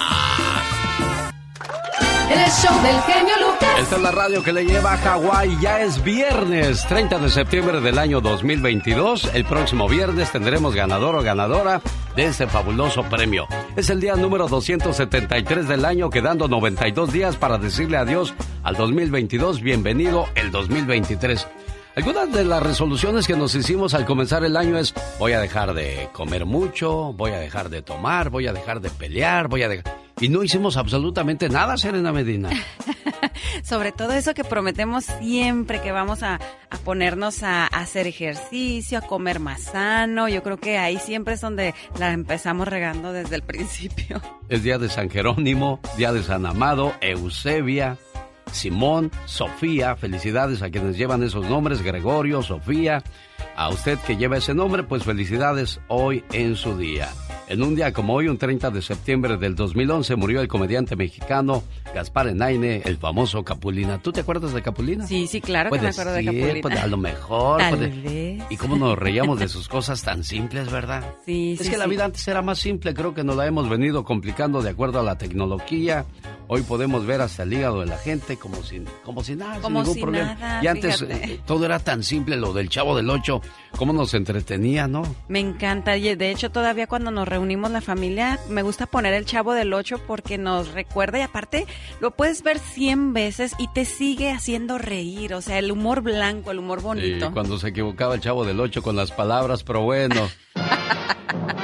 El 2.31 2.49
show 2.51 2.81
del 2.81 2.99
genio 3.03 3.35
Lucas. 3.45 3.69
Esta 3.79 3.95
es 3.97 4.01
la 4.01 4.11
radio 4.11 4.41
que 4.43 4.51
le 4.53 4.65
lleva 4.65 4.93
a 4.93 4.97
Hawái. 4.97 5.57
Ya 5.61 5.81
es 5.81 6.03
viernes, 6.03 6.83
30 6.87 7.19
de 7.19 7.29
septiembre 7.29 7.79
del 7.79 7.99
año 7.99 8.19
2022. 8.19 9.29
El 9.35 9.45
próximo 9.45 9.87
viernes 9.87 10.31
tendremos 10.31 10.73
ganador 10.73 11.15
o 11.15 11.21
ganadora 11.21 11.81
de 12.15 12.25
ese 12.25 12.47
fabuloso 12.47 13.03
premio. 13.03 13.45
Es 13.75 13.89
el 13.91 14.01
día 14.01 14.15
número 14.15 14.47
273 14.47 15.67
del 15.67 15.85
año, 15.85 16.09
quedando 16.09 16.47
92 16.47 17.11
días 17.13 17.35
para 17.35 17.57
decirle 17.59 17.97
adiós 17.97 18.33
al 18.63 18.75
2022. 18.75 19.61
Bienvenido 19.61 20.27
el 20.35 20.49
2023. 20.51 21.47
Algunas 21.93 22.31
de 22.31 22.45
las 22.45 22.63
resoluciones 22.63 23.27
que 23.27 23.35
nos 23.35 23.53
hicimos 23.53 23.93
al 23.93 24.05
comenzar 24.05 24.45
el 24.45 24.55
año 24.55 24.77
es 24.77 24.93
voy 25.19 25.33
a 25.33 25.41
dejar 25.41 25.73
de 25.73 26.07
comer 26.13 26.45
mucho, 26.45 27.11
voy 27.11 27.31
a 27.31 27.39
dejar 27.39 27.69
de 27.69 27.81
tomar, 27.81 28.29
voy 28.29 28.47
a 28.47 28.53
dejar 28.53 28.79
de 28.79 28.89
pelear, 28.89 29.49
voy 29.49 29.63
a 29.63 29.67
dejar... 29.67 29.99
Y 30.21 30.29
no 30.29 30.41
hicimos 30.41 30.77
absolutamente 30.77 31.49
nada, 31.49 31.75
Serena 31.75 32.13
Medina. 32.13 32.49
Sobre 33.63 33.91
todo 33.91 34.13
eso 34.13 34.33
que 34.33 34.45
prometemos 34.45 35.03
siempre 35.03 35.81
que 35.81 35.91
vamos 35.91 36.23
a, 36.23 36.35
a 36.69 36.77
ponernos 36.77 37.43
a, 37.43 37.63
a 37.63 37.81
hacer 37.81 38.07
ejercicio, 38.07 38.99
a 38.99 39.01
comer 39.01 39.41
más 39.41 39.63
sano. 39.63 40.29
Yo 40.29 40.43
creo 40.43 40.57
que 40.57 40.77
ahí 40.77 40.97
siempre 40.97 41.33
es 41.33 41.41
donde 41.41 41.73
la 41.99 42.13
empezamos 42.13 42.69
regando 42.69 43.11
desde 43.11 43.35
el 43.35 43.41
principio. 43.41 44.21
Es 44.47 44.63
día 44.63 44.77
de 44.77 44.87
San 44.87 45.09
Jerónimo, 45.09 45.81
día 45.97 46.13
de 46.13 46.23
San 46.23 46.45
Amado, 46.45 46.93
Eusebia, 47.01 47.97
Simón, 48.51 49.11
Sofía. 49.25 49.95
Felicidades 49.95 50.61
a 50.61 50.69
quienes 50.69 50.97
llevan 50.97 51.23
esos 51.23 51.45
nombres, 51.49 51.81
Gregorio, 51.81 52.41
Sofía. 52.43 53.03
A 53.55 53.69
usted 53.69 53.97
que 53.99 54.17
lleva 54.17 54.37
ese 54.37 54.53
nombre, 54.53 54.83
pues 54.83 55.03
felicidades 55.03 55.79
hoy 55.87 56.23
en 56.31 56.55
su 56.55 56.77
día. 56.77 57.09
En 57.47 57.61
un 57.63 57.75
día 57.75 57.91
como 57.91 58.13
hoy, 58.13 58.29
un 58.29 58.37
30 58.37 58.69
de 58.69 58.81
septiembre 58.81 59.35
del 59.35 59.55
2011, 59.55 60.15
murió 60.15 60.39
el 60.39 60.47
comediante 60.47 60.95
mexicano 60.95 61.63
Gaspar 61.93 62.27
Enaine, 62.27 62.81
el 62.85 62.95
famoso 62.95 63.43
Capulina. 63.43 64.01
¿Tú 64.01 64.13
te 64.13 64.21
acuerdas 64.21 64.53
de 64.53 64.61
Capulina? 64.61 65.05
Sí, 65.05 65.27
sí, 65.27 65.41
claro 65.41 65.69
que 65.69 65.81
me 65.81 65.89
acuerdo 65.89 66.13
de 66.13 66.23
Capulina. 66.23 66.59
pues, 66.61 66.79
a 66.79 66.87
lo 66.87 66.95
mejor. 66.95 67.57
Tal 67.59 67.75
puede- 67.77 67.89
vez. 67.89 68.43
Y 68.49 68.55
cómo 68.55 68.77
nos 68.77 68.97
reíamos 68.97 69.37
de 69.37 69.49
sus 69.49 69.67
cosas 69.67 70.01
tan 70.01 70.23
simples, 70.23 70.71
¿verdad? 70.71 71.03
Sí, 71.25 71.57
Es 71.59 71.65
sí, 71.65 71.71
que 71.71 71.77
la 71.77 71.87
vida 71.87 72.05
antes 72.05 72.25
era 72.29 72.41
más 72.41 72.57
simple, 72.59 72.93
creo 72.93 73.13
que 73.13 73.25
nos 73.25 73.35
la 73.35 73.45
hemos 73.47 73.67
venido 73.67 74.05
complicando 74.05 74.61
de 74.61 74.69
acuerdo 74.69 75.01
a 75.01 75.03
la 75.03 75.17
tecnología. 75.17 76.05
Hoy 76.53 76.63
podemos 76.63 77.05
ver 77.05 77.21
hasta 77.21 77.43
el 77.43 77.53
hígado 77.53 77.79
de 77.79 77.85
la 77.85 77.97
gente 77.97 78.35
como 78.35 78.61
si, 78.61 78.83
como 79.05 79.23
si 79.23 79.37
nada, 79.37 79.61
sin 79.61 79.73
ningún 79.73 79.93
si 79.93 80.01
problema. 80.01 80.33
nada, 80.33 80.61
y 80.61 80.67
antes 80.67 81.01
eh, 81.01 81.39
todo 81.45 81.63
era 81.63 81.79
tan 81.79 82.03
simple, 82.03 82.35
lo 82.35 82.51
del 82.51 82.67
chavo 82.67 82.93
del 82.93 83.09
ocho, 83.09 83.39
cómo 83.77 83.93
nos 83.93 84.13
entretenía, 84.13 84.85
¿no? 84.85 85.03
Me 85.29 85.39
encanta. 85.39 85.95
Y 85.95 86.13
de 86.13 86.29
hecho, 86.29 86.51
todavía 86.51 86.87
cuando 86.87 87.09
nos 87.09 87.25
reunimos 87.25 87.71
la 87.71 87.79
familia, 87.79 88.37
me 88.49 88.63
gusta 88.63 88.85
poner 88.85 89.13
el 89.13 89.23
chavo 89.23 89.53
del 89.53 89.73
8 89.73 90.01
porque 90.05 90.37
nos 90.37 90.73
recuerda 90.73 91.19
y 91.19 91.21
aparte 91.21 91.67
lo 92.01 92.11
puedes 92.11 92.43
ver 92.43 92.59
100 92.59 93.13
veces 93.13 93.55
y 93.57 93.69
te 93.69 93.85
sigue 93.85 94.29
haciendo 94.29 94.77
reír. 94.77 95.33
O 95.35 95.39
sea, 95.39 95.57
el 95.57 95.71
humor 95.71 96.01
blanco, 96.01 96.51
el 96.51 96.59
humor 96.59 96.81
bonito. 96.81 97.31
Cuando 97.31 97.57
se 97.59 97.69
equivocaba 97.69 98.15
el 98.15 98.19
chavo 98.19 98.43
del 98.43 98.59
ocho 98.59 98.83
con 98.83 98.97
las 98.97 99.11
palabras, 99.11 99.63
pero 99.63 99.83
bueno. 99.83 100.27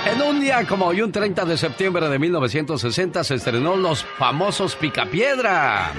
En 0.06 0.22
un 0.22 0.40
día 0.40 0.66
como 0.66 0.86
hoy, 0.86 1.02
un 1.02 1.12
30 1.12 1.44
de 1.44 1.58
septiembre 1.58 2.08
de 2.08 2.18
1960, 2.18 3.24
se 3.26 3.36
estrenó 3.36 3.76
Los 3.76 4.04
famosos 4.04 4.77
Picapiedra. 4.80 5.94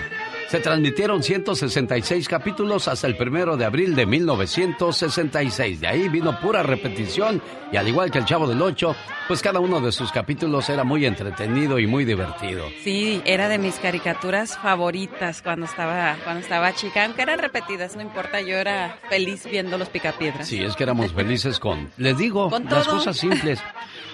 Se 0.48 0.60
transmitieron 0.60 1.22
166 1.22 2.26
capítulos 2.26 2.88
hasta 2.88 3.06
el 3.06 3.18
primero 3.18 3.58
de 3.58 3.66
abril 3.66 3.94
de 3.94 4.06
1966. 4.06 5.80
De 5.80 5.86
ahí 5.86 6.08
vino 6.08 6.40
pura 6.40 6.62
repetición 6.62 7.42
y 7.70 7.76
al 7.76 7.86
igual 7.86 8.10
que 8.10 8.16
el 8.16 8.24
Chavo 8.24 8.48
del 8.48 8.62
Ocho, 8.62 8.96
pues 9.26 9.42
cada 9.42 9.60
uno 9.60 9.82
de 9.82 9.92
sus 9.92 10.10
capítulos 10.10 10.70
era 10.70 10.84
muy 10.84 11.04
entretenido 11.04 11.78
y 11.78 11.86
muy 11.86 12.06
divertido. 12.06 12.64
Sí, 12.82 13.20
era 13.26 13.50
de 13.50 13.58
mis 13.58 13.74
caricaturas 13.74 14.56
favoritas 14.56 15.42
cuando 15.42 15.66
estaba, 15.66 16.16
cuando 16.24 16.40
estaba 16.40 16.72
chica. 16.72 17.04
Aunque 17.04 17.22
eran 17.22 17.40
repetidas, 17.40 17.94
no 17.94 18.00
importa, 18.00 18.40
yo 18.40 18.56
era 18.56 18.96
feliz 19.10 19.44
viendo 19.50 19.76
los 19.76 19.90
picapiedras. 19.90 20.48
Sí, 20.48 20.62
es 20.62 20.76
que 20.76 20.84
éramos 20.84 21.12
felices 21.12 21.58
con, 21.58 21.90
les 21.98 22.16
digo, 22.16 22.48
Con 22.48 22.64
las 22.64 22.88
cosas 22.88 23.18
simples. 23.18 23.60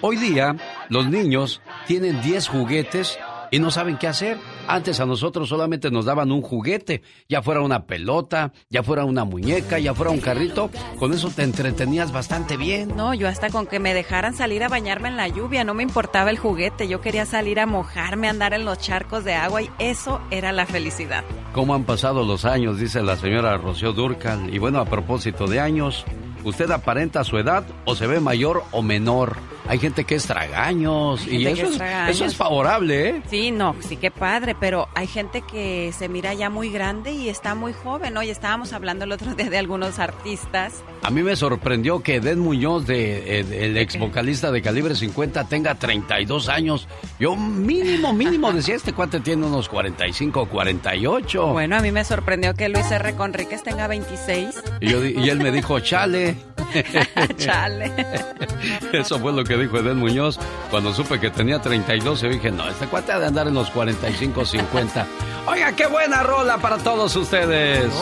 Hoy 0.00 0.16
día, 0.16 0.56
los 0.88 1.06
niños 1.06 1.60
tienen 1.86 2.20
10 2.22 2.48
juguetes 2.48 3.20
y 3.54 3.60
no 3.60 3.70
saben 3.70 3.98
qué 3.98 4.08
hacer. 4.08 4.36
Antes 4.66 4.98
a 4.98 5.06
nosotros 5.06 5.48
solamente 5.48 5.88
nos 5.88 6.06
daban 6.06 6.32
un 6.32 6.42
juguete, 6.42 7.02
ya 7.28 7.40
fuera 7.40 7.60
una 7.60 7.86
pelota, 7.86 8.52
ya 8.68 8.82
fuera 8.82 9.04
una 9.04 9.24
muñeca, 9.24 9.78
ya 9.78 9.94
fuera 9.94 10.10
un 10.10 10.18
carrito, 10.18 10.70
con 10.98 11.12
eso 11.12 11.30
te 11.30 11.44
entretenías 11.44 12.10
bastante 12.10 12.56
bien. 12.56 12.96
No, 12.96 13.14
yo 13.14 13.28
hasta 13.28 13.50
con 13.50 13.68
que 13.68 13.78
me 13.78 13.94
dejaran 13.94 14.34
salir 14.34 14.64
a 14.64 14.68
bañarme 14.68 15.06
en 15.06 15.16
la 15.16 15.28
lluvia, 15.28 15.62
no 15.62 15.72
me 15.72 15.84
importaba 15.84 16.30
el 16.30 16.38
juguete, 16.38 16.88
yo 16.88 17.00
quería 17.00 17.26
salir 17.26 17.60
a 17.60 17.66
mojarme, 17.66 18.28
andar 18.28 18.54
en 18.54 18.64
los 18.64 18.78
charcos 18.78 19.22
de 19.22 19.34
agua 19.34 19.62
y 19.62 19.70
eso 19.78 20.20
era 20.32 20.50
la 20.50 20.66
felicidad. 20.66 21.22
¿Cómo 21.52 21.76
han 21.76 21.84
pasado 21.84 22.24
los 22.24 22.44
años? 22.44 22.80
Dice 22.80 23.04
la 23.04 23.16
señora 23.16 23.56
Rocío 23.56 23.92
Durcal. 23.92 24.52
Y 24.52 24.58
bueno, 24.58 24.80
a 24.80 24.84
propósito 24.84 25.46
de 25.46 25.60
años, 25.60 26.04
¿usted 26.42 26.68
aparenta 26.72 27.22
su 27.22 27.38
edad 27.38 27.64
o 27.84 27.94
se 27.94 28.08
ve 28.08 28.18
mayor 28.18 28.64
o 28.72 28.82
menor? 28.82 29.36
Hay 29.66 29.78
gente 29.78 30.04
que 30.04 30.14
es 30.16 30.26
tragaños 30.26 31.26
y 31.26 31.46
eso 31.46 31.62
es 31.62 31.70
es, 31.70 31.76
tragaños. 31.78 32.16
eso 32.16 32.24
es 32.26 32.36
favorable, 32.36 33.08
¿eh? 33.08 33.22
Sí, 33.30 33.50
no, 33.50 33.74
sí 33.80 33.96
que 33.96 34.10
padre, 34.10 34.54
pero 34.58 34.88
hay 34.94 35.06
gente 35.06 35.40
que 35.40 35.92
se 35.96 36.08
mira 36.08 36.34
ya 36.34 36.50
muy 36.50 36.70
grande 36.70 37.12
y 37.12 37.28
está 37.28 37.54
muy 37.54 37.72
joven. 37.72 38.16
Oye, 38.16 38.30
estábamos 38.30 38.72
hablando 38.72 39.04
el 39.04 39.12
otro 39.12 39.34
día 39.34 39.48
de 39.48 39.58
algunos 39.58 39.98
artistas. 39.98 40.82
A 41.02 41.10
mí 41.10 41.22
me 41.22 41.34
sorprendió 41.36 42.02
que 42.02 42.16
Eden 42.16 42.40
Muñoz, 42.40 42.86
de, 42.86 43.40
eh, 43.40 43.64
el 43.66 43.76
ex 43.76 43.98
vocalista 43.98 44.50
de 44.50 44.60
Calibre 44.60 44.94
50, 44.94 45.44
tenga 45.48 45.74
32 45.74 46.48
años. 46.48 46.86
Yo 47.18 47.34
mínimo, 47.36 48.12
mínimo 48.12 48.52
decía, 48.52 48.74
este 48.74 48.92
cuate 48.92 49.20
tiene 49.20 49.46
unos 49.46 49.68
45, 49.68 50.46
48. 50.46 51.46
Bueno, 51.48 51.76
a 51.76 51.80
mí 51.80 51.90
me 51.90 52.04
sorprendió 52.04 52.54
que 52.54 52.68
Luis 52.68 52.90
R. 52.90 53.14
Conríquez 53.14 53.62
tenga 53.62 53.86
26. 53.86 54.62
Y, 54.80 54.88
yo 54.90 55.04
y 55.04 55.28
él 55.30 55.38
me 55.38 55.50
dijo, 55.50 55.80
chale. 55.80 56.36
Chale. 57.36 57.92
Eso 58.92 59.18
fue 59.18 59.32
lo 59.32 59.44
que 59.44 59.53
dijo 59.56 59.78
Eden 59.78 59.98
Muñoz. 59.98 60.38
Cuando 60.70 60.92
supe 60.92 61.20
que 61.20 61.30
tenía 61.30 61.60
32, 61.60 62.20
yo 62.20 62.28
dije, 62.28 62.50
no, 62.50 62.68
este 62.68 62.86
cuate 62.86 63.12
ha 63.12 63.18
de 63.18 63.26
andar 63.26 63.48
en 63.48 63.54
los 63.54 63.70
45, 63.70 64.44
50. 64.44 65.06
Oiga, 65.46 65.72
qué 65.72 65.86
buena 65.86 66.22
rola 66.22 66.58
para 66.58 66.78
todos 66.78 67.14
ustedes. 67.16 67.92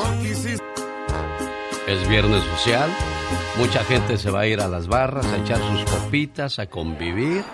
Es 1.87 2.09
viernes 2.09 2.45
social. 2.45 2.91
Mucha 3.59 3.85
gente 3.85 4.17
se 4.17 4.31
va 4.31 4.41
a 4.41 4.47
ir 4.47 4.61
a 4.61 4.69
las 4.69 4.87
barras 4.87 5.27
a 5.27 5.37
echar 5.39 5.59
sus 5.59 5.85
copitas, 5.85 6.59
a 6.59 6.67
convivir. 6.67 7.45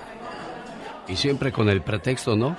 Y 1.09 1.17
siempre 1.17 1.53
con 1.53 1.69
el 1.69 1.81
pretexto, 1.83 2.37
¿no? 2.37 2.57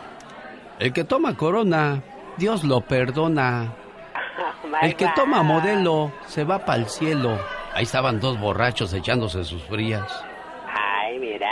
El 0.79 0.91
que 0.91 1.03
toma 1.03 1.37
corona, 1.37 2.01
Dios 2.37 2.63
lo 2.63 2.81
perdona. 2.81 3.75
El 4.81 4.95
que 4.95 5.07
toma 5.15 5.43
modelo 5.43 6.11
se 6.27 6.43
va 6.43 6.63
para 6.65 6.79
el 6.79 6.89
cielo. 6.89 7.37
Ahí 7.73 7.83
estaban 7.83 8.19
dos 8.19 8.39
borrachos 8.39 8.93
echándose 8.93 9.43
sus 9.43 9.61
frías. 9.63 10.23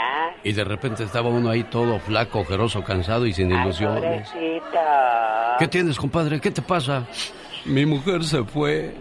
Ay. 0.08 0.34
Y 0.44 0.52
de 0.52 0.64
repente 0.64 1.04
estaba 1.04 1.28
uno 1.28 1.50
ahí 1.50 1.64
todo 1.64 1.98
flaco, 2.00 2.40
ojeroso, 2.40 2.82
cansado 2.84 3.26
y 3.26 3.32
sin 3.32 3.52
Ay, 3.52 3.62
ilusiones. 3.62 4.28
pobrecito. 4.30 4.78
¿Qué 5.58 5.68
tienes, 5.68 5.96
compadre? 5.98 6.40
¿Qué 6.40 6.50
te 6.50 6.62
pasa? 6.62 7.04
Mi 7.64 7.84
mujer 7.84 8.24
se 8.24 8.44
fue. 8.44 8.94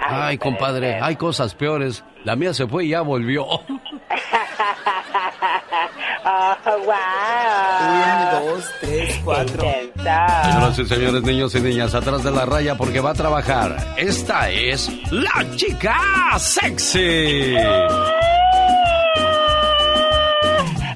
Ay, 0.00 0.38
compadre, 0.38 1.00
hay 1.00 1.16
cosas 1.16 1.54
peores. 1.54 2.04
La 2.24 2.34
mía 2.36 2.52
se 2.54 2.66
fue 2.66 2.84
y 2.86 2.88
ya 2.90 3.00
volvió. 3.02 3.46
Oh, 6.22 6.54
wow. 6.84 6.94
Un, 8.44 8.46
dos, 8.56 8.64
tres, 8.80 9.20
cuatro. 9.24 9.62
Señoras 9.62 10.78
y 10.78 10.84
señores, 10.84 11.22
niños 11.22 11.54
y 11.54 11.60
niñas, 11.60 11.94
atrás 11.94 12.22
de 12.22 12.30
la 12.30 12.44
raya 12.44 12.76
porque 12.76 13.00
va 13.00 13.10
a 13.10 13.14
trabajar. 13.14 13.76
Esta 13.96 14.50
es 14.50 14.90
la 15.10 15.44
chica 15.56 15.98
sexy. 16.38 17.56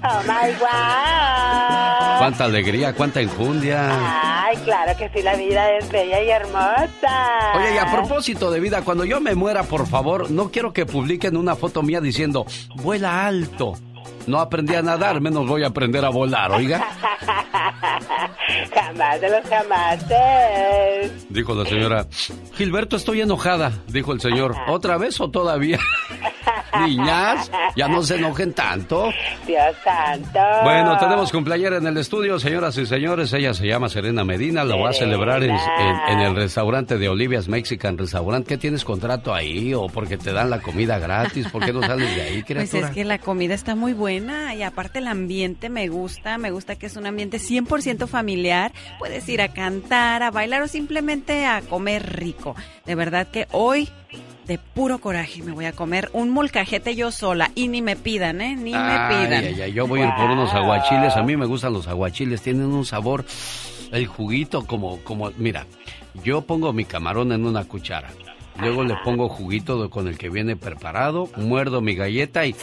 Oh, 0.07 0.21
my 0.25 0.53
wow. 0.61 2.19
Cuánta 2.19 2.45
alegría, 2.45 2.93
cuánta 2.93 3.23
enjundia. 3.23 4.43
Ay, 4.45 4.57
claro 4.59 4.95
que 4.99 5.09
sí, 5.09 5.23
la 5.23 5.35
vida 5.35 5.71
es 5.79 5.91
bella 5.91 6.23
y 6.23 6.29
hermosa. 6.29 7.53
Oye, 7.57 7.75
y 7.75 7.79
a 7.79 7.91
propósito 7.91 8.51
de 8.51 8.61
vida, 8.61 8.83
cuando 8.83 9.05
yo 9.07 9.21
me 9.21 9.35
muera, 9.35 9.63
por 9.63 9.87
favor, 9.87 10.31
no 10.31 10.51
quiero 10.51 10.75
que 10.75 10.85
publiquen 10.85 11.37
una 11.39 11.57
foto 11.57 11.83
mía 11.83 12.03
diciendo, 12.03 12.45
vuela 12.77 13.27
alto. 13.27 13.75
No 14.27 14.41
aprendí 14.41 14.75
a 14.75 14.83
nadar, 14.83 15.21
menos 15.21 15.47
voy 15.47 15.65
a 15.65 15.69
aprender 15.69 16.05
a 16.05 16.09
volar, 16.09 16.51
oiga. 16.53 16.83
Jamás 18.75 19.21
de 19.21 19.31
los 19.31 19.41
jamases. 19.49 21.27
Dijo 21.29 21.55
la 21.55 21.65
señora, 21.65 22.07
Gilberto, 22.55 22.97
estoy 22.97 23.21
enojada. 23.21 23.73
Dijo 23.89 24.13
el 24.13 24.21
señor, 24.21 24.55
¿otra 24.69 24.97
vez 24.99 25.21
o 25.21 25.31
todavía? 25.31 25.79
Niñas, 26.87 27.51
ya 27.77 27.87
no 27.87 28.03
se 28.03 28.17
enojen 28.17 28.53
tanto. 28.53 29.11
Dios 29.47 29.77
santo. 29.85 30.41
Bueno, 30.65 30.99
tenemos 30.99 31.31
cumpleañera 31.31 31.77
en 31.77 31.87
el 31.87 31.97
estudio, 31.99 32.41
señoras 32.41 32.77
y 32.79 32.85
señores. 32.87 33.33
Ella 33.33 33.55
se 33.55 33.67
llama 33.69 33.89
Serena 33.89 34.25
Medina. 34.25 34.65
Lo 34.65 34.81
va 34.81 34.91
a 34.91 34.93
celebrar 34.93 35.45
en, 35.45 35.51
en- 35.55 36.01
en 36.09 36.19
el 36.21 36.35
restaurante 36.35 36.99
de 36.99 37.09
Olivia's 37.09 37.47
Mexican 37.47 37.97
Restaurant. 37.97 38.45
¿Qué 38.47 38.59
tienes 38.59 38.85
contrato 38.85 39.33
ahí? 39.33 39.73
¿O 39.73 39.87
porque 39.87 40.17
te 40.17 40.33
dan 40.33 40.51
la 40.51 40.61
comida 40.61 40.99
gratis? 40.99 41.47
¿Por 41.49 41.65
qué 41.65 41.73
no 41.73 41.81
sales 41.81 42.13
de 42.15 42.23
ahí, 42.23 42.33
Pues 42.43 42.45
criatura? 42.47 42.89
es 42.89 42.95
que 42.95 43.05
la 43.05 43.19
comida 43.19 43.55
está 43.55 43.77
muy 43.77 43.93
buena 43.93 44.14
y 44.17 44.63
aparte 44.63 45.01
el 45.01 45.09
ambiente 45.09 45.69
me 45.69 45.89
gusta, 45.89 46.39
me 46.39 46.51
gusta 46.51 46.77
que 46.77 46.87
es 46.87 46.97
un 46.97 47.07
ambiente 47.07 47.39
100% 47.39 48.07
familiar. 48.07 48.73
Puedes 48.99 49.29
ir 49.29 49.43
a 49.43 49.49
cantar, 49.49 50.23
a 50.23 50.31
bailar 50.31 50.63
o 50.63 50.69
simplemente 50.69 51.47
a 51.47 51.63
comer 51.63 52.17
rico. 52.17 52.55
De 52.87 52.95
verdad 52.95 53.27
que 53.27 53.49
hoy, 53.51 53.89
de 54.47 54.59
puro 54.59 54.99
coraje, 54.99 55.43
me 55.43 55.53
voy 55.53 55.65
a 55.65 55.73
comer 55.73 56.11
un 56.13 56.31
molcajete 56.31 56.95
yo 56.95 57.11
sola 57.11 57.51
y 57.55 57.69
ni 57.69 57.83
me 57.83 57.97
pidan, 57.97 58.41
¿eh? 58.41 58.55
Ni 58.55 58.73
me 58.73 59.09
pidan. 59.09 59.45
ay, 59.45 59.63
ay, 59.63 59.73
yo 59.73 59.87
voy 59.87 60.01
a 60.01 60.07
ir 60.07 60.15
por 60.15 60.31
unos 60.31 60.53
aguachiles. 60.53 61.17
A 61.17 61.23
mí 61.23 61.37
me 61.37 61.47
gustan 61.47 61.73
los 61.73 61.89
aguachiles. 61.89 62.41
Tienen 62.43 62.67
un 62.67 62.85
sabor, 62.85 63.25
el 63.91 64.07
juguito 64.07 64.65
como, 64.65 64.99
como, 65.01 65.33
mira, 65.39 65.67
yo 66.23 66.43
pongo 66.43 66.73
mi 66.73 66.85
camarón 66.85 67.33
en 67.33 67.45
una 67.47 67.65
cuchara. 67.65 68.11
Luego 68.61 68.85
le 68.85 68.95
pongo 69.03 69.29
juguito 69.29 69.91
con 69.91 70.07
el 70.07 70.17
que 70.17 70.29
viene 70.29 70.55
preparado, 70.55 71.29
muerdo 71.37 71.81
mi 71.81 71.97
galleta 71.97 72.47
y 72.47 72.55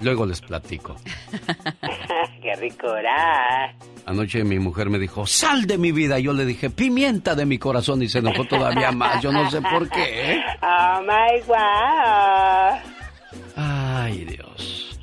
luego 0.00 0.26
les 0.26 0.40
platico. 0.40 0.96
Qué 1.80 2.36
qué 2.42 2.56
ricura. 2.56 3.74
Anoche 4.06 4.44
mi 4.44 4.58
mujer 4.58 4.88
me 4.88 4.98
dijo, 4.98 5.26
sal 5.26 5.66
de 5.66 5.78
mi 5.78 5.90
vida. 5.90 6.18
Yo 6.18 6.32
le 6.32 6.44
dije, 6.44 6.70
pimienta 6.70 7.34
de 7.34 7.44
mi 7.44 7.58
corazón 7.58 8.02
y 8.02 8.08
se 8.08 8.18
enojó 8.18 8.44
todavía 8.44 8.92
más. 8.92 9.20
Yo 9.22 9.32
no 9.32 9.50
sé 9.50 9.60
por 9.60 9.88
qué. 9.88 10.40
Oh 10.62 11.00
my 11.02 11.40
god. 11.46 12.78
Ay, 13.56 14.24
Dios. 14.24 14.98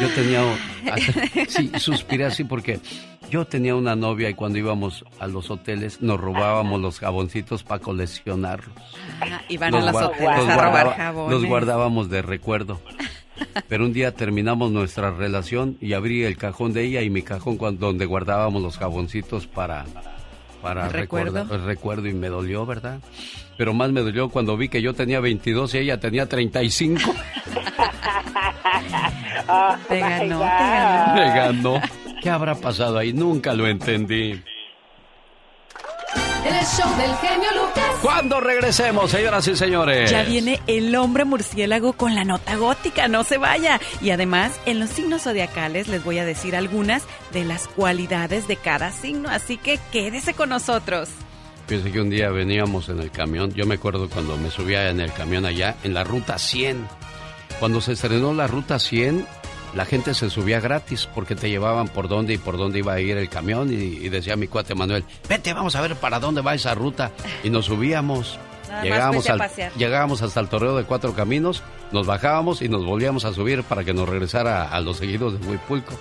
Yo 0.00 0.08
tenía... 0.14 0.42
Sí, 1.48 1.70
suspiré 1.78 2.24
así 2.24 2.42
porque 2.42 2.80
yo 3.30 3.46
tenía 3.46 3.74
una 3.76 3.94
novia 3.94 4.28
y 4.28 4.34
cuando 4.34 4.58
íbamos 4.58 5.04
a 5.20 5.26
los 5.26 5.50
hoteles 5.50 6.02
nos 6.02 6.20
robábamos 6.20 6.80
los 6.80 6.98
jaboncitos 6.98 7.62
para 7.62 7.80
coleccionarlos. 7.80 8.76
Ah, 9.20 9.40
iban 9.48 9.74
a 9.74 9.80
los 9.92 10.02
hoteles 10.02 10.48
a 10.48 10.56
robar 10.56 10.96
jabones. 10.96 11.32
Los 11.32 11.48
guardábamos 11.48 12.10
de 12.10 12.20
recuerdo. 12.20 12.80
Pero 13.68 13.84
un 13.84 13.92
día 13.92 14.12
terminamos 14.12 14.70
nuestra 14.72 15.10
relación 15.10 15.76
y 15.80 15.92
abrí 15.94 16.24
el 16.24 16.36
cajón 16.36 16.72
de 16.72 16.84
ella 16.84 17.02
y 17.02 17.10
mi 17.10 17.22
cajón 17.22 17.56
cuando, 17.56 17.86
donde 17.86 18.06
guardábamos 18.06 18.62
los 18.62 18.78
jaboncitos 18.78 19.46
para, 19.46 19.84
para 20.62 20.88
¿Recuerdo? 20.88 21.44
recordar- 21.44 21.64
recuerdo 21.64 22.08
y 22.08 22.14
me 22.14 22.28
dolió, 22.28 22.64
¿verdad? 22.66 23.00
Pero 23.58 23.74
más 23.74 23.90
me 23.92 24.00
dolió 24.00 24.28
cuando 24.30 24.56
vi 24.56 24.68
que 24.68 24.80
yo 24.82 24.94
tenía 24.94 25.20
22 25.20 25.74
y 25.74 25.78
ella 25.78 26.00
tenía 26.00 26.28
35. 26.28 27.00
Oh 29.48 29.74
Te 29.88 29.98
ganó, 29.98 30.38
te 30.38 30.44
ganó. 30.44 31.14
Me 31.14 31.24
ganó. 31.36 31.80
¿Qué 32.22 32.30
habrá 32.30 32.54
pasado 32.54 32.98
ahí? 32.98 33.12
Nunca 33.12 33.54
lo 33.54 33.66
entendí. 33.66 34.40
El 36.44 36.66
show 36.66 36.96
del 36.96 37.14
genio 37.16 37.48
Lucas. 37.54 37.84
Cuando 38.02 38.40
regresemos, 38.40 39.10
señoras 39.12 39.46
y 39.46 39.54
señores. 39.54 40.10
Ya 40.10 40.24
viene 40.24 40.60
el 40.66 40.94
hombre 40.96 41.24
murciélago 41.24 41.92
con 41.92 42.16
la 42.16 42.24
nota 42.24 42.56
gótica, 42.56 43.06
no 43.06 43.22
se 43.22 43.38
vaya. 43.38 43.80
Y 44.00 44.10
además, 44.10 44.52
en 44.66 44.80
los 44.80 44.90
signos 44.90 45.22
zodiacales 45.22 45.86
les 45.86 46.02
voy 46.02 46.18
a 46.18 46.24
decir 46.24 46.56
algunas 46.56 47.04
de 47.32 47.44
las 47.44 47.68
cualidades 47.68 48.48
de 48.48 48.56
cada 48.56 48.90
signo, 48.90 49.28
así 49.30 49.56
que 49.56 49.78
quédese 49.92 50.34
con 50.34 50.48
nosotros. 50.48 51.10
Fíjese 51.68 51.92
que 51.92 52.00
un 52.00 52.10
día 52.10 52.30
veníamos 52.30 52.88
en 52.88 52.98
el 52.98 53.12
camión, 53.12 53.52
yo 53.54 53.64
me 53.64 53.76
acuerdo 53.76 54.10
cuando 54.10 54.36
me 54.36 54.50
subía 54.50 54.90
en 54.90 55.00
el 55.00 55.12
camión 55.12 55.46
allá, 55.46 55.76
en 55.84 55.94
la 55.94 56.02
ruta 56.02 56.38
100. 56.38 56.88
Cuando 57.60 57.80
se 57.80 57.92
estrenó 57.92 58.34
la 58.34 58.48
ruta 58.48 58.80
100, 58.80 59.24
la 59.74 59.84
gente 59.84 60.14
se 60.14 60.28
subía 60.30 60.60
gratis 60.60 61.08
porque 61.14 61.34
te 61.34 61.48
llevaban 61.48 61.88
por 61.88 62.08
dónde 62.08 62.34
y 62.34 62.38
por 62.38 62.56
dónde 62.56 62.78
iba 62.80 62.92
a 62.94 63.00
ir 63.00 63.16
el 63.16 63.28
camión 63.28 63.72
y, 63.72 63.76
y 63.76 64.08
decía 64.08 64.36
mi 64.36 64.46
cuate 64.48 64.74
Manuel, 64.74 65.04
vete, 65.28 65.52
vamos 65.54 65.74
a 65.76 65.80
ver 65.80 65.96
para 65.96 66.18
dónde 66.20 66.40
va 66.42 66.54
esa 66.54 66.74
ruta. 66.74 67.10
Y 67.42 67.50
nos 67.50 67.66
subíamos. 67.66 68.38
Nada 68.68 68.84
Llegábamos, 68.84 69.28
a 69.28 69.32
al- 69.34 69.50
llegábamos 69.76 70.22
hasta 70.22 70.40
el 70.40 70.48
torreo 70.48 70.74
de 70.76 70.84
cuatro 70.84 71.12
caminos, 71.14 71.62
nos 71.90 72.06
bajábamos 72.06 72.62
y 72.62 72.70
nos 72.70 72.86
volvíamos 72.86 73.26
a 73.26 73.34
subir 73.34 73.64
para 73.64 73.84
que 73.84 73.92
nos 73.92 74.08
regresara 74.08 74.68
a 74.68 74.80
los 74.80 74.96
seguidos 74.96 75.38
de 75.38 75.46
Huipulco. 75.46 75.92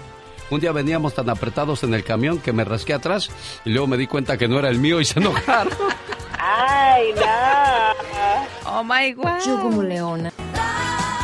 Un 0.51 0.59
día 0.61 0.71
veníamos 0.71 1.13
tan 1.13 1.29
apretados 1.29 1.83
en 1.83 1.93
el 1.93 2.03
camión 2.05 2.39
que 2.39 2.53
me 2.53 2.63
rasqué 2.63 2.93
atrás 2.93 3.29
y 3.65 3.71
luego 3.71 3.87
me 3.87 3.97
di 3.97 4.07
cuenta 4.07 4.37
que 4.37 4.47
no 4.47 4.57
era 4.59 4.69
el 4.69 4.79
mío 4.79 5.01
y 5.01 5.05
se 5.05 5.19
enojaron. 5.19 5.73
Ay, 6.39 7.13
no. 7.15 8.71
Oh 8.79 8.83
my 8.83 9.11
god. 9.13 9.39
Yo 9.45 9.61
como 9.61 9.83
leona. 9.83 10.31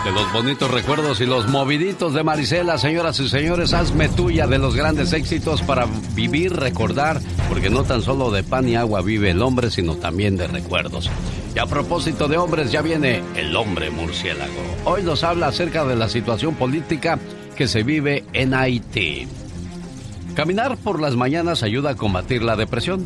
De 0.08 0.14
los 0.14 0.32
bonitos 0.32 0.72
recuerdos 0.72 1.20
y 1.20 1.26
los 1.26 1.50
moviditos 1.50 2.14
de 2.14 2.24
Marisela, 2.24 2.78
señoras 2.78 3.20
y 3.20 3.28
señores, 3.28 3.74
hazme 3.74 4.08
tuya 4.08 4.48
de 4.48 4.58
los 4.58 4.74
grandes 4.74 5.12
éxitos 5.12 5.62
para 5.62 5.86
vivir, 6.14 6.54
recordar, 6.54 7.20
porque 7.50 7.70
no 7.70 7.84
tan 7.84 8.02
solo 8.02 8.32
de 8.32 8.42
pan 8.42 8.70
y 8.70 8.78
agua 8.78 9.02
vive 9.02 9.32
el 9.32 9.42
hombre, 9.42 9.70
sino 9.70 9.98
también 9.98 10.38
de 10.38 10.48
recuerdos. 10.48 11.12
Y 11.54 11.60
a 11.60 11.66
propósito 11.66 12.30
de 12.30 12.38
hombres, 12.38 12.72
ya 12.72 12.82
viene 12.82 13.22
el 13.36 13.54
hombre 13.58 13.90
murciélago. 13.90 14.54
Hoy 14.86 15.04
nos 15.04 15.26
habla 15.26 15.48
acerca 15.48 15.84
de 15.84 15.98
la 15.98 16.08
situación 16.08 16.56
política 16.56 17.20
que 17.58 17.68
se 17.68 17.84
vive 17.84 18.24
en 18.32 18.54
Haití. 18.54 19.28
Caminar 20.36 20.78
por 20.78 21.02
las 21.02 21.18
mañanas 21.18 21.64
ayuda 21.64 21.90
a 21.90 21.96
combatir 21.96 22.44
la 22.44 22.56
depresión. 22.56 23.06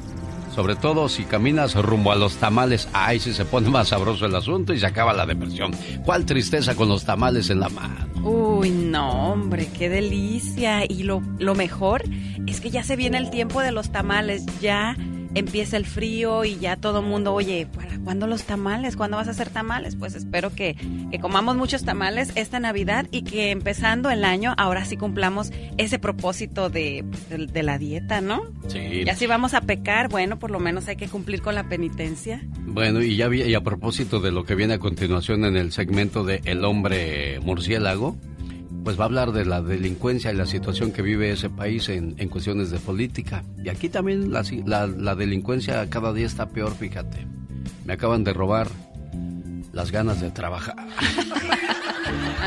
Sobre 0.54 0.76
todo 0.76 1.08
si 1.08 1.24
caminas 1.24 1.76
rumbo 1.76 2.12
a 2.12 2.16
los 2.16 2.36
tamales, 2.36 2.90
ay, 2.92 3.20
si 3.20 3.34
se 3.34 3.46
pone 3.46 3.70
más 3.70 3.90
sabroso 3.90 4.26
el 4.26 4.36
asunto 4.36 4.74
y 4.74 4.80
se 4.80 4.86
acaba 4.86 5.14
la 5.14 5.26
depresión. 5.26 5.72
¿Cuál 6.04 6.26
tristeza 6.26 6.76
con 6.76 6.90
los 6.90 7.06
tamales 7.06 7.50
en 7.50 7.62
la 7.62 7.70
mano? 7.70 8.08
Uy, 8.24 8.70
no, 8.70 9.32
hombre, 9.32 9.70
qué 9.78 9.90
delicia. 9.90 10.84
Y 10.88 11.04
lo, 11.04 11.22
lo 11.40 11.56
mejor 11.56 12.04
es 12.48 12.60
que 12.60 12.70
ya 12.70 12.84
se 12.84 12.96
viene 12.96 13.18
el 13.18 13.30
tiempo 13.30 13.62
de 13.62 13.72
los 13.72 13.92
tamales. 13.92 14.46
Ya 14.60 14.98
empieza 15.34 15.78
el 15.78 15.86
frío 15.86 16.44
y 16.46 16.58
ya 16.60 16.76
todo 16.76 17.00
el 17.00 17.06
mundo, 17.06 17.34
oye, 17.34 17.68
¿para 17.74 17.98
cuándo 18.00 18.28
los 18.28 18.44
tamales? 18.44 18.96
¿Cuándo 18.96 19.18
vas 19.18 19.28
a 19.28 19.32
hacer 19.32 19.50
tamales? 19.50 19.96
Pues 19.96 20.16
espero 20.16 20.54
que, 20.54 20.76
que 21.12 21.20
comamos 21.20 21.56
muchos 21.56 21.84
tamales 21.84 22.32
esta 22.36 22.60
Navidad 22.60 23.08
y 23.12 23.24
que 23.24 23.52
empezando 23.52 24.10
el 24.10 24.24
año, 24.26 24.54
ahora 24.58 24.86
sí 24.86 24.98
cumplamos 24.98 25.52
ese 25.78 26.00
propósito 26.00 26.70
de, 26.70 27.04
de, 27.30 27.48
de 27.48 27.64
la 27.64 27.78
dieta, 27.78 28.22
¿no? 28.22 28.42
Sí. 28.68 29.04
Ya 29.06 29.16
si 29.16 29.28
vamos 29.28 29.54
a 29.54 29.62
pecar, 29.62 30.10
bueno, 30.10 30.40
por 30.40 30.52
lo 30.52 30.60
menos 30.60 30.88
hay 30.88 30.96
que 30.96 31.08
cumplir 31.08 31.42
con 31.42 31.56
la 31.56 31.70
penitencia. 31.70 32.42
Bueno, 32.66 33.02
y 33.02 33.16
ya 33.16 33.28
vi- 33.28 33.44
y 33.44 33.54
a 33.54 33.62
propósito 33.62 34.20
de 34.20 34.32
lo 34.32 34.44
que 34.44 34.56
viene 34.56 34.74
a 34.76 34.80
continuación 34.80 35.46
en 35.46 35.56
el 35.58 35.72
segmento 35.72 36.24
de 36.24 36.42
El 36.46 36.66
hombre 36.66 37.40
murciélago, 37.42 38.18
pues 38.84 39.00
va 39.00 39.04
a 39.04 39.06
hablar 39.06 39.32
de 39.32 39.46
la 39.46 39.62
delincuencia 39.62 40.32
y 40.32 40.36
la 40.36 40.46
situación 40.46 40.92
que 40.92 41.02
vive 41.02 41.32
ese 41.32 41.50
país 41.50 41.88
en, 41.90 42.16
en 42.18 42.30
cuestiones 42.30 42.72
de 42.72 42.80
política. 42.80 43.44
Y 43.64 43.70
aquí 43.70 43.90
también 43.90 44.32
la, 44.32 44.44
la- 44.66 44.88
la 44.88 45.16
delincuencia 45.16 45.90
cada 45.90 46.14
día 46.14 46.26
está 46.26 46.50
peor, 46.50 46.76
fíjate. 46.76 47.28
Me 47.86 47.94
acaban 47.94 48.24
de 48.24 48.34
robar 48.34 48.68
las 49.72 49.92
ganas 49.92 50.20
de 50.22 50.32
trabajar. 50.32 50.76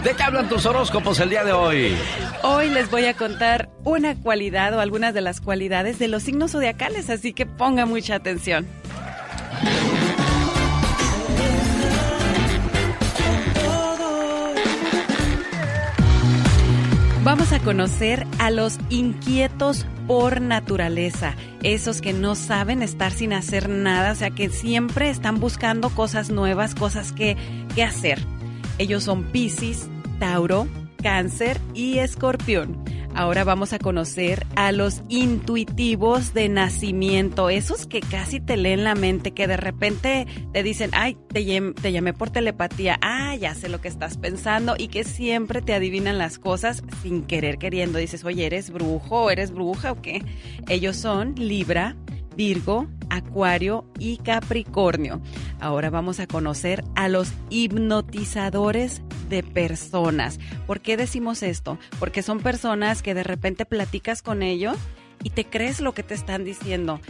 ¿De 0.05 0.11
qué 0.15 0.23
hablan 0.23 0.49
tus 0.49 0.67
horóscopos 0.67 1.19
el 1.21 1.31
día 1.31 1.45
de 1.45 1.53
hoy? 1.53 1.95
Hoy 2.43 2.69
les 2.69 2.91
voy 2.91 3.07
a 3.07 3.15
contar 3.15 3.71
una 3.85 4.15
cualidad 4.17 4.75
o 4.75 4.81
algunas 4.81 5.15
de 5.15 5.21
las 5.23 5.41
cualidades 5.41 5.99
de 5.99 6.09
los 6.09 6.25
signos 6.25 6.51
zodiacales, 6.53 7.09
así 7.09 7.33
que 7.33 7.47
ponga 7.47 7.87
mucha 7.87 8.17
atención. 8.17 8.67
Vamos 17.25 17.55
a 17.55 17.59
conocer 17.59 18.27
a 18.39 18.51
los 18.51 18.79
inquietos 18.91 19.87
por 20.07 20.43
naturaleza, 20.43 21.35
esos 21.63 22.03
que 22.03 22.13
no 22.13 22.35
saben 22.35 22.83
estar 22.83 23.13
sin 23.13 23.33
hacer 23.33 23.71
nada, 23.71 24.13
o 24.13 24.15
sea 24.15 24.31
que 24.31 24.51
siempre 24.51 25.09
están 25.09 25.41
buscando 25.41 25.89
cosas 25.89 26.29
nuevas, 26.29 26.75
cosas 26.75 27.13
que, 27.13 27.39
que 27.75 27.83
hacer. 27.83 28.19
Ellos 28.77 29.05
son 29.05 29.25
Piscis, 29.25 29.89
Tauro, 30.19 30.69
Cáncer 31.03 31.59
y 31.73 31.97
Escorpión. 31.97 32.85
Ahora 33.15 33.45
vamos 33.45 33.73
a 33.73 33.79
conocer 33.79 34.45
a 34.57 34.73
los 34.73 35.03
intuitivos 35.09 36.35
de 36.35 36.49
nacimiento, 36.49 37.49
esos 37.49 37.87
que 37.87 38.01
casi 38.01 38.41
te 38.41 38.57
leen 38.57 38.83
la 38.83 38.95
mente, 38.95 39.31
que 39.33 39.47
de 39.47 39.57
repente 39.57 40.27
te 40.53 40.63
dicen, 40.63 40.91
ay, 40.95 41.17
te, 41.33 41.45
llam- 41.47 41.75
te 41.75 41.93
llamé 41.93 42.13
por 42.13 42.31
telepatía, 42.31 42.99
ah, 43.03 43.37
ya 43.37 43.55
sé 43.55 43.69
lo 43.69 43.81
que 43.81 43.89
estás 43.89 44.17
pensando, 44.19 44.75
y 44.77 44.89
que 44.89 45.05
siempre 45.05 45.63
te 45.63 45.75
adivinan 45.75 46.19
las 46.19 46.39
cosas 46.39 46.83
sin 47.03 47.23
querer 47.23 47.59
queriendo. 47.59 47.99
Dices, 47.99 48.25
oye, 48.25 48.47
¿eres 48.47 48.71
brujo 48.71 49.31
eres 49.31 49.53
bruja 49.53 49.93
o 49.93 50.03
qué? 50.03 50.25
Ellos 50.69 50.97
son 50.97 51.35
Libra, 51.37 51.97
Virgo, 52.37 52.89
Acuario 53.11 53.85
y 53.99 54.19
Capricornio. 54.19 55.21
Ahora 55.61 55.91
vamos 55.91 56.21
a 56.21 56.27
conocer 56.27 56.85
a 56.95 57.09
los 57.09 57.33
hipnotizadores 57.51 59.03
de 59.29 59.43
personas. 59.43 60.39
¿Por 60.67 60.81
qué 60.81 60.97
decimos 60.97 61.43
esto? 61.43 61.79
Porque 61.99 62.23
son 62.23 62.41
personas 62.41 63.03
que 63.03 63.15
de 63.15 63.23
repente 63.23 63.67
platicas 63.67 64.23
con 64.23 64.43
ellos 64.43 64.77
y 65.23 65.31
te 65.31 65.45
crees 65.45 65.81
lo 65.81 65.95
que 65.95 66.03
te 66.03 66.15
están 66.15 66.45
diciendo. 66.45 67.01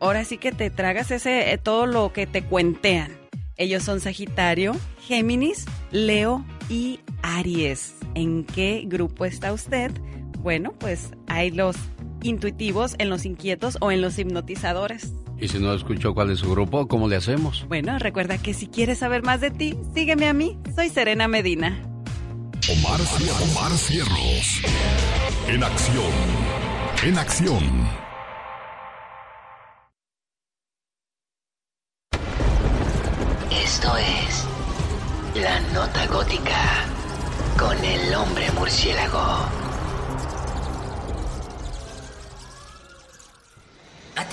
Ahora 0.00 0.24
sí 0.24 0.38
que 0.38 0.52
te 0.52 0.70
tragas 0.70 1.10
ese 1.10 1.52
eh, 1.52 1.58
todo 1.58 1.86
lo 1.86 2.12
que 2.12 2.26
te 2.26 2.42
cuentean. 2.42 3.12
Ellos 3.56 3.84
son 3.84 4.00
Sagitario, 4.00 4.74
Géminis, 5.00 5.66
Leo 5.90 6.44
y 6.68 7.00
Aries. 7.22 7.94
¿En 8.14 8.44
qué 8.44 8.84
grupo 8.86 9.24
está 9.24 9.52
usted? 9.52 9.92
Bueno, 10.40 10.72
pues 10.78 11.10
hay 11.26 11.50
los 11.50 11.76
intuitivos, 12.24 12.94
en 12.98 13.10
los 13.10 13.24
inquietos 13.24 13.78
o 13.80 13.90
en 13.90 14.00
los 14.00 14.18
hipnotizadores. 14.18 15.12
Y 15.38 15.48
si 15.48 15.58
no 15.58 15.74
escuchó 15.74 16.14
cuál 16.14 16.30
es 16.30 16.38
su 16.40 16.50
grupo, 16.50 16.86
¿cómo 16.88 17.08
le 17.08 17.16
hacemos? 17.16 17.66
Bueno, 17.68 17.98
recuerda 17.98 18.38
que 18.38 18.54
si 18.54 18.66
quieres 18.66 18.98
saber 18.98 19.22
más 19.22 19.40
de 19.40 19.50
ti, 19.50 19.76
sígueme 19.94 20.28
a 20.28 20.32
mí. 20.32 20.58
Soy 20.74 20.88
Serena 20.88 21.28
Medina. 21.28 21.80
Omar, 22.70 23.00
Omar 23.00 23.72
Cierros. 23.72 24.62
En 25.48 25.62
acción. 25.62 26.12
En 27.04 27.18
acción. 27.18 28.04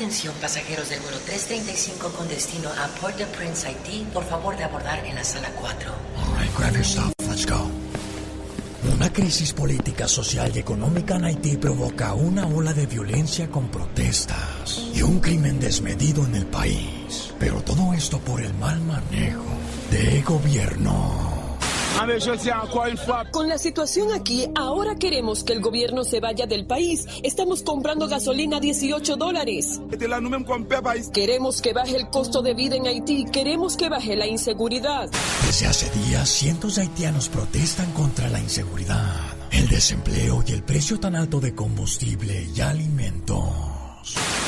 Atención 0.02 0.34
pasajeros 0.42 0.90
del 0.90 1.00
vuelo 1.02 1.20
335 1.20 2.10
con 2.18 2.28
destino 2.28 2.70
a 2.70 2.88
Port-au-Prince, 3.00 3.68
Haití. 3.68 4.04
Por 4.12 4.24
favor 4.26 4.58
de 4.58 4.64
abordar 4.64 5.06
en 5.06 5.14
la 5.14 5.24
sala 5.24 5.52
4. 5.60 5.92
All 5.92 6.50
grab 6.58 6.74
your 6.74 6.84
stuff. 6.84 7.14
Let's 7.30 7.46
go. 7.46 7.70
Una 8.96 9.14
crisis 9.14 9.54
política, 9.54 10.08
social 10.08 10.52
y 10.56 10.58
económica 10.58 11.18
en 11.18 11.26
Haití 11.26 11.56
provoca 11.56 12.16
una 12.16 12.48
ola 12.48 12.74
de 12.74 12.88
violencia 12.88 13.48
con 13.52 13.68
protestas 13.68 14.82
y 14.92 15.04
un 15.04 15.20
crimen 15.20 15.60
desmedido 15.60 16.26
en 16.26 16.34
el 16.34 16.48
país. 16.48 17.36
Pero 17.38 17.62
todo 17.62 17.94
esto 17.94 18.18
por 18.18 18.42
el 18.42 18.56
mal 18.56 18.82
manejo 18.82 19.46
de 19.92 20.24
gobierno. 20.24 21.41
Con 23.32 23.48
la 23.48 23.58
situación 23.58 24.12
aquí, 24.12 24.48
ahora 24.56 24.96
queremos 24.96 25.44
que 25.44 25.54
el 25.54 25.62
gobierno 25.62 26.04
se 26.04 26.20
vaya 26.20 26.48
del 26.48 26.66
país. 26.66 27.06
Estamos 27.22 27.62
comprando 27.62 28.08
gasolina 28.08 28.58
a 28.58 28.60
18 28.60 29.18
dólares. 29.18 29.80
Queremos 31.14 31.62
que 31.62 31.74
baje 31.74 31.98
el 31.98 32.10
costo 32.10 32.42
de 32.42 32.54
vida 32.56 32.76
en 32.76 32.88
Haití. 32.88 33.26
Queremos 33.26 33.78
que 33.78 33.90
baje 33.90 34.16
la 34.16 34.26
inseguridad. 34.26 35.10
Desde 35.46 35.68
hace 35.68 35.90
días, 36.00 36.28
cientos 36.28 36.76
de 36.76 36.84
haitianos 36.84 37.30
protestan 37.30 37.92
contra 37.92 38.30
la 38.30 38.40
inseguridad, 38.40 39.38
el 39.52 39.68
desempleo 39.68 40.44
y 40.48 40.54
el 40.54 40.64
precio 40.64 41.00
tan 41.00 41.16
alto 41.16 41.40
de 41.40 41.54
combustible 41.54 42.48
y 42.56 42.62
alimentos. 42.62 43.48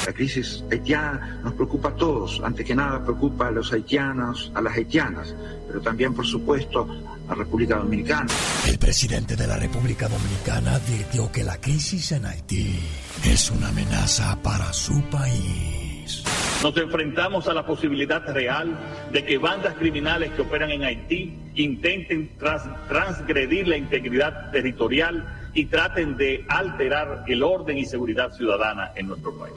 La 0.05 0.11
crisis 0.11 0.63
haitiana 0.71 1.39
nos 1.43 1.53
preocupa 1.53 1.89
a 1.89 1.95
todos. 1.95 2.41
Antes 2.43 2.65
que 2.65 2.75
nada 2.75 3.03
preocupa 3.03 3.47
a 3.47 3.51
los 3.51 3.71
haitianos, 3.71 4.51
a 4.55 4.61
las 4.61 4.75
haitianas, 4.75 5.33
pero 5.67 5.81
también, 5.81 6.13
por 6.13 6.25
supuesto, 6.25 6.87
a 7.27 7.35
República 7.35 7.77
Dominicana. 7.77 8.27
El 8.67 8.77
presidente 8.77 9.35
de 9.35 9.47
la 9.47 9.57
República 9.57 10.07
Dominicana 10.09 10.75
advirtió 10.75 11.31
que 11.31 11.43
la 11.43 11.59
crisis 11.59 12.11
en 12.11 12.25
Haití 12.25 12.79
es 13.25 13.49
una 13.51 13.69
amenaza 13.69 14.37
para 14.41 14.71
su 14.73 15.01
país. 15.09 16.23
Nos 16.61 16.75
enfrentamos 16.77 17.47
a 17.47 17.53
la 17.53 17.65
posibilidad 17.65 18.21
real 18.33 18.77
de 19.11 19.25
que 19.25 19.37
bandas 19.37 19.73
criminales 19.75 20.31
que 20.31 20.41
operan 20.41 20.71
en 20.71 20.83
Haití 20.83 21.33
intenten 21.55 22.31
tras- 22.39 22.67
transgredir 22.87 23.67
la 23.67 23.77
integridad 23.77 24.51
territorial 24.51 25.25
y 25.53 25.65
traten 25.65 26.17
de 26.17 26.45
alterar 26.49 27.23
el 27.27 27.43
orden 27.43 27.77
y 27.77 27.85
seguridad 27.85 28.31
ciudadana 28.33 28.91
en 28.95 29.07
nuestro 29.07 29.37
país. 29.37 29.53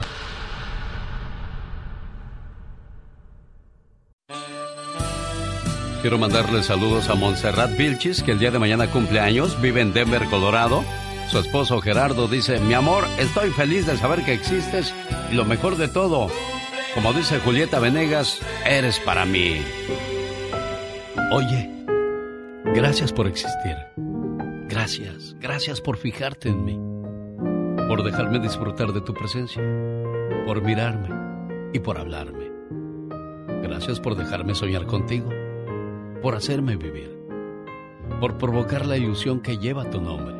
Quiero 6.07 6.19
mandarle 6.19 6.63
saludos 6.63 7.09
a 7.09 7.15
Montserrat 7.15 7.75
Vilchis, 7.75 8.23
que 8.23 8.31
el 8.31 8.39
día 8.39 8.49
de 8.49 8.59
mañana 8.59 8.89
cumple 8.89 9.19
años, 9.19 9.61
vive 9.61 9.81
en 9.81 9.91
Denver, 9.91 10.23
Colorado. 10.29 10.85
Su 11.29 11.37
esposo 11.37 11.81
Gerardo 11.81 12.29
dice, 12.29 12.61
mi 12.61 12.73
amor, 12.73 13.03
estoy 13.19 13.49
feliz 13.49 13.85
de 13.85 13.97
saber 13.97 14.23
que 14.23 14.31
existes 14.31 14.93
y 15.29 15.35
lo 15.35 15.43
mejor 15.43 15.75
de 15.75 15.89
todo, 15.89 16.31
como 16.95 17.11
dice 17.11 17.41
Julieta 17.41 17.81
Venegas, 17.81 18.39
eres 18.65 19.01
para 19.01 19.25
mí. 19.25 19.61
Oye, 21.33 21.69
gracias 22.73 23.11
por 23.11 23.27
existir. 23.27 23.75
Gracias, 24.69 25.35
gracias 25.41 25.81
por 25.81 25.97
fijarte 25.97 26.47
en 26.47 26.63
mí, 26.63 26.79
por 27.89 28.05
dejarme 28.05 28.39
disfrutar 28.39 28.93
de 28.93 29.01
tu 29.01 29.13
presencia, 29.13 29.61
por 30.45 30.61
mirarme 30.61 31.09
y 31.73 31.79
por 31.79 31.97
hablarme. 31.97 32.49
Gracias 33.61 33.99
por 33.99 34.15
dejarme 34.15 34.55
soñar 34.55 34.85
contigo, 34.85 35.29
por 36.21 36.35
hacerme 36.35 36.75
vivir, 36.75 37.15
por 38.19 38.37
provocar 38.37 38.85
la 38.85 38.97
ilusión 38.97 39.39
que 39.39 39.57
lleva 39.57 39.89
tu 39.89 40.01
nombre. 40.01 40.35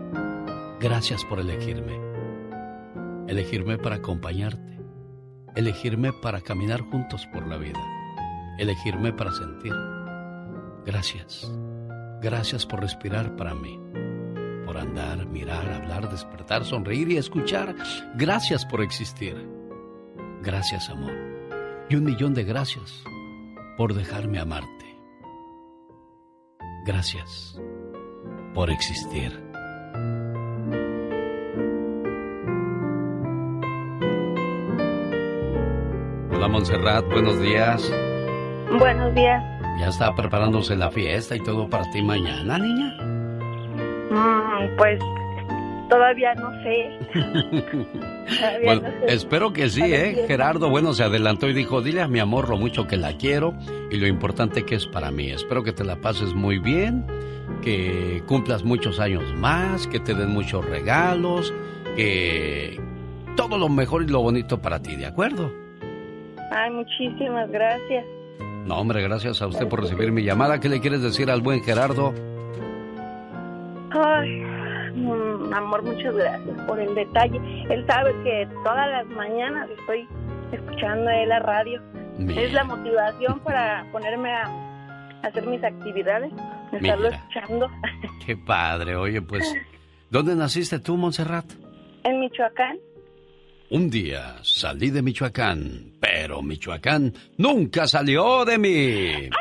Gracias 0.80 1.24
por 1.26 1.40
elegirme. 1.40 2.00
Elegirme 3.28 3.78
para 3.78 3.96
acompañarte. 3.96 4.80
Elegirme 5.56 6.14
para 6.14 6.42
caminar 6.42 6.82
juntos 6.82 7.28
por 7.34 7.48
la 7.48 7.58
vida. 7.58 7.80
Elegirme 8.58 9.12
para 9.14 9.32
sentir. 9.32 9.74
Gracias. 10.86 11.52
Gracias 12.22 12.66
por 12.66 12.82
respirar 12.82 13.36
para 13.36 13.54
mí. 13.54 13.80
Por 14.66 14.78
andar, 14.78 15.26
mirar, 15.28 15.70
hablar, 15.70 16.10
despertar, 16.10 16.64
sonreír 16.66 17.10
y 17.10 17.18
escuchar. 17.18 17.76
Gracias 18.16 18.66
por 18.66 18.82
existir. 18.82 19.36
Gracias, 20.42 20.90
amor. 20.90 21.14
Y 21.90 21.96
un 21.96 22.04
millón 22.04 22.34
de 22.34 22.44
gracias 22.44 23.04
por 23.78 23.94
dejarme 23.94 24.40
amarte. 24.40 24.77
Gracias 26.88 27.60
por 28.56 28.70
existir. 28.70 29.30
Hola 36.32 36.48
Montserrat, 36.48 37.06
buenos 37.12 37.42
días. 37.42 37.92
Buenos 38.80 39.14
días. 39.14 39.44
Ya 39.82 39.88
está 39.90 40.16
preparándose 40.16 40.78
la 40.78 40.90
fiesta 40.90 41.36
y 41.36 41.44
todo 41.44 41.70
para 41.70 41.84
ti 41.92 42.02
mañana, 42.02 42.58
niña. 42.58 42.96
Mm, 44.10 44.78
pues 44.78 45.04
todavía 45.90 46.34
no 46.36 46.52
sé. 46.64 47.00
Todavía 48.28 48.60
Bueno, 48.64 48.82
no 48.82 49.08
sé. 49.08 49.14
espero 49.14 49.54
que 49.54 49.70
sí, 49.70 49.82
¿eh? 49.84 50.26
Gerardo, 50.28 50.70
bueno, 50.70 50.94
se 50.94 51.04
adelantó 51.04 51.48
y 51.48 51.54
dijo, 51.54 51.82
dile 51.82 52.02
a 52.02 52.08
mi 52.08 52.20
amor 52.20 52.50
lo 52.50 52.58
mucho 52.58 52.86
que 52.88 52.98
la 52.98 53.14
quiero 53.18 53.54
y 53.90 53.98
lo 53.98 54.08
importante 54.08 54.64
que 54.66 54.76
es 54.76 54.86
para 54.86 55.12
mí. 55.12 55.30
Espero 55.32 55.64
que 55.64 55.72
te 55.72 55.84
la 55.86 55.96
pases 55.98 56.34
muy 56.34 56.60
bien, 56.60 57.06
que 57.62 58.22
cumplas 58.28 58.64
muchos 58.64 59.00
años 59.00 59.24
más, 59.36 59.88
que 59.88 60.00
te 60.00 60.14
den 60.14 60.30
muchos 60.32 60.66
regalos, 60.66 61.54
que 61.96 62.80
todo 63.36 63.58
lo 63.58 63.70
mejor 63.70 64.04
y 64.04 64.08
lo 64.08 64.22
bonito 64.22 64.62
para 64.62 64.82
ti, 64.82 64.96
¿de 64.96 65.06
acuerdo? 65.06 65.52
Ay, 66.52 66.72
muchísimas 66.72 67.50
gracias. 67.50 68.06
No, 68.66 68.76
hombre, 68.80 69.02
gracias 69.02 69.42
a 69.42 69.48
usted 69.48 69.68
por 69.70 69.82
recibir 69.82 70.12
mi 70.12 70.24
llamada. 70.24 70.60
¿Qué 70.60 70.68
le 70.68 70.82
quieres 70.82 71.02
decir 71.02 71.32
al 71.32 71.42
buen 71.42 71.64
Gerardo? 71.64 72.14
Ay, 73.92 74.42
mm, 74.98 75.54
amor, 75.54 75.84
muchas 75.84 76.16
gracias 76.16 76.62
por 76.68 76.80
el 76.80 76.94
detalle. 76.96 77.40
Él 77.70 77.86
sabe 77.88 78.12
que 78.24 78.48
todas 78.64 78.90
las 78.90 79.06
mañanas 79.08 79.70
estoy 79.80 80.08
escuchando 80.52 81.10
a 81.10 81.16
él 81.22 81.30
la 81.30 81.40
radio. 81.40 81.82
Mira. 82.18 82.42
Es 82.42 82.54
la 82.54 82.64
motivación 82.64 83.40
para 83.42 83.86
ponerme 83.92 84.32
a 84.32 84.50
hacer 85.24 85.46
mis 85.46 85.64
actividades, 85.64 86.32
estarlo 86.72 87.10
Mira. 87.10 87.18
escuchando 87.30 87.70
Qué 88.26 88.36
padre, 88.38 88.96
oye, 88.96 89.22
pues, 89.22 89.54
¿dónde 90.10 90.36
naciste 90.36 90.80
tú, 90.80 90.98
Montserrat? 90.98 91.46
en 92.04 92.20
Michoacán. 92.22 92.78
Un 93.70 93.90
día 93.90 94.36
salí 94.44 94.92
de 94.92 95.02
Michoacán, 95.02 95.92
pero 96.00 96.42
Michoacán 96.42 97.14
nunca 97.38 97.86
salió 97.86 98.46
de 98.46 98.58
mí. 98.58 99.30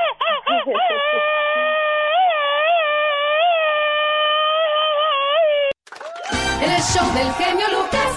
show 6.92 7.12
del 7.14 7.32
genio 7.34 7.66
Lucas. 7.72 8.12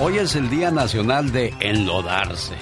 Hoy 0.00 0.18
es 0.18 0.34
el 0.36 0.48
Día 0.50 0.70
Nacional 0.70 1.32
de 1.32 1.54
Enlodarse. 1.60 2.54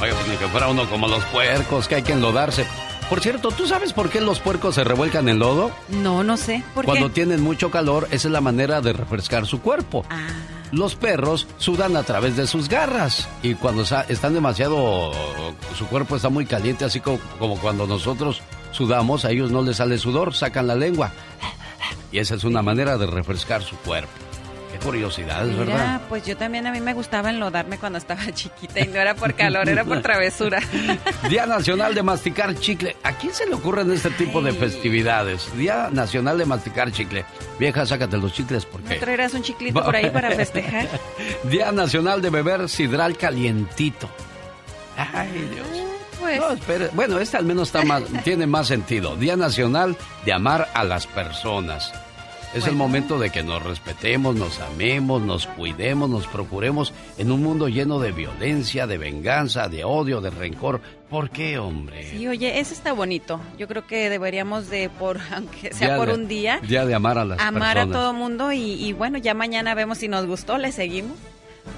Oye, 0.00 0.12
pues 0.12 0.28
ni 0.28 0.36
que 0.36 0.46
fuera 0.48 0.68
uno 0.68 0.88
como 0.88 1.06
los 1.06 1.24
puercos, 1.26 1.88
que 1.88 1.96
hay 1.96 2.02
que 2.02 2.12
enlodarse. 2.12 2.66
Por 3.08 3.20
cierto, 3.20 3.50
¿tú 3.50 3.66
sabes 3.66 3.92
por 3.92 4.08
qué 4.10 4.20
los 4.20 4.40
puercos 4.40 4.74
se 4.74 4.84
revuelcan 4.84 5.28
en 5.28 5.38
lodo? 5.38 5.70
No, 5.88 6.24
no 6.24 6.36
sé. 6.36 6.62
¿Por 6.74 6.84
Cuando 6.84 7.08
qué? 7.08 7.14
tienen 7.14 7.42
mucho 7.42 7.70
calor, 7.70 8.08
esa 8.10 8.28
es 8.28 8.32
la 8.32 8.40
manera 8.40 8.80
de 8.80 8.92
refrescar 8.92 9.46
su 9.46 9.60
cuerpo. 9.60 10.04
Ah. 10.08 10.28
Los 10.70 10.94
perros 10.96 11.46
sudan 11.58 11.96
a 11.96 12.02
través 12.02 12.36
de 12.36 12.46
sus 12.46 12.68
garras 12.68 13.28
y 13.42 13.54
cuando 13.54 13.82
están 13.82 14.32
demasiado, 14.32 15.12
su 15.76 15.86
cuerpo 15.88 16.16
está 16.16 16.30
muy 16.30 16.46
caliente, 16.46 16.86
así 16.86 17.00
como, 17.00 17.18
como 17.38 17.58
cuando 17.58 17.86
nosotros 17.86 18.40
sudamos, 18.70 19.26
a 19.26 19.30
ellos 19.30 19.50
no 19.50 19.60
les 19.62 19.76
sale 19.76 19.98
sudor, 19.98 20.34
sacan 20.34 20.66
la 20.66 20.74
lengua. 20.74 21.12
Y 22.12 22.18
esa 22.18 22.34
es 22.34 22.44
una 22.44 22.62
manera 22.62 22.98
de 22.98 23.06
refrescar 23.06 23.62
su 23.62 23.76
cuerpo. 23.78 24.10
Qué 24.70 24.78
curiosidad, 24.78 25.46
es 25.46 25.54
verdad. 25.56 26.00
pues 26.08 26.24
yo 26.24 26.34
también 26.34 26.66
a 26.66 26.72
mí 26.72 26.80
me 26.80 26.94
gustaba 26.94 27.28
enlodarme 27.28 27.76
cuando 27.78 27.98
estaba 27.98 28.22
chiquita 28.32 28.80
y 28.80 28.88
no 28.88 28.96
era 29.00 29.14
por 29.14 29.34
calor, 29.34 29.68
era 29.68 29.84
por 29.84 30.00
travesura. 30.02 30.60
Día 31.28 31.44
Nacional 31.44 31.94
de 31.94 32.02
Masticar 32.02 32.54
Chicle. 32.54 32.96
¿A 33.02 33.12
quién 33.12 33.34
se 33.34 33.46
le 33.46 33.54
ocurren 33.54 33.90
este 33.92 34.10
tipo 34.10 34.40
de 34.40 34.52
festividades? 34.52 35.54
Día 35.56 35.88
Nacional 35.92 36.38
de 36.38 36.46
Masticar 36.46 36.90
Chicle. 36.90 37.24
Vieja, 37.58 37.84
sácate 37.84 38.16
los 38.16 38.32
chicles 38.32 38.64
porque... 38.64 38.94
¿No 38.94 39.00
traerás 39.00 39.34
un 39.34 39.42
chiclito 39.42 39.82
por 39.84 39.94
ahí 39.94 40.08
para 40.10 40.30
festejar? 40.30 40.88
Día 41.44 41.70
Nacional 41.72 42.22
de 42.22 42.30
Beber 42.30 42.68
Sidral 42.68 43.16
Calientito. 43.18 44.08
Ay, 44.96 45.48
Dios. 45.54 45.91
Pues, 46.38 46.40
No, 46.48 46.54
espere. 46.54 46.88
Bueno, 46.94 47.18
este 47.18 47.36
al 47.36 47.44
menos 47.44 47.68
está 47.68 47.84
más, 47.84 48.02
tiene 48.24 48.46
más 48.46 48.66
sentido. 48.68 49.16
Día 49.16 49.36
Nacional 49.36 49.96
de 50.24 50.32
Amar 50.32 50.68
a 50.74 50.84
las 50.84 51.06
Personas. 51.06 51.92
Es 52.54 52.66
el 52.66 52.74
momento 52.74 53.18
de 53.18 53.30
que 53.30 53.42
nos 53.42 53.62
respetemos, 53.62 54.34
nos 54.36 54.60
amemos, 54.60 55.22
nos 55.22 55.46
cuidemos, 55.46 56.10
nos 56.10 56.26
procuremos 56.26 56.92
en 57.16 57.32
un 57.32 57.42
mundo 57.42 57.66
lleno 57.66 57.98
de 57.98 58.12
violencia, 58.12 58.86
de 58.86 58.98
venganza, 58.98 59.68
de 59.70 59.84
odio, 59.84 60.20
de 60.20 60.28
rencor. 60.28 60.82
¿Por 61.08 61.30
qué, 61.30 61.58
hombre? 61.58 62.10
sí, 62.10 62.28
oye, 62.28 62.60
ese 62.60 62.74
está 62.74 62.92
bonito. 62.92 63.40
Yo 63.56 63.66
creo 63.68 63.86
que 63.86 64.10
deberíamos 64.10 64.68
de, 64.68 64.90
por 64.90 65.18
aunque 65.34 65.72
sea 65.72 65.88
Día 65.88 65.96
por 65.96 66.08
de- 66.08 66.14
un 66.14 66.28
día, 66.28 66.60
Día 66.60 66.84
de 66.84 66.94
amar 66.94 67.16
a 67.16 67.24
las 67.24 67.40
amar 67.40 67.78
a 67.78 67.86
todo 67.86 68.12
mundo 68.12 68.52
y, 68.52 68.58
y 68.74 68.92
bueno, 68.92 69.16
ya 69.16 69.32
mañana 69.32 69.74
vemos 69.74 69.96
si 69.96 70.08
nos 70.08 70.26
gustó, 70.26 70.58
le 70.58 70.72
seguimos. 70.72 71.16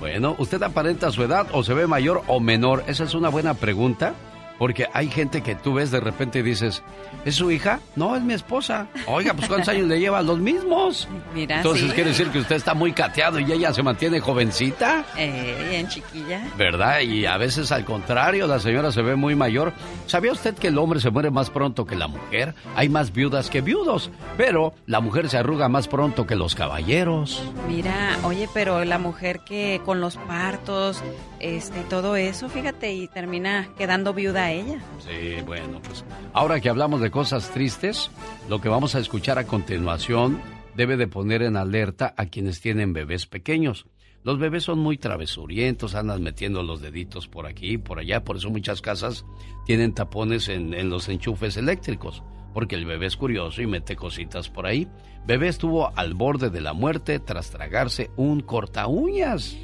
Bueno, 0.01 0.35
¿usted 0.39 0.61
aparenta 0.65 1.13
su 1.13 1.23
edad 1.23 1.47
o 1.53 1.63
se 1.63 1.73
ve 1.75 1.87
mayor 1.87 2.23
o 2.27 2.41
menor? 2.41 2.83
Esa 2.89 3.05
es 3.05 3.15
una 3.15 3.29
buena 3.29 3.55
pregunta 3.55 4.15
Porque 4.59 4.87
hay 4.93 5.09
gente 5.09 5.43
que 5.43 5.55
tú 5.55 5.75
ves 5.75 5.91
de 5.91 6.01
repente 6.01 6.39
y 6.39 6.43
dices, 6.43 6.83
¿es 7.25 7.35
su 7.35 7.51
hija? 7.51 7.81
No, 7.97 8.15
es 8.15 8.23
mi 8.23 8.35
esposa. 8.35 8.87
Oiga, 9.07 9.35
pues 9.35 9.49
¿cuántos 9.49 9.69
años 9.69 9.89
le 9.89 9.99
lleva? 9.99 10.23
Los 10.23 10.39
mismos. 10.39 11.09
Mira, 11.35 11.57
Entonces 11.57 11.89
sí. 11.89 11.95
quiere 11.95 12.11
decir 12.11 12.29
que 12.29 12.39
usted 12.39 12.57
está 12.57 12.73
muy 12.75 12.93
cateado 12.93 13.41
y 13.41 13.51
ella 13.51 13.73
se 13.73 13.83
mantiene 13.83 14.21
jovencita. 14.21 15.05
Eh, 15.17 15.67
bien 15.71 15.89
chiquilla. 15.89 16.47
¿Verdad? 16.57 17.01
Y 17.01 17.27
a 17.27 17.37
veces 17.37 17.73
al 17.73 17.85
contrario, 17.85 18.47
la 18.47 18.61
señora 18.61 18.93
se 18.93 19.03
ve 19.03 19.17
muy 19.17 19.35
mayor. 19.35 19.73
¿Sabía 20.07 20.33
usted 20.33 20.55
que 20.55 20.69
el 20.69 20.79
hombre 20.79 21.01
se 21.01 21.11
muere 21.11 21.31
más 21.31 21.51
pronto 21.51 21.85
que 21.85 21.97
la 21.97 22.07
mujer? 22.07 22.55
Hay 22.77 22.89
más 22.89 23.13
viudas 23.13 23.51
que 23.51 23.61
viudos, 23.61 24.11
pero 24.37 24.73
la 24.87 25.01
mujer 25.01 25.29
se 25.29 25.39
arruga 25.39 25.69
más 25.69 25.89
pronto 25.89 26.27
que 26.27 26.37
los 26.37 26.55
caballeros. 26.55 27.43
Mira, 27.69 28.19
oye, 28.23 28.49
pero 28.55 28.85
la 28.85 28.99
mujer 28.99 29.41
que 29.41 29.81
con 29.85 30.01
los 30.01 30.17
partos, 30.17 31.03
este, 31.41 31.81
todo 31.91 32.17
eso, 32.17 32.49
fíjate, 32.49 32.93
y 32.93 33.09
termina 33.09 33.69
quedando 33.77 34.15
viuda 34.15 34.44
ella. 34.51 34.79
Sí, 34.99 35.43
bueno, 35.45 35.81
pues 35.83 36.05
ahora 36.33 36.61
que 36.61 36.69
hablamos 36.69 37.01
de 37.01 37.11
cosas 37.11 37.51
tristes, 37.51 38.11
lo 38.49 38.61
que 38.61 38.69
vamos 38.69 38.95
a 38.95 38.99
escuchar 38.99 39.39
a 39.39 39.47
continuación 39.47 40.41
debe 40.77 40.97
de 40.97 41.07
poner 41.07 41.43
en 41.43 41.57
alerta 41.57 42.15
a 42.17 42.27
quienes 42.27 42.61
tienen 42.61 42.93
bebés 42.93 43.27
pequeños. 43.27 43.87
Los 44.23 44.39
bebés 44.39 44.65
son 44.65 44.79
muy 44.79 44.97
travesurientos, 44.97 45.95
andan 45.95 46.23
metiendo 46.23 46.63
los 46.63 46.81
deditos 46.81 47.29
por 47.29 47.47
aquí 47.47 47.73
y 47.73 47.79
por 47.79 47.99
allá, 47.99 48.25
por 48.25 48.37
eso 48.37 48.49
muchas 48.49 48.81
casas 48.81 49.27
tienen 49.67 49.93
tapones 49.93 50.49
en, 50.49 50.73
en 50.73 50.89
los 50.89 51.11
enchufes 51.11 51.59
eléctricos, 51.59 52.23
porque 52.55 52.75
el 52.75 52.87
bebé 52.87 53.07
es 53.07 53.17
curioso 53.17 53.61
y 53.61 53.67
mete 53.67 53.97
cositas 53.97 54.49
por 54.49 54.67
ahí. 54.67 54.89
Bebé 55.27 55.49
estuvo 55.49 55.97
al 55.97 56.15
borde 56.15 56.49
de 56.49 56.63
la 56.63 56.73
muerte 56.73 57.19
tras 57.19 57.51
tragarse 57.51 58.11
un 58.17 58.41
corta 58.41 58.87
uñas. 58.87 59.57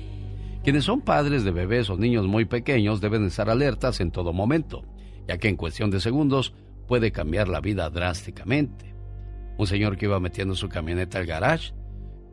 Quienes 0.62 0.84
son 0.84 1.00
padres 1.00 1.42
de 1.42 1.52
bebés 1.52 1.88
o 1.88 1.96
niños 1.96 2.26
muy 2.26 2.44
pequeños 2.44 3.00
deben 3.00 3.24
estar 3.24 3.48
alertas 3.48 4.00
en 4.00 4.10
todo 4.10 4.34
momento, 4.34 4.84
ya 5.26 5.38
que 5.38 5.48
en 5.48 5.56
cuestión 5.56 5.90
de 5.90 6.00
segundos 6.00 6.52
puede 6.86 7.12
cambiar 7.12 7.48
la 7.48 7.60
vida 7.60 7.88
drásticamente. 7.88 8.94
Un 9.56 9.66
señor 9.66 9.96
que 9.96 10.04
iba 10.04 10.20
metiendo 10.20 10.54
su 10.54 10.68
camioneta 10.68 11.18
al 11.18 11.26
garage, 11.26 11.72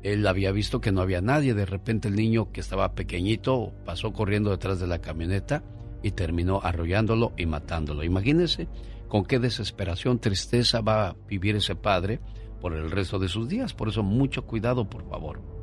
él 0.03 0.27
había 0.27 0.51
visto 0.51 0.81
que 0.81 0.91
no 0.91 1.01
había 1.01 1.21
nadie, 1.21 1.53
de 1.53 1.65
repente 1.65 2.09
el 2.09 2.15
niño 2.15 2.51
que 2.51 2.59
estaba 2.59 2.95
pequeñito 2.95 3.73
pasó 3.85 4.11
corriendo 4.11 4.51
detrás 4.51 4.79
de 4.81 4.87
la 4.87 4.99
camioneta 4.99 5.63
y 6.03 6.11
terminó 6.11 6.59
arrollándolo 6.61 7.31
y 7.37 7.45
matándolo. 7.45 8.03
Imagínense 8.03 8.67
con 9.07 9.25
qué 9.25 9.39
desesperación, 9.39 10.19
tristeza 10.19 10.81
va 10.81 11.07
a 11.07 11.15
vivir 11.29 11.55
ese 11.55 11.75
padre 11.75 12.19
por 12.59 12.73
el 12.73 12.91
resto 12.91 13.19
de 13.19 13.29
sus 13.29 13.47
días. 13.47 13.73
Por 13.73 13.87
eso 13.87 14.03
mucho 14.03 14.45
cuidado, 14.45 14.89
por 14.89 15.09
favor. 15.09 15.56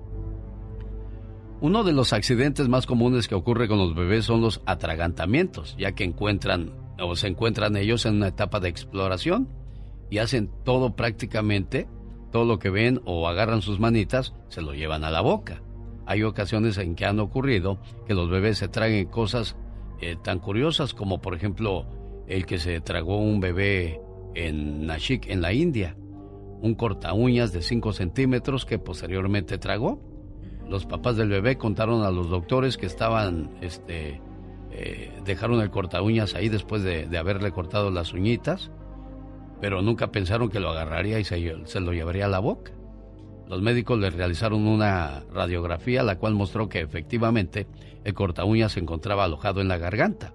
Uno 1.61 1.85
de 1.85 1.93
los 1.93 2.13
accidentes 2.13 2.69
más 2.69 2.87
comunes 2.87 3.29
que 3.29 3.35
ocurre 3.35 3.69
con 3.69 3.79
los 3.79 3.95
bebés 3.95 4.25
son 4.25 4.41
los 4.41 4.61
atragantamientos, 4.67 5.77
ya 5.79 5.93
que 5.93 6.05
se 6.05 7.27
encuentran 7.27 7.77
ellos 7.77 8.07
en 8.07 8.17
una 8.17 8.29
etapa 8.29 8.61
de 8.61 8.69
exploración 8.69 9.49
y 10.11 10.19
hacen 10.19 10.51
todo 10.65 10.95
prácticamente, 10.95 11.89
todo 12.31 12.45
lo 12.45 12.59
que 12.59 12.71
ven 12.71 13.01
o 13.05 13.29
agarran 13.29 13.63
sus 13.63 13.81
manitas, 13.81 14.35
se 14.49 14.63
lo 14.63 14.75
llevan 14.75 15.05
a 15.05 15.11
la 15.11 15.21
boca. 15.21 15.63
Hay 16.07 16.23
ocasiones 16.23 16.77
en 16.79 16.95
que 16.97 17.07
han 17.07 17.21
ocurrido 17.21 17.79
que 18.07 18.15
los 18.15 18.29
bebés 18.29 18.59
se 18.59 18.69
traguen 18.69 19.07
cosas 19.07 19.57
eh, 20.01 20.17
tan 20.23 20.41
curiosas 20.41 20.93
como 20.93 21.23
por 21.23 21.35
ejemplo 21.35 21.87
el 22.27 22.47
que 22.47 22.59
se 22.59 22.81
tragó 22.81 23.19
un 23.19 23.41
bebé 23.41 24.01
en 24.35 24.87
Nashik, 24.87 25.29
en 25.29 25.41
la 25.41 25.53
India, 25.53 25.97
un 26.61 26.75
corta 26.75 27.13
uñas 27.13 27.53
de 27.53 27.63
5 27.63 27.93
centímetros 27.93 28.67
que 28.67 28.79
posteriormente 28.79 29.59
tragó. 29.59 30.14
Los 30.69 30.87
papás 30.87 31.17
del 31.17 31.29
bebé 31.29 31.59
contaron 31.59 32.03
a 32.03 32.11
los 32.11 32.31
doctores 32.31 32.77
que 32.77 32.87
estaban, 32.87 33.51
este, 33.61 34.21
eh, 34.71 35.13
dejaron 35.25 35.61
el 35.61 35.71
corta 35.71 36.03
uñas 36.03 36.35
ahí 36.35 36.49
después 36.49 36.83
de, 36.83 37.07
haberle 37.17 37.53
cortado 37.53 37.91
las 37.91 38.13
uñitas, 38.13 38.71
pero 39.61 39.83
nunca 39.83 40.11
pensaron 40.11 40.49
que 40.49 40.61
lo 40.61 40.71
agarraría 40.71 41.19
y 41.19 41.25
se, 41.25 41.55
se 41.67 41.81
lo 41.81 41.93
llevaría 41.93 42.27
a 42.27 42.29
la 42.29 42.39
boca. 42.39 42.73
Los 43.49 43.61
médicos 43.61 43.99
le 43.99 44.11
realizaron 44.11 44.67
una 44.67 45.23
radiografía 45.33 46.03
la 46.03 46.19
cual 46.19 46.35
mostró 46.35 46.69
que 46.69 46.81
efectivamente 46.81 47.67
el 48.05 48.15
corta 48.15 48.45
uñas 48.45 48.73
se 48.73 48.81
encontraba 48.81 49.25
alojado 49.25 49.61
en 49.61 49.69
la 49.69 49.79
garganta. 49.79 50.33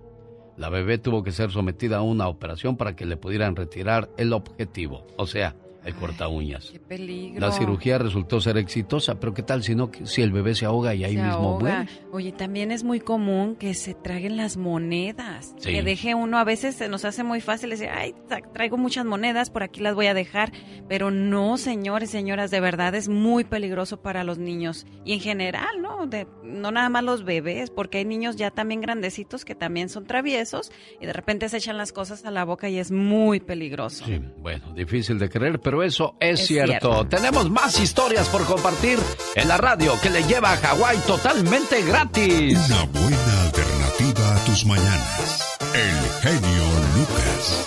La 0.58 0.70
bebé 0.70 0.98
tuvo 0.98 1.24
que 1.24 1.32
ser 1.32 1.52
sometida 1.52 1.98
a 1.98 2.02
una 2.02 2.28
operación 2.28 2.78
para 2.78 2.96
que 2.96 3.06
le 3.06 3.18
pudieran 3.18 3.56
retirar 3.56 4.10
el 4.18 4.34
objetivo, 4.34 5.08
o 5.18 5.26
sea, 5.26 5.56
el 5.86 5.96
corta 5.96 6.28
uñas. 6.28 6.70
Qué 6.72 6.80
peligro. 6.80 7.40
La 7.40 7.52
cirugía 7.52 7.98
resultó 7.98 8.42
ser 8.42 8.58
exitosa, 8.58 9.20
pero 9.20 9.34
¿qué 9.34 9.44
tal 9.44 9.64
si 9.64 9.76
no 9.76 9.90
si 10.04 10.22
el 10.22 10.32
bebé 10.32 10.54
se 10.56 10.66
ahoga 10.66 10.94
y 10.96 11.04
ahí 11.04 11.16
Se 11.16 11.22
mismo 11.24 11.34
ahoga. 11.38 11.60
muere? 11.60 11.90
Oye, 12.12 12.32
también 12.32 12.72
es 12.72 12.84
muy 12.84 13.00
común 13.00 13.56
que 13.56 13.74
se 13.74 13.94
traguen 13.94 14.38
las 14.38 14.58
monedas. 14.58 15.54
Sí. 15.60 15.72
Que 15.72 15.84
deje 15.84 16.16
uno, 16.16 16.38
a 16.38 16.44
veces 16.44 16.76
se 16.76 16.90
nos 16.90 17.06
hace 17.06 17.24
muy 17.24 17.42
fácil 17.42 17.70
decir, 17.70 17.90
ay, 17.94 18.14
tra- 18.28 18.44
traigo 18.52 18.78
muchas 18.78 19.06
monedas, 19.06 19.50
por 19.50 19.64
aquí 19.64 19.80
las 19.82 19.96
voy 19.96 20.08
a 20.08 20.14
dejar. 20.14 20.52
Pero 20.88 21.12
no, 21.12 21.58
señores, 21.58 22.10
señoras, 22.10 22.52
de 22.52 22.60
verdad 22.60 22.96
es 22.96 23.08
muy 23.10 23.44
peligroso 23.44 24.02
para 24.02 24.24
los 24.24 24.38
niños. 24.38 24.86
Y 25.06 25.14
en 25.14 25.20
general, 25.20 25.82
¿no? 25.82 26.08
De, 26.08 26.28
no 26.44 26.72
nada 26.72 26.90
más 26.90 27.04
los 27.04 27.24
bebés, 27.24 27.70
porque 27.70 28.00
hay 28.00 28.06
niños 28.06 28.36
ya 28.36 28.52
también 28.52 28.82
grandecitos 28.82 29.46
que 29.46 29.56
también 29.56 29.90
son 29.90 30.06
traviesos 30.06 30.72
y 31.00 31.06
de 31.06 31.14
repente 31.14 31.48
se 31.50 31.58
echan 31.58 31.78
las 31.78 31.94
cosas 31.94 32.26
a 32.26 32.32
la 32.32 32.44
boca 32.46 32.70
y 32.70 32.78
es 32.80 32.92
muy 32.92 33.40
peligroso. 33.40 34.06
Sí, 34.06 34.20
bueno, 34.40 34.74
difícil 34.74 35.20
de 35.20 35.30
creer, 35.30 35.60
pero 35.60 35.69
eso 35.84 36.16
es, 36.20 36.40
Es 36.42 36.48
cierto. 36.48 36.72
cierto. 36.72 37.08
Tenemos 37.08 37.50
más 37.50 37.80
historias 37.80 38.28
por 38.30 38.44
compartir 38.46 39.00
en 39.36 39.48
la 39.48 39.58
radio 39.58 39.94
que 40.02 40.10
le 40.10 40.24
lleva 40.24 40.52
a 40.54 40.58
Hawái 40.58 40.98
totalmente 41.00 41.82
gratis. 41.84 42.58
Una 42.70 42.84
buena 42.86 43.42
alternativa 43.44 44.36
a 44.36 44.46
tus 44.46 44.66
mañanas. 44.66 45.58
El 45.74 46.22
genio 46.22 46.64
Lucas. 46.96 47.66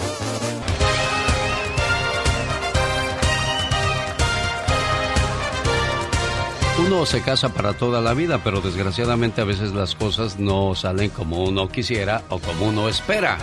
Uno 6.78 7.06
se 7.06 7.20
casa 7.22 7.50
para 7.50 7.74
toda 7.74 8.00
la 8.00 8.12
vida, 8.14 8.40
pero 8.42 8.60
desgraciadamente 8.60 9.40
a 9.40 9.44
veces 9.44 9.72
las 9.72 9.94
cosas 9.94 10.38
no 10.38 10.74
salen 10.74 11.10
como 11.10 11.44
uno 11.44 11.68
quisiera 11.68 12.22
o 12.28 12.38
como 12.38 12.66
uno 12.66 12.88
espera. 12.88 13.38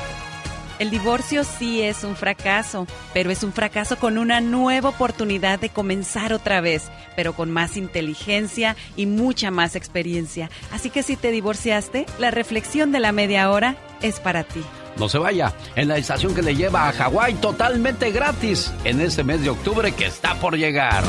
El 0.80 0.92
divorcio 0.92 1.44
sí 1.44 1.82
es 1.82 2.06
un 2.06 2.16
fracaso, 2.16 2.88
pero 3.14 3.32
es 3.32 3.44
un 3.44 3.52
fracaso 3.52 3.98
con 3.98 4.18
una 4.18 4.40
nueva 4.40 4.88
oportunidad 4.88 5.60
de 5.60 5.68
comenzar 5.68 6.32
otra 6.32 6.62
vez, 6.62 6.90
pero 7.18 7.34
con 7.34 7.52
más 7.52 7.76
inteligencia 7.76 8.78
y 8.96 9.06
mucha 9.06 9.52
más 9.52 9.76
experiencia. 9.76 10.50
Así 10.72 10.90
que 10.90 11.04
si 11.04 11.18
te 11.18 11.32
divorciaste, 11.32 12.06
la 12.18 12.32
reflexión 12.32 12.94
de 12.94 13.02
la 13.02 13.12
media 13.12 13.52
hora 13.52 13.76
es 14.02 14.22
para 14.22 14.46
ti. 14.46 14.64
No 14.98 15.10
se 15.10 15.18
vaya, 15.18 15.54
en 15.76 15.90
la 15.90 15.98
estación 15.98 16.34
que 16.34 16.42
le 16.42 16.56
lleva 16.56 16.88
a 16.88 16.94
Hawái 16.94 17.36
totalmente 17.36 18.12
gratis 18.12 18.74
en 18.86 19.02
este 19.02 19.26
mes 19.26 19.42
de 19.42 19.50
octubre 19.50 19.92
que 19.92 20.06
está 20.06 20.36
por 20.36 20.58
llegar. 20.58 21.04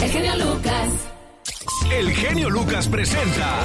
El 0.00 0.10
genio 0.10 0.36
Lucas. 0.36 0.88
El 1.92 2.10
genio 2.10 2.50
Lucas 2.50 2.88
presenta 2.88 3.56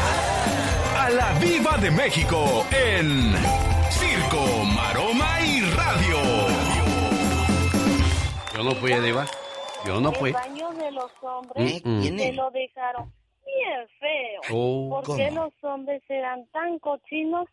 a 1.00 1.10
la 1.10 1.34
Viva 1.40 1.78
de 1.78 1.90
México 1.90 2.66
en 2.72 3.67
no 8.68 8.76
fui, 8.76 8.94
Diva. 8.94 9.26
Yo 9.86 10.00
no 10.02 10.12
fui. 10.12 10.30
El 10.30 10.34
baño 10.36 10.70
de 10.72 10.92
los 10.92 11.12
hombres 11.22 11.82
Mm, 11.84 12.00
mm. 12.00 12.18
se 12.18 12.34
lo 12.34 12.52
dejaron 12.52 13.12
bien 13.46 13.88
feo. 14.00 14.42
Oh, 14.56 15.02
¿Por 15.06 15.16
qué 15.18 15.30
¿cómo? 15.30 15.44
los 15.46 15.54
hombres 15.64 16.02
serán 16.08 16.46
tan 16.52 16.78
cochinos 16.80 17.46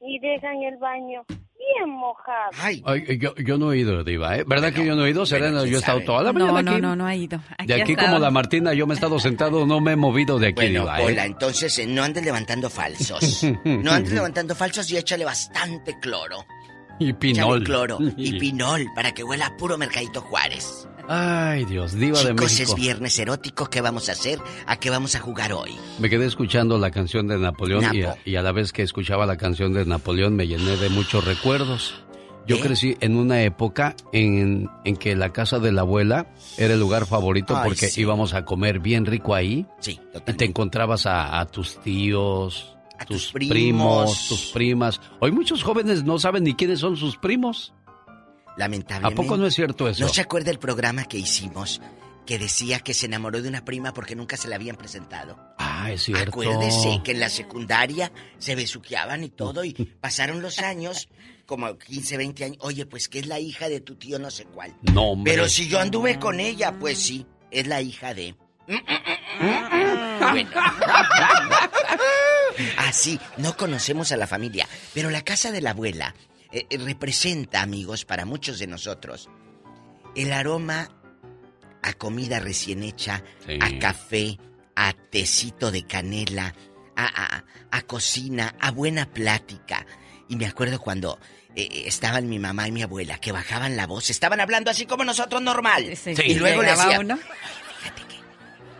y 0.00 0.18
dejan 0.20 0.62
el 0.62 0.76
baño 0.78 1.24
bien 1.28 1.90
mojado? 1.90 2.50
Ay, 2.62 2.82
yo, 3.18 3.34
yo 3.34 3.58
no 3.58 3.72
he 3.72 3.78
ido, 3.78 4.04
Diva, 4.04 4.36
¿eh? 4.36 4.44
¿Verdad 4.46 4.72
que 4.72 4.84
yo 4.84 4.94
no 4.94 5.04
he 5.06 5.10
ido? 5.10 5.26
Serena, 5.26 5.64
yo 5.64 5.76
he 5.76 5.80
estado 5.80 6.00
toda 6.02 6.22
la 6.22 6.32
mañana 6.32 6.52
No, 6.52 6.58
aquí. 6.72 6.80
no, 6.80 6.88
no, 6.90 6.96
no 6.96 7.06
ha 7.06 7.14
ido. 7.16 7.40
De 7.66 7.82
aquí 7.82 7.96
como 7.96 8.18
la 8.18 8.30
Martina, 8.30 8.72
yo 8.74 8.86
me 8.86 8.94
he 8.94 8.96
estado 8.96 9.18
sentado, 9.18 9.66
no 9.66 9.80
me 9.80 9.92
he 9.92 9.96
movido 9.96 10.38
de 10.38 10.48
aquí, 10.48 10.54
Bueno, 10.72 10.80
Diva, 10.82 11.00
¿eh? 11.02 11.16
Entonces 11.26 11.76
eh, 11.78 11.86
no 11.86 12.02
andes 12.02 12.24
levantando 12.24 12.70
falsos. 12.70 13.42
No 13.64 13.90
andes 13.92 14.12
levantando 14.12 14.54
falsos 14.54 14.90
y 14.92 14.96
échale 14.98 15.24
bastante 15.24 15.98
cloro. 15.98 16.44
Y 17.00 17.12
pinol. 17.14 17.64
cloro 17.64 17.98
y 18.16 18.38
pinol 18.38 18.86
para 18.94 19.12
que 19.12 19.24
huela 19.24 19.46
a 19.46 19.56
puro 19.56 19.76
Mercadito 19.78 20.20
Juárez. 20.20 20.86
Ay, 21.08 21.64
Dios, 21.64 21.94
Diva 21.94 22.18
de 22.22 22.30
Chicos, 22.30 22.52
México. 22.52 22.70
es 22.70 22.74
viernes 22.76 23.18
erótico. 23.18 23.66
¿Qué 23.68 23.80
vamos 23.80 24.08
a 24.08 24.12
hacer? 24.12 24.38
¿A 24.66 24.76
qué 24.76 24.90
vamos 24.90 25.16
a 25.16 25.20
jugar 25.20 25.52
hoy? 25.52 25.72
Me 25.98 26.08
quedé 26.08 26.26
escuchando 26.26 26.78
la 26.78 26.92
canción 26.92 27.26
de 27.26 27.36
Napoleón 27.36 27.82
y 27.92 28.02
a, 28.02 28.08
Napo. 28.10 28.18
y 28.24 28.36
a 28.36 28.42
la 28.42 28.52
vez 28.52 28.72
que 28.72 28.82
escuchaba 28.82 29.26
la 29.26 29.36
canción 29.36 29.72
de 29.72 29.84
Napoleón 29.84 30.36
me 30.36 30.46
llené 30.46 30.76
de 30.76 30.88
muchos 30.88 31.24
recuerdos. 31.24 31.94
Yo 32.46 32.56
¿Eh? 32.56 32.60
crecí 32.60 32.96
en 33.00 33.16
una 33.16 33.42
época 33.42 33.96
en, 34.12 34.68
en 34.84 34.96
que 34.96 35.16
la 35.16 35.32
casa 35.32 35.58
de 35.58 35.72
la 35.72 35.80
abuela 35.82 36.26
era 36.58 36.74
el 36.74 36.80
lugar 36.80 37.06
favorito 37.06 37.56
Ay, 37.56 37.64
porque 37.70 37.88
sí. 37.88 38.02
íbamos 38.02 38.32
a 38.34 38.44
comer 38.44 38.78
bien 38.78 39.04
rico 39.04 39.34
ahí. 39.34 39.66
Sí, 39.80 39.98
Y 40.26 40.32
te 40.34 40.44
encontrabas 40.44 41.06
a, 41.06 41.40
a 41.40 41.46
tus 41.46 41.80
tíos, 41.82 42.76
A 43.00 43.04
tus 43.06 43.24
tus 43.24 43.32
primos. 43.32 43.52
primos, 43.54 44.28
tus 44.28 44.46
primas. 44.52 45.00
Hoy 45.20 45.32
muchos 45.32 45.62
jóvenes 45.62 46.04
no 46.04 46.18
saben 46.18 46.44
ni 46.44 46.54
quiénes 46.54 46.78
son 46.80 46.96
sus 46.96 47.16
primos. 47.16 47.72
¿A 48.06 48.52
Lamentablemente. 48.58 49.22
poco 49.22 49.36
no 49.36 49.46
es 49.46 49.54
cierto 49.54 49.88
eso? 49.88 50.04
¿No 50.04 50.08
se 50.10 50.20
acuerda 50.20 50.50
el 50.50 50.58
programa 50.58 51.04
que 51.04 51.18
hicimos? 51.18 51.80
que 52.26 52.38
decía 52.38 52.78
que 52.78 52.94
se 52.94 53.06
enamoró 53.06 53.42
de 53.42 53.48
una 53.48 53.64
prima 53.64 53.92
porque 53.92 54.14
nunca 54.14 54.36
se 54.36 54.46
la 54.46 54.54
habían 54.54 54.76
presentado. 54.76 55.36
Ah, 55.58 55.90
es 55.90 56.02
cierto. 56.04 56.30
Acuérdese 56.30 57.00
que 57.02 57.10
en 57.10 57.18
la 57.18 57.28
secundaria 57.28 58.12
se 58.38 58.54
besuqueaban 58.54 59.24
y 59.24 59.30
todo 59.30 59.64
y 59.64 59.72
pasaron 60.00 60.40
los 60.40 60.60
años, 60.60 61.08
como 61.44 61.76
15, 61.76 62.16
20 62.18 62.44
años. 62.44 62.58
Oye, 62.60 62.86
pues 62.86 63.08
que 63.08 63.18
es 63.18 63.26
la 63.26 63.40
hija 63.40 63.68
de 63.68 63.80
tu 63.80 63.96
tío 63.96 64.20
no 64.20 64.30
sé 64.30 64.44
cuál. 64.44 64.76
No, 64.92 65.12
hombre. 65.12 65.32
Pero 65.32 65.48
si 65.48 65.66
yo 65.66 65.80
anduve 65.80 66.20
con 66.20 66.38
ella, 66.38 66.72
pues 66.78 66.98
sí, 66.98 67.26
es 67.50 67.66
la 67.66 67.80
hija 67.80 68.14
de... 68.14 68.36
Bueno. 70.20 70.50
Así, 72.78 73.18
no 73.36 73.56
conocemos 73.56 74.12
a 74.12 74.16
la 74.16 74.26
familia, 74.26 74.68
pero 74.94 75.10
la 75.10 75.22
casa 75.22 75.50
de 75.52 75.60
la 75.60 75.70
abuela 75.70 76.14
eh, 76.52 76.66
eh, 76.70 76.78
representa, 76.78 77.62
amigos, 77.62 78.04
para 78.04 78.24
muchos 78.24 78.58
de 78.58 78.66
nosotros, 78.66 79.28
el 80.16 80.32
aroma 80.32 80.88
a 81.82 81.92
comida 81.94 82.40
recién 82.40 82.82
hecha, 82.82 83.22
Sí. 83.46 83.58
a 83.60 83.78
café, 83.78 84.38
a 84.76 84.92
tecito 84.92 85.70
de 85.70 85.86
canela, 85.86 86.54
a, 86.96 87.06
a- 87.36 87.44
a 87.70 87.82
cocina, 87.82 88.54
a 88.60 88.70
buena 88.70 89.06
plática. 89.06 89.86
Y 90.28 90.36
me 90.36 90.46
acuerdo 90.46 90.80
cuando 90.80 91.18
eh, 91.56 91.84
estaban 91.86 92.28
mi 92.28 92.38
mamá 92.38 92.68
y 92.68 92.72
mi 92.72 92.82
abuela, 92.82 93.18
que 93.18 93.32
bajaban 93.32 93.76
la 93.76 93.86
voz, 93.86 94.10
estaban 94.10 94.40
hablando 94.40 94.70
así 94.70 94.86
como 94.86 95.04
nosotros 95.04 95.40
normal. 95.42 95.84
Y 96.24 96.34
luego 96.34 96.62
le 96.62 96.68
Llegaba 96.70 96.84
hacía, 96.84 97.00
uno. 97.00 97.18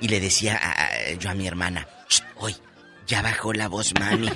y 0.00 0.08
le 0.08 0.20
decía 0.20 0.56
a- 0.60 0.84
a- 0.86 1.12
yo 1.14 1.30
a 1.30 1.34
mi 1.34 1.46
hermana, 1.46 1.86
"Shh, 2.08 2.22
hoy 2.36 2.56
ya 3.10 3.22
bajó 3.22 3.52
la 3.52 3.68
voz 3.68 3.92
mami. 3.98 4.30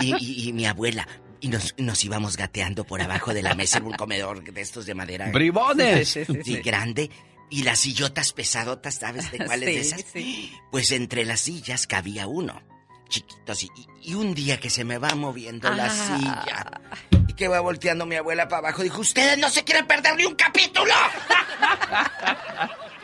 y, 0.00 0.14
y- 0.14 0.48
y 0.48 0.52
mi 0.52 0.66
abuela. 0.66 1.08
Y 1.40 1.48
nos, 1.48 1.74
nos 1.78 2.04
íbamos 2.04 2.36
gateando 2.36 2.84
por 2.84 3.00
abajo 3.02 3.34
de 3.34 3.42
la 3.42 3.54
mesa 3.54 3.78
en 3.78 3.84
un 3.86 3.92
comedor 3.94 4.42
de 4.44 4.60
estos 4.60 4.86
de 4.86 4.94
madera. 4.94 5.30
¡Bribones! 5.30 6.08
Sí, 6.08 6.24
sí, 6.24 6.32
sí, 6.44 6.56
grande. 6.62 7.10
Y 7.50 7.62
las 7.62 7.80
sillotas 7.80 8.32
pesadotas, 8.32 8.94
¿sabes 8.96 9.30
de 9.30 9.38
cuáles 9.44 9.66
de 9.66 9.84
Sí, 9.84 10.50
esas? 10.50 10.60
Pues 10.70 10.90
entre 10.92 11.24
las 11.24 11.40
sillas 11.40 11.86
cabía 11.86 12.26
uno. 12.26 12.62
Chiquitos. 13.08 13.62
Y, 13.62 13.68
y 14.02 14.14
un 14.14 14.34
día 14.34 14.58
que 14.58 14.70
se 14.70 14.84
me 14.84 14.96
va 14.98 15.14
moviendo 15.14 15.70
la 15.70 15.86
Ah. 15.86 15.90
silla. 15.90 16.80
Y 17.28 17.34
que 17.34 17.48
va 17.48 17.60
volteando 17.60 18.06
mi 18.06 18.16
abuela 18.16 18.48
para 18.48 18.60
abajo. 18.68 18.82
Dijo, 18.82 19.00
ustedes 19.02 19.36
no 19.38 19.50
se 19.50 19.64
quieren 19.64 19.86
perder 19.86 20.16
ni 20.16 20.24
un 20.24 20.34
capítulo. 20.34 20.92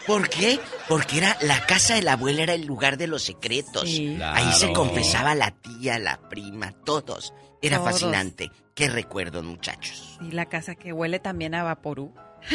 ¿Por 0.06 0.28
qué? 0.28 0.58
Porque 0.88 1.18
era 1.18 1.36
la 1.42 1.64
casa 1.66 1.94
de 1.94 2.02
la 2.02 2.12
abuela 2.14 2.42
era 2.42 2.54
el 2.54 2.66
lugar 2.66 2.96
de 2.96 3.06
los 3.06 3.22
secretos. 3.22 3.84
Ahí 3.84 4.52
se 4.54 4.72
confesaba 4.72 5.34
la 5.34 5.50
tía, 5.52 5.98
la 5.98 6.28
prima, 6.28 6.72
todos. 6.84 7.32
Era 7.62 7.76
Todos. 7.78 7.92
fascinante. 7.92 8.50
Qué 8.74 8.88
recuerdos, 8.88 9.44
muchachos. 9.44 10.18
Y 10.22 10.32
la 10.32 10.46
casa 10.46 10.74
que 10.74 10.92
huele 10.94 11.18
también 11.20 11.54
a 11.54 11.62
vaporú. 11.62 12.14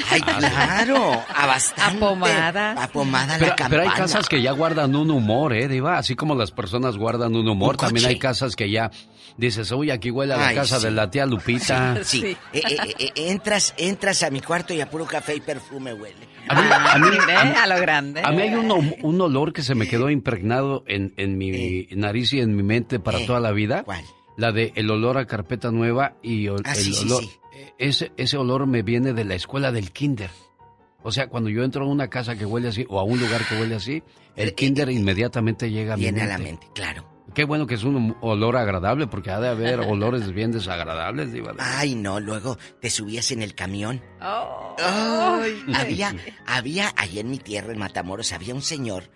Ay, 0.10 0.22
claro, 0.40 1.24
a 1.34 1.46
bastante. 1.46 1.98
A 1.98 2.00
pomada. 2.00 2.72
A 2.84 2.88
pomada 2.88 3.36
Pero, 3.40 3.56
la 3.58 3.70
pero 3.70 3.82
hay 3.82 3.88
campana. 3.88 3.94
casas 3.96 4.28
que 4.30 4.42
ya 4.42 4.52
guardan 4.52 4.96
un 4.96 5.12
humor, 5.12 5.54
¿eh, 5.54 5.68
Diva? 5.68 5.98
Así 5.98 6.16
como 6.16 6.36
las 6.36 6.52
personas 6.52 6.98
guardan 6.98 7.36
un 7.36 7.48
humor, 7.48 7.72
Un 7.76 7.78
también 7.78 8.04
coche. 8.06 8.14
hay 8.14 8.20
casas 8.20 8.56
que 8.56 8.70
ya 8.70 8.92
dices, 9.38 9.72
uy, 9.72 9.92
aquí 9.92 10.12
huele 10.12 10.34
a 10.34 10.38
la 10.38 10.48
Ay, 10.48 10.56
casa 10.56 10.80
sí. 10.80 10.86
de 10.86 10.92
la 10.92 11.10
tía 11.10 11.26
Lupita. 11.26 11.98
Sí, 12.04 12.22
sí. 12.22 12.38
Eh, 12.54 12.62
eh, 12.70 12.96
eh, 13.00 13.12
entras, 13.16 13.74
entras 13.78 14.24
a 14.24 14.30
mi 14.30 14.42
cuarto 14.42 14.74
y 14.74 14.82
a 14.82 14.90
puro 14.90 15.06
café 15.06 15.36
y 15.36 15.42
perfume 15.42 15.94
huele. 15.94 16.28
A 16.48 16.56
mí, 16.62 16.68
a 16.72 16.98
mí- 17.00 17.08
a 17.36 17.44
mí- 17.46 17.54
a 17.58 17.68
lo 17.68 17.78
grande. 17.82 18.22
a 18.24 18.32
mí 18.32 18.42
hay 18.44 18.54
un, 18.54 18.70
ol- 18.70 18.96
un 19.02 19.20
olor 19.22 19.52
que 19.52 19.64
se 19.64 19.74
me 19.76 19.88
quedó 19.88 20.10
impregnado 20.10 20.84
en, 20.88 21.14
en 21.18 21.38
mi 21.38 21.88
nariz 21.92 22.34
y 22.34 22.40
en 22.40 22.56
mi 22.56 22.62
mente 22.64 23.00
para 23.00 23.20
Eh, 23.20 23.26
toda 23.26 23.40
la 23.40 23.52
vida. 23.52 23.84
¿Cuál? 23.84 24.04
La 24.38 24.52
de 24.52 24.72
el 24.76 24.92
olor 24.92 25.18
a 25.18 25.26
carpeta 25.26 25.72
nueva 25.72 26.18
y 26.22 26.48
ol- 26.48 26.62
Ah, 26.66 26.72
el 26.74 26.78
sí, 26.78 26.94
sí, 26.94 27.06
olor... 27.06 27.24
eh, 27.56 27.74
Ese, 27.78 28.12
ese 28.18 28.38
olor 28.38 28.68
me 28.68 28.82
viene 28.84 29.14
de 29.14 29.24
la 29.26 29.36
escuela 29.36 29.72
del 29.72 29.92
kinder. 29.92 30.30
O 31.04 31.12
sea, 31.12 31.28
cuando 31.28 31.50
yo 31.50 31.64
entro 31.64 31.86
a 31.86 31.88
una 31.88 32.10
casa 32.10 32.36
que 32.36 32.46
huele 32.46 32.68
así 32.70 32.86
o 32.90 33.00
a 33.00 33.04
un 33.04 33.20
lugar 33.20 33.42
que 33.48 33.56
huele 33.60 33.76
así, 33.76 34.02
el 34.36 34.56
kinder 34.56 34.90
inmediatamente 34.90 35.70
llega 35.70 35.94
a 35.94 35.98
mi 35.98 36.06
Eh, 36.08 36.12
Viene 36.12 36.22
a 36.22 36.26
mente. 36.38 36.44
la 36.44 36.50
mente, 36.50 36.68
claro. 36.74 37.16
Qué 37.34 37.44
bueno 37.44 37.68
que 37.68 37.76
es 37.76 37.84
un 37.84 38.16
olor 38.22 38.56
agradable, 38.56 39.08
porque 39.08 39.30
ha 39.32 39.40
de 39.40 39.50
haber 39.50 39.80
olores 39.88 40.32
bien 40.32 40.52
desagradables, 40.52 41.32
Diva. 41.34 41.54
Ay, 41.60 41.94
no, 41.96 42.20
luego 42.20 42.58
te 42.82 42.90
subías 42.90 43.32
en 43.32 43.42
el 43.44 43.54
camión. 43.56 44.02
Oh. 44.22 44.76
Ay, 44.80 45.64
había, 45.76 46.16
había, 46.48 46.92
ahí 46.98 47.20
en 47.20 47.30
mi 47.30 47.38
tierra, 47.40 47.72
en 47.74 47.80
Matamoros, 47.80 48.32
había 48.34 48.54
un 48.56 48.62
señor 48.62 49.10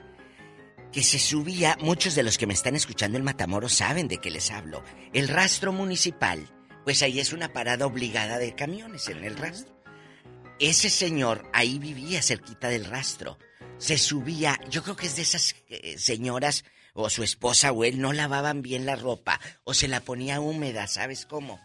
que 0.91 1.03
se 1.03 1.19
subía, 1.19 1.77
muchos 1.81 2.15
de 2.15 2.23
los 2.23 2.37
que 2.39 2.47
me 2.47 2.53
están 2.53 2.75
escuchando 2.75 3.17
en 3.17 3.23
Matamoros 3.23 3.73
saben 3.73 4.07
de 4.07 4.17
qué 4.17 4.31
les 4.31 4.49
hablo. 4.51 4.83
El 5.13 5.27
rastro 5.27 5.71
municipal, 5.71 6.49
pues 6.89 7.03
ahí 7.03 7.19
es 7.19 7.33
una 7.33 7.53
parada 7.53 7.85
obligada 7.85 8.39
de 8.39 8.55
camiones 8.55 9.09
en 9.09 9.23
el 9.23 9.37
rastro. 9.37 9.79
Ese 10.59 10.89
señor 10.89 11.47
ahí 11.53 11.77
vivía 11.77 12.19
cerquita 12.23 12.67
del 12.67 12.83
rastro. 12.85 13.37
Se 13.77 13.95
subía, 13.95 14.59
yo 14.71 14.81
creo 14.81 14.95
que 14.95 15.05
es 15.05 15.15
de 15.15 15.21
esas 15.21 15.55
eh, 15.67 15.99
señoras 15.99 16.65
o 16.95 17.07
su 17.11 17.21
esposa 17.21 17.71
o 17.71 17.83
él 17.83 18.01
no 18.01 18.11
lavaban 18.11 18.63
bien 18.63 18.87
la 18.87 18.95
ropa 18.95 19.39
o 19.65 19.75
se 19.75 19.87
la 19.87 19.99
ponía 19.99 20.39
húmeda, 20.39 20.87
¿sabes 20.87 21.27
cómo? 21.27 21.61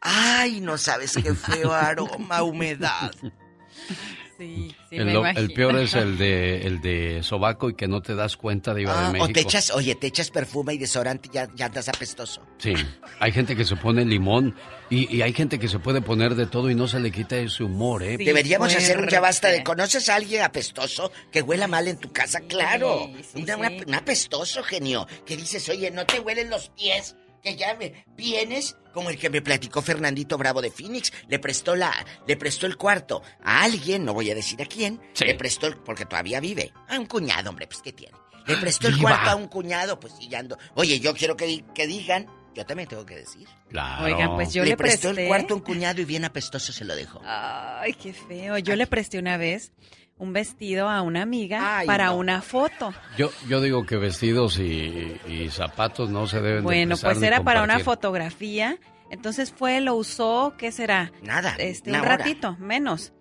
Ay, 0.00 0.60
no 0.60 0.76
sabes 0.76 1.16
qué 1.22 1.32
feo 1.36 1.72
aroma, 1.72 2.42
humedad. 2.42 3.12
Sí, 4.38 4.74
sí, 4.88 4.96
el, 4.96 5.06
me 5.06 5.12
lo- 5.14 5.20
imagino. 5.20 5.40
el 5.40 5.52
peor 5.52 5.76
es 5.78 5.94
el 5.94 6.16
de 6.16 6.62
el 6.66 6.80
de 6.80 7.22
sobaco 7.24 7.68
y 7.70 7.74
que 7.74 7.88
no 7.88 8.00
te 8.00 8.14
das 8.14 8.36
cuenta, 8.36 8.72
Diva 8.72 8.92
Ah, 8.94 9.06
de 9.08 9.12
México. 9.14 9.24
o 9.30 9.32
te 9.32 9.40
echas, 9.40 9.70
oye, 9.70 9.94
te 9.96 10.06
echas 10.06 10.30
perfume 10.30 10.74
y 10.74 10.78
desodorante 10.78 11.28
y 11.30 11.34
ya, 11.34 11.48
ya 11.56 11.66
andas 11.66 11.88
apestoso. 11.88 12.40
Sí, 12.58 12.72
hay 13.18 13.32
gente 13.32 13.56
que 13.56 13.64
se 13.64 13.74
pone 13.76 14.04
limón 14.04 14.54
y, 14.90 15.14
y 15.14 15.22
hay 15.22 15.32
gente 15.32 15.58
que 15.58 15.66
se 15.68 15.78
puede 15.80 16.00
poner 16.00 16.34
de 16.36 16.46
todo 16.46 16.70
y 16.70 16.74
no 16.74 16.86
se 16.88 17.00
le 17.00 17.10
quita 17.10 17.36
ese 17.36 17.64
humor, 17.64 18.02
¿eh? 18.04 18.16
Deberíamos 18.16 18.74
hacer 18.74 18.98
un 18.98 19.08
ya 19.08 19.20
basta 19.20 19.48
de. 19.48 19.64
¿conoces 19.64 20.08
a 20.08 20.14
alguien 20.14 20.42
apestoso 20.42 21.10
que 21.32 21.42
huela 21.42 21.66
mal 21.66 21.88
en 21.88 21.98
tu 21.98 22.12
casa? 22.12 22.40
Claro. 22.48 23.10
Una- 23.34 23.56
una- 23.56 23.70
un 23.86 23.94
apestoso 23.94 24.62
genio 24.62 25.06
que 25.26 25.36
dices, 25.36 25.68
oye, 25.68 25.90
no 25.90 26.06
te 26.06 26.20
huelen 26.20 26.48
los 26.48 26.68
pies, 26.70 27.16
que 27.42 27.56
ya 27.56 27.74
me 27.74 28.04
vienes 28.16 28.76
como 28.92 29.10
el 29.10 29.18
que 29.18 29.30
me 29.30 29.40
platicó 29.42 29.80
Fernandito 29.80 30.36
Bravo 30.38 30.60
de 30.60 30.70
Phoenix, 30.70 31.12
le 31.28 31.38
prestó 31.38 31.76
la, 31.76 31.94
le 32.26 32.36
prestó 32.36 32.66
el 32.66 32.76
cuarto 32.76 33.22
a 33.44 33.62
alguien, 33.62 34.04
no 34.04 34.12
voy 34.14 34.30
a 34.30 34.34
decir 34.34 34.60
a 34.60 34.66
quién, 34.66 35.00
le 35.20 35.34
prestó 35.34 35.66
el, 35.68 35.76
porque 35.76 36.04
todavía 36.04 36.40
vive, 36.40 36.72
a 36.88 36.98
un 36.98 37.06
cuñado, 37.06 37.50
hombre, 37.50 37.66
pues 37.68 37.80
qué 37.82 37.92
tiene. 37.92 38.16
Le 38.46 38.56
prestó 38.56 38.88
el 38.88 38.98
cuarto 38.98 39.30
a 39.30 39.34
un 39.36 39.46
cuñado, 39.46 40.00
pues 40.00 40.14
y 40.20 40.28
ya 40.28 40.38
ando. 40.38 40.58
Oye, 40.74 40.98
yo 41.00 41.14
quiero 41.14 41.36
que, 41.36 41.64
que 41.74 41.86
digan, 41.86 42.26
yo 42.54 42.64
también 42.64 42.88
tengo 42.88 43.04
que 43.04 43.14
decir. 43.14 43.46
Claro. 43.68 44.06
Oigan, 44.06 44.34
pues 44.36 44.52
yo 44.54 44.64
le 44.64 44.70
le 44.70 44.76
prestó 44.76 45.10
presté- 45.10 45.22
el 45.22 45.28
cuarto 45.28 45.52
a 45.54 45.56
un 45.58 45.62
cuñado 45.62 46.00
y 46.00 46.04
bien 46.06 46.24
apestoso 46.24 46.72
se 46.72 46.84
lo 46.86 46.96
dejó. 46.96 47.20
Ay, 47.24 47.92
qué 47.92 48.12
feo. 48.14 48.56
Yo 48.58 48.74
le 48.74 48.86
presté 48.86 49.18
una 49.18 49.36
vez 49.36 49.72
un 50.18 50.32
vestido 50.32 50.88
a 50.88 51.02
una 51.02 51.22
amiga 51.22 51.78
Ay, 51.78 51.86
para 51.86 52.06
no. 52.06 52.16
una 52.16 52.42
foto. 52.42 52.92
Yo, 53.16 53.30
yo 53.48 53.60
digo 53.60 53.86
que 53.86 53.96
vestidos 53.96 54.58
y, 54.58 55.16
y 55.28 55.48
zapatos 55.50 56.10
no 56.10 56.26
se 56.26 56.40
deben 56.40 56.56
de 56.56 56.62
Bueno, 56.62 56.96
pues 57.00 57.22
era 57.22 57.42
para 57.44 57.62
una 57.62 57.78
fotografía. 57.78 58.78
Entonces 59.10 59.52
fue, 59.56 59.80
lo 59.80 59.94
usó, 59.94 60.54
¿qué 60.58 60.70
será? 60.72 61.12
Nada. 61.22 61.54
Este, 61.58 61.90
una 61.90 62.00
un 62.00 62.06
hora. 62.06 62.16
ratito, 62.18 62.56
menos. 62.58 63.12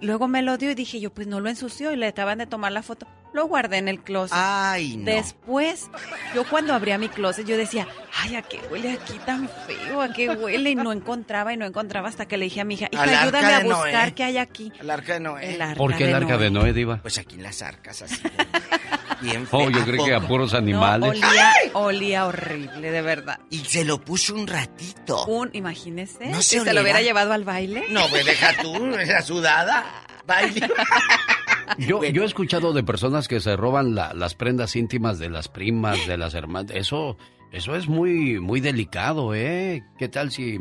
Luego 0.00 0.26
me 0.28 0.42
lo 0.42 0.56
dio 0.58 0.70
y 0.70 0.74
dije 0.74 1.00
yo, 1.00 1.12
pues 1.12 1.26
no 1.26 1.40
lo 1.40 1.48
ensució 1.48 1.92
y 1.92 1.96
le 1.96 2.06
acaban 2.08 2.38
de 2.38 2.46
tomar 2.46 2.72
la 2.72 2.82
foto. 2.82 3.06
Lo 3.34 3.46
guardé 3.46 3.76
en 3.78 3.88
el 3.88 4.00
closet. 4.00 4.36
Ay, 4.38 4.96
no. 4.96 5.04
Después, 5.04 5.90
yo 6.34 6.44
cuando 6.48 6.72
abría 6.74 6.96
mi 6.98 7.08
closet, 7.08 7.46
yo 7.46 7.56
decía, 7.56 7.86
ay, 8.20 8.36
¿a 8.36 8.42
qué 8.42 8.60
huele 8.70 8.92
aquí 8.92 9.18
tan 9.26 9.48
feo? 9.66 10.00
¿A 10.00 10.12
qué 10.12 10.30
huele? 10.30 10.70
Y 10.70 10.74
no 10.74 10.92
encontraba 10.92 11.52
y 11.52 11.56
no 11.56 11.66
encontraba 11.66 12.08
hasta 12.08 12.26
que 12.26 12.36
le 12.38 12.44
dije 12.46 12.62
a 12.62 12.64
mi 12.64 12.74
hija, 12.74 12.88
hija, 12.90 13.02
Al 13.02 13.08
arca 13.10 13.22
ayúdame 13.38 13.52
a 13.72 13.76
buscar 13.76 14.14
qué 14.14 14.24
hay 14.24 14.38
aquí. 14.38 14.72
El 14.80 14.90
arca 14.90 15.14
de 15.14 15.20
Noé. 15.20 15.54
El 15.54 15.62
arca 15.62 15.74
¿Por 15.76 15.94
qué 15.94 16.04
el 16.04 16.10
de 16.10 16.16
arca 16.16 16.34
Noé. 16.34 16.42
de 16.44 16.50
Noé, 16.50 16.72
Diva? 16.72 16.98
Pues 17.02 17.18
aquí 17.18 17.34
en 17.36 17.42
las 17.42 17.60
arcas, 17.62 18.02
así. 18.02 18.16
Bien 19.20 19.48
Oh, 19.50 19.58
feo. 19.60 19.70
yo 19.70 19.84
creí 19.84 20.04
que 20.04 20.14
a 20.14 20.20
puros 20.20 20.52
No, 20.52 20.58
animales. 20.58 21.10
olía, 21.10 21.52
olía 21.74 22.26
horrible, 22.26 22.90
de 22.90 23.02
verdad. 23.02 23.40
Y 23.50 23.58
se 23.64 23.84
lo 23.84 24.00
puso 24.00 24.32
un 24.34 24.46
ratito. 24.46 25.26
Un, 25.26 25.50
imagínese, 25.54 26.26
No 26.26 26.40
si 26.40 26.58
se 26.58 26.64
se 26.64 26.72
lo 26.72 26.82
hubiera 26.82 27.02
llevado 27.02 27.32
al 27.32 27.44
baile. 27.44 27.86
No, 27.90 28.08
pues 28.08 28.24
deja 28.24 28.52
tú, 28.62 28.94
era 28.94 29.20
sudada. 29.22 29.84
Baile. 30.24 30.68
Yo, 31.76 32.02
yo 32.04 32.22
he 32.22 32.26
escuchado 32.26 32.72
de 32.72 32.82
personas 32.82 33.28
que 33.28 33.40
se 33.40 33.56
roban 33.56 33.94
la- 33.94 34.14
las 34.14 34.34
prendas 34.34 34.74
íntimas 34.76 35.18
de 35.18 35.28
las 35.30 35.48
primas, 35.48 36.06
de 36.06 36.16
las 36.16 36.34
hermanas. 36.34 36.72
Eso, 36.74 37.16
eso 37.52 37.76
es 37.76 37.88
muy, 37.88 38.40
muy 38.40 38.60
delicado, 38.60 39.34
¿eh? 39.34 39.82
¿Qué 39.98 40.08
tal 40.08 40.30
si 40.32 40.58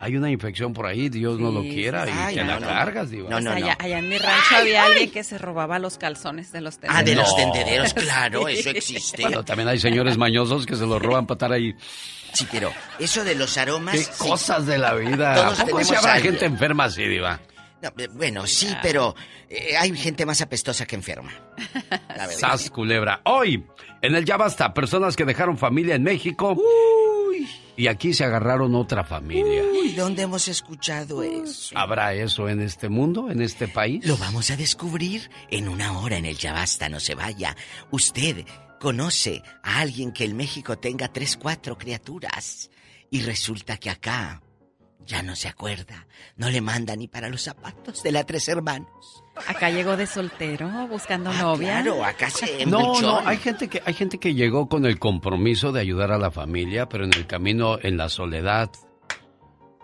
hay 0.00 0.16
una 0.16 0.30
infección 0.30 0.72
por 0.74 0.86
ahí, 0.86 1.08
Dios 1.08 1.38
no 1.40 1.50
lo 1.50 1.62
quiera, 1.62 2.04
sí, 2.04 2.10
y 2.10 2.18
Ay, 2.18 2.34
te 2.34 2.44
no, 2.44 2.52
la 2.54 2.60
no. 2.60 2.66
cargas, 2.66 3.10
Diva? 3.10 3.30
No, 3.30 3.40
no, 3.40 3.50
no. 3.50 3.56
allá, 3.56 3.76
allá 3.78 3.98
en 3.98 4.08
mi 4.08 4.18
rancho 4.18 4.56
había 4.56 4.84
alguien 4.84 5.10
que 5.10 5.24
se 5.24 5.38
robaba 5.38 5.78
los 5.78 5.96
calzones 5.96 6.52
de 6.52 6.60
los 6.60 6.78
Ah, 6.88 7.02
de 7.02 7.14
los 7.14 7.34
tendederos, 7.36 7.94
claro, 7.94 8.46
eso 8.48 8.70
existe. 8.70 9.22
Bueno, 9.22 9.44
también 9.44 9.68
hay 9.68 9.78
señores 9.78 10.18
mañosos 10.18 10.66
que 10.66 10.76
se 10.76 10.86
los 10.86 11.00
roban 11.00 11.26
para 11.26 11.36
estar 11.36 11.52
ahí. 11.52 11.74
Sí, 12.34 12.46
pero 12.50 12.72
eso 12.98 13.22
de 13.24 13.34
los 13.36 13.56
aromas. 13.56 13.94
Qué 13.94 14.02
sí. 14.02 14.10
cosas 14.28 14.66
de 14.66 14.76
la 14.76 14.92
vida. 14.94 15.34
Todos 15.36 15.60
¿A 15.60 15.64
poco 15.64 15.78
tenemos 15.78 15.86
sí 15.88 15.94
habrá 15.94 16.20
gente 16.20 16.44
enferma 16.46 16.84
así, 16.84 17.04
Diva? 17.06 17.40
No, 17.84 18.02
eh, 18.02 18.08
bueno, 18.08 18.46
sí, 18.46 18.74
pero 18.82 19.14
eh, 19.48 19.76
hay 19.76 19.94
gente 19.96 20.24
más 20.24 20.40
apestosa 20.40 20.86
que 20.86 20.96
enferma. 20.96 21.32
Sas 22.38 22.70
culebra. 22.70 23.20
Hoy, 23.24 23.62
en 24.00 24.14
el 24.14 24.24
Ya 24.24 24.38
Basta, 24.38 24.72
personas 24.72 25.16
que 25.16 25.24
dejaron 25.26 25.58
familia 25.58 25.94
en 25.94 26.02
México 26.02 26.56
Y 27.76 27.88
aquí 27.88 28.14
se 28.14 28.24
agarraron 28.24 28.74
otra 28.74 29.04
familia. 29.04 29.62
Uy, 29.70 29.92
¿dónde 29.92 30.22
hemos 30.22 30.48
escuchado 30.48 31.22
eso? 31.22 31.76
¿Habrá 31.76 32.14
eso 32.14 32.48
en 32.48 32.60
este 32.62 32.88
mundo, 32.88 33.30
en 33.30 33.42
este 33.42 33.68
país? 33.68 34.06
Lo 34.06 34.16
vamos 34.16 34.50
a 34.50 34.56
descubrir 34.56 35.28
en 35.50 35.68
una 35.68 35.98
hora 35.98 36.16
en 36.16 36.24
el 36.24 36.38
Ya 36.38 36.52
Basta, 36.52 36.88
no 36.88 37.00
se 37.00 37.14
vaya. 37.14 37.54
Usted 37.90 38.46
conoce 38.80 39.42
a 39.62 39.80
alguien 39.80 40.12
que 40.12 40.24
en 40.24 40.36
México 40.36 40.78
tenga 40.78 41.08
tres, 41.08 41.36
cuatro 41.36 41.76
criaturas 41.76 42.70
y 43.10 43.22
resulta 43.22 43.76
que 43.76 43.90
acá 43.90 44.40
ya 45.06 45.22
no 45.22 45.36
se 45.36 45.48
acuerda, 45.48 46.06
no 46.36 46.50
le 46.50 46.60
manda 46.60 46.96
ni 46.96 47.08
para 47.08 47.28
los 47.28 47.42
zapatos 47.42 48.02
de 48.02 48.12
la 48.12 48.24
tres 48.24 48.48
hermanos. 48.48 49.22
Acá 49.48 49.68
llegó 49.70 49.96
de 49.96 50.06
soltero 50.06 50.68
buscando 50.88 51.32
novia. 51.32 51.78
Ah, 51.78 51.82
Claro, 51.82 52.04
acá 52.04 52.30
se 52.30 52.46
No, 52.66 52.78
embuchó. 52.80 53.02
no, 53.02 53.18
hay 53.28 53.36
gente 53.38 53.68
que 53.68 53.82
hay 53.84 53.94
gente 53.94 54.18
que 54.18 54.34
llegó 54.34 54.68
con 54.68 54.86
el 54.86 54.98
compromiso 54.98 55.72
de 55.72 55.80
ayudar 55.80 56.12
a 56.12 56.18
la 56.18 56.30
familia, 56.30 56.88
pero 56.88 57.04
en 57.04 57.12
el 57.14 57.26
camino 57.26 57.78
en 57.82 57.96
la 57.96 58.08
soledad 58.08 58.70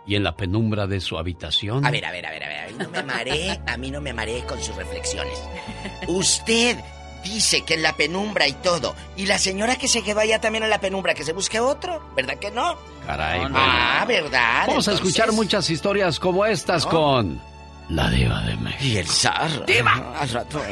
y 0.07 0.15
en 0.17 0.23
la 0.25 0.37
penumbra 0.37 0.87
de 0.87 1.01
su 1.01 1.19
habitación. 1.19 1.85
A 1.85 1.91
ver, 1.91 2.05
a 2.05 2.11
ver, 2.11 2.27
a 2.27 2.31
ver, 2.31 2.43
a 2.45 2.49
ver, 2.49 2.59
a 2.61 2.67
mí 2.69 2.75
no 2.79 2.89
me 2.91 3.03
mareé, 3.03 3.61
a 3.67 3.77
mí 3.77 3.91
no 3.91 4.01
me 4.01 4.13
mareé 4.13 4.45
con 4.45 4.61
sus 4.63 4.75
reflexiones. 4.77 5.39
Usted 6.09 6.77
dice 7.23 7.63
que 7.63 7.75
en 7.75 7.83
la 7.83 7.95
penumbra 7.97 8.47
y 8.49 8.53
todo, 8.55 8.95
y 9.17 9.27
la 9.27 9.39
señora 9.39 9.77
que 9.77 9.89
se 9.89 10.03
quedó 10.03 10.21
allá 10.21 10.41
también 10.41 10.65
en 10.65 10.71
la 10.71 10.81
penumbra, 10.81 11.15
que 11.15 11.25
se 11.25 11.33
busque 11.33 11.61
otro, 11.61 12.03
¿verdad 12.17 12.37
que 12.39 12.51
no? 12.51 12.77
Caray. 13.07 13.41
bueno. 13.41 13.57
Ah, 13.59 14.05
¿verdad? 14.07 14.65
Vamos 14.67 14.89
a 14.89 14.93
escuchar 14.93 15.33
muchas 15.33 15.69
historias 15.71 16.19
como 16.19 16.45
estas 16.47 16.85
No. 16.85 16.91
con 16.91 17.43
la 17.89 18.09
diva 18.11 18.41
de 18.43 18.57
México. 18.57 18.85
Y 18.85 18.97
el 18.99 19.09
zar. 19.09 19.67
Diva. 19.67 20.15
Al 20.19 20.29
rato. 20.29 20.63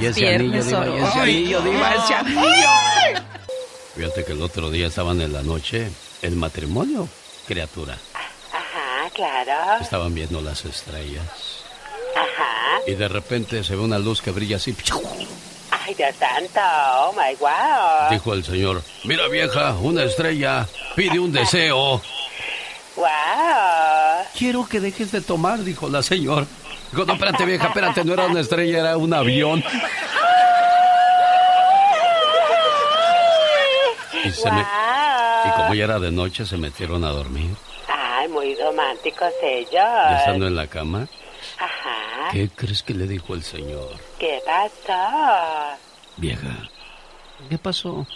Y 0.00 0.06
ese 0.06 0.34
anillo, 0.34 0.64
diva, 0.64 0.86
y 0.86 0.98
ese 1.02 1.20
anillo, 1.20 1.60
diva, 1.60 1.94
ese 1.94 2.14
anillo. 2.14 3.22
Fíjate 3.94 4.24
que 4.24 4.32
el 4.32 4.40
otro 4.42 4.70
día 4.70 4.86
estaban 4.86 5.20
en 5.20 5.32
la 5.32 5.42
noche 5.42 5.90
el 6.22 6.36
matrimonio, 6.36 7.06
criatura. 7.46 7.98
Ajá, 8.14 9.10
claro. 9.12 9.82
Estaban 9.82 10.14
viendo 10.14 10.40
las 10.40 10.64
estrellas. 10.64 11.26
Ajá. 12.16 12.80
Y 12.86 12.94
de 12.94 13.08
repente 13.08 13.62
se 13.64 13.76
ve 13.76 13.82
una 13.82 13.98
luz 13.98 14.22
que 14.22 14.30
brilla 14.30 14.56
así. 14.56 14.74
Ay, 15.92 15.94
Dios 15.94 16.14
santo. 16.16 16.60
Oh, 17.00 17.12
my 17.12 17.34
wow. 17.38 18.08
Dijo 18.10 18.32
el 18.32 18.42
señor, 18.44 18.82
mira 19.04 19.28
vieja, 19.28 19.74
una 19.74 20.04
estrella, 20.04 20.66
pide 20.96 21.18
un 21.18 21.30
deseo. 21.32 22.00
Wow. 22.96 23.06
Quiero 24.38 24.66
que 24.66 24.80
dejes 24.80 25.12
de 25.12 25.20
tomar, 25.20 25.58
dijo 25.60 25.88
la 25.90 26.02
señora. 26.02 26.46
Dijo, 26.90 27.04
no, 27.04 27.12
espérate 27.14 27.44
vieja, 27.44 27.66
espérate, 27.68 28.04
no 28.04 28.14
era 28.14 28.26
una 28.26 28.40
estrella, 28.40 28.78
era 28.80 28.96
un 28.96 29.12
avión. 29.12 29.62
Y, 34.24 34.30
se 34.30 34.50
me- 34.50 34.60
y 34.60 35.50
como 35.56 35.74
ya 35.74 35.84
era 35.84 35.98
de 35.98 36.10
noche, 36.10 36.46
se 36.46 36.56
metieron 36.56 37.04
a 37.04 37.08
dormir. 37.10 37.50
Ay, 37.88 38.28
muy 38.28 38.54
románticos 38.54 39.30
ellos. 39.42 39.72
Ya 39.72 40.18
estando 40.20 40.46
en 40.46 40.54
la 40.54 40.66
cama, 40.68 41.08
Ajá. 41.58 42.30
¿qué 42.30 42.48
crees 42.54 42.82
que 42.82 42.94
le 42.94 43.06
dijo 43.06 43.34
el 43.34 43.42
señor? 43.42 43.90
¿Qué 44.22 44.40
pasó? 44.46 45.76
Vieja, 46.16 46.70
¿qué 47.50 47.58
pasó? 47.58 48.06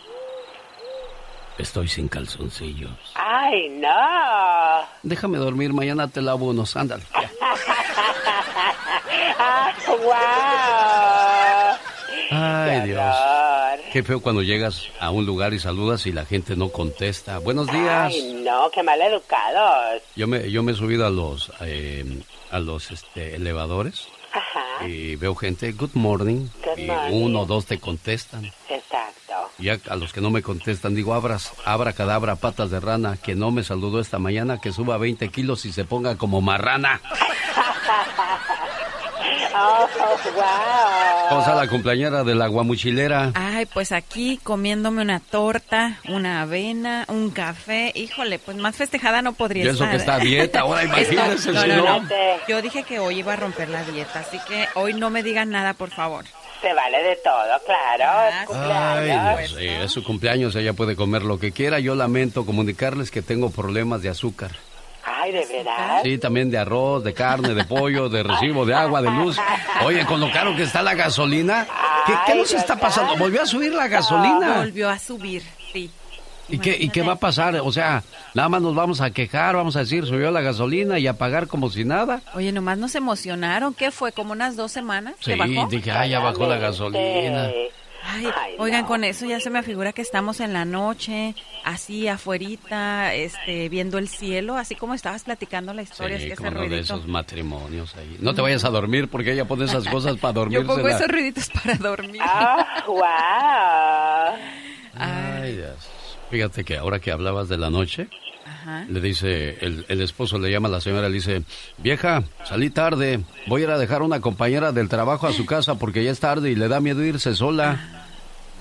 Estoy 1.58 1.88
sin 1.88 2.06
calzoncillos. 2.06 2.92
Ay, 3.16 3.70
no. 3.70 4.86
Déjame 5.02 5.38
dormir, 5.38 5.72
mañana 5.72 6.06
te 6.06 6.22
lavo 6.22 6.46
unos, 6.46 6.76
ándale. 6.76 7.02
Ah, 9.38 9.72
wow. 12.30 12.38
Ay, 12.38 12.80
Dios. 12.82 13.00
horror. 13.00 13.80
Qué 13.92 14.02
feo 14.02 14.20
cuando 14.20 14.42
llegas 14.42 14.88
a 15.00 15.10
un 15.10 15.26
lugar 15.26 15.54
y 15.54 15.58
saludas 15.58 16.06
y 16.06 16.12
la 16.12 16.24
gente 16.24 16.56
no 16.56 16.70
contesta. 16.70 17.38
Buenos 17.38 17.70
días. 17.70 18.12
Ay, 18.12 18.42
no, 18.44 18.70
qué 18.70 18.82
mal 18.82 19.00
educados. 19.00 20.02
Yo 20.14 20.26
me, 20.26 20.50
yo 20.50 20.62
me 20.62 20.72
he 20.72 20.74
subido 20.74 21.06
a 21.06 21.10
los, 21.10 21.52
eh, 21.60 22.22
a 22.50 22.58
los 22.58 22.90
este, 22.90 23.34
elevadores 23.36 24.08
Ajá. 24.36 24.86
y 24.86 25.16
veo 25.16 25.34
gente, 25.34 25.72
good 25.72 25.90
morning, 25.94 26.48
Good 26.64 26.78
y 26.78 26.86
morning. 26.86 27.22
uno 27.24 27.40
o 27.40 27.46
dos 27.46 27.66
te 27.66 27.78
contestan. 27.80 28.44
Exacto. 28.68 29.50
Ya 29.58 29.78
a 29.88 29.96
los 29.96 30.12
que 30.12 30.20
no 30.20 30.30
me 30.30 30.42
contestan 30.42 30.94
digo, 30.94 31.14
abras, 31.14 31.52
abra 31.64 31.92
cadabra, 31.94 32.36
patas 32.36 32.70
de 32.70 32.78
rana, 32.80 33.16
que 33.16 33.34
no 33.34 33.50
me 33.50 33.62
saludó 33.64 34.00
esta 34.00 34.18
mañana, 34.18 34.60
que 34.60 34.72
suba 34.72 34.98
20 34.98 35.28
kilos 35.30 35.64
y 35.64 35.72
se 35.72 35.84
ponga 35.84 36.16
como 36.16 36.40
marrana. 36.42 37.00
Oh, 39.58 39.88
wow. 40.34 40.42
Vamos 41.30 41.48
a 41.48 41.54
la 41.54 41.66
cumpleañera 41.68 42.24
de 42.24 42.34
la 42.34 42.46
guamuchilera. 42.46 43.32
Ay, 43.34 43.66
pues 43.66 43.92
aquí 43.92 44.38
comiéndome 44.42 45.02
una 45.02 45.20
torta, 45.20 45.98
una 46.08 46.42
avena, 46.42 47.04
un 47.08 47.30
café. 47.30 47.92
Híjole, 47.94 48.38
pues 48.38 48.56
más 48.56 48.76
festejada 48.76 49.22
no 49.22 49.32
podría 49.32 49.64
Y 49.64 49.68
eso 49.68 49.84
estar. 49.84 49.90
que 49.90 49.96
está 49.96 50.14
a 50.16 50.18
dieta, 50.18 50.60
ahora 50.60 50.84
imagínese, 50.84 51.52
no, 51.52 51.66
no, 51.66 51.76
no. 51.76 52.00
no. 52.02 52.08
Yo 52.48 52.62
dije 52.62 52.82
que 52.84 52.98
hoy 52.98 53.18
iba 53.20 53.32
a 53.32 53.36
romper 53.36 53.68
la 53.68 53.82
dieta, 53.84 54.20
así 54.20 54.38
que 54.48 54.66
hoy 54.74 54.94
no 54.94 55.10
me 55.10 55.22
digan 55.22 55.50
nada, 55.50 55.74
por 55.74 55.90
favor. 55.90 56.24
Se 56.62 56.72
vale 56.72 57.02
de 57.02 57.16
todo, 57.16 57.60
claro. 57.66 58.46
Cumpleaños. 58.46 59.50
Sí, 59.50 59.66
es 59.66 59.92
su 59.92 60.02
cumpleaños, 60.02 60.54
ella 60.56 60.72
puede 60.72 60.96
comer 60.96 61.22
lo 61.22 61.38
que 61.38 61.52
quiera. 61.52 61.80
Yo 61.80 61.94
lamento 61.94 62.46
comunicarles 62.46 63.10
que 63.10 63.22
tengo 63.22 63.50
problemas 63.50 64.02
de 64.02 64.08
azúcar. 64.08 64.52
Ay, 65.26 65.32
de 65.32 65.44
veras. 65.46 66.02
Sí, 66.04 66.18
también 66.18 66.50
de 66.50 66.58
arroz, 66.58 67.02
de 67.02 67.12
carne, 67.12 67.52
de 67.54 67.64
pollo, 67.64 68.08
de 68.08 68.22
recibo, 68.22 68.64
de 68.64 68.74
agua, 68.74 69.02
de 69.02 69.10
luz. 69.10 69.36
Oye, 69.84 70.04
con 70.06 70.20
lo 70.20 70.30
caro 70.30 70.54
que 70.54 70.62
está 70.62 70.82
la 70.82 70.94
gasolina, 70.94 71.66
¿qué, 72.06 72.12
qué 72.26 72.34
nos 72.36 72.52
está 72.52 72.76
pasando? 72.76 73.16
¿Volvió 73.16 73.42
a 73.42 73.46
subir 73.46 73.72
la 73.74 73.88
gasolina? 73.88 74.58
Volvió 74.58 74.88
a 74.88 74.98
subir, 74.98 75.42
sí. 75.72 75.90
¿Y 76.48 76.58
qué, 76.58 76.76
¿Y 76.78 76.90
qué 76.90 77.02
va 77.02 77.14
a 77.14 77.18
pasar? 77.18 77.56
O 77.56 77.72
sea, 77.72 78.04
nada 78.34 78.48
más 78.48 78.62
nos 78.62 78.72
vamos 78.74 79.00
a 79.00 79.10
quejar, 79.10 79.56
vamos 79.56 79.74
a 79.74 79.80
decir, 79.80 80.06
subió 80.06 80.30
la 80.30 80.42
gasolina 80.42 80.96
y 80.96 81.08
a 81.08 81.14
pagar 81.14 81.48
como 81.48 81.70
si 81.70 81.84
nada. 81.84 82.20
Oye, 82.34 82.52
nomás 82.52 82.78
nos 82.78 82.94
emocionaron. 82.94 83.74
¿Qué 83.74 83.90
fue? 83.90 84.12
¿Como 84.12 84.30
unas 84.30 84.54
dos 84.54 84.70
semanas? 84.70 85.14
Sí, 85.18 85.32
¿Se 85.32 85.36
bajó? 85.36 85.66
dije, 85.68 85.90
ay, 85.90 86.10
ya 86.10 86.20
bajó 86.20 86.46
la 86.46 86.58
gasolina. 86.58 87.50
Ay, 88.04 88.26
oigan, 88.58 88.84
con 88.84 89.04
eso 89.04 89.26
ya 89.26 89.40
se 89.40 89.50
me 89.50 89.62
figura 89.62 89.92
que 89.92 90.02
estamos 90.02 90.40
en 90.40 90.52
la 90.52 90.64
noche, 90.64 91.34
así 91.64 92.08
afuerita, 92.08 93.14
este, 93.14 93.68
viendo 93.68 93.98
el 93.98 94.08
cielo, 94.08 94.56
así 94.56 94.74
como 94.74 94.94
estabas 94.94 95.24
platicando 95.24 95.72
la 95.74 95.82
historia, 95.82 96.18
Sí, 96.18 96.24
es 96.24 96.30
que 96.30 96.36
como 96.36 96.62
ese 96.62 96.68
de 96.68 96.80
esos 96.80 97.06
matrimonios 97.06 97.94
ahí. 97.96 98.16
No 98.20 98.34
te 98.34 98.42
vayas 98.42 98.64
a 98.64 98.70
dormir 98.70 99.08
porque 99.08 99.32
ella 99.32 99.44
pone 99.44 99.64
esas 99.64 99.86
cosas 99.88 100.16
para 100.18 100.34
dormirse. 100.34 100.62
Yo 100.66 100.74
pongo 100.74 100.88
esos 100.88 101.08
ruiditos 101.08 101.50
para 101.50 101.74
dormir. 101.76 102.20
Ah, 102.24 102.84
wow. 102.86 104.38
Ay, 104.94 105.56
Dios. 105.56 105.88
Fíjate 106.30 106.64
que 106.64 106.76
ahora 106.76 106.98
que 106.98 107.12
hablabas 107.12 107.48
de 107.48 107.56
la 107.56 107.70
noche, 107.70 108.08
Ajá. 108.66 108.84
le 108.88 109.00
dice, 109.00 109.58
el, 109.64 109.84
el 109.88 110.00
esposo 110.02 110.38
le 110.38 110.50
llama 110.50 110.66
a 110.68 110.72
la 110.72 110.80
señora, 110.80 111.08
le 111.08 111.14
dice, 111.14 111.42
vieja, 111.78 112.24
salí 112.44 112.70
tarde, 112.70 113.20
voy 113.46 113.60
a 113.62 113.64
ir 113.64 113.70
a 113.70 113.78
dejar 113.78 114.00
a 114.02 114.04
una 114.04 114.20
compañera 114.20 114.72
del 114.72 114.88
trabajo 114.88 115.28
a 115.28 115.32
su 115.32 115.46
casa 115.46 115.76
porque 115.76 116.02
ya 116.02 116.10
es 116.10 116.18
tarde 116.18 116.50
y 116.50 116.56
le 116.56 116.66
da 116.66 116.80
miedo 116.80 117.02
irse 117.04 117.34
sola. 117.34 117.78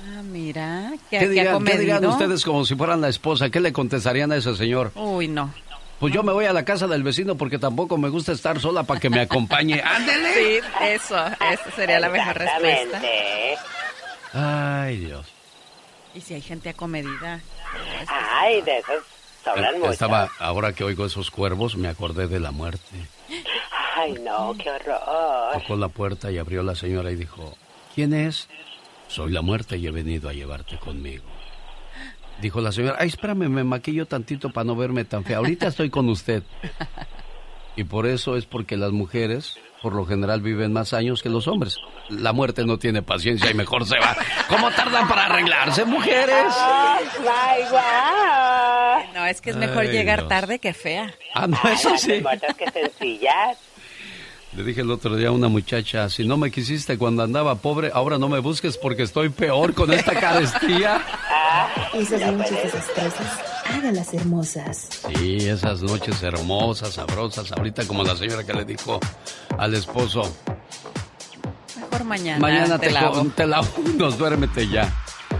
Ah, 0.08 0.22
mira, 0.22 0.92
qué, 1.10 1.18
¿Qué, 1.18 1.20
qué 1.20 1.30
dirían, 1.30 1.64
qué 1.64 1.78
dirían 1.78 1.98
acomedido. 1.98 2.12
ustedes 2.12 2.46
como 2.46 2.66
si 2.66 2.76
fueran 2.76 3.02
la 3.02 3.10
esposa? 3.10 3.50
¿Qué 3.50 3.60
le 3.60 3.74
contestarían 3.74 4.32
a 4.32 4.36
ese 4.36 4.56
señor? 4.56 4.92
Uy, 4.94 5.28
no. 5.28 5.52
Pues 6.00 6.14
yo 6.14 6.22
me 6.22 6.34
voy 6.34 6.46
a 6.46 6.54
la 6.54 6.66
casa 6.66 6.88
del 6.88 7.02
vecino 7.04 7.36
porque 7.36 7.58
tampoco 7.58 7.98
me 7.98 8.10
gusta 8.10 8.32
estar 8.34 8.60
sola 8.60 8.84
para 8.84 9.00
que 9.00 9.10
me 9.10 9.22
acompañe. 9.22 9.82
¡Ándele! 9.84 10.34
Sí, 10.36 10.68
eso, 10.84 11.16
esa 11.26 11.72
sería 11.76 12.00
la 12.00 12.10
mejor 12.10 12.38
respuesta. 12.38 13.02
Ay, 14.34 14.98
Dios. 14.98 15.26
Y 16.14 16.22
si 16.22 16.34
hay 16.36 16.42
gente 16.42 16.70
acomedida. 16.70 17.40
Ay, 18.08 18.62
de 18.62 18.78
esos 18.78 19.04
Eh. 19.46 19.82
Estaba, 19.92 20.30
ahora 20.40 20.74
que 20.74 20.84
oigo 20.84 21.06
esos 21.06 21.30
cuervos, 21.30 21.78
me 21.78 21.88
acordé 21.88 22.28
de 22.28 22.40
la 22.40 22.52
muerte. 22.52 23.08
Ay, 23.96 24.14
no, 24.24 24.56
qué 24.58 24.70
horror. 24.70 25.54
Tocó 25.54 25.76
la 25.76 25.88
puerta 25.88 26.32
y 26.32 26.38
abrió 26.38 26.64
la 26.64 26.76
señora 26.76 27.12
y 27.12 27.16
dijo, 27.16 27.56
¿quién 27.94 28.14
es? 28.14 28.50
Soy 29.08 29.32
la 29.32 29.42
muerte 29.42 29.78
y 29.78 29.88
he 29.88 29.92
venido 29.92 30.30
a 30.30 30.34
llevarte 30.34 30.78
conmigo. 30.78 31.24
Dijo 32.42 32.60
la 32.60 32.72
señora, 32.72 32.98
ay, 33.00 33.08
espérame, 33.08 33.48
me 33.48 33.64
maquillo 33.64 34.06
tantito 34.06 34.50
para 34.50 34.66
no 34.66 34.76
verme 34.76 35.06
tan 35.06 35.24
fea. 35.24 35.38
Ahorita 35.38 35.68
estoy 35.68 35.90
con 35.90 36.10
usted. 36.10 36.44
Y 37.78 37.84
por 37.84 38.08
eso 38.08 38.36
es 38.38 38.46
porque 38.46 38.78
las 38.78 38.92
mujeres, 38.92 39.58
por 39.82 39.94
lo 39.94 40.06
general, 40.06 40.42
viven 40.42 40.74
más 40.74 40.94
años 40.94 41.22
que 41.22 41.30
los 41.30 41.48
hombres. 41.48 41.78
La 42.10 42.34
muerte 42.34 42.66
no 42.66 42.78
tiene 42.78 43.02
paciencia 43.02 43.52
y 43.52 43.54
mejor 43.54 43.86
se 43.86 43.98
va. 44.00 44.16
¿Cómo 44.50 44.72
tardan 44.72 45.08
para 45.08 45.26
arreglarse, 45.26 45.86
mujeres? 45.86 46.54
Ay, 46.58 47.64
wow. 47.72 49.14
No, 49.14 49.26
es 49.26 49.42
que 49.42 49.52
es 49.52 49.56
mejor 49.56 49.84
Ay, 49.84 49.90
llegar 49.90 50.20
Dios. 50.20 50.30
tarde 50.30 50.60
que 50.60 50.74
fea. 50.74 51.14
Ah, 51.34 51.48
no, 51.48 51.58
eso 51.72 51.98
sí. 51.98 52.20
Muertas 52.22 52.56
que 52.56 52.70
sencillas. 52.72 53.58
Le 54.56 54.64
dije 54.64 54.82
el 54.82 54.90
otro 54.92 55.16
día 55.18 55.28
a 55.28 55.32
una 55.32 55.50
muchacha, 55.50 56.08
si 56.10 56.26
no 56.26 56.38
me 56.38 56.50
quisiste 56.50 56.98
cuando 56.98 57.24
andaba 57.24 57.56
pobre, 57.56 57.92
ahora 57.94 58.18
no 58.18 58.30
me 58.30 58.40
busques 58.40 58.78
porque 58.78 59.04
estoy 59.04 59.28
peor 59.30 59.74
con 59.74 59.92
esta 59.92 60.14
carestía. 60.18 61.02
Esas 61.94 62.22
noches 62.34 62.64
desastrosas, 62.64 63.44
hágalas 63.66 64.14
hermosas. 64.14 64.88
Sí, 65.16 65.38
esas 65.50 65.82
noches 65.82 66.22
hermosas, 66.24 66.94
sabrosas, 66.94 67.52
ahorita 67.52 67.86
como 67.88 68.04
la 68.04 68.16
señora 68.16 68.44
que 68.44 68.54
le 68.54 68.66
dijo 68.66 69.00
al 69.58 69.74
esposo, 69.74 70.22
Mejor 71.80 72.04
mañana. 72.06 72.40
mañana 72.40 72.78
te, 72.80 72.88
te 72.88 72.94
lavo. 72.94 73.26
te 73.36 73.46
lavo 73.48 73.68
unos, 73.86 74.18
duérmete 74.18 74.68
ya. 74.68 74.92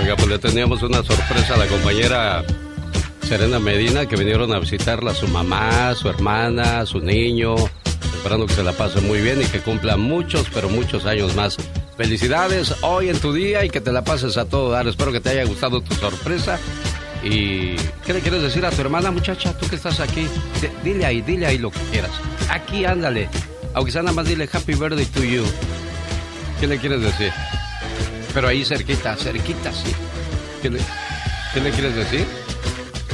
Oiga, 0.05 0.16
pues 0.16 0.28
le 0.28 0.39
teníamos 0.39 0.82
una 0.82 1.02
sorpresa 1.02 1.55
a 1.55 1.56
la 1.56 1.66
compañera 1.66 2.44
Serena 3.26 3.59
Medina 3.59 4.05
que 4.05 4.16
vinieron 4.16 4.52
a 4.52 4.59
visitarla 4.59 5.14
su 5.14 5.26
mamá, 5.28 5.94
su 5.94 6.10
hermana, 6.10 6.85
su 6.85 7.01
niño, 7.01 7.55
esperando 8.14 8.44
que 8.44 8.52
se 8.52 8.62
la 8.62 8.72
pase 8.72 9.01
muy 9.01 9.22
bien 9.22 9.40
y 9.40 9.47
que 9.47 9.60
cumpla 9.60 9.97
muchos, 9.97 10.48
pero 10.52 10.68
muchos 10.68 11.06
años 11.06 11.35
más. 11.35 11.56
Felicidades 11.97 12.74
hoy 12.82 13.09
en 13.09 13.18
tu 13.18 13.32
día 13.32 13.64
y 13.64 13.70
que 13.70 13.81
te 13.81 13.93
la 13.93 14.05
pases 14.05 14.36
a 14.36 14.44
todo 14.44 14.70
dar. 14.70 14.86
Espero 14.86 15.10
que 15.10 15.20
te 15.20 15.31
haya 15.31 15.44
gustado 15.44 15.81
tu 15.81 15.94
sorpresa. 15.94 16.59
¿Y 17.22 17.74
qué 18.05 18.12
le 18.12 18.20
quieres 18.20 18.43
decir 18.43 18.66
a 18.66 18.70
tu 18.70 18.82
hermana, 18.82 19.10
muchacha? 19.10 19.56
Tú 19.56 19.66
que 19.68 19.76
estás 19.76 20.01
aquí, 20.01 20.26
dile 20.85 21.06
ahí, 21.06 21.22
dile 21.22 21.47
ahí 21.47 21.56
lo 21.56 21.70
que 21.70 21.81
quieras. 21.90 22.12
Aquí, 22.51 22.85
ándale. 22.85 23.31
Aunque 23.72 23.90
sea 23.90 24.02
nada 24.02 24.14
más, 24.14 24.28
dile 24.28 24.51
Happy 24.52 24.74
Birthday 24.74 25.06
to 25.06 25.24
you. 25.24 25.44
¿Qué 26.60 26.66
le 26.66 26.76
quieres 26.76 27.01
decir? 27.01 27.32
Pero 28.35 28.48
ahí 28.48 28.65
cerquita, 28.65 29.15
cerquita, 29.16 29.73
sí. 29.73 29.94
¿Qué 30.61 30.69
le, 30.69 30.81
qué 31.55 31.61
le 31.61 31.70
quieres 31.70 31.94
decir? 31.94 32.27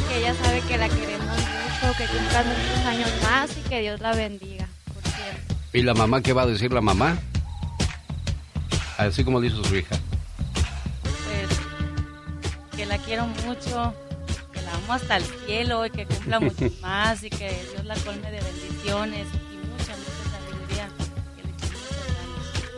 Que 0.09 0.19
ella 0.19 0.35
sabe 0.43 0.63
que 0.63 0.79
la 0.79 0.89
queremos 0.89 1.27
mucho, 1.27 1.99
que 1.99 2.07
cumpla 2.07 2.43
muchos 2.43 2.87
años 2.87 3.11
más 3.23 3.51
y 3.55 3.69
que 3.69 3.81
Dios 3.83 4.01
la 4.01 4.15
bendiga 4.15 4.67
por 4.95 5.03
siempre. 5.13 5.57
¿Y 5.75 5.83
la 5.83 5.93
mamá 5.93 6.23
qué 6.23 6.33
va 6.33 6.43
a 6.43 6.47
decir 6.47 6.73
la 6.73 6.81
mamá? 6.81 7.19
Así 8.97 9.23
como 9.23 9.43
dice 9.43 9.57
su 9.63 9.77
hija. 9.77 9.95
Pues 11.03 11.61
que 12.79 12.87
la 12.87 12.97
quiero 12.97 13.27
mucho, 13.45 13.95
que 14.55 14.63
la 14.63 14.75
amo 14.75 14.95
hasta 14.95 15.19
el 15.19 15.25
cielo 15.47 15.85
y 15.85 15.91
que 15.91 16.07
cumpla 16.07 16.41
mucho 16.41 16.71
más 16.81 17.23
y 17.23 17.29
que 17.29 17.51
Dios 17.75 17.85
la 17.85 17.95
colme 17.97 18.31
de 18.31 18.41
bendiciones 18.41 19.27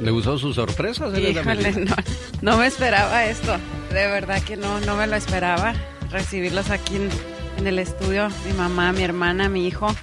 ¿Le 0.03 0.11
gustó 0.11 0.37
su 0.37 0.53
sorpresa? 0.53 1.07
Híjole, 1.17 1.73
no, 1.73 1.95
no 2.43 2.59
me 2.59 2.67
esperaba 2.67 3.25
esto. 3.25 3.57
De 3.91 4.07
verdad 4.07 4.43
que 4.43 4.57
no, 4.57 4.81
no 4.81 4.97
me 4.97 5.07
lo 5.07 5.17
esperaba. 5.17 5.75
Recibirlos 6.11 6.69
aquí 6.71 6.97
en, 6.97 7.09
en 7.57 7.67
el 7.67 7.79
estudio, 7.79 8.29
mi 8.47 8.53
mamá, 8.53 8.93
mi 8.93 9.03
hermana, 9.03 9.49
mi 9.49 9.67
hijo. 9.67 9.95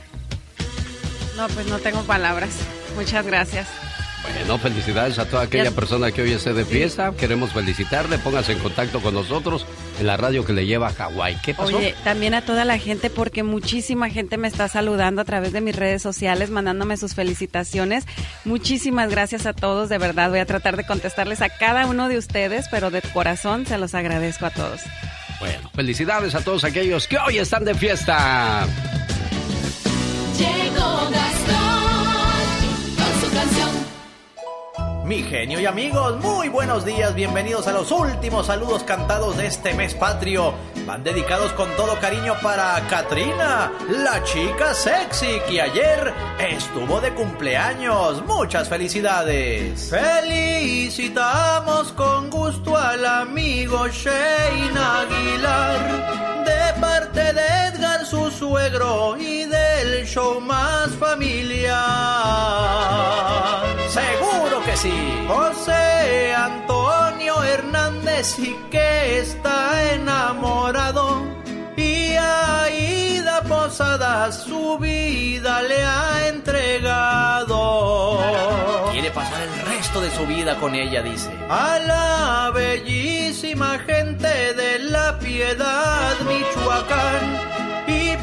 No, 1.37 1.47
pues 1.49 1.67
no 1.67 1.77
tengo 1.79 2.01
palabras. 2.03 2.49
Muchas 2.95 3.25
gracias. 3.25 3.67
Bueno, 4.23 4.57
felicidades 4.57 5.17
a 5.19 5.25
toda 5.25 5.43
aquella 5.43 5.71
persona 5.71 6.11
que 6.11 6.21
hoy 6.21 6.33
esté 6.33 6.53
de 6.53 6.65
fiesta. 6.65 7.13
Queremos 7.17 7.53
felicitarle. 7.53 8.17
Póngase 8.17 8.53
en 8.53 8.59
contacto 8.59 8.99
con 9.01 9.13
nosotros 9.13 9.65
la 10.03 10.17
radio 10.17 10.45
que 10.45 10.53
le 10.53 10.65
lleva 10.65 10.87
a 10.87 10.93
Hawái. 10.93 11.37
¿Qué 11.43 11.53
pasó? 11.53 11.77
Oye, 11.77 11.95
también 12.03 12.33
a 12.33 12.41
toda 12.41 12.65
la 12.65 12.77
gente, 12.77 13.09
porque 13.09 13.43
muchísima 13.43 14.09
gente 14.09 14.37
me 14.37 14.47
está 14.47 14.67
saludando 14.67 15.21
a 15.21 15.25
través 15.25 15.53
de 15.53 15.61
mis 15.61 15.75
redes 15.75 16.01
sociales, 16.01 16.49
mandándome 16.49 16.97
sus 16.97 17.15
felicitaciones. 17.15 18.05
Muchísimas 18.45 19.09
gracias 19.09 19.45
a 19.45 19.53
todos, 19.53 19.89
de 19.89 19.97
verdad. 19.97 20.29
Voy 20.29 20.39
a 20.39 20.45
tratar 20.45 20.77
de 20.77 20.85
contestarles 20.85 21.41
a 21.41 21.49
cada 21.49 21.85
uno 21.87 22.09
de 22.09 22.17
ustedes, 22.17 22.67
pero 22.69 22.91
de 22.91 23.01
corazón 23.01 23.65
se 23.65 23.77
los 23.77 23.95
agradezco 23.95 24.45
a 24.45 24.51
todos. 24.51 24.81
Bueno, 25.39 25.69
felicidades 25.73 26.35
a 26.35 26.41
todos 26.41 26.63
aquellos 26.63 27.07
que 27.07 27.17
hoy 27.17 27.37
están 27.37 27.63
de 27.63 27.73
fiesta. 27.73 28.67
Llegó 30.37 31.09
Gastón 31.09 31.58
Mi 35.09 35.23
genio 35.23 35.59
y 35.59 35.65
amigos, 35.65 36.23
muy 36.23 36.49
buenos 36.49 36.85
días, 36.85 37.15
bienvenidos 37.15 37.67
a 37.67 37.71
los 37.71 37.89
últimos 37.89 38.45
saludos 38.45 38.83
cantados 38.83 39.37
de 39.37 39.47
este 39.47 39.73
mes 39.73 39.95
patrio. 39.95 40.53
Van 40.85 41.03
dedicados 41.03 41.51
con 41.53 41.67
todo 41.75 41.99
cariño 41.99 42.35
para 42.43 42.79
Katrina, 42.91 43.71
la 43.89 44.23
chica 44.23 44.75
sexy 44.75 45.39
que 45.49 45.63
ayer 45.63 46.13
estuvo 46.37 47.01
de 47.01 47.11
cumpleaños. 47.15 48.23
Muchas 48.27 48.69
felicidades. 48.69 49.89
Felicitamos 49.89 51.91
con 51.93 52.29
gusto 52.29 52.77
al 52.77 53.03
amigo 53.03 53.87
Shane 53.87 54.77
Aguilar 54.77 56.29
de 56.45 56.79
parte 56.79 57.33
de 57.33 57.47
Edgar, 57.67 57.88
su 58.09 58.31
suegro, 58.31 59.15
y 59.17 59.45
del 59.45 60.05
show 60.07 60.41
más 60.41 60.89
familiar. 60.95 61.77
Seguro 63.89 64.63
que 64.65 64.75
sí. 64.75 65.25
José 65.27 66.33
Antonio 66.33 67.43
Hernández 67.43 68.39
y 68.39 68.55
que 68.71 69.19
está 69.19 69.93
enamorado. 69.93 71.21
Y 71.77 72.15
Aida 72.15 73.43
Posada 73.43 74.31
su 74.31 74.79
vida 74.79 75.61
le 75.61 75.83
ha 75.85 76.27
entregado. 76.29 77.59
Quiere 78.91 79.11
pasar 79.11 79.43
el 79.43 79.53
resto 79.67 80.01
de 80.01 80.09
su 80.11 80.25
vida 80.25 80.55
con 80.59 80.73
ella, 80.73 81.03
dice. 81.03 81.29
A 81.49 81.77
la 81.79 82.51
bellísima 82.53 83.77
gente 83.79 84.55
de 84.55 84.79
la 84.79 85.19
piedad, 85.19 86.19
Michoacán. 86.27 87.68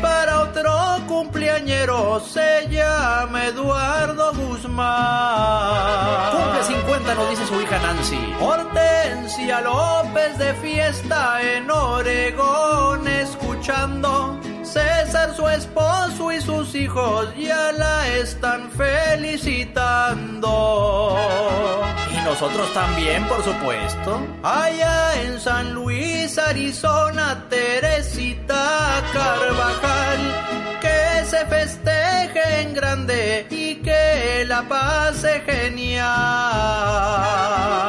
Para 0.02 0.42
otro 0.42 0.72
cumpleañero 1.08 2.20
se 2.20 2.68
llama 2.68 3.46
Eduardo 3.46 4.32
Guzmán. 4.34 6.32
Cumple 6.32 6.62
50, 6.64 7.14
nos 7.14 7.30
dice 7.30 7.46
su 7.46 7.58
hija 7.60 7.78
Nancy. 7.78 8.34
Hortensia 8.40 9.60
López 9.62 10.36
de 10.38 10.52
fiesta 10.54 11.40
en 11.42 11.70
Oregón 11.70 13.06
escuchando. 13.08 14.38
César, 14.62 15.34
su 15.34 15.48
esposo 15.48 16.32
y 16.32 16.40
sus 16.40 16.74
hijos 16.74 17.34
ya 17.36 17.72
la 17.72 18.08
están 18.08 18.70
felicitando. 18.70 21.16
Nosotros 22.26 22.74
también, 22.74 23.24
por 23.28 23.40
supuesto. 23.44 24.20
Allá 24.42 25.22
en 25.22 25.40
San 25.40 25.74
Luis, 25.74 26.36
Arizona, 26.36 27.46
Teresita 27.48 29.00
Carvajal. 29.12 30.80
Que 30.80 31.24
se 31.24 31.46
festeje 31.46 32.62
en 32.62 32.74
grande 32.74 33.46
la 34.46 34.62
pase 34.62 35.42
genial. 35.44 36.06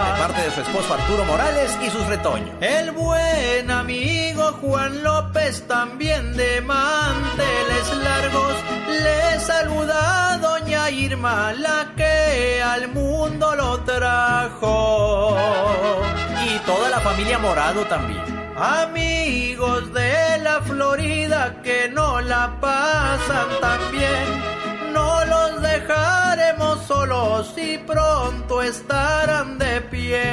De 0.05 0.19
parte 0.19 0.41
de 0.41 0.51
su 0.51 0.61
esposo 0.61 0.93
Arturo 0.93 1.23
Morales 1.25 1.77
y 1.85 1.89
sus 1.89 2.05
retoños. 2.07 2.49
El 2.61 2.91
buen 2.91 3.69
amigo 3.69 4.53
Juan 4.61 5.03
López 5.03 5.67
también 5.67 6.35
de 6.35 6.61
manteles 6.61 7.97
largos. 8.03 8.55
Le 8.87 9.39
saluda 9.39 10.33
a 10.33 10.37
doña 10.37 10.89
Irma, 10.89 11.53
la 11.53 11.93
que 11.95 12.61
al 12.63 12.87
mundo 12.89 13.55
lo 13.55 13.79
trajo. 13.81 15.37
Y 16.45 16.57
toda 16.65 16.89
la 16.89 16.99
familia 16.99 17.37
Morado 17.39 17.85
también. 17.85 18.23
Amigos 18.57 19.93
de 19.93 20.39
la 20.39 20.61
Florida 20.61 21.61
que 21.63 21.89
no 21.89 22.21
la 22.21 22.59
pasan 22.59 23.47
tan 23.61 23.91
bien. 23.91 24.57
No 24.93 25.23
los 25.25 25.61
dejaremos 26.47 26.85
solos 26.85 27.53
y 27.57 27.77
pronto 27.79 28.61
estarán 28.61 29.57
de 29.57 29.81
pie. 29.81 30.23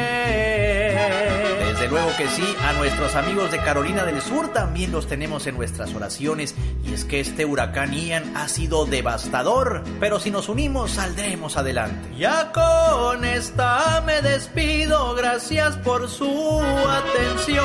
Desde 1.73 1.89
luego 1.89 2.09
que 2.17 2.29
sí, 2.29 2.45
a 2.63 2.73
nuestros 2.75 3.15
amigos 3.17 3.51
de 3.51 3.59
Carolina 3.59 4.05
del 4.05 4.21
Sur 4.21 4.53
también 4.53 4.93
los 4.93 5.07
tenemos 5.07 5.47
en 5.47 5.57
nuestras 5.57 5.95
oraciones. 5.95 6.55
Y 6.85 6.93
es 6.93 7.05
que 7.05 7.21
este 7.21 7.45
huracán 7.45 7.93
Ian 7.93 8.37
ha 8.37 8.49
sido 8.49 8.85
devastador, 8.87 9.83
pero 10.01 10.21
si 10.21 10.31
nos 10.31 10.49
unimos 10.49 10.93
saldremos 10.93 11.57
adelante. 11.57 12.09
Ya 12.17 12.53
con 12.53 13.25
esta 13.25 14.03
me 14.07 14.23
despido, 14.23 15.15
gracias 15.15 15.77
por 15.79 16.09
su 16.09 16.61
atención. 16.61 17.65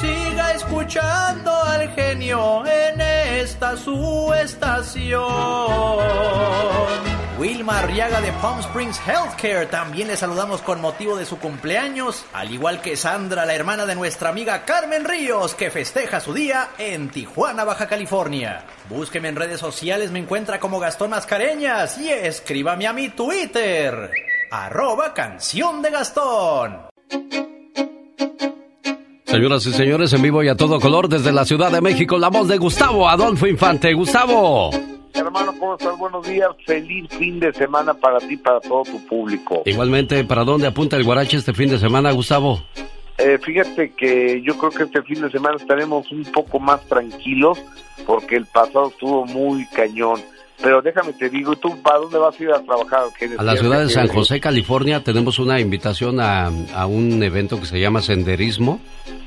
Siga 0.00 0.52
escuchando 0.52 1.50
al 1.50 1.88
genio 1.94 2.64
en 2.66 3.00
esta 3.00 3.76
su 3.76 4.32
estación. 4.34 5.26
Wilma 7.38 7.80
Arriaga 7.80 8.22
de 8.22 8.32
Palm 8.40 8.60
Springs 8.60 8.98
Healthcare 9.06 9.66
también 9.66 10.08
le 10.08 10.16
saludamos 10.16 10.62
con 10.62 10.80
motivo 10.80 11.16
de 11.16 11.26
su 11.26 11.38
cumpleaños, 11.38 12.24
al 12.32 12.50
igual 12.50 12.80
que 12.80 12.96
Sandra, 12.96 13.44
la 13.44 13.54
hermana 13.54 13.84
de 13.84 13.94
nuestra 13.94 14.30
amiga 14.30 14.64
Carmen 14.64 15.04
Ríos, 15.04 15.54
que 15.54 15.70
festeja 15.70 16.20
su 16.20 16.32
día 16.32 16.70
en 16.78 17.10
Tijuana, 17.10 17.64
Baja 17.64 17.88
California. 17.88 18.64
Búsqueme 18.88 19.28
en 19.28 19.36
redes 19.36 19.60
sociales, 19.60 20.10
me 20.10 20.18
encuentra 20.18 20.58
como 20.58 20.80
Gastón 20.80 21.10
Mascareñas 21.10 21.98
y 21.98 22.08
escríbame 22.08 22.86
a 22.86 22.94
mi 22.94 23.10
Twitter, 23.10 24.10
arroba 24.50 25.12
canción 25.12 25.82
de 25.82 25.90
Gastón. 25.90 26.86
Señoras 29.26 29.66
y 29.66 29.74
señores, 29.74 30.10
en 30.14 30.22
vivo 30.22 30.42
y 30.42 30.48
a 30.48 30.56
todo 30.56 30.80
color 30.80 31.10
desde 31.10 31.32
la 31.32 31.44
Ciudad 31.44 31.70
de 31.70 31.82
México, 31.82 32.16
la 32.16 32.30
voz 32.30 32.48
de 32.48 32.56
Gustavo 32.56 33.06
Adolfo 33.06 33.46
Infante. 33.46 33.92
Gustavo. 33.92 34.70
Hermano, 35.16 35.54
¿cómo 35.58 35.76
estás? 35.76 35.96
Buenos 35.98 36.26
días. 36.26 36.50
Feliz 36.66 37.08
fin 37.10 37.40
de 37.40 37.52
semana 37.52 37.94
para 37.94 38.18
ti 38.18 38.34
y 38.34 38.36
para 38.36 38.60
todo 38.60 38.82
tu 38.82 39.04
público. 39.06 39.62
Igualmente, 39.64 40.24
¿para 40.24 40.44
dónde 40.44 40.66
apunta 40.66 40.96
el 40.96 41.04
guarache 41.04 41.38
este 41.38 41.54
fin 41.54 41.70
de 41.70 41.78
semana, 41.78 42.12
Gustavo? 42.12 42.62
Eh, 43.18 43.38
fíjate 43.42 43.92
que 43.92 44.42
yo 44.42 44.58
creo 44.58 44.70
que 44.70 44.82
este 44.82 45.02
fin 45.02 45.22
de 45.22 45.30
semana 45.30 45.56
estaremos 45.56 46.10
un 46.12 46.22
poco 46.24 46.60
más 46.60 46.82
tranquilos 46.86 47.58
porque 48.06 48.36
el 48.36 48.44
pasado 48.44 48.88
estuvo 48.88 49.24
muy 49.24 49.66
cañón. 49.68 50.20
Pero 50.62 50.80
déjame 50.82 51.12
te 51.12 51.28
digo, 51.28 51.56
¿tú 51.56 51.80
para 51.82 51.98
dónde 51.98 52.18
vas 52.18 52.38
a 52.38 52.42
ir 52.42 52.50
a 52.50 52.62
trabajar? 52.62 53.04
A 53.38 53.42
la 53.42 53.56
ciudad 53.56 53.80
de 53.80 53.90
San 53.90 54.08
José, 54.08 54.40
California, 54.40 55.02
tenemos 55.02 55.38
una 55.38 55.60
invitación 55.60 56.18
a, 56.20 56.50
a 56.74 56.86
un 56.86 57.22
evento 57.22 57.60
que 57.60 57.66
se 57.66 57.78
llama 57.78 58.00
Senderismo 58.00 58.80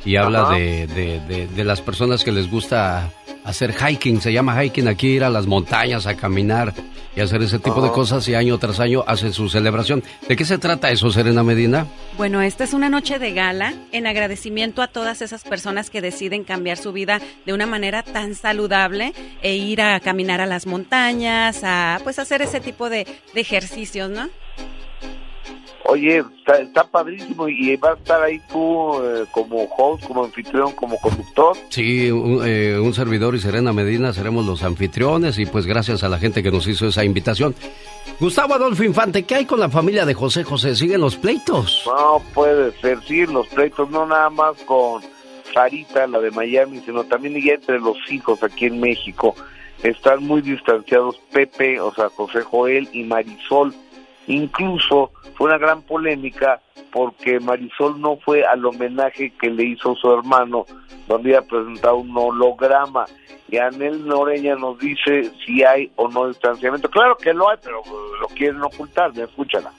y 0.06 0.16
habla 0.16 0.50
de, 0.50 0.88
de, 0.88 1.20
de, 1.28 1.48
de, 1.48 1.64
las 1.64 1.82
personas 1.82 2.24
que 2.24 2.32
les 2.32 2.50
gusta 2.50 3.12
hacer 3.44 3.74
hiking, 3.74 4.22
se 4.22 4.34
llama 4.34 4.64
hiking 4.64 4.88
aquí, 4.88 5.08
ir 5.08 5.24
a 5.24 5.30
las 5.30 5.48
montañas 5.48 6.06
a 6.08 6.16
caminar 6.16 6.74
y 7.16 7.22
hacer 7.22 7.42
ese 7.42 7.60
tipo 7.60 7.82
de 7.82 7.92
cosas 7.92 8.28
y 8.28 8.36
año 8.36 8.58
tras 8.58 8.80
año 8.80 9.04
hacen 9.08 9.34
su 9.34 9.50
celebración. 9.50 10.04
¿De 10.28 10.36
qué 10.36 10.46
se 10.46 10.58
trata 10.58 10.92
eso, 10.92 11.12
Serena 11.12 11.44
Medina? 11.44 11.88
Bueno, 12.18 12.42
esta 12.42 12.64
es 12.64 12.74
una 12.74 12.90
noche 12.90 13.20
de 13.20 13.34
gala 13.34 13.74
en 13.92 14.08
agradecimiento 14.08 14.82
a 14.82 14.88
todas 14.88 15.22
esas 15.22 15.44
personas 15.44 15.90
que 15.90 16.02
deciden 16.02 16.44
cambiar 16.44 16.78
su 16.78 16.94
vida 16.94 17.20
de 17.46 17.54
una 17.54 17.66
manera 17.66 18.04
tan 18.04 18.36
saludable 18.36 19.14
e 19.42 19.56
ir 19.56 19.82
a 19.82 20.00
caminar 20.00 20.42
a 20.42 20.46
las 20.46 20.66
montañas, 20.66 21.62
a 21.64 22.00
pues 22.04 22.20
hacer 22.20 22.42
ese 22.42 22.60
tipo 22.60 22.90
de, 22.90 23.06
de 23.34 23.42
ejercicios, 23.42 24.10
¿no? 24.10 24.30
Oye, 25.86 26.24
está, 26.46 26.84
padrísimo 26.84 27.48
y 27.48 27.76
va 27.78 27.92
a 27.92 27.94
estar 27.96 28.22
ahí 28.22 28.40
tú 28.52 29.02
eh, 29.02 29.26
como 29.32 29.64
host, 29.78 30.06
como 30.06 30.26
anfitrión, 30.26 30.74
como 30.74 30.98
conductor. 31.00 31.56
Sí, 31.70 32.12
un, 32.12 32.42
eh, 32.46 32.78
un, 32.80 32.94
servidor 32.94 33.34
y 33.36 33.40
Serena 33.40 33.74
Medina 33.74 34.14
seremos 34.14 34.46
los 34.46 34.64
anfitriones 34.64 35.40
y 35.40 35.46
pues 35.46 35.66
gracias 35.66 36.04
a 36.04 36.10
la 36.10 36.20
gente 36.20 36.44
que 36.44 36.52
nos 36.52 36.68
hizo 36.68 36.88
esa 36.88 37.04
invitación. 37.04 37.56
Gustavo 38.20 38.56
Adolfo 38.56 38.84
Infante, 38.84 39.24
¿qué 39.24 39.36
hay 39.36 39.46
con 39.46 39.60
la 39.60 39.70
familia 39.70 40.06
de 40.06 40.14
José 40.14 40.44
José? 40.44 40.76
¿Siguen 40.76 41.02
los 41.02 41.16
pleitos? 41.16 41.84
No 41.86 42.22
puede 42.34 42.72
ser, 42.82 43.00
sí, 43.08 43.26
los 43.26 43.48
pleitos, 43.48 43.90
no 43.90 44.06
nada 44.06 44.30
más 44.30 44.58
con 44.64 45.02
Sarita, 45.54 46.06
la 46.08 46.20
de 46.20 46.32
Miami, 46.32 46.82
sino 46.86 47.06
también 47.06 47.42
ya 47.42 47.54
entre 47.54 47.80
los 47.80 47.98
hijos 48.12 48.44
aquí 48.44 48.66
en 48.66 48.80
México. 48.80 49.36
Están 49.84 50.24
muy 50.24 50.42
distanciados 50.42 51.18
Pepe, 51.32 51.80
o 51.80 51.94
sea, 51.94 52.10
José 52.10 52.42
Joel 52.42 52.90
y 52.92 53.04
Marisol. 53.04 53.74
Incluso 54.30 55.12
fue 55.36 55.48
una 55.48 55.58
gran 55.58 55.82
polémica 55.82 56.62
porque 56.92 57.40
Marisol 57.40 58.00
no 58.00 58.18
fue 58.18 58.46
al 58.46 58.64
homenaje 58.64 59.34
que 59.42 59.50
le 59.50 59.64
hizo 59.64 59.96
su 59.96 60.12
hermano, 60.14 60.66
donde 61.08 61.36
había 61.36 61.48
presentado 61.48 61.98
un 61.98 62.16
holograma. 62.16 63.06
Y 63.50 63.58
Anel 63.58 64.06
Noreña 64.06 64.56
nos 64.56 64.78
dice 64.78 65.32
si 65.44 65.64
hay 65.64 65.92
o 65.96 66.08
no 66.08 66.28
distanciamiento. 66.28 66.90
Claro 66.92 67.18
que 67.18 67.34
lo 67.34 67.50
hay, 67.50 67.58
pero 67.64 67.82
lo 68.22 68.28
quieren 68.28 68.62
ocultar, 68.62 69.12
escúchala. 69.18 69.72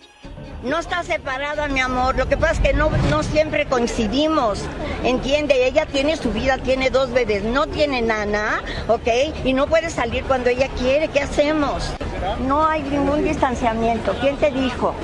No 0.62 0.78
está 0.78 1.02
separada, 1.02 1.68
mi 1.68 1.80
amor. 1.80 2.16
Lo 2.16 2.28
que 2.28 2.36
pasa 2.36 2.52
es 2.52 2.60
que 2.60 2.72
no, 2.74 2.90
no 3.10 3.22
siempre 3.22 3.66
coincidimos. 3.66 4.62
Entiende, 5.04 5.66
ella 5.66 5.86
tiene 5.86 6.16
su 6.16 6.30
vida, 6.32 6.58
tiene 6.58 6.90
dos 6.90 7.12
bebés, 7.12 7.42
no 7.42 7.66
tiene 7.66 8.02
nana, 8.02 8.62
¿ok? 8.88 9.08
Y 9.44 9.54
no 9.54 9.66
puede 9.66 9.90
salir 9.90 10.24
cuando 10.24 10.50
ella 10.50 10.68
quiere. 10.78 11.08
¿Qué 11.08 11.20
hacemos? 11.20 11.92
No 12.46 12.66
hay 12.66 12.82
ningún 12.82 13.24
distanciamiento. 13.24 14.14
¿Quién 14.20 14.36
te 14.36 14.50
dijo? 14.50 14.94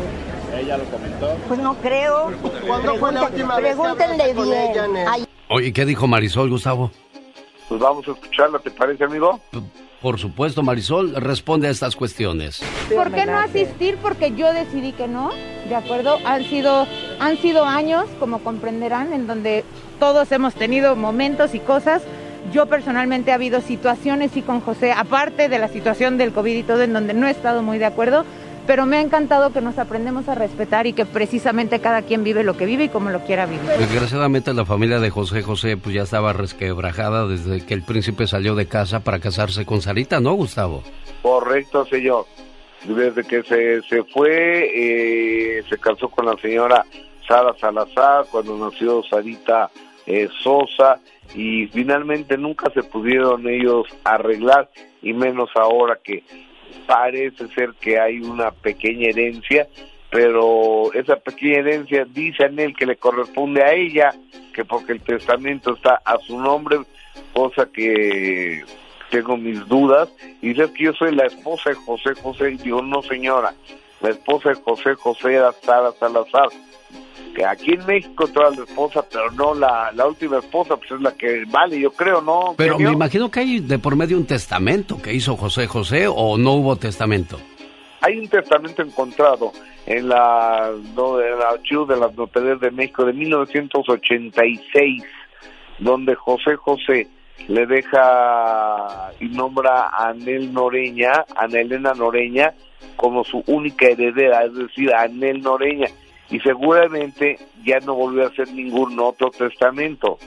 Ella 0.55 0.77
lo 0.77 0.85
comentó. 0.85 1.37
Pues 1.49 1.61
no 1.61 1.75
creo. 1.77 2.33
Pregúntenle 3.57 4.35
bien. 4.35 5.07
Oye, 5.49 5.73
¿qué 5.73 5.85
dijo 5.85 6.07
Marisol, 6.07 6.51
Gustavo? 6.51 6.91
Pues 7.69 7.81
vamos 7.81 8.07
a 8.09 8.13
escucharla, 8.13 8.59
¿te 8.59 8.71
parece, 8.71 9.05
amigo? 9.05 9.41
Por 10.03 10.19
supuesto, 10.19 10.63
Marisol, 10.63 11.15
responde 11.15 11.69
a 11.69 11.71
estas 11.71 11.97
cuestiones. 11.97 12.61
¿Por 12.95 13.11
qué 13.13 13.25
no 13.25 13.39
asistir? 13.39 13.97
Porque 13.97 14.35
yo 14.37 14.53
decidí 14.53 14.93
que 14.93 15.09
no, 15.09 15.31
¿de 15.69 15.75
acuerdo? 15.75 16.19
Han 16.27 16.45
sido, 16.45 16.87
han 17.19 17.39
sido 17.39 17.65
años, 17.65 18.05
como 18.21 18.41
comprenderán, 18.41 19.13
en 19.15 19.27
donde 19.27 19.65
todos 19.99 20.31
hemos 20.33 20.55
tenido 20.55 20.97
momentos 20.97 21.55
y 21.55 21.61
cosas. 21.61 22.03
Yo 22.53 22.67
personalmente 22.67 23.33
ha 23.33 23.37
habido 23.37 23.61
situaciones 23.61 24.37
y 24.37 24.43
con 24.43 24.61
José, 24.61 24.93
aparte 24.93 25.49
de 25.49 25.59
la 25.59 25.69
situación 25.69 26.19
del 26.19 26.33
COVID 26.33 26.57
y 26.57 26.63
todo, 26.63 26.83
en 26.83 26.93
donde 26.93 27.15
no 27.15 27.27
he 27.27 27.31
estado 27.31 27.63
muy 27.63 27.79
de 27.79 27.87
acuerdo, 27.87 28.25
pero 28.67 28.87
me 28.87 28.97
ha 28.97 29.01
encantado 29.01 29.53
que 29.53 29.61
nos 29.61 29.79
aprendemos 29.79 30.29
a 30.29 30.35
respetar 30.35 30.87
y 30.87 30.93
que 30.93 31.07
precisamente 31.07 31.81
cada 31.81 32.03
quien 32.03 32.25
vive 32.25 32.43
lo 32.43 32.57
que 32.57 32.67
vive 32.67 32.85
y 32.85 32.89
como 32.89 33.11
lo 33.11 33.21
quiera 33.21 33.47
vivir. 33.47 33.69
Desgraciadamente 33.79 34.53
la 34.55 34.65
familia 34.65 34.99
de 34.99 35.11
José 35.11 35.43
José 35.43 35.77
pues 35.77 35.95
ya 35.95 36.03
estaba 36.03 36.33
resquebrajada 36.33 37.27
desde 37.27 37.65
que 37.65 37.75
el 37.75 37.83
príncipe 37.83 38.27
salió 38.27 38.55
de 38.55 38.67
casa 38.67 39.01
para 39.01 39.21
casarse 39.21 39.65
con 39.65 39.81
Sarita, 39.81 40.21
¿no, 40.21 40.33
Gustavo? 40.35 40.83
Correcto, 41.23 41.87
señor. 41.87 42.27
Desde 42.85 43.25
que 43.25 43.43
se, 43.43 43.83
se 43.83 44.05
fue, 44.05 44.71
eh, 45.59 45.63
se 45.69 45.79
casó 45.79 46.09
con 46.09 46.27
la 46.27 46.37
señora 46.37 46.85
Sara 47.27 47.55
Salazar, 47.59 48.27
cuando 48.31 48.57
nació 48.57 49.03
Sarita 49.03 49.71
eh, 50.07 50.29
Sosa, 50.43 51.01
y 51.35 51.67
finalmente 51.67 52.39
nunca 52.39 52.71
se 52.73 52.85
pudieron 52.85 53.49
ellos 53.49 53.87
arreglar, 54.05 54.71
y 55.03 55.13
menos 55.13 55.51
ahora 55.57 55.99
que 56.03 56.23
parece 56.87 57.49
ser 57.49 57.75
que 57.81 57.99
hay 57.99 58.21
una 58.21 58.51
pequeña 58.51 59.09
herencia, 59.09 59.67
pero 60.11 60.93
esa 60.93 61.17
pequeña 61.17 61.59
herencia 61.59 62.05
dice 62.05 62.45
en 62.45 62.59
él 62.59 62.75
que 62.77 62.87
le 62.87 62.97
corresponde 62.97 63.63
a 63.63 63.73
ella, 63.73 64.15
que 64.55 64.65
porque 64.65 64.93
el 64.93 65.01
testamento 65.01 65.75
está 65.75 66.01
a 66.05 66.19
su 66.19 66.39
nombre, 66.39 66.79
cosa 67.33 67.67
que 67.67 68.65
tengo 69.11 69.37
mis 69.37 69.67
dudas, 69.69 70.09
y 70.41 70.49
dice 70.49 70.73
que 70.73 70.85
yo 70.85 70.93
soy 70.95 71.15
la 71.15 71.27
esposa 71.27 71.71
de 71.71 71.77
José 71.77 72.15
José, 72.15 72.53
y 72.53 72.57
digo, 72.57 72.83
no 72.83 73.03
señora, 73.03 73.55
la 74.01 74.11
esposa 74.11 74.51
de 74.51 74.57
José 74.57 74.95
José 74.95 75.35
era 75.35 75.53
Sara 75.53 75.93
Salazar, 75.93 76.49
que 77.35 77.45
aquí 77.45 77.73
en 77.75 77.85
México 77.87 78.27
toda 78.29 78.51
la 78.51 78.65
esposa, 78.65 79.05
pero 79.11 79.31
no 79.33 79.55
la, 79.55 79.93
la 79.93 80.07
última 80.07 80.39
esposa, 80.39 80.77
pues 80.77 80.91
es 80.91 81.01
la 81.01 81.13
que 81.13 81.45
vale, 81.47 81.79
yo 81.79 81.91
creo, 81.91 82.23
¿no? 82.23 82.55
Pero 82.57 82.79
me 82.79 82.91
imagino 82.91 83.31
que 83.31 83.41
hay 83.41 83.61
de 83.61 83.79
por 83.79 83.95
medio 83.95 84.17
un 84.17 84.27
testamento 84.27 85.01
que 85.01 85.13
hizo 85.13 85.37
José 85.37 85.67
José 85.67 86.07
o 86.09 86.39
no 86.39 86.53
hubo 86.53 86.77
testamento. 86.77 87.39
Hay 88.01 88.19
un 88.19 88.29
testamento 88.29 88.83
encontrado 88.83 89.53
en 89.85 90.09
la, 90.09 90.71
no, 90.95 91.21
en 91.21 91.39
la 91.39 91.51
archivo 91.51 91.85
de 91.87 91.97
las 91.97 92.15
notarias 92.15 92.61
de 92.61 92.71
México 92.71 93.05
de 93.05 93.13
1986, 93.13 95.03
donde 95.79 96.15
José 96.15 96.57
José 96.57 97.09
le 97.49 97.67
deja 97.67 99.13
y 99.21 99.29
nombra 99.29 99.89
a 99.89 100.09
Anel 100.09 100.53
Noreña, 100.53 101.25
a 101.37 101.45
Elena 101.47 101.93
Noreña, 101.93 102.55
como 102.97 103.25
su 103.25 103.43
única 103.47 103.87
heredera, 103.87 104.45
es 104.45 104.55
decir, 104.55 104.93
a 104.93 105.03
Anel 105.03 105.43
Noreña 105.43 105.89
y 106.31 106.41
seguramente 106.41 107.39
ya 107.65 107.79
no 107.81 107.95
volvió 107.95 108.25
a 108.25 108.29
hacer 108.29 108.51
ningún 108.53 108.99
otro 108.99 109.31
testamento. 109.31 110.19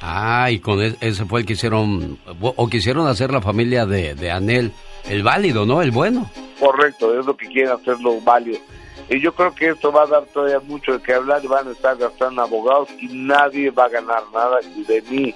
Ah, 0.00 0.50
y 0.50 0.58
con 0.58 0.80
ese 0.82 1.24
fue 1.26 1.40
el 1.40 1.46
que 1.46 1.52
hicieron, 1.52 2.18
o 2.40 2.68
quisieron 2.68 3.06
hacer 3.06 3.32
la 3.32 3.40
familia 3.40 3.86
de, 3.86 4.14
de 4.14 4.30
Anel, 4.30 4.72
el 5.08 5.22
válido, 5.22 5.64
¿no? 5.64 5.80
El 5.80 5.92
bueno. 5.92 6.28
Correcto, 6.58 7.18
es 7.18 7.24
lo 7.24 7.36
que 7.36 7.46
quieren 7.46 7.72
hacerlo 7.72 8.20
válido. 8.20 8.58
Y 9.08 9.20
yo 9.20 9.34
creo 9.34 9.54
que 9.54 9.70
esto 9.70 9.92
va 9.92 10.02
a 10.04 10.06
dar 10.06 10.24
todavía 10.26 10.60
mucho 10.60 10.92
de 10.92 11.02
qué 11.02 11.14
hablar, 11.14 11.46
van 11.46 11.68
a 11.68 11.72
estar 11.72 11.96
gastando 11.96 12.42
abogados 12.42 12.88
y 13.00 13.08
nadie 13.08 13.70
va 13.70 13.84
a 13.84 13.88
ganar 13.88 14.22
nada 14.32 14.58
de 14.86 15.02
mí 15.10 15.34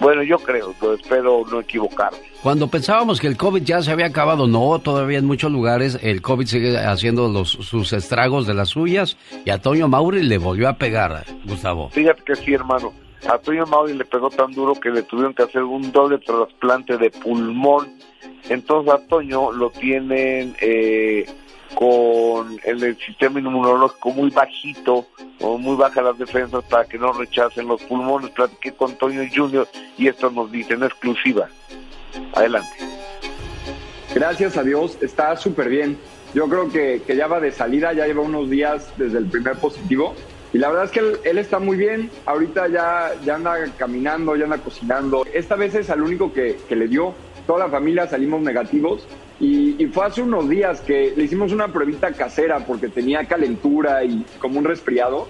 Bueno, 0.00 0.22
yo 0.22 0.38
creo, 0.38 0.74
espero 0.94 1.44
no 1.50 1.60
equivocarme. 1.60 2.18
Cuando 2.42 2.68
pensábamos 2.68 3.20
que 3.20 3.26
el 3.26 3.36
COVID 3.36 3.62
ya 3.62 3.82
se 3.82 3.90
había 3.90 4.06
acabado, 4.06 4.46
no, 4.46 4.78
todavía 4.78 5.18
en 5.18 5.26
muchos 5.26 5.50
lugares 5.50 5.98
el 6.02 6.22
COVID 6.22 6.46
sigue 6.46 6.78
haciendo 6.78 7.28
los, 7.28 7.50
sus 7.50 7.92
estragos 7.92 8.46
de 8.46 8.54
las 8.54 8.68
suyas 8.68 9.16
y 9.44 9.50
a 9.50 9.60
Toño 9.60 9.88
Mauri 9.88 10.22
le 10.22 10.38
volvió 10.38 10.68
a 10.68 10.74
pegar, 10.74 11.24
Gustavo. 11.44 11.90
Fíjate 11.90 12.22
que 12.24 12.36
sí, 12.36 12.52
hermano. 12.52 12.92
A 13.28 13.38
Toño 13.38 13.66
Mauri 13.66 13.94
le 13.94 14.04
pegó 14.04 14.30
tan 14.30 14.52
duro 14.52 14.74
que 14.74 14.90
le 14.90 15.02
tuvieron 15.02 15.34
que 15.34 15.42
hacer 15.42 15.62
un 15.62 15.90
doble 15.90 16.18
trasplante 16.18 16.96
de 16.96 17.10
pulmón. 17.10 17.88
Entonces 18.48 18.92
a 18.92 18.98
Toño 19.08 19.50
lo 19.50 19.70
tienen 19.70 20.54
eh, 20.60 21.26
con 21.74 22.58
el, 22.64 22.96
sistema 22.98 23.40
inmunológico 23.40 24.10
muy 24.10 24.30
bajito 24.30 25.06
o 25.40 25.58
muy 25.58 25.76
bajas 25.76 26.04
las 26.04 26.18
defensas 26.18 26.64
para 26.64 26.84
que 26.84 26.98
no 26.98 27.12
rechacen 27.12 27.66
los 27.66 27.82
pulmones. 27.82 28.30
Platiqué 28.30 28.72
con 28.72 28.96
Toño 28.96 29.22
Junior 29.34 29.68
y 29.98 30.08
esto 30.08 30.30
nos 30.30 30.50
dice 30.50 30.74
en 30.74 30.84
exclusiva. 30.84 31.48
Adelante. 32.34 32.70
Gracias 34.14 34.56
a 34.56 34.62
Dios, 34.62 34.96
está 35.02 35.36
súper 35.36 35.68
bien. 35.68 35.98
Yo 36.34 36.48
creo 36.48 36.70
que, 36.70 37.02
que, 37.06 37.16
ya 37.16 37.26
va 37.26 37.40
de 37.40 37.52
salida, 37.52 37.92
ya 37.92 38.06
lleva 38.06 38.22
unos 38.22 38.48
días 38.48 38.92
desde 38.96 39.18
el 39.18 39.26
primer 39.26 39.56
positivo. 39.56 40.14
Y 40.52 40.58
la 40.58 40.68
verdad 40.68 40.84
es 40.86 40.90
que 40.90 41.28
él, 41.28 41.38
está 41.38 41.58
muy 41.58 41.76
bien. 41.76 42.10
Ahorita 42.24 42.68
ya, 42.68 43.12
ya 43.24 43.34
anda 43.34 43.56
caminando, 43.76 44.36
ya 44.36 44.44
anda 44.44 44.58
cocinando. 44.58 45.26
Esta 45.32 45.56
vez 45.56 45.74
es 45.74 45.90
al 45.90 46.02
único 46.02 46.32
que, 46.32 46.58
que 46.68 46.76
le 46.76 46.88
dio. 46.88 47.14
Toda 47.46 47.66
la 47.66 47.70
familia 47.70 48.06
salimos 48.06 48.40
negativos. 48.42 49.06
Y, 49.38 49.86
fue 49.92 50.06
hace 50.06 50.22
unos 50.22 50.48
días 50.48 50.80
que 50.80 51.12
le 51.16 51.24
hicimos 51.24 51.52
una 51.52 51.68
pruebita 51.68 52.12
casera 52.12 52.60
porque 52.60 52.88
tenía 52.88 53.24
calentura 53.24 54.02
y 54.04 54.24
como 54.38 54.58
un 54.58 54.64
resfriado. 54.64 55.28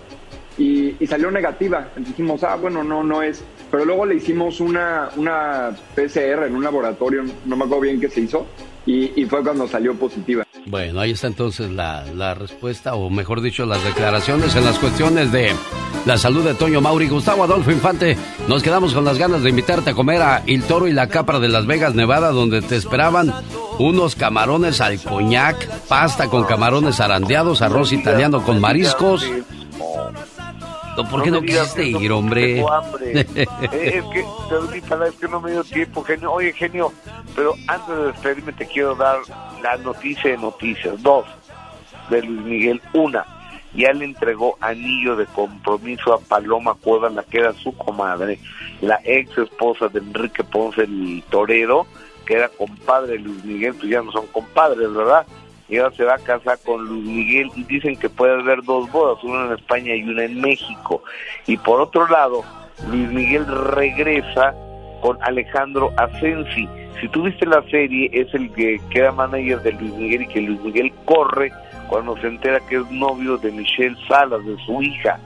Y, 0.58 0.94
salió 1.06 1.30
negativa. 1.30 1.88
Dijimos, 1.96 2.42
ah, 2.44 2.56
bueno, 2.56 2.82
no, 2.82 3.02
no 3.02 3.22
es. 3.22 3.44
Pero 3.70 3.84
luego 3.84 4.06
le 4.06 4.14
hicimos 4.14 4.60
una, 4.60 5.10
una 5.16 5.70
PCR 5.94 6.44
en 6.46 6.54
un 6.54 6.64
laboratorio, 6.64 7.24
no 7.44 7.56
me 7.56 7.64
acuerdo 7.64 7.82
bien 7.82 8.00
qué 8.00 8.08
se 8.08 8.20
hizo, 8.20 8.46
y, 8.86 9.24
fue 9.26 9.42
cuando 9.42 9.66
salió 9.66 9.94
positiva. 9.94 10.44
Bueno, 10.66 11.00
ahí 11.00 11.10
está 11.10 11.26
entonces 11.26 11.70
la, 11.70 12.04
la, 12.14 12.34
respuesta, 12.34 12.94
o 12.94 13.10
mejor 13.10 13.40
dicho, 13.40 13.66
las 13.66 13.84
declaraciones 13.84 14.54
en 14.54 14.64
las 14.64 14.78
cuestiones 14.78 15.32
de 15.32 15.50
la 16.06 16.16
salud 16.16 16.44
de 16.44 16.54
Toño 16.54 16.80
Mauri. 16.80 17.08
Gustavo 17.08 17.44
Adolfo 17.44 17.70
Infante, 17.70 18.16
nos 18.48 18.62
quedamos 18.62 18.94
con 18.94 19.04
las 19.04 19.18
ganas 19.18 19.42
de 19.42 19.50
invitarte 19.50 19.90
a 19.90 19.94
comer 19.94 20.22
a 20.22 20.42
El 20.46 20.62
Toro 20.62 20.86
y 20.86 20.92
la 20.92 21.08
Capra 21.08 21.38
de 21.40 21.48
Las 21.48 21.66
Vegas, 21.66 21.94
Nevada, 21.94 22.30
donde 22.30 22.62
te 22.62 22.76
esperaban 22.76 23.34
unos 23.78 24.14
camarones 24.14 24.80
al 24.80 24.98
coñac, 25.00 25.68
pasta 25.88 26.28
con 26.28 26.44
camarones 26.44 27.00
arandeados, 27.00 27.60
arroz 27.60 27.92
italiano 27.92 28.42
con 28.42 28.60
mariscos. 28.60 29.28
¿Por 31.10 31.22
qué 31.22 31.30
no, 31.30 31.42
quisiste 31.42 31.84
ir, 31.84 32.10
hombre? 32.10 32.60
Eh, 32.60 32.64
es 33.12 34.04
que, 34.04 34.20
es 34.20 35.14
que 35.20 35.28
no 35.28 35.40
me 35.40 35.50
dio 35.50 35.62
tiempo, 35.62 36.02
genio. 36.02 36.32
Oye, 36.32 36.52
genio, 36.54 36.90
pero 37.34 37.52
antes 37.68 37.96
de 37.96 38.04
despedirme 38.06 38.52
te 38.54 38.66
quiero 38.66 38.94
dar 38.94 39.18
la 39.62 39.76
noticia 39.76 40.30
de 40.30 40.38
noticias. 40.38 41.02
Dos, 41.02 41.26
de 42.08 42.22
Luis 42.22 42.40
Miguel. 42.46 42.82
Una, 42.94 43.26
ya 43.76 43.92
le 43.92 44.06
entregó 44.06 44.56
anillo 44.60 45.16
de 45.16 45.26
compromiso 45.26 46.14
a 46.14 46.20
Paloma 46.20 46.74
Cueva, 46.74 47.10
la 47.10 47.22
que 47.22 47.38
era 47.38 47.52
su 47.52 47.76
comadre, 47.76 48.38
la 48.80 49.00
ex 49.04 49.36
esposa 49.38 49.88
de 49.88 50.00
Enrique 50.00 50.42
Ponce 50.44 50.82
el 50.82 51.22
Torero, 51.30 51.86
que 52.24 52.34
era 52.34 52.48
compadre 52.48 53.12
de 53.12 53.18
Luis 53.20 53.44
Miguel, 53.44 53.74
pues 53.74 53.90
ya 53.90 54.02
no 54.02 54.10
son 54.10 54.26
compadres, 54.28 54.92
¿verdad? 54.92 55.26
y 55.68 55.78
ahora 55.78 55.94
se 55.96 56.04
va 56.04 56.14
a 56.14 56.18
casar 56.18 56.58
con 56.64 56.84
Luis 56.84 57.04
Miguel 57.04 57.50
y 57.56 57.64
dicen 57.64 57.96
que 57.96 58.08
puede 58.08 58.34
haber 58.34 58.62
dos 58.62 58.90
bodas, 58.90 59.22
una 59.24 59.46
en 59.46 59.52
España 59.52 59.94
y 59.94 60.02
una 60.02 60.24
en 60.24 60.40
México. 60.40 61.02
Y 61.46 61.56
por 61.56 61.80
otro 61.80 62.06
lado, 62.08 62.44
Luis 62.88 63.10
Miguel 63.10 63.46
regresa 63.46 64.54
con 65.00 65.18
Alejandro 65.22 65.92
Asensi. 65.96 66.68
Si 67.00 67.08
tú 67.08 67.24
viste 67.24 67.46
la 67.46 67.62
serie, 67.68 68.08
es 68.12 68.32
el 68.34 68.50
que 68.52 68.80
queda 68.90 69.12
manager 69.12 69.60
de 69.62 69.72
Luis 69.72 69.92
Miguel 69.94 70.22
y 70.22 70.28
que 70.28 70.40
Luis 70.40 70.60
Miguel 70.60 70.92
corre 71.04 71.52
cuando 71.88 72.16
se 72.18 72.26
entera 72.26 72.60
que 72.68 72.76
es 72.76 72.90
novio 72.90 73.36
de 73.38 73.52
Michelle 73.52 73.96
Salas, 74.08 74.44
de 74.44 74.56
su 74.64 74.82
hija. 74.82 75.18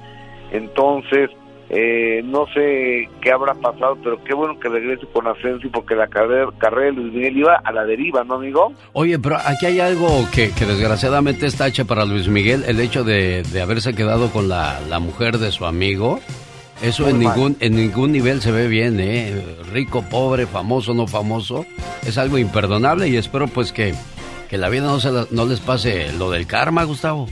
Entonces, 0.52 1.30
eh, 1.72 2.20
no 2.24 2.46
sé 2.52 3.08
qué 3.20 3.30
habrá 3.30 3.54
pasado, 3.54 3.96
pero 4.02 4.22
qué 4.24 4.34
bueno 4.34 4.58
que 4.58 4.68
regrese 4.68 5.06
con 5.06 5.28
Asensio 5.28 5.70
porque 5.72 5.94
la 5.94 6.08
carrera, 6.08 6.48
carrera 6.58 6.86
de 6.86 6.92
Luis 6.92 7.12
Miguel 7.12 7.36
iba 7.36 7.54
a 7.54 7.70
la 7.70 7.84
deriva, 7.84 8.24
¿no, 8.24 8.34
amigo? 8.34 8.72
Oye, 8.92 9.20
pero 9.20 9.36
aquí 9.36 9.66
hay 9.66 9.78
algo 9.78 10.08
que, 10.32 10.48
desgraciadamente 10.48 11.46
está 11.46 11.68
hecho 11.68 11.86
para 11.86 12.04
Luis 12.04 12.26
Miguel, 12.26 12.64
el 12.66 12.80
hecho 12.80 13.04
de, 13.04 13.44
haberse 13.62 13.94
quedado 13.94 14.30
con 14.32 14.48
la, 14.48 14.80
mujer 15.00 15.38
de 15.38 15.52
su 15.52 15.64
amigo. 15.64 16.18
Eso 16.82 17.08
en 17.08 17.20
ningún, 17.20 17.56
en 17.60 17.76
ningún 17.76 18.10
nivel 18.10 18.40
se 18.40 18.50
ve 18.50 18.66
bien, 18.66 18.98
¿eh? 18.98 19.44
Rico, 19.70 20.02
pobre, 20.10 20.46
famoso, 20.46 20.92
no 20.92 21.06
famoso. 21.06 21.66
Es 22.04 22.18
algo 22.18 22.36
imperdonable 22.36 23.06
y 23.06 23.16
espero 23.16 23.46
pues 23.48 23.70
que, 23.70 23.94
que 24.50 24.58
la 24.58 24.68
vida 24.68 24.82
no, 24.82 24.98
se 24.98 25.10
no 25.30 25.46
les 25.46 25.60
pase 25.60 26.12
lo 26.12 26.28
del 26.28 26.46
karma, 26.46 26.82
Gustavo. 26.82 27.28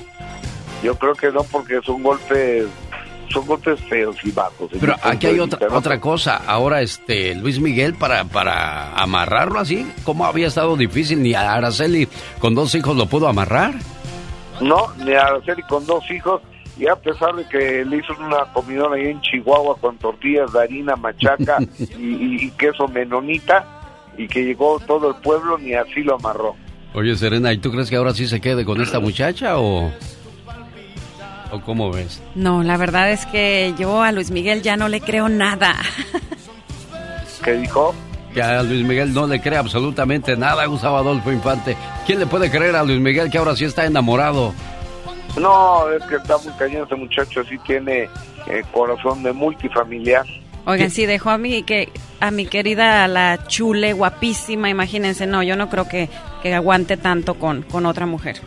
Yo 0.85 0.95
creo 0.97 1.15
que 1.15 1.33
no, 1.33 1.43
porque 1.43 1.79
es 1.79 1.89
un 1.89 2.05
golpe 2.05 2.65
son 3.29 3.45
golpes 3.45 3.79
feos 3.81 4.17
y 4.25 4.31
bajos. 4.31 4.71
Pero 4.81 4.95
aquí 5.03 5.27
hay 5.27 5.41
otra 5.41 5.69
otra 5.71 6.01
cosa. 6.01 6.37
Ahora, 6.47 6.81
este 6.81 7.35
Luis 7.35 7.61
Miguel, 7.61 7.95
para, 7.95 8.25
para 8.25 8.95
amarrarlo 8.95 9.59
así, 9.59 9.91
¿cómo 10.05 10.25
había 10.25 10.47
estado 10.47 10.77
difícil? 10.77 11.23
Ni 11.23 11.35
a 11.35 11.53
Araceli 11.53 12.09
con 12.39 12.55
dos 12.55 12.75
hijos 12.75 12.97
lo 12.97 13.07
pudo 13.07 13.29
amarrar. 13.29 13.75
No, 14.61 14.95
ni 15.05 15.13
a 15.13 15.23
Araceli 15.23 15.63
con 15.65 15.85
dos 15.85 16.09
hijos. 16.11 16.41
Y 16.79 16.87
a 16.87 16.95
pesar 16.95 17.35
de 17.35 17.45
que 17.49 17.85
le 17.85 17.97
hizo 17.97 18.15
una 18.21 18.45
comidona 18.53 18.95
ahí 18.95 19.09
en 19.09 19.21
Chihuahua 19.21 19.77
con 19.81 19.99
tortillas 19.99 20.53
de 20.53 20.61
harina, 20.63 20.95
machaca 20.95 21.59
y, 21.99 22.49
queso 22.53 22.87
menonita, 22.87 23.67
y 24.17 24.29
que 24.29 24.45
llegó 24.45 24.79
todo 24.79 25.09
el 25.09 25.17
pueblo, 25.17 25.59
ni 25.59 25.75
así 25.75 26.03
lo 26.03 26.15
amarró. 26.15 26.55
Oye, 26.95 27.17
Serena, 27.17 27.53
¿y 27.53 27.59
tú 27.59 27.71
crees 27.71 27.91
que 27.91 27.97
ahora 27.97 28.15
sí 28.15 28.27
se 28.27 28.41
quede 28.41 28.65
con 28.65 28.81
esta 28.81 29.01
muchacha 29.01 29.59
o...? 29.59 29.93
¿O 31.51 31.61
cómo 31.63 31.91
ves? 31.91 32.21
No, 32.35 32.63
la 32.63 32.77
verdad 32.77 33.11
es 33.11 33.25
que 33.27 33.75
yo 33.79 34.03
a 34.03 34.13
Luis 34.13 34.31
Miguel 34.31 34.63
ya 34.63 34.77
no 34.77 34.89
le 34.89 35.01
creo 35.01 35.29
nada. 35.29 35.75
¿Qué 37.43 37.53
dijo? 37.53 37.95
Que 38.35 38.43
a 38.43 38.63
Luis 38.63 38.85
Miguel 38.85 39.15
no 39.15 39.27
le 39.27 39.41
cree 39.41 39.57
absolutamente 39.57 40.37
nada, 40.37 40.67
Gustavo 40.67 40.99
Adolfo 40.99 41.33
Infante. 41.33 41.77
¿Quién 42.07 42.19
le 42.19 42.27
puede 42.27 42.51
creer 42.51 42.77
a 42.77 42.85
Luis 42.85 43.01
Miguel 43.01 43.31
que 43.31 43.39
ahora 43.39 43.57
sí 43.57 43.65
está 43.65 43.87
enamorado? 43.87 44.53
No, 45.39 45.91
es 45.91 46.03
que 46.05 46.17
está 46.17 46.37
muy 46.39 46.53
cañón 46.59 46.85
ese 46.85 46.97
muchacho, 46.97 47.43
sí 47.45 47.57
tiene 47.67 48.11
eh, 48.47 48.63
corazón 48.73 49.23
de 49.23 49.33
multifamiliar. 49.33 50.27
Oigan, 50.69 50.91
sí, 50.91 51.07
dejó 51.07 51.31
a 51.31 51.39
mi, 51.39 51.63
que, 51.63 51.89
a 52.21 52.31
mi 52.31 52.45
querida 52.45 53.09
la 53.09 53.47
chule, 53.47 53.95
guapísima, 53.95 54.69
imagínense, 54.69 55.27
no, 55.27 55.43
yo 55.43 55.57
no 55.57 55.71
creo 55.71 55.89
que, 55.89 56.11
que 56.43 56.55
aguante 56.55 56.99
tanto 56.99 57.37
con, 57.37 57.63
con 57.63 57.87
otra 57.87 58.05
mujer. 58.05 58.43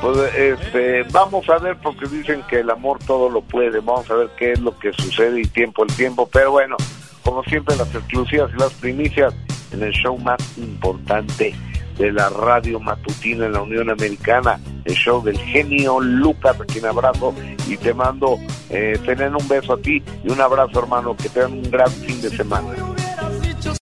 Pues 0.00 0.18
este, 0.34 1.04
vamos 1.12 1.48
a 1.48 1.58
ver 1.58 1.76
porque 1.80 2.08
dicen 2.08 2.42
que 2.50 2.58
el 2.58 2.70
amor 2.70 2.98
todo 3.06 3.30
lo 3.30 3.40
puede, 3.40 3.78
vamos 3.78 4.10
a 4.10 4.14
ver 4.14 4.30
qué 4.36 4.50
es 4.50 4.58
lo 4.58 4.76
que 4.76 4.92
sucede 4.92 5.40
y 5.40 5.44
tiempo 5.44 5.84
el 5.84 5.94
tiempo, 5.94 6.28
pero 6.28 6.50
bueno, 6.50 6.76
como 7.22 7.44
siempre 7.44 7.76
las 7.76 7.94
exclusivas 7.94 8.50
y 8.52 8.58
las 8.58 8.72
primicias 8.74 9.32
en 9.70 9.80
el 9.80 9.92
show 9.92 10.18
más 10.18 10.40
importante 10.58 11.54
de 11.98 12.12
la 12.12 12.28
radio 12.28 12.80
matutina 12.80 13.46
en 13.46 13.52
la 13.52 13.62
Unión 13.62 13.90
Americana, 13.90 14.58
el 14.84 14.94
show 14.94 15.22
del 15.22 15.38
genio 15.38 16.00
Lucas, 16.00 16.60
a 16.60 16.64
quien 16.64 16.86
abrazo 16.86 17.34
y 17.66 17.76
te 17.76 17.94
mando 17.94 18.38
eh, 18.70 18.98
tener 19.04 19.34
un 19.34 19.46
beso 19.48 19.74
a 19.74 19.78
ti 19.78 20.02
y 20.24 20.30
un 20.30 20.40
abrazo 20.40 20.78
hermano, 20.80 21.16
que 21.16 21.28
tengan 21.28 21.52
un 21.52 21.70
gran 21.70 21.90
fin 21.90 22.20
de 22.20 22.30
semana. 22.30 22.68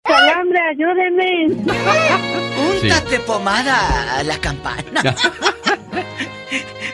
Calambre, 0.03 0.59
ayúdeme. 0.71 1.47
Úntate 2.83 3.21
pomada 3.21 4.19
a 4.19 4.23
la 4.25 4.39
campana. 4.39 5.03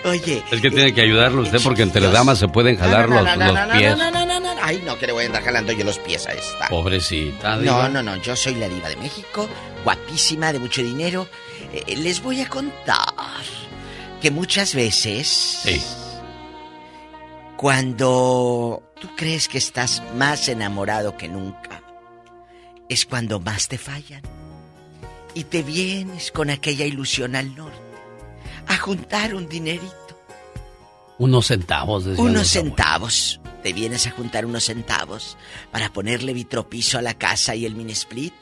Oye. 0.04 0.42
Es 0.50 0.60
que 0.60 0.70
tiene 0.70 0.92
que 0.92 1.02
ayudarlo 1.02 1.42
usted 1.42 1.58
porque 1.62 1.82
entre 1.82 2.06
damas 2.08 2.38
se 2.38 2.48
pueden 2.48 2.76
jalar 2.76 3.08
los, 3.08 3.22
pies. 3.76 3.96
Ay, 4.62 4.82
no, 4.84 4.98
que 4.98 5.06
le 5.06 5.12
voy 5.12 5.24
a 5.24 5.26
andar 5.26 5.42
jalando 5.42 5.72
yo 5.72 5.84
los 5.84 5.98
pies 5.98 6.26
a 6.26 6.32
esta. 6.32 6.68
Pobrecita. 6.68 7.56
No, 7.56 7.88
no, 7.88 8.02
no, 8.02 8.16
yo 8.16 8.36
soy 8.36 8.54
la 8.54 8.68
diva 8.68 8.88
de 8.88 8.96
México, 8.96 9.48
guapísima, 9.84 10.52
de 10.52 10.58
mucho 10.58 10.82
dinero. 10.82 11.28
Eh, 11.72 11.96
les 11.96 12.22
voy 12.22 12.40
a 12.40 12.48
contar 12.48 13.14
que 14.20 14.30
muchas 14.30 14.74
veces... 14.74 15.26
Sí. 15.62 15.82
Cuando 17.56 18.82
tú 19.00 19.08
crees 19.16 19.48
que 19.48 19.56
estás 19.56 20.02
más 20.14 20.46
enamorado 20.50 21.16
que 21.16 21.26
nunca, 21.26 21.80
es 22.88 23.06
cuando 23.06 23.40
más 23.40 23.68
te 23.68 23.78
fallan. 23.78 24.20
Y 25.32 25.44
te 25.44 25.62
vienes 25.62 26.30
con 26.32 26.50
aquella 26.50 26.84
ilusión 26.84 27.34
al 27.34 27.54
norte 27.56 27.85
a 28.66 28.76
juntar 28.78 29.34
un 29.34 29.48
dinerito. 29.48 29.94
Unos 31.18 31.46
centavos. 31.46 32.04
Unos 32.18 32.48
centavos. 32.48 33.40
Te 33.62 33.72
vienes 33.72 34.06
a 34.06 34.10
juntar 34.10 34.44
unos 34.46 34.64
centavos 34.64 35.36
para 35.72 35.92
ponerle 35.92 36.32
vitropiso 36.32 36.98
a 36.98 37.02
la 37.02 37.14
casa 37.14 37.54
y 37.54 37.64
el 37.66 37.74
mini 37.74 37.92
split 37.92 38.34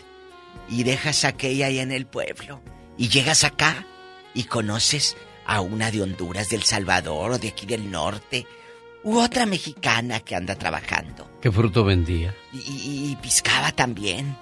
y 0.69 0.83
dejas 0.83 1.25
aquella 1.25 1.67
ahí 1.67 1.79
en 1.79 1.93
el 1.93 2.07
pueblo 2.07 2.61
y 2.99 3.09
llegas 3.09 3.45
acá 3.45 3.87
y 4.35 4.45
conoces 4.45 5.17
a 5.47 5.61
una 5.61 5.91
de 5.91 6.03
Honduras, 6.03 6.49
del 6.51 6.63
Salvador 6.63 7.33
o 7.33 7.39
de 7.39 7.49
aquí 7.49 7.65
del 7.65 7.91
norte 7.91 8.47
u 9.03 9.19
otra 9.19 9.47
mexicana 9.47 10.21
que 10.21 10.35
anda 10.35 10.57
trabajando. 10.57 11.31
¿Qué 11.41 11.51
fruto 11.53 11.85
vendía? 11.85 12.35
Y, 12.53 12.59
y- 12.59 13.11
y 13.13 13.17
piscaba 13.17 13.73
también. 13.73 14.37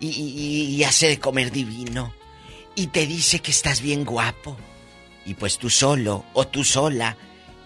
Y, 0.00 0.08
y- 0.08 0.64
y 0.76 0.84
hace 0.84 1.08
de 1.08 1.18
comer 1.18 1.50
divino. 1.50 2.14
Y 2.74 2.86
te 2.88 3.06
dice 3.06 3.40
que 3.40 3.50
estás 3.50 3.80
bien 3.82 4.04
guapo. 4.04 4.56
Y 5.24 5.34
pues 5.34 5.58
tú 5.58 5.70
solo 5.70 6.24
o 6.32 6.46
tú 6.46 6.64
sola. 6.64 7.16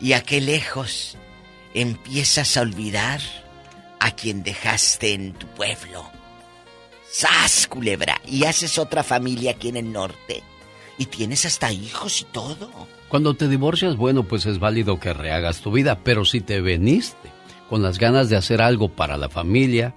Y 0.00 0.12
a 0.12 0.22
qué 0.22 0.40
lejos 0.40 1.16
empiezas 1.74 2.56
a 2.56 2.62
olvidar 2.62 3.20
a 4.00 4.10
quien 4.10 4.42
dejaste 4.42 5.14
en 5.14 5.32
tu 5.32 5.46
pueblo. 5.48 6.10
¡Sas, 7.10 7.66
culebra! 7.66 8.20
Y 8.26 8.44
haces 8.44 8.78
otra 8.78 9.02
familia 9.02 9.52
aquí 9.52 9.68
en 9.68 9.76
el 9.76 9.92
norte. 9.92 10.42
Y 10.98 11.06
tienes 11.06 11.46
hasta 11.46 11.72
hijos 11.72 12.22
y 12.22 12.24
todo. 12.24 12.70
Cuando 13.08 13.34
te 13.34 13.48
divorcias, 13.48 13.96
bueno, 13.96 14.24
pues 14.24 14.46
es 14.46 14.58
válido 14.58 14.98
que 14.98 15.12
rehagas 15.12 15.60
tu 15.60 15.70
vida, 15.70 16.00
pero 16.02 16.24
si 16.24 16.40
te 16.40 16.60
veniste 16.60 17.30
con 17.68 17.82
las 17.82 17.98
ganas 17.98 18.28
de 18.28 18.36
hacer 18.36 18.60
algo 18.60 18.88
para 18.88 19.16
la 19.16 19.28
familia 19.28 19.94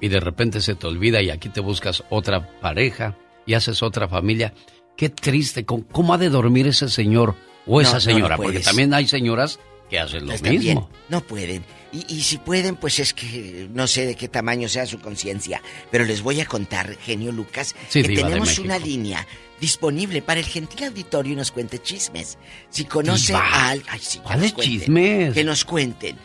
y 0.00 0.08
de 0.08 0.20
repente 0.20 0.60
se 0.60 0.74
te 0.74 0.86
olvida 0.86 1.22
y 1.22 1.30
aquí 1.30 1.48
te 1.48 1.60
buscas 1.60 2.04
otra 2.10 2.60
pareja 2.60 3.16
y 3.46 3.54
haces 3.54 3.82
otra 3.82 4.08
familia, 4.08 4.54
qué 4.96 5.10
triste, 5.10 5.64
¿cómo, 5.64 6.14
ha 6.14 6.18
de 6.18 6.30
dormir 6.30 6.66
ese 6.66 6.88
señor 6.88 7.36
o 7.66 7.80
esa 7.80 7.90
no, 7.90 7.94
no 7.96 8.00
señora? 8.00 8.36
Porque 8.36 8.60
también 8.60 8.94
hay 8.94 9.06
señoras 9.06 9.60
que 9.90 9.98
hacen 9.98 10.26
lo 10.26 10.32
mismo. 10.32 10.48
también, 10.48 10.84
no 11.08 11.20
pueden. 11.20 11.64
Y, 11.92 12.14
y 12.14 12.22
si 12.22 12.38
pueden, 12.38 12.76
pues 12.76 12.98
es 12.98 13.12
que 13.14 13.68
no 13.72 13.86
sé 13.86 14.06
de 14.06 14.16
qué 14.16 14.28
tamaño 14.28 14.68
sea 14.68 14.86
su 14.86 14.98
conciencia. 14.98 15.62
Pero 15.90 16.04
les 16.04 16.22
voy 16.22 16.40
a 16.40 16.46
contar, 16.46 16.96
genio 16.98 17.32
Lucas, 17.32 17.74
Sí, 17.88 18.02
que 18.02 18.16
tenemos 18.16 18.58
una 18.58 18.78
línea 18.78 19.26
disponible 19.60 20.22
para 20.22 20.40
el 20.40 20.46
gentil 20.46 20.84
auditorio 20.84 21.34
y 21.34 21.36
nos 21.36 21.52
cuente 21.52 21.80
chismes. 21.80 22.38
Si 22.70 22.84
conoce 22.84 23.32
Diva, 23.32 23.40
a 23.40 23.68
alguien... 23.70 23.88
Ay, 23.90 24.00
sí, 24.02 24.18
¿cuáles 24.18 24.54
chismes? 24.56 25.34
Que 25.34 25.44
nos 25.44 25.64
cuenten. 25.64 26.16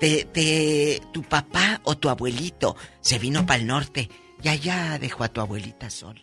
Te, 0.00 0.24
te, 0.24 1.02
tu 1.12 1.22
papá 1.22 1.78
o 1.84 1.98
tu 1.98 2.08
abuelito 2.08 2.74
se 3.02 3.18
vino 3.18 3.44
para 3.44 3.60
el 3.60 3.66
norte 3.66 4.08
y 4.42 4.48
allá 4.48 4.98
dejó 4.98 5.24
a 5.24 5.28
tu 5.28 5.40
abuelita 5.40 5.90
sola. 5.90 6.20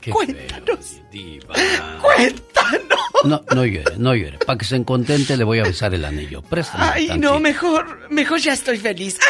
Qué 0.00 0.10
Cuéntanos. 0.10 1.00
Diva. 1.10 1.54
Cuéntanos. 2.02 2.98
No, 3.24 3.42
no 3.54 3.64
llore, 3.64 3.96
no 3.96 4.14
llore. 4.14 4.38
Para 4.44 4.58
que 4.58 4.66
se 4.66 4.84
contente 4.84 5.36
le 5.38 5.44
voy 5.44 5.60
a 5.60 5.62
besar 5.62 5.94
el 5.94 6.04
anillo. 6.04 6.42
Préstame. 6.42 6.84
Ay, 6.84 7.06
tantito. 7.08 7.32
no, 7.32 7.40
mejor, 7.40 8.10
mejor 8.10 8.38
ya 8.40 8.52
estoy 8.52 8.76
feliz. 8.76 9.18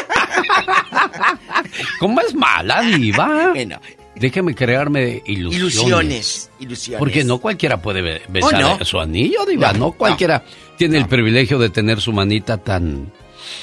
¿Cómo 1.99 2.21
es 2.21 2.35
mala, 2.35 2.83
diva? 2.83 3.51
Bueno. 3.53 3.81
Déjeme 4.17 4.55
crearme 4.55 5.23
ilusiones. 5.27 5.75
Ilusiones, 5.77 6.51
ilusiones. 6.61 6.99
Porque 7.01 7.25
no 7.25 7.39
cualquiera 7.39 7.83
puede 7.83 8.01
be- 8.01 8.23
besar 8.29 8.63
Oh, 8.65 8.79
no. 8.79 8.85
su 8.85 9.01
anillo, 9.01 9.45
diva. 9.45 9.73
No, 9.73 9.79
No, 9.79 9.93
cualquiera 9.93 10.45
tiene 10.79 10.99
el 10.99 11.07
privilegio 11.07 11.59
de 11.59 11.69
tener 11.71 12.01
su 12.01 12.13
manita 12.13 12.59
tan... 12.59 13.13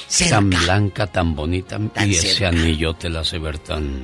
Cerca. 0.06 0.36
Tan 0.36 0.50
blanca, 0.50 1.06
tan 1.06 1.34
bonita. 1.34 1.78
Tan 1.92 2.10
y 2.10 2.14
ese 2.14 2.46
anillo 2.46 2.94
te 2.94 3.08
la 3.08 3.20
hace 3.20 3.38
ver 3.38 3.58
tan... 3.58 4.02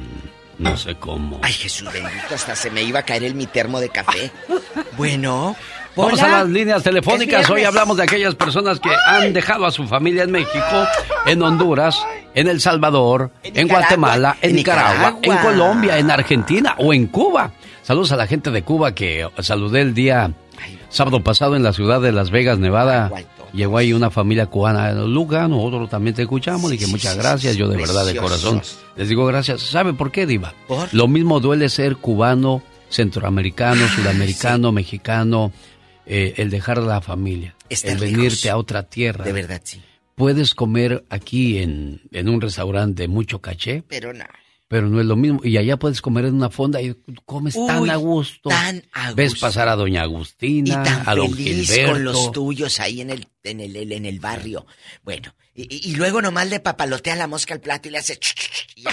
No 0.58 0.76
sé 0.76 0.96
cómo. 0.96 1.38
Ay, 1.42 1.52
Jesús 1.52 1.92
bendito, 1.92 2.34
hasta 2.34 2.56
se 2.56 2.68
me 2.70 2.82
iba 2.82 2.98
a 2.98 3.02
caer 3.04 3.22
en 3.22 3.36
mi 3.36 3.46
termo 3.46 3.78
de 3.80 3.88
café. 3.90 4.30
Bueno, 4.96 5.54
Vamos 5.98 6.22
a 6.22 6.28
las 6.28 6.48
líneas 6.48 6.82
telefónicas. 6.82 7.50
Hoy 7.50 7.64
hablamos 7.64 7.96
de 7.96 8.04
aquellas 8.04 8.34
personas 8.36 8.78
que 8.78 8.90
han 9.06 9.32
dejado 9.32 9.66
a 9.66 9.72
su 9.72 9.86
familia 9.88 10.22
en 10.22 10.30
México, 10.30 10.86
en 11.26 11.42
Honduras, 11.42 12.00
en 12.34 12.48
El 12.48 12.60
Salvador, 12.60 13.32
en, 13.42 13.66
Guatemala, 13.66 14.36
en 14.40 14.50
en 14.50 14.56
Nicaragua, 14.56 15.16
Nicaragua. 15.20 15.20
en 15.22 15.36
Colombia, 15.38 15.98
en 15.98 16.10
Argentina 16.10 16.76
o 16.78 16.94
en 16.94 17.08
Cuba. 17.08 17.50
Saludos 17.82 18.12
a 18.12 18.16
la 18.16 18.28
gente 18.28 18.50
de 18.50 18.62
Cuba 18.62 18.94
que 18.94 19.28
saludé 19.40 19.80
el 19.80 19.92
día 19.94 20.30
sábado 20.88 21.20
pasado 21.24 21.56
en 21.56 21.64
la 21.64 21.72
ciudad 21.72 22.00
de 22.00 22.12
Las 22.12 22.30
Vegas, 22.30 22.58
Nevada. 22.58 23.10
Llegó 23.52 23.78
ahí 23.78 23.92
una 23.92 24.10
familia 24.10 24.46
cubana, 24.46 24.92
Luca, 24.92 25.48
nosotros 25.48 25.88
también 25.88 26.14
te 26.14 26.22
escuchamos, 26.22 26.72
y 26.72 26.78
que 26.78 26.86
muchas 26.86 27.16
gracias, 27.16 27.56
yo 27.56 27.68
de 27.68 27.76
verdad 27.76 28.04
de 28.06 28.14
corazón 28.16 28.60
les 28.96 29.08
digo 29.08 29.24
gracias. 29.26 29.62
¿Sabe 29.62 29.94
por 29.94 30.10
qué, 30.12 30.26
Diva? 30.26 30.54
¿Por? 30.66 30.92
Lo 30.92 31.08
mismo 31.08 31.40
duele 31.40 31.68
ser 31.68 31.96
cubano, 31.96 32.62
centroamericano, 32.90 33.86
sudamericano, 33.88 34.72
mexicano, 34.72 35.52
eh, 36.06 36.34
el 36.36 36.50
dejar 36.50 36.78
la 36.78 37.00
familia, 37.00 37.54
Estar 37.68 37.92
el 37.92 37.98
venirte 37.98 38.22
lejos. 38.22 38.46
a 38.46 38.56
otra 38.56 38.82
tierra. 38.84 39.24
De 39.24 39.32
verdad, 39.32 39.60
sí. 39.64 39.80
Puedes 40.14 40.54
comer 40.54 41.04
aquí 41.10 41.58
en, 41.58 42.02
en 42.12 42.28
un 42.28 42.40
restaurante 42.40 43.02
de 43.02 43.08
mucho 43.08 43.40
caché, 43.40 43.82
Pero 43.88 44.12
no. 44.12 44.24
Pero 44.68 44.86
no 44.88 45.00
es 45.00 45.06
lo 45.06 45.16
mismo. 45.16 45.40
Y 45.42 45.56
allá 45.56 45.78
puedes 45.78 46.00
comer 46.02 46.26
en 46.26 46.34
una 46.34 46.50
fonda 46.50 46.80
y 46.80 46.94
comes 47.24 47.54
tan 47.66 47.88
a 47.90 47.96
gusto. 47.96 48.50
tan 48.50 48.84
a 48.92 49.12
Ves 49.12 49.32
gusto. 49.32 49.46
pasar 49.46 49.68
a 49.68 49.76
Doña 49.76 50.00
Y 50.00 50.04
Agustina, 50.04 50.82
tan 50.82 51.02
a 51.08 51.14
Don 51.14 51.32
feliz 51.32 51.68
Gilberto. 51.70 51.92
con 51.92 52.04
los 52.04 52.32
tuyos 52.32 52.78
ahí 52.80 53.00
en 53.00 53.10
el, 53.10 53.26
en 53.44 53.60
el, 53.60 53.76
en 53.92 54.04
el 54.06 54.20
barrio. 54.20 54.66
Bueno, 55.02 55.34
y, 55.54 55.62
y- 55.74 55.90
y 55.90 55.96
luego 55.96 56.20
nomás 56.22 56.48
le 56.48 56.60
papalotea 56.60 57.16
la 57.16 57.26
mosca 57.26 57.54
al 57.54 57.60
plato 57.60 57.88
y 57.88 57.92
le 57.92 57.98
hace... 57.98 58.18
y, 58.76 58.82
ya, 58.82 58.90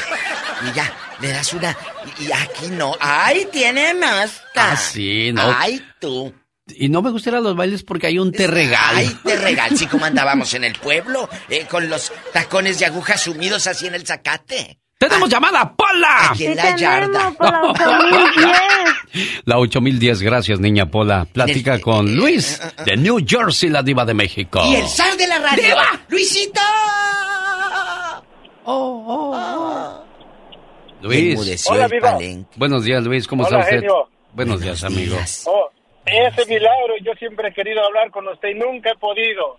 y 0.71 0.75
ya, 0.75 0.97
le 1.21 1.27
das 1.29 1.53
una... 1.53 1.77
Y, 2.19 2.23
y 2.25 2.31
aquí 2.31 2.67
no. 2.71 2.95
¡Ay, 2.99 3.47
tiene 3.51 3.93
mosca! 3.93 4.71
Ah, 4.71 4.77
sí, 4.77 5.31
no. 5.33 5.41
¡Ay, 5.57 5.81
tú! 5.99 6.33
Y 6.67 6.89
no 6.89 7.03
me 7.03 7.11
gusta 7.11 7.29
ir 7.29 7.35
a 7.35 7.41
los 7.41 7.55
bailes 7.55 7.83
porque 7.83 8.07
hay 8.07 8.17
un 8.17 8.31
te 8.31 8.47
regalo. 8.47 8.97
¡Ay, 8.97 9.15
te 9.23 9.35
regal! 9.35 9.77
Sí, 9.77 9.85
como 9.85 10.05
andábamos 10.05 10.51
en 10.55 10.63
el 10.63 10.73
pueblo, 10.73 11.29
eh, 11.49 11.67
con 11.69 11.89
los 11.89 12.11
tacones 12.33 12.79
de 12.79 12.85
aguja 12.85 13.17
sumidos 13.19 13.67
así 13.67 13.85
en 13.85 13.93
el 13.93 14.07
zacate. 14.07 14.79
¡Tenemos 14.97 15.29
llamada, 15.29 15.73
Pola! 15.75 16.31
Aquí 16.31 16.45
en 16.45 16.55
la 16.55 16.75
yarda. 16.75 17.31
por 17.31 17.51
la 17.51 17.61
8010. 17.61 19.41
La 19.45 19.57
8010, 19.59 20.21
gracias, 20.21 20.59
niña 20.59 20.85
Pola. 20.89 21.25
Platica 21.31 21.79
con 21.81 22.15
Luis, 22.15 22.61
de 22.85 22.95
New 22.95 23.17
Jersey, 23.27 23.69
la 23.69 23.83
diva 23.83 24.05
de 24.05 24.13
México. 24.13 24.61
Y 24.65 24.75
el 24.75 24.87
zar 24.87 25.15
de 25.17 25.27
la 25.27 25.39
radio. 25.39 25.75
¡Luisito! 26.07 26.61
Luis. 31.01 31.33
Enmudeció 31.33 31.71
Hola, 31.73 31.85
el 31.85 31.91
Viva. 31.91 32.11
palenque. 32.13 32.49
Buenos 32.55 32.83
días, 32.85 33.03
Luis, 33.03 33.27
¿cómo 33.27 33.43
Hola, 33.45 33.59
está 33.59 33.65
usted? 33.69 33.79
genio. 33.81 34.09
Buenos 34.33 34.61
días, 34.61 34.83
amigo. 34.83 35.17
Oh, 35.45 35.69
ese 36.05 36.45
milagro, 36.47 36.93
yo 37.03 37.11
siempre 37.19 37.49
he 37.49 37.53
querido 37.53 37.83
hablar 37.85 38.09
con 38.11 38.27
usted 38.27 38.49
y 38.49 38.53
nunca 38.55 38.91
he 38.91 38.97
podido. 38.97 39.57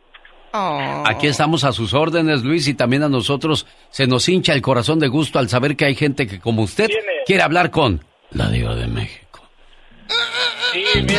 Aquí 0.53 1.27
estamos 1.27 1.65
a 1.65 1.73
sus 1.73 1.93
órdenes, 1.95 2.43
Luis, 2.43 2.67
y 2.69 2.75
también 2.75 3.03
a 3.03 3.09
nosotros 3.09 3.67
se 3.91 4.07
nos 4.07 4.29
hincha 4.29 4.53
el 4.55 4.63
corazón 4.63 4.99
de 4.99 5.09
gusto 5.09 5.39
al 5.39 5.49
saber 5.49 5.77
que 5.77 5.85
hay 5.85 5.95
gente 5.95 6.27
que, 6.27 6.41
como 6.41 6.63
usted, 6.63 6.87
Tiene. 6.87 7.03
quiere 7.27 7.43
hablar 7.43 7.71
con 7.71 8.05
la 8.31 8.49
diva 8.49 8.75
de 8.75 8.87
México. 8.87 9.41
Sí, 10.73 10.85
mire, 11.03 11.19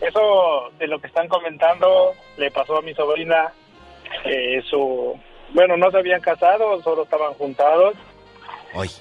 eso 0.00 0.70
de 0.78 0.86
lo 0.86 1.00
que 1.00 1.06
están 1.08 1.28
comentando 1.28 2.12
le 2.36 2.50
pasó 2.50 2.78
a 2.78 2.82
mi 2.82 2.94
sobrina. 2.94 3.52
eh, 4.24 4.62
su, 4.68 5.18
bueno, 5.52 5.76
no 5.76 5.90
se 5.90 5.98
habían 5.98 6.20
casado, 6.20 6.80
solo 6.82 7.02
estaban 7.04 7.32
juntados. 7.34 7.94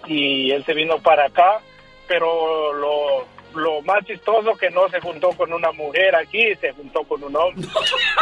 Y 0.07 0.51
él 0.51 0.63
se 0.65 0.73
vino 0.73 0.97
para 0.99 1.25
acá, 1.25 1.59
pero 2.07 2.73
lo, 2.73 3.25
lo 3.57 3.81
más 3.81 4.05
chistoso 4.05 4.53
que 4.59 4.69
no 4.69 4.89
se 4.89 4.99
juntó 5.01 5.29
con 5.31 5.51
una 5.53 5.71
mujer 5.71 6.15
aquí, 6.15 6.43
se 6.61 6.71
juntó 6.73 7.03
con 7.03 7.23
un 7.23 7.35
hombre. 7.35 7.67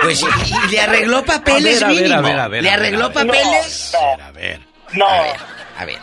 Pues, 0.02 0.22
¿y, 0.24 0.26
y 0.68 0.72
le 0.72 0.80
arregló 0.80 1.24
papeles 1.24 1.82
A 1.84 1.88
ver, 1.90 1.96
a 1.96 2.00
ver, 2.02 2.02
mínimo? 2.04 2.16
a 2.16 2.22
ver, 2.22 2.40
a 2.40 2.48
ver, 2.48 2.64
¿Le 2.64 2.70
ver, 2.70 2.80
arregló 2.80 3.06
a 3.06 3.10
ver. 3.10 3.14
papeles? 3.28 3.96
A 4.22 4.32
ver. 4.32 4.60
No. 4.94 5.06
A 5.08 5.22
ver, 5.24 5.36
a 5.78 5.86
ver. 5.86 5.98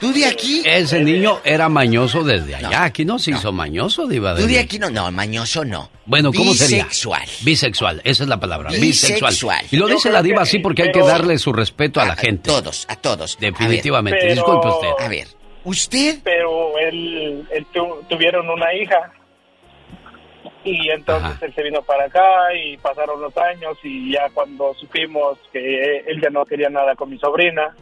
¿Tú 0.00 0.14
de 0.14 0.24
aquí? 0.24 0.62
Ese 0.64 1.00
niño 1.04 1.40
era 1.44 1.68
mañoso 1.68 2.24
desde 2.24 2.54
allá. 2.54 2.84
Aquí 2.84 3.04
no 3.04 3.18
se 3.18 3.32
hizo 3.32 3.52
mañoso, 3.52 4.06
diva 4.06 4.32
de 4.32 4.40
¿Tú 4.42 4.48
de 4.48 4.58
aquí 4.58 4.78
no? 4.78 4.88
No, 4.88 5.10
mañoso 5.12 5.62
no. 5.62 5.90
Bueno, 6.06 6.32
¿cómo 6.32 6.54
sería? 6.54 6.84
Bisexual. 6.84 7.28
Bisexual, 7.42 8.00
esa 8.04 8.22
es 8.22 8.28
la 8.30 8.40
palabra. 8.40 8.70
Bisexual. 8.70 9.30
Bisexual. 9.30 9.66
Y 9.70 9.76
lo 9.76 9.88
Yo 9.88 9.94
dice 9.96 10.10
la 10.10 10.22
diva 10.22 10.40
así 10.42 10.52
sí, 10.52 10.58
porque 10.60 10.84
hay 10.84 10.90
que 10.92 11.02
darle 11.02 11.36
su 11.36 11.52
respeto 11.52 12.00
a 12.00 12.06
la 12.06 12.16
gente. 12.16 12.50
A 12.50 12.54
todos, 12.54 12.86
a 12.88 12.96
todos. 12.96 13.36
Definitivamente. 13.38 14.18
Pero- 14.22 14.34
Disculpe 14.36 14.68
usted. 14.68 15.04
A 15.04 15.08
ver, 15.08 15.28
¿usted? 15.64 16.18
Pero 16.24 16.78
él, 16.78 17.46
él 17.50 17.66
tu- 17.72 18.02
tuvieron 18.08 18.48
una 18.50 18.72
hija. 18.74 19.12
Y 20.64 20.90
entonces 20.90 21.40
él 21.42 21.54
se 21.54 21.62
vino 21.62 21.80
para 21.82 22.04
acá 22.04 22.54
y 22.54 22.76
pasaron 22.78 23.20
los 23.20 23.34
años 23.38 23.78
y 23.82 24.12
ya 24.12 24.28
cuando 24.34 24.74
supimos 24.74 25.38
que 25.52 25.98
él 26.06 26.20
ya 26.22 26.28
no 26.30 26.44
quería 26.44 26.68
nada 26.68 26.94
con 26.94 27.08
mi 27.10 27.18
sobrina, 27.18 27.74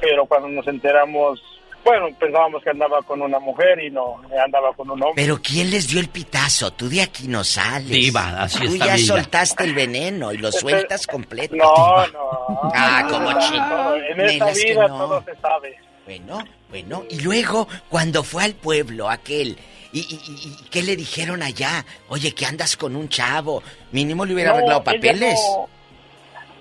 pero 0.00 0.24
cuando 0.26 0.48
nos 0.48 0.66
enteramos 0.68 1.40
Bueno, 1.84 2.08
pensábamos 2.18 2.62
que 2.62 2.70
andaba 2.70 3.02
con 3.02 3.20
una 3.20 3.38
mujer 3.40 3.78
y 3.82 3.90
no, 3.90 4.22
andaba 4.42 4.72
con 4.74 4.88
un 4.90 5.02
hombre. 5.02 5.22
Pero 5.22 5.38
¿quién 5.42 5.70
les 5.70 5.86
dio 5.88 6.00
el 6.00 6.08
pitazo? 6.08 6.70
Tú 6.72 6.88
de 6.88 7.02
aquí 7.02 7.26
no 7.28 7.42
sales. 7.44 7.90
Diva, 7.90 8.42
así 8.42 8.58
Tú 8.60 8.72
está 8.72 8.86
ya 8.86 8.96
ya. 8.96 9.06
soltaste 9.06 9.64
el 9.64 9.74
veneno 9.74 10.32
y 10.32 10.38
lo 10.38 10.50
sueltas 10.50 11.06
completo. 11.06 11.54
No, 11.56 12.06
no. 12.06 12.70
Ah, 12.74 13.06
como 13.10 13.30
No, 13.32 13.38
chico. 13.40 13.94
En 14.08 14.20
esta 14.20 14.50
vida 14.52 14.88
no. 14.88 14.96
todo 14.98 15.22
se 15.24 15.34
sabe. 15.36 15.76
Bueno, 16.06 16.38
bueno. 16.82 17.04
Y 17.08 17.20
luego, 17.20 17.68
cuando 17.88 18.24
fue 18.24 18.42
al 18.44 18.54
pueblo 18.54 19.08
aquel, 19.08 19.56
¿y, 19.92 20.00
y, 20.00 20.02
y- 20.26 20.48
y 20.64 20.68
qué 20.70 20.82
le 20.82 20.96
dijeron 20.96 21.40
allá? 21.42 21.84
Oye, 22.08 22.32
que 22.32 22.46
andas 22.46 22.76
con 22.76 22.96
un 22.96 23.08
chavo. 23.08 23.62
Mínimo 23.92 24.24
le 24.24 24.34
hubiera 24.34 24.50
No, 24.50 24.56
arreglado 24.56 24.80
ella 24.80 24.92
papeles. 24.92 25.34
no- 25.56 25.68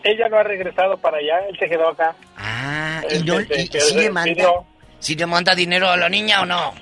Ella 0.03 0.27
no 0.29 0.37
ha 0.37 0.43
regresado 0.43 0.97
para 0.97 1.17
allá, 1.17 1.47
él 1.49 1.57
se 1.57 1.67
quedó 1.67 1.87
acá. 1.87 2.15
Ah, 2.37 3.01
y 3.09 3.23
no, 3.23 3.39
sí 3.39 3.95
le 3.95 4.09
manda. 4.11 4.49
¿Sí 4.99 5.15
le 5.15 5.25
manda 5.25 5.55
dinero 5.55 5.89
a 5.89 5.97
la 5.97 6.09
niña 6.09 6.41
o 6.41 6.45
no? 6.45 6.73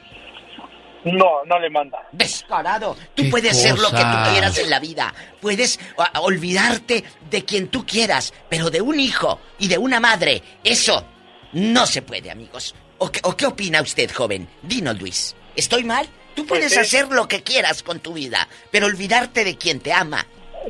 No, 1.06 1.30
no 1.46 1.60
le 1.60 1.70
manda. 1.70 2.00
Descarado. 2.12 2.96
Tú 3.16 3.24
¿Qué 3.24 3.30
puedes 3.30 3.60
ser 3.60 3.78
lo 3.80 3.90
que 3.90 4.04
tú 4.04 4.32
quieras 4.32 4.58
en 4.60 4.70
la 4.70 4.80
vida. 4.80 5.14
Puedes 5.40 5.80
a- 5.98 6.18
a 6.18 6.22
olvidarte 6.22 7.04
de 7.30 7.46
quien 7.46 7.70
tú 7.70 7.86
quieras, 7.86 8.34
pero 8.50 8.70
de 8.70 8.82
un 8.82 9.00
hijo 9.00 9.40
y 9.58 9.68
de 9.68 9.78
una 9.78 10.00
madre, 10.00 10.42
eso 10.64 11.04
no 11.54 11.86
se 11.88 12.02
puede, 12.04 12.30
amigos. 12.30 12.76
¿O 13.04 13.12
qué, 13.12 13.20
o 13.24 13.36
qué 13.36 13.48
opina 13.48 13.82
usted, 13.82 14.12
joven? 14.14 14.48
Dinos, 14.62 15.00
Luis. 15.02 15.36
¿Estoy 15.56 15.84
mal? 15.84 16.06
Tú 16.36 16.46
Pues 16.46 16.60
puedes 16.62 16.78
hacer 16.78 17.08
lo 17.10 17.28
que 17.28 17.42
quieras 17.42 17.82
con 17.82 18.00
tu 18.00 18.14
vida, 18.14 18.48
pero 18.70 18.86
olvidarte 18.86 19.44
de 19.44 19.58
quien 19.58 19.80
te 19.80 19.92
ama. 19.92 20.26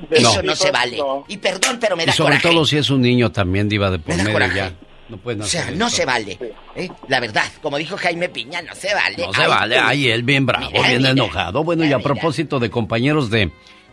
Eso 0.10 0.38
no, 0.42 0.52
No. 0.52 0.56
se 0.56 0.72
vale. 0.72 0.98
Y 1.28 1.38
perdón, 1.38 1.78
pero 1.82 1.98
me 1.98 2.04
Y 2.04 2.06
da 2.06 2.14
sobre 2.14 2.38
coraje. 2.38 2.48
todo 2.50 2.66
si 2.66 2.78
es 2.78 2.90
un 2.90 3.02
niño 3.02 3.34
también, 3.34 3.68
Diva, 3.68 3.92
de 3.92 4.00
por 4.00 4.16
Me 4.16 4.24
medio 4.24 4.54
ya. 4.56 4.74
No 5.10 5.18
pueden 5.18 5.42
O 5.42 5.44
hacer 5.44 5.64
sea, 5.64 5.72
no 5.72 5.88
esto. 5.88 5.98
se 5.98 6.06
vale. 6.06 6.40
¿eh? 6.78 6.90
La 7.10 7.20
verdad, 7.20 7.44
como 7.62 7.78
dijo 7.78 7.98
Jaime 7.98 8.30
Piña, 8.30 8.62
no 8.62 8.74
se 8.76 8.94
vale. 8.94 9.18
No 9.18 9.34
se 9.34 9.42
Ay, 9.42 9.48
vale. 9.50 9.76
tú. 9.76 9.82
Ay, 9.84 10.08
él 10.10 10.24
bien 10.24 10.46
bravo, 10.46 10.68
Mira, 10.72 10.88
bien 10.88 10.98
mira. 11.00 11.10
enojado. 11.12 11.66
Bueno, 11.66 11.84
y 11.84 11.92
a 11.92 12.00
propósito 12.00 12.60
de 12.60 12.70
compañeros 12.70 13.30
de, 13.30 13.52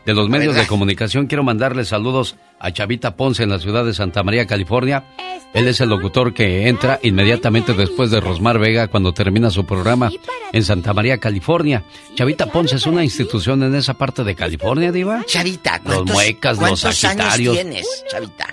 de 0.09 0.15
los 0.15 0.31
medios 0.31 0.55
de 0.55 0.67
comunicación, 0.67 1.27
quiero 1.27 1.45
mandarle 1.45 1.85
saludos 1.85 2.35
a 2.59 2.73
Chavita 2.73 3.15
Ponce 3.15 3.43
en 3.43 3.51
la 3.51 3.59
ciudad 3.59 3.85
de 3.85 3.93
Santa 3.93 4.23
María, 4.23 4.47
California. 4.47 5.05
Él 5.53 5.69
es 5.69 5.83
el 5.83 5.91
locutor 5.91 6.33
que 6.33 6.67
entra 6.67 6.99
inmediatamente 7.03 7.75
después 7.75 8.11
de 8.11 8.19
Rosmar 8.19 8.59
Vega 8.59 8.89
cuando 8.89 9.13
termina 9.13 9.51
su 9.51 9.67
programa 9.67 10.11
en 10.51 10.65
Santa 10.65 10.95
María, 10.95 11.19
California. 11.19 11.85
Chavita 12.15 12.47
Ponce 12.47 12.77
es 12.77 12.87
una 12.87 13.05
institución 13.05 13.63
en 13.63 13.75
esa 13.75 13.93
parte 13.99 14.25
de 14.25 14.35
California, 14.35 14.93
Diva. 14.93 15.25
Chavita, 15.27 15.73
Los 15.85 15.97
¿cuántos, 15.97 16.15
muecas, 16.15 16.53
los 16.53 16.59
cuántos 16.61 16.85
años 16.87 16.97
sagitarios. 16.99 17.55
tienes, 17.57 18.05
Chavita? 18.11 18.47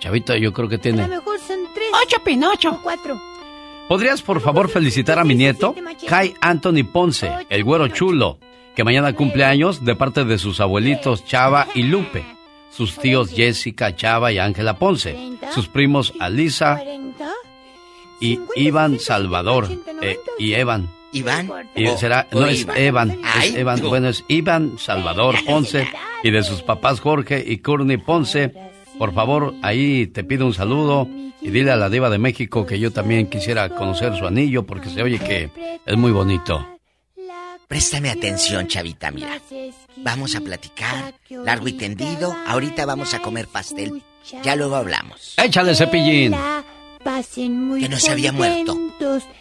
Chavita, 0.00 0.38
yo 0.38 0.50
creo 0.54 0.68
que 0.70 0.78
tiene. 0.78 1.06
mejor 1.06 1.38
son 1.40 1.58
tres. 1.74 1.88
Ocho, 2.06 2.24
Pinocho. 2.24 2.80
Cuatro. 2.82 3.20
¿Podrías 3.86 4.22
por 4.22 4.40
favor 4.40 4.70
felicitar 4.70 5.18
a 5.18 5.24
mi 5.24 5.34
nieto, 5.34 5.74
Kai 6.08 6.32
Anthony 6.40 6.84
Ponce, 6.90 7.30
el 7.50 7.62
güero 7.64 7.86
chulo, 7.88 8.38
que 8.76 8.84
mañana 8.84 9.14
cumple 9.14 9.42
años 9.42 9.84
de 9.84 9.96
parte 9.96 10.26
de 10.26 10.36
sus 10.36 10.60
abuelitos 10.60 11.24
Chava 11.24 11.66
y 11.74 11.82
Lupe, 11.84 12.24
sus 12.70 12.98
tíos 12.98 13.30
Jessica, 13.30 13.96
Chava 13.96 14.32
y 14.32 14.38
Ángela 14.38 14.78
Ponce, 14.78 15.16
sus 15.54 15.66
primos 15.66 16.12
Alisa 16.20 16.82
y 18.20 18.38
Iván 18.54 19.00
Salvador 19.00 19.68
eh, 20.02 20.18
y 20.38 20.52
Evan. 20.52 20.90
¿Iván? 21.12 21.50
Y 21.74 21.86
será, 21.96 22.28
no 22.32 22.46
es 22.46 22.62
Iván. 22.62 22.76
Evan, 22.76 23.20
es 23.42 23.54
Evan, 23.54 23.80
bueno, 23.80 24.08
es 24.08 24.24
Iván 24.28 24.78
Salvador 24.78 25.36
Ponce 25.46 25.88
y 26.22 26.30
de 26.30 26.42
sus 26.42 26.62
papás 26.62 27.00
Jorge 27.00 27.42
y 27.46 27.58
Courtney 27.58 27.96
Ponce. 27.96 28.52
Por 28.98 29.14
favor, 29.14 29.54
ahí 29.62 30.06
te 30.06 30.22
pido 30.22 30.44
un 30.44 30.52
saludo 30.52 31.08
y 31.40 31.48
dile 31.48 31.70
a 31.70 31.76
la 31.76 31.88
diva 31.88 32.10
de 32.10 32.18
México 32.18 32.66
que 32.66 32.78
yo 32.78 32.90
también 32.90 33.28
quisiera 33.28 33.70
conocer 33.70 34.14
su 34.18 34.26
anillo 34.26 34.64
porque 34.64 34.90
se 34.90 35.02
oye 35.02 35.18
que 35.18 35.50
es 35.86 35.96
muy 35.96 36.12
bonito. 36.12 36.75
Préstame 37.68 38.10
atención, 38.10 38.68
Chavita, 38.68 39.10
mira. 39.10 39.40
Vamos 39.96 40.36
a 40.36 40.40
platicar, 40.40 41.14
largo 41.28 41.66
y 41.68 41.72
tendido. 41.72 42.36
Ahorita 42.46 42.86
vamos 42.86 43.12
a 43.14 43.20
comer 43.20 43.48
pastel. 43.48 44.02
Ya 44.42 44.54
luego 44.56 44.76
hablamos. 44.76 45.34
Échale 45.36 45.74
cepillín. 45.74 46.36
Pasen 47.02 47.68
muy 47.68 47.80
Que 47.80 47.88
no 47.88 47.98
se 47.98 48.12
había 48.12 48.32
muerto. 48.32 48.76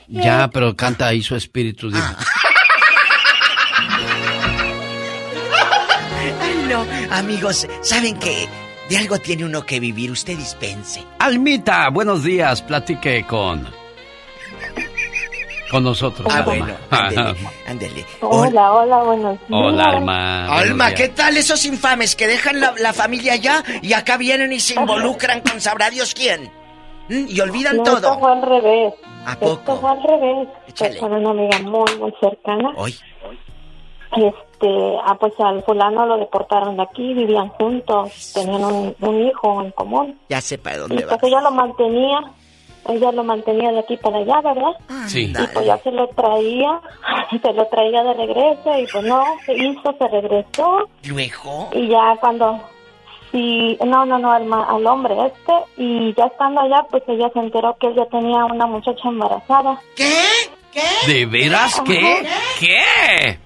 Ya, 0.08 0.50
pero 0.52 0.76
canta 0.76 1.08
ahí 1.08 1.22
su 1.22 1.36
espíritu. 1.36 1.90
no, 6.70 6.86
amigos, 7.12 7.68
¿saben 7.82 8.18
qué? 8.18 8.48
De 8.90 8.98
algo 8.98 9.20
tiene 9.20 9.46
uno 9.46 9.66
que 9.66 9.80
vivir, 9.80 10.12
usted 10.12 10.38
dispense. 10.38 11.04
Almita, 11.20 11.90
buenos 11.90 12.24
días, 12.24 12.62
platique 12.62 13.26
con... 13.26 13.85
Con 15.72 15.84
nosotros. 15.84 16.28
Ah, 16.32 16.40
Alma. 16.40 16.46
bueno, 16.46 16.74
ándele, 16.92 17.36
ándele. 17.68 18.06
Hola, 18.22 18.72
hola, 18.74 18.98
buenos 19.04 19.32
días. 19.40 19.50
Hola, 19.52 19.84
Alma. 19.86 20.46
Alma. 20.58 20.92
¿qué 20.94 21.10
tal 21.10 21.36
esos 21.38 21.66
infames 21.66 22.16
que 22.16 22.28
dejan 22.28 22.60
la, 22.60 22.74
la 22.80 22.94
familia 22.94 23.34
allá 23.34 23.64
y 23.82 23.94
acá 23.94 24.18
vienen 24.18 24.54
y 24.54 24.60
se 24.60 24.80
involucran 24.80 25.42
con 25.42 25.60
sabrá 25.60 25.90
Dios 25.90 26.14
quién? 26.14 26.52
¿Mm? 27.10 27.26
Y 27.28 27.40
olvidan 27.42 27.78
No, 27.78 27.84
todo. 27.84 27.98
Esto 27.98 28.20
fue 28.20 28.32
al 28.32 28.42
revés. 28.44 28.94
¿A 29.26 29.34
Esto 29.34 29.60
poco? 29.66 29.78
fue 29.82 29.90
al 29.90 30.04
revés. 30.04 30.48
Échale. 30.68 31.00
Fue 31.00 31.10
con 31.10 31.18
una 31.26 31.30
amiga 31.32 31.60
muy, 31.60 31.96
muy 32.00 32.14
cercana. 32.20 32.72
Hoy. 32.78 32.96
Este, 34.16 34.98
ah, 35.06 35.16
pues 35.20 35.34
al 35.40 35.62
fulano 35.64 36.06
lo 36.06 36.18
deportaron 36.18 36.78
de 36.78 36.84
aquí, 36.84 37.14
vivían 37.14 37.50
juntos, 37.50 38.32
tenían 38.34 38.64
un, 38.64 38.96
un 39.02 39.22
hijo 39.28 39.62
en 39.62 39.72
común. 39.72 40.18
Ya 40.30 40.40
sepa 40.42 40.70
de 40.72 40.76
Y 40.78 40.80
dónde 40.80 41.06
va. 41.06 41.18
pues 41.18 41.24
ella 41.32 41.42
lo 41.42 41.52
mantenía, 41.52 42.20
ella 42.88 43.12
lo 43.12 43.24
mantenía 43.24 43.72
de 43.72 43.80
aquí 43.80 43.98
para 43.98 44.18
allá, 44.18 44.42
¿verdad? 44.42 44.72
Sí. 45.08 45.32
Y 45.38 45.48
pues 45.54 45.66
ya 45.66 45.78
se 45.80 45.92
lo 45.92 46.08
traía, 46.10 46.80
se 47.42 47.54
lo 47.54 47.66
traía 47.68 48.04
de 48.04 48.14
regreso 48.14 48.80
y 48.80 48.88
pues 48.92 49.04
no, 49.06 49.24
se 49.46 49.54
hizo, 49.56 49.96
se 49.98 50.08
regresó. 50.08 50.90
Luego. 51.06 51.70
Y 51.74 51.88
ya 51.90 52.16
cuando, 52.20 52.60
sí, 53.32 53.78
no, 53.86 54.06
no, 54.06 54.18
no, 54.20 54.32
al, 54.32 54.46
ma- 54.46 54.66
al 54.70 54.86
hombre 54.88 55.16
este, 55.28 55.54
y 55.78 56.14
ya 56.16 56.26
estando 56.26 56.62
allá, 56.62 56.86
pues 56.90 57.04
ella 57.08 57.30
se 57.34 57.40
enteró 57.40 57.76
que 57.80 57.88
él 57.88 57.96
ya 57.96 58.06
tenía 58.08 58.46
una 58.46 58.66
muchacha 58.66 59.08
embarazada. 59.08 59.80
¿Qué? 59.96 60.14
¿De 61.08 61.26
veras 61.26 61.82
qué? 61.86 62.28
¿Qué? 62.60 63.40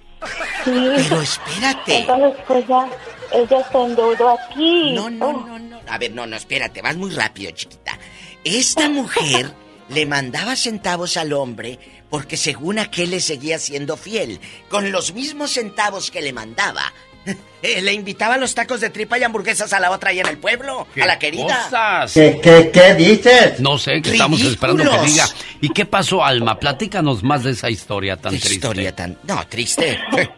Sí. 0.63 0.89
Pero 0.95 1.21
espérate. 1.21 1.97
Entonces, 1.99 2.33
pues 2.47 2.67
ya, 2.67 2.87
ella 3.31 3.63
se 3.71 3.77
endeudó 3.81 4.29
aquí. 4.29 4.93
No, 4.93 5.09
no, 5.11 5.31
no, 5.33 5.59
no. 5.59 5.79
A 5.87 5.97
ver, 5.99 6.11
no, 6.11 6.25
no, 6.25 6.35
espérate, 6.35 6.81
vas 6.81 6.97
muy 6.97 7.11
rápido, 7.11 7.51
chiquita. 7.51 7.97
Esta 8.43 8.89
mujer 8.89 9.51
le 9.89 10.05
mandaba 10.05 10.55
centavos 10.55 11.17
al 11.17 11.33
hombre 11.33 11.79
porque 12.09 12.37
según 12.37 12.79
aquel 12.79 13.11
le 13.11 13.19
seguía 13.19 13.59
siendo 13.59 13.97
fiel. 13.97 14.39
Con 14.69 14.91
los 14.91 15.13
mismos 15.13 15.51
centavos 15.51 16.09
que 16.11 16.21
le 16.21 16.33
mandaba. 16.33 16.81
eh, 17.61 17.81
le 17.81 17.93
invitaba 17.93 18.35
a 18.35 18.37
los 18.37 18.55
tacos 18.55 18.79
de 18.81 18.89
tripa 18.89 19.19
y 19.19 19.23
hamburguesas 19.23 19.73
a 19.73 19.79
la 19.79 19.91
otra 19.91 20.11
allá 20.11 20.21
en 20.21 20.29
el 20.29 20.37
pueblo, 20.37 20.87
a 21.01 21.05
la 21.05 21.19
querida. 21.19 21.63
Cosas. 21.65 22.13
¿Qué- 22.13 22.39
qué- 22.41 22.71
qué 22.71 22.93
dices? 22.95 23.59
No 23.59 23.77
sé, 23.77 24.01
que 24.01 24.11
estamos 24.11 24.41
esperando 24.41 24.83
que 24.89 24.99
diga. 25.05 25.25
¿Y 25.61 25.69
qué 25.69 25.85
pasó, 25.85 26.23
Alma? 26.23 26.57
Platícanos 26.57 27.21
más 27.23 27.43
de 27.43 27.51
esa 27.51 27.69
historia 27.69 28.15
tan 28.15 28.31
¿Qué 28.31 28.39
triste. 28.39 28.55
historia 28.55 28.95
tan... 28.95 29.17
No, 29.23 29.45
triste. 29.47 29.99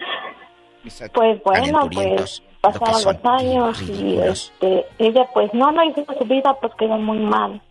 Pues 1.13 1.39
bueno, 1.43 1.87
pues 1.93 2.41
pasaron 2.59 3.03
los 3.03 3.25
años 3.25 3.81
y 3.83 4.17
este, 4.17 4.83
ella 4.97 5.25
pues 5.31 5.53
no, 5.53 5.71
no 5.71 5.83
hizo 5.83 6.03
su 6.17 6.25
vida, 6.25 6.55
pues 6.59 6.73
quedó 6.77 6.97
muy 6.97 7.19
mal. 7.19 7.61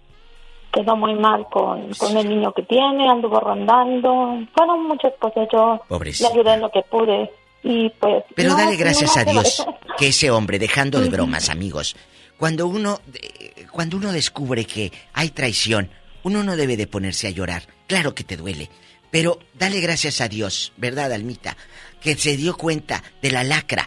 Quedó 0.73 0.97
muy 0.97 1.15
mal 1.15 1.47
con, 1.51 1.93
con 1.95 2.17
el 2.17 2.29
niño 2.29 2.53
que 2.53 2.63
tiene, 2.63 3.09
anduvo 3.09 3.41
rondando. 3.41 4.39
Fueron 4.55 4.87
muchas 4.87 5.13
cosas, 5.19 5.49
yo 5.53 5.81
Pobrecita. 5.89 6.29
le 6.29 6.35
ayudé 6.41 6.55
en 6.55 6.61
lo 6.61 6.71
que 6.71 6.83
pude. 6.83 7.31
Y 7.63 7.91
pues. 7.91 8.25
Pero 8.35 8.51
no, 8.51 8.57
dale 8.57 8.77
gracias 8.77 9.15
no, 9.17 9.23
a 9.23 9.25
Dios 9.25 9.67
que 9.99 10.09
ese 10.09 10.31
hombre, 10.31 10.59
dejando 10.59 11.01
de 11.01 11.09
bromas, 11.11 11.51
amigos, 11.51 11.97
cuando 12.39 12.67
uno, 12.69 13.01
eh, 13.15 13.67
cuando 13.73 13.97
uno 13.97 14.13
descubre 14.13 14.65
que 14.65 14.93
hay 15.13 15.31
traición, 15.31 15.91
uno 16.23 16.43
no 16.43 16.57
debe 16.57 16.77
de 16.77 16.87
ponerse 16.87 17.27
a 17.27 17.31
llorar. 17.31 17.63
Claro 17.87 18.15
que 18.15 18.25
te 18.25 18.37
duele, 18.37 18.71
pero 19.11 19.39
dale 19.59 19.81
gracias 19.81 20.21
a 20.21 20.29
Dios, 20.29 20.73
¿verdad, 20.77 21.13
Almita? 21.13 21.57
Que 22.01 22.15
se 22.17 22.37
dio 22.37 22.57
cuenta 22.57 23.03
de 23.21 23.31
la 23.33 23.43
lacra, 23.45 23.87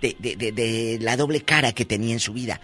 de, 0.00 0.16
de- 0.18 0.36
de- 0.36 0.52
de 0.52 0.98
la 1.00 1.16
doble 1.16 1.42
cara 1.42 1.72
que 1.72 1.84
tenía 1.84 2.12
en 2.14 2.20
su 2.20 2.32
vida. 2.32 2.60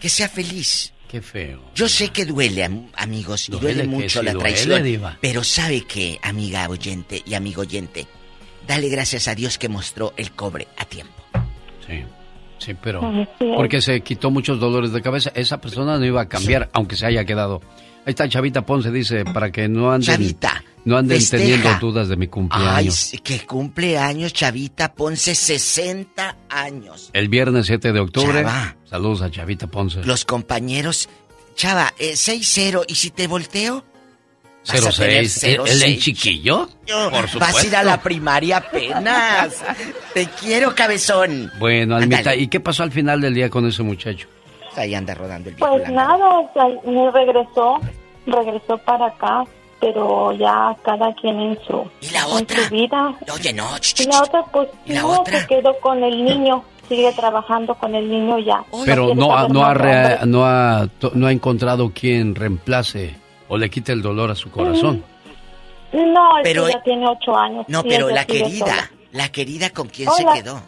Que 0.00 0.08
sea 0.08 0.28
feliz. 0.28 0.92
Qué 1.08 1.22
feo. 1.22 1.60
Yo 1.74 1.88
sé 1.88 2.08
que 2.08 2.24
duele, 2.26 2.64
am- 2.64 2.88
amigos, 2.96 3.48
y 3.48 3.52
Duele 3.52 3.86
mucho 3.86 4.22
la 4.22 4.32
duele, 4.32 4.50
traición. 4.50 4.82
diva. 4.82 5.18
Pero 5.20 5.44
sabe 5.44 5.82
que, 5.82 6.18
amiga 6.22 6.68
oyente 6.68 7.22
y 7.24 7.34
amigo 7.34 7.62
oyente, 7.62 8.06
dale 8.66 8.88
gracias 8.88 9.28
a 9.28 9.34
Dios 9.34 9.56
que 9.58 9.68
mostró 9.68 10.12
el 10.16 10.32
cobre 10.32 10.66
a 10.76 10.84
tiempo. 10.84 11.12
Sí, 11.86 12.02
sí, 12.58 12.74
pero... 12.74 13.00
Porque 13.38 13.80
se 13.80 14.00
quitó 14.00 14.30
muchos 14.32 14.58
dolores 14.58 14.90
de 14.92 15.00
cabeza. 15.00 15.30
Esa 15.34 15.60
persona 15.60 15.96
no 15.98 16.04
iba 16.04 16.22
a 16.22 16.28
cambiar, 16.28 16.68
aunque 16.72 16.96
se 16.96 17.06
haya 17.06 17.24
quedado. 17.24 17.60
Ahí 18.04 18.10
está 18.10 18.28
Chavita 18.28 18.66
Ponce, 18.66 18.90
dice, 18.90 19.24
para 19.24 19.52
que 19.52 19.68
no 19.68 19.92
anden... 19.92 20.06
Chavita, 20.08 20.64
No 20.86 20.96
anden 20.96 21.18
festeja. 21.18 21.42
teniendo 21.44 21.78
dudas 21.80 22.08
de 22.08 22.16
mi 22.16 22.24
Ay, 22.24 22.28
cumpleaños. 22.30 22.94
sí, 22.94 23.18
que 23.18 23.44
cumpleaños, 23.44 24.32
Chavita 24.32 24.94
Ponce, 24.94 25.34
60 25.34 26.36
años. 26.48 27.10
El 27.12 27.28
viernes 27.28 27.66
7 27.66 27.92
de 27.92 28.00
octubre. 28.00 28.42
Chava. 28.42 28.76
Saludos 28.84 29.20
a 29.22 29.30
Chavita 29.30 29.66
Ponce. 29.66 30.02
Los 30.04 30.24
compañeros, 30.24 31.08
Chava, 31.56 31.92
eh, 31.98 32.12
6-0, 32.14 32.84
¿y 32.88 32.94
si 32.94 33.10
te 33.10 33.26
volteo? 33.26 33.84
Vas 34.68 34.84
a 34.98 35.02
tener 35.02 35.28
06. 35.28 35.44
¿El, 35.44 35.60
el 35.60 35.78
06. 35.80 36.04
chiquillo? 36.04 36.68
Por 36.86 37.28
supuesto. 37.28 37.38
Vas 37.40 37.62
a 37.62 37.66
ir 37.66 37.76
a 37.76 37.82
la 37.84 38.00
primaria 38.00 38.56
apenas. 38.58 39.62
Te 40.14 40.26
quiero, 40.40 40.74
cabezón. 40.74 41.52
Bueno, 41.58 41.96
Almita. 41.96 42.34
¿y 42.34 42.48
qué 42.48 42.58
pasó 42.60 42.82
al 42.82 42.90
final 42.92 43.20
del 43.20 43.34
día 43.34 43.48
con 43.50 43.66
ese 43.66 43.82
muchacho? 43.82 44.26
Ahí 44.76 44.94
anda 44.94 45.14
rodando 45.14 45.48
el 45.50 45.56
Pues 45.56 45.88
nada, 45.88 46.28
o 46.38 46.50
sea, 46.52 46.64
me 46.84 47.10
regresó, 47.10 47.80
regresó 48.26 48.76
para 48.78 49.06
acá, 49.06 49.44
pero 49.80 50.32
ya 50.32 50.76
cada 50.82 51.14
quien 51.14 51.38
en 51.40 51.58
su, 51.66 51.88
en 52.00 52.48
su 52.48 52.70
vida. 52.74 53.14
Oye, 53.34 53.52
no. 53.52 53.78
ch, 53.78 54.00
Y 54.00 54.06
la 54.06 54.22
otra, 54.22 54.42
pues, 54.52 54.68
¿Y 54.86 54.94
la 54.94 55.02
no, 55.02 55.20
otra? 55.20 55.40
se 55.40 55.46
quedó 55.46 55.78
con 55.80 56.02
el 56.02 56.24
niño, 56.24 56.64
sigue 56.88 57.12
trabajando 57.12 57.74
con 57.74 57.94
el 57.94 58.10
niño 58.10 58.38
ya. 58.38 58.64
Pero 58.84 59.06
quiere 59.06 59.20
no 59.20 59.32
ha, 59.34 59.36
saber 59.42 59.52
no, 59.52 59.64
ha 59.64 59.74
rea- 59.74 60.20
no, 60.24 60.44
ha, 60.46 60.88
no 61.14 61.26
ha 61.26 61.32
encontrado 61.32 61.90
quien 61.94 62.34
reemplace 62.34 63.16
o 63.48 63.56
le 63.58 63.68
quite 63.70 63.92
el 63.92 64.02
dolor 64.02 64.30
a 64.30 64.34
su 64.34 64.50
corazón. 64.50 65.04
No, 65.92 66.38
el 66.38 66.42
Pero- 66.42 66.68
ya 66.68 66.82
tiene 66.82 67.06
ocho 67.08 67.36
años. 67.36 67.64
No, 67.68 67.82
pero 67.82 68.08
la 68.10 68.24
querida, 68.24 68.66
sola. 68.66 68.90
la 69.12 69.28
querida 69.30 69.70
con 69.70 69.88
quién 69.88 70.08
Hola. 70.08 70.34
se 70.36 70.42
quedó. 70.42 70.60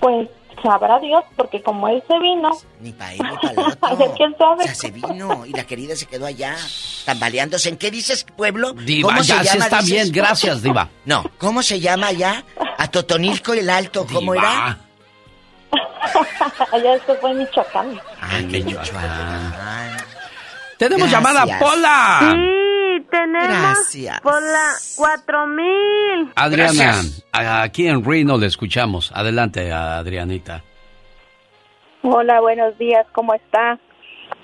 Pues 0.00 0.28
sabrá 0.66 0.98
Dios, 0.98 1.22
porque 1.36 1.62
como 1.62 1.88
él 1.88 2.02
se 2.08 2.18
vino, 2.18 2.50
Ni 2.80 2.92
para 2.92 3.12
él 3.14 3.20
ni 3.22 3.36
para 3.36 3.50
el 3.52 3.58
otro. 3.58 3.78
a 3.88 3.94
ver 3.94 4.10
quién 4.16 4.36
sabe. 4.36 4.60
O 4.60 4.66
sea, 4.66 4.74
se 4.74 4.90
vino 4.90 5.46
y 5.46 5.52
la 5.52 5.64
querida 5.64 5.94
se 5.96 6.06
quedó 6.06 6.26
allá, 6.26 6.56
tambaleándose. 7.04 7.68
¿En 7.68 7.76
qué 7.76 7.90
dices, 7.90 8.24
pueblo? 8.36 8.72
Diva, 8.72 9.08
¿Cómo 9.10 9.22
ya 9.22 9.38
se 9.38 9.44
se 9.44 9.52
llama, 9.54 9.64
está 9.66 9.80
dices? 9.80 9.92
bien, 9.92 10.12
gracias, 10.12 10.62
Diva. 10.62 10.88
No, 11.04 11.24
¿cómo 11.38 11.62
se 11.62 11.78
llama 11.80 12.08
allá? 12.08 12.44
A 12.78 12.88
Totonilco 12.88 13.52
el 13.54 13.70
Alto, 13.70 14.06
¿cómo 14.12 14.34
era? 14.34 14.78
allá 16.72 16.98
se 17.06 17.14
fue 17.14 17.30
en 17.30 17.38
Michoacán. 17.38 18.00
Ah, 18.20 18.38
qué 18.50 18.62
Michoacán. 18.64 19.96
Tenemos 20.78 21.10
llamada, 21.10 21.58
Pola 21.58 22.36
tenemos 23.00 23.48
Gracias. 23.48 24.20
por 24.20 24.40
la 24.42 24.72
4000. 24.96 26.32
Adriana, 26.34 27.02
aquí 27.62 27.88
en 27.88 28.04
Reno 28.04 28.38
le 28.38 28.46
escuchamos. 28.46 29.12
Adelante, 29.14 29.72
Adrianita. 29.72 30.62
Hola, 32.02 32.40
buenos 32.40 32.76
días, 32.78 33.06
¿cómo 33.12 33.34
está? 33.34 33.78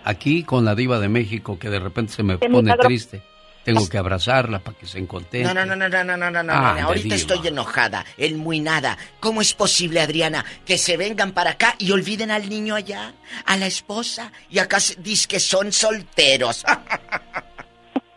Aquí 0.04 0.42
con 0.42 0.64
la 0.64 0.74
diva 0.74 0.98
de 0.98 1.08
México 1.08 1.58
que 1.58 1.70
de 1.70 1.78
repente 1.78 2.12
se 2.12 2.22
me 2.22 2.38
pone 2.38 2.74
triste. 2.76 3.22
Tengo 3.64 3.88
que 3.88 3.96
abrazarla 3.96 4.58
para 4.58 4.76
que 4.76 4.86
se 4.86 5.06
contente. 5.06 5.42
No, 5.44 5.54
no, 5.54 5.64
no, 5.64 5.76
no, 5.76 5.88
no, 5.88 6.16
no, 6.16 6.30
no, 6.30 6.42
no. 6.42 6.52
Ah, 6.52 6.82
ahorita 6.82 7.14
estoy 7.14 7.46
enojada, 7.46 8.04
el 8.16 8.36
muy 8.36 8.58
nada. 8.58 8.98
¿Cómo 9.20 9.40
es 9.40 9.54
posible, 9.54 10.00
Adriana, 10.00 10.44
que 10.66 10.78
se 10.78 10.96
vengan 10.96 11.30
para 11.30 11.52
acá 11.52 11.76
y 11.78 11.92
olviden 11.92 12.32
al 12.32 12.48
niño 12.48 12.74
allá, 12.74 13.14
a 13.46 13.56
la 13.56 13.66
esposa, 13.66 14.32
y 14.50 14.58
acá 14.58 14.78
dice 14.98 15.28
que 15.28 15.38
son 15.38 15.70
solteros? 15.70 16.64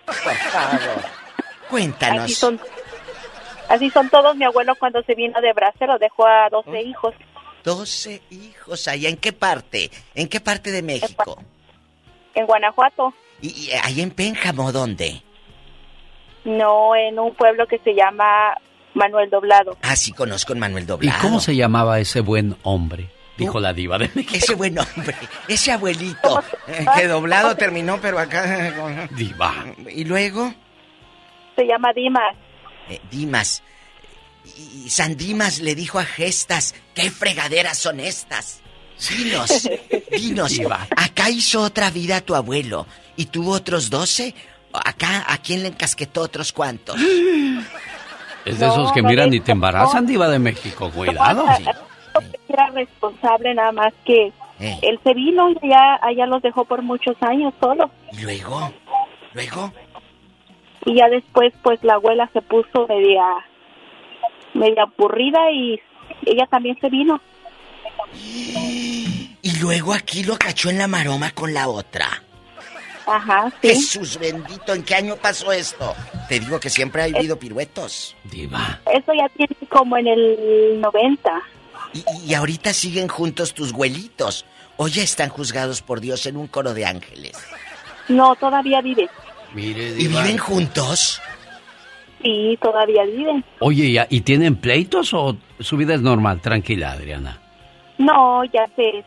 Por 0.06 0.14
favor, 0.15 0.80
Así 0.80 1.69
cuéntanos. 1.69 2.34
son, 2.36 2.60
así 3.69 3.90
son 3.90 4.10
todos. 4.10 4.36
Mi 4.36 4.45
abuelo 4.45 4.76
cuando 4.76 5.02
se 5.03 5.15
vino 5.15 5.40
de 5.41 5.52
Bracero 5.53 5.98
dejó 5.98 6.26
a 6.27 6.49
12 6.49 6.82
hijos 6.82 7.14
12 7.64 8.22
hijos 8.30 8.88
allá, 8.88 9.10
¿en 9.10 9.18
qué 9.18 9.34
parte? 9.34 9.90
¿En 10.14 10.27
qué 10.27 10.40
parte 10.40 10.72
de 10.72 10.82
México? 10.84 11.41
en 12.36 12.45
Guanajuato, 12.45 13.14
¿Y, 13.41 13.48
y 13.48 13.72
ahí 13.72 14.02
en 14.02 14.11
Pénjamo 14.11 14.72
dónde? 14.72 15.22
no 16.44 16.95
en 16.95 17.18
un 17.18 17.34
pueblo 17.34 17.65
que 17.65 17.80
se 17.80 17.95
llama 17.95 18.56
Manuel 18.94 19.30
Doblado. 19.32 19.77
Ah, 19.82 19.95
sí, 19.95 20.11
conozco 20.11 20.53
a 20.53 20.56
Manuel 20.57 20.84
¿Y 20.84 20.88
Doblado. 20.88 21.19
cómo 21.22 21.40
se 21.40 21.56
llamaba 21.56 21.99
ese 21.99 22.19
buen 22.22 22.56
hombre? 22.64 23.10
Dijo 23.38 23.60
la 23.60 23.74
diva 23.74 23.98
de 23.98 24.10
México. 24.14 24.36
Ese 24.36 24.56
buen 24.56 24.78
hombre, 24.80 25.16
ese 25.48 25.72
abuelito, 25.72 26.41
eh, 26.68 26.86
que 26.95 27.07
doblado 27.07 27.56
terminó, 27.57 27.99
pero 28.02 28.18
acá... 28.20 29.07
Diva. 29.12 29.53
¿Y 29.90 30.06
luego? 30.06 30.53
Se 31.56 31.66
llama 31.66 31.91
Dimas. 31.94 32.36
Eh, 32.90 33.02
Dimas. 33.12 33.62
Y 34.57 34.90
San 34.90 35.18
Dimas 35.18 35.60
le 35.60 35.76
dijo 35.76 35.99
a 35.99 36.06
Gestas, 36.06 36.76
¿qué 36.94 37.10
fregaderas 37.12 37.78
son 37.78 37.99
estas? 37.99 38.62
Dinos, 39.10 39.68
dinos, 40.12 40.52
Diva. 40.52 40.88
acá 40.95 41.30
hizo 41.30 41.62
otra 41.62 41.90
vida 41.90 42.22
tu 42.22 42.36
abuelo 42.36 42.88
y 43.18 43.26
tuvo 43.26 43.52
otros 43.52 43.90
doce. 43.90 44.34
Acá, 44.72 45.26
¿a 45.28 45.38
quién 45.40 45.64
le 45.64 45.70
encasquetó 45.70 46.22
otros 46.22 46.52
cuantos? 46.53 46.98
Es 48.45 48.60
de 48.60 48.66
esos 48.68 48.91
que 48.94 49.02
No, 49.02 49.10
miran 49.10 49.34
y 49.34 49.40
te 49.40 49.52
embarazan, 49.53 50.06
diva 50.06 50.28
de 50.30 50.38
México. 50.40 50.91
Cuidado. 50.91 51.45
Era 52.49 52.67
responsable 52.71 53.53
nada 53.53 53.71
más 53.71 53.93
que 54.05 54.31
Eh. 54.59 54.79
él 54.83 54.99
se 55.03 55.13
vino 55.13 55.49
y 55.49 55.57
allá, 55.65 55.99
allá 56.01 56.25
los 56.27 56.41
dejó 56.41 56.63
por 56.65 56.81
muchos 56.81 57.15
años 57.21 57.53
solo. 57.59 57.89
¿Y 58.13 58.21
luego? 58.21 58.71
¿Luego? 59.33 59.71
Y 60.85 60.95
ya 60.95 61.07
después, 61.09 61.53
pues 61.63 61.83
la 61.83 61.95
abuela 61.95 62.29
se 62.31 62.41
puso 62.41 62.85
media, 62.87 63.23
media 64.53 64.83
aburrida 64.83 65.51
y 65.51 65.79
ella 66.25 66.45
también 66.47 66.77
se 66.79 66.89
vino. 66.89 67.19
Y 69.41 69.59
luego 69.59 69.93
aquí 69.93 70.23
lo 70.23 70.37
cachó 70.37 70.71
en 70.71 70.79
la 70.79 70.87
maroma 70.87 71.29
con 71.31 71.53
la 71.53 71.67
otra. 71.67 72.07
Ajá, 73.05 73.51
sí. 73.61 73.67
Jesús 73.69 74.17
bendito, 74.17 74.73
¿en 74.73 74.83
qué 74.83 74.95
año 74.95 75.15
pasó 75.17 75.51
esto? 75.51 75.93
Te 76.27 76.39
digo 76.39 76.59
que 76.59 76.71
siempre 76.71 77.03
ha 77.03 77.05
habido 77.05 77.37
piruetos. 77.37 78.15
Diva. 78.23 78.79
Eso 78.91 79.13
ya 79.13 79.29
tiene 79.29 79.55
como 79.69 79.97
en 79.97 80.07
el 80.07 80.81
90. 80.81 81.31
Y, 81.95 82.03
y 82.27 82.34
ahorita 82.35 82.73
siguen 82.73 83.07
juntos 83.07 83.53
tus 83.55 83.73
güelitos. 83.73 84.45
O 84.77 84.88
ya 84.89 85.01
están 85.03 85.30
juzgados 85.30 85.81
por 85.81 86.01
Dios 86.01 86.26
en 86.26 86.35
un 86.38 86.47
coro 86.47 86.73
de 86.73 86.85
ángeles. 86.85 87.31
No, 88.09 88.35
todavía 88.35 88.81
vive. 88.81 89.09
Mire, 89.53 89.89
¿Y 89.97 90.07
viven 90.07 90.38
juntos? 90.38 91.22
Sí, 92.22 92.57
todavía 92.61 93.03
viven. 93.05 93.43
Oye, 93.59 93.85
¿y- 93.85 94.17
¿y 94.17 94.22
tienen 94.22 94.57
pleitos 94.57 95.13
o 95.13 95.38
su 95.59 95.77
vida 95.77 95.93
es 95.95 96.01
normal? 96.01 96.41
Tranquila, 96.41 96.91
Adriana. 96.91 97.39
No, 97.97 98.43
ya 98.45 98.65
sé. 98.76 99.03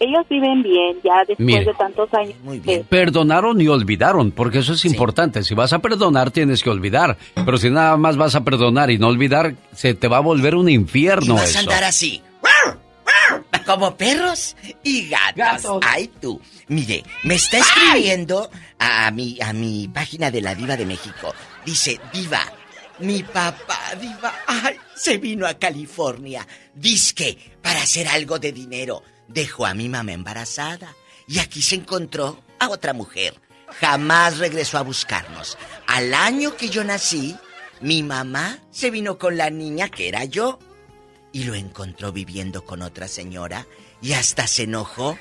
Ellos 0.00 0.26
viven 0.28 0.62
bien 0.62 0.96
ya 1.04 1.18
después 1.20 1.38
Mire. 1.38 1.64
de 1.64 1.74
tantos 1.74 2.12
años. 2.14 2.34
Muy 2.42 2.58
bien. 2.60 2.84
Perdonaron 2.88 3.60
y 3.60 3.68
olvidaron, 3.68 4.30
porque 4.32 4.58
eso 4.58 4.72
es 4.74 4.84
importante. 4.84 5.42
Si 5.42 5.54
vas 5.54 5.72
a 5.72 5.78
perdonar, 5.78 6.30
tienes 6.30 6.62
que 6.62 6.70
olvidar. 6.70 7.16
Pero 7.34 7.56
si 7.56 7.70
nada 7.70 7.96
más 7.96 8.16
vas 8.16 8.34
a 8.34 8.42
perdonar 8.44 8.90
y 8.90 8.98
no 8.98 9.08
olvidar, 9.08 9.54
se 9.72 9.94
te 9.94 10.08
va 10.08 10.16
a 10.18 10.20
volver 10.20 10.54
un 10.56 10.68
Y 10.68 10.74
infierno 10.74 11.34
vas 11.34 11.50
eso. 11.50 11.58
a 11.58 11.60
andar 11.62 11.84
así. 11.84 12.20
Como 13.64 13.96
perros 13.96 14.56
y 14.82 15.08
gatos. 15.08 15.80
Ay, 15.86 16.10
tú. 16.20 16.40
Mire, 16.68 17.02
me 17.22 17.36
está 17.36 17.58
escribiendo 17.58 18.50
a 18.78 19.10
mi, 19.10 19.38
a 19.40 19.52
mi 19.54 19.88
página 19.88 20.30
de 20.30 20.42
la 20.42 20.54
Diva 20.54 20.76
de 20.76 20.84
México. 20.84 21.32
Dice, 21.64 21.98
Diva, 22.12 22.40
mi 22.98 23.22
papá, 23.22 23.94
Diva, 24.00 24.34
se 24.94 25.18
vino 25.18 25.46
a 25.46 25.54
California. 25.54 26.46
Disque, 26.74 27.56
para 27.62 27.82
hacer 27.82 28.08
algo 28.08 28.38
de 28.38 28.52
dinero. 28.52 29.02
Dejó 29.28 29.66
a 29.66 29.74
mi 29.74 29.88
mamá 29.88 30.12
embarazada. 30.12 30.94
Y 31.26 31.38
aquí 31.38 31.62
se 31.62 31.76
encontró 31.76 32.42
a 32.58 32.68
otra 32.68 32.92
mujer. 32.92 33.34
Jamás 33.80 34.38
regresó 34.38 34.78
a 34.78 34.82
buscarnos. 34.82 35.58
Al 35.86 36.14
año 36.14 36.56
que 36.56 36.68
yo 36.68 36.84
nací, 36.84 37.36
mi 37.80 38.02
mamá 38.02 38.58
se 38.70 38.90
vino 38.90 39.18
con 39.18 39.36
la 39.36 39.50
niña 39.50 39.88
que 39.88 40.08
era 40.08 40.24
yo 40.24 40.58
y 41.32 41.44
lo 41.44 41.54
encontró 41.54 42.12
viviendo 42.12 42.64
con 42.64 42.80
otra 42.80 43.08
señora 43.08 43.66
y 44.00 44.12
hasta 44.12 44.46
se 44.46 44.62
enojó 44.62 45.18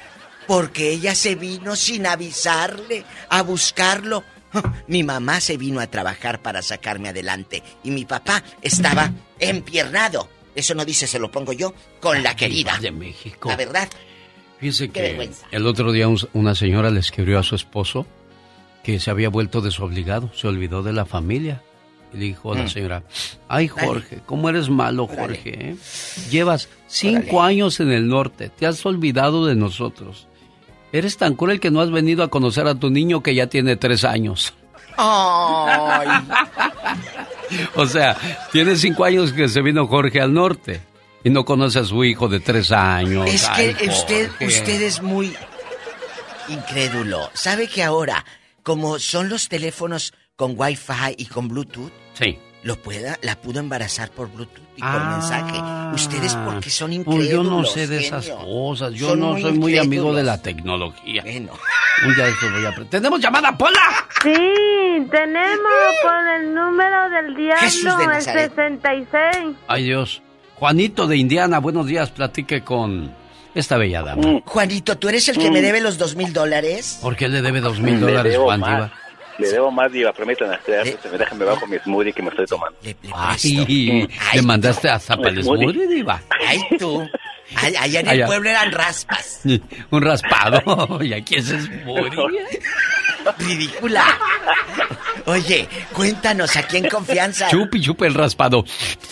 porque 0.48 0.91
ella 0.91 1.16
se 1.16 1.36
vino 1.36 1.76
sin 1.76 2.06
avisarle 2.06 3.04
a 3.30 3.41
buscarlo. 3.41 4.24
Mi 4.88 5.04
mamá 5.04 5.40
se 5.42 5.58
vino 5.58 5.80
a 5.80 5.88
trabajar 5.88 6.42
para 6.42 6.62
sacarme 6.62 7.10
adelante 7.10 7.64
y 7.84 7.92
mi 7.92 8.06
papá 8.06 8.44
estaba 8.62 9.12
empiernado. 9.40 10.30
Eso 10.56 10.76
no 10.76 10.86
dice, 10.86 11.08
se 11.08 11.20
lo 11.20 11.32
pongo 11.32 11.54
yo, 11.54 11.74
con 12.00 12.22
la 12.24 12.36
querida. 12.36 12.78
de 12.80 12.92
México. 12.92 13.50
La 13.50 13.56
verdad. 13.56 13.90
Fíjese 14.60 14.88
Qué 14.88 14.94
que 14.94 15.02
vergüenza. 15.02 15.46
el 15.52 15.66
otro 15.68 15.92
día 15.92 16.08
un- 16.08 16.20
una 16.34 16.56
señora 16.56 16.90
le 16.90 17.00
escribió 17.00 17.40
a 17.40 17.44
su 17.44 17.56
esposo 17.56 18.06
que 18.84 19.00
se 19.00 19.10
había 19.12 19.30
vuelto 19.30 19.62
desobligado, 19.62 20.32
se 20.36 20.48
olvidó 20.48 20.84
de 20.84 20.94
la 20.94 21.06
familia. 21.06 21.62
Y 22.14 22.18
le 22.18 22.26
dijo 22.26 22.54
a 22.54 22.58
la 22.58 22.64
Mm. 22.66 22.70
señora, 22.70 23.04
ay 23.48 23.68
Jorge, 23.68 24.20
¿cómo 24.26 24.48
eres 24.48 24.70
malo. 24.70 25.08
Jorge? 25.08 25.72
eh? 25.72 25.76
Llevas 26.30 26.70
cinco 26.86 27.42
años 27.42 27.80
en 27.80 27.92
el 27.92 28.08
norte, 28.08 28.50
te 28.50 28.68
has 28.68 28.86
olvidado 28.86 29.48
de 29.48 29.56
nosotros. 29.56 30.28
Eres 30.94 31.18
tan 31.18 31.34
cruel 31.36 31.60
que 31.60 31.72
no 31.72 31.82
has 31.82 31.91
venido 31.91 32.24
a 32.24 32.30
conocer 32.30 32.68
a 32.68 32.76
tu 32.76 32.90
niño 32.90 33.22
que 33.22 33.36
ya 33.36 33.48
tiene 33.48 33.76
tres 33.76 34.06
años. 34.06 34.53
Ay. 34.98 36.07
O 37.76 37.86
sea, 37.86 38.18
tiene 38.52 38.76
cinco 38.78 39.03
años 39.03 39.32
que 39.32 39.48
se 39.48 39.61
vino 39.61 39.86
Jorge 39.86 40.20
al 40.20 40.34
norte 40.34 40.82
y 41.24 41.30
no 41.30 41.45
conoce 41.45 41.80
a 41.80 41.84
su 41.84 42.03
hijo 42.03 42.28
de 42.28 42.40
tres 42.40 42.72
años. 42.72 43.30
Es 43.30 43.48
Ay, 43.48 43.76
que 43.76 43.90
usted, 43.90 44.30
Jorge. 44.30 44.48
usted 44.48 44.82
es 44.82 45.02
muy 45.03 45.36
incrédulo. 46.49 47.30
¿Sabe 47.34 47.68
que 47.68 47.84
ahora, 47.84 48.26
como 48.64 48.98
son 48.98 49.30
los 49.30 49.49
teléfonos 49.49 50.14
con 50.36 50.53
Wi-Fi 50.57 51.15
y 51.18 51.26
con 51.26 51.48
Bluetooth, 51.48 51.91
Sí. 52.14 52.40
Lo 52.64 52.77
pueda, 52.77 53.19
la 53.22 53.35
pudo 53.35 53.60
embarazar 53.60 54.10
por 54.11 54.31
Bluetooth 54.31 54.64
y 54.76 54.80
por 54.81 54.90
Ah, 54.90 55.18
mensaje? 55.19 55.61
Ustedes 55.95 56.35
porque 56.35 56.69
son 56.69 56.94
incrédulos. 56.94 57.26
Pues 57.26 57.30
yo 57.31 57.44
no 57.44 57.64
sé 57.65 57.88
de 57.88 57.99
esas 57.99 58.30
cosas. 58.30 58.94
Yo 58.94 59.10
Son 59.10 59.19
no 59.19 59.31
muy 59.34 59.41
soy 59.41 59.53
muy 59.53 59.77
amigo 59.77 60.14
de 60.14 60.23
la 60.23 60.41
tecnología. 60.41 61.22
Bueno, 61.23 61.52
Un 62.06 62.15
día 62.15 62.27
estos 62.27 62.52
voy 62.52 62.65
a... 62.65 62.90
¿Tenemos 62.90 63.19
llamada, 63.19 63.56
Pola? 63.57 63.80
Sí, 64.23 64.31
tenemos 65.11 65.72
por 66.02 66.27
el 66.40 66.53
número 66.56 67.10
del 67.10 67.35
Jesús 67.57 67.84
de 67.84 67.90
diablo, 67.90 68.03
el 68.03 68.10
Nazaret. 68.10 68.52
66. 68.56 69.56
Ay, 69.68 69.84
Dios. 69.84 70.22
Juanito 70.56 71.07
de 71.07 71.18
Indiana, 71.18 71.60
buenos 71.60 71.85
días. 71.85 72.10
Platique 72.11 72.64
con 72.64 73.14
esta 73.53 73.77
bella 73.77 74.02
dama. 74.02 74.41
Juanito, 74.45 74.98
¿tú 74.98 75.10
eres 75.10 75.27
el 75.30 75.38
que 75.38 75.52
me 75.52 75.61
debe 75.61 75.81
los 75.81 75.98
dos 75.98 76.15
mil 76.15 76.31
dólares? 76.34 76.99
¿Por 77.02 77.15
qué 77.15 77.27
le 77.27 77.41
debe 77.41 77.60
dos 77.61 77.80
mil 77.80 77.99
dólares, 77.99 78.38
Juan 78.38 78.60
más. 78.61 78.69
Diva? 78.69 78.91
Le 79.39 79.47
debo 79.49 79.72
más, 79.72 79.91
Diva, 79.91 80.14
permítanme. 80.14 80.57
Déjenme 80.68 81.45
bajo 81.45 81.65
mi 81.68 81.77
smoothie 81.80 82.14
que 82.14 82.22
me 82.22 82.30
estoy 82.30 82.45
tomando. 82.45 82.77
Ay, 83.14 84.07
¿le 84.34 84.41
mandaste 84.41 84.89
a 84.89 84.99
Zapal 84.99 85.41
Smoothie. 85.43 85.64
Smoothie, 85.72 85.88
Diva? 85.88 86.22
Ay, 86.47 86.60
tú. 86.77 87.07
Allá 87.55 87.99
en 87.99 88.07
el 88.07 88.14
Allá. 88.14 88.26
pueblo 88.26 88.49
eran 88.49 88.72
raspas. 88.72 89.41
Un 89.91 90.01
raspado. 90.01 90.99
Y 91.03 91.14
aquí 91.14 91.35
es 91.35 91.45
Smoothie. 91.47 92.60
Ridícula. 93.39 94.03
Oye, 95.26 95.68
cuéntanos, 95.93 96.55
aquí 96.57 96.77
en 96.77 96.89
confianza. 96.89 97.47
Chupi, 97.49 97.80
chupi 97.81 98.05
el 98.05 98.14
raspado. 98.14 98.65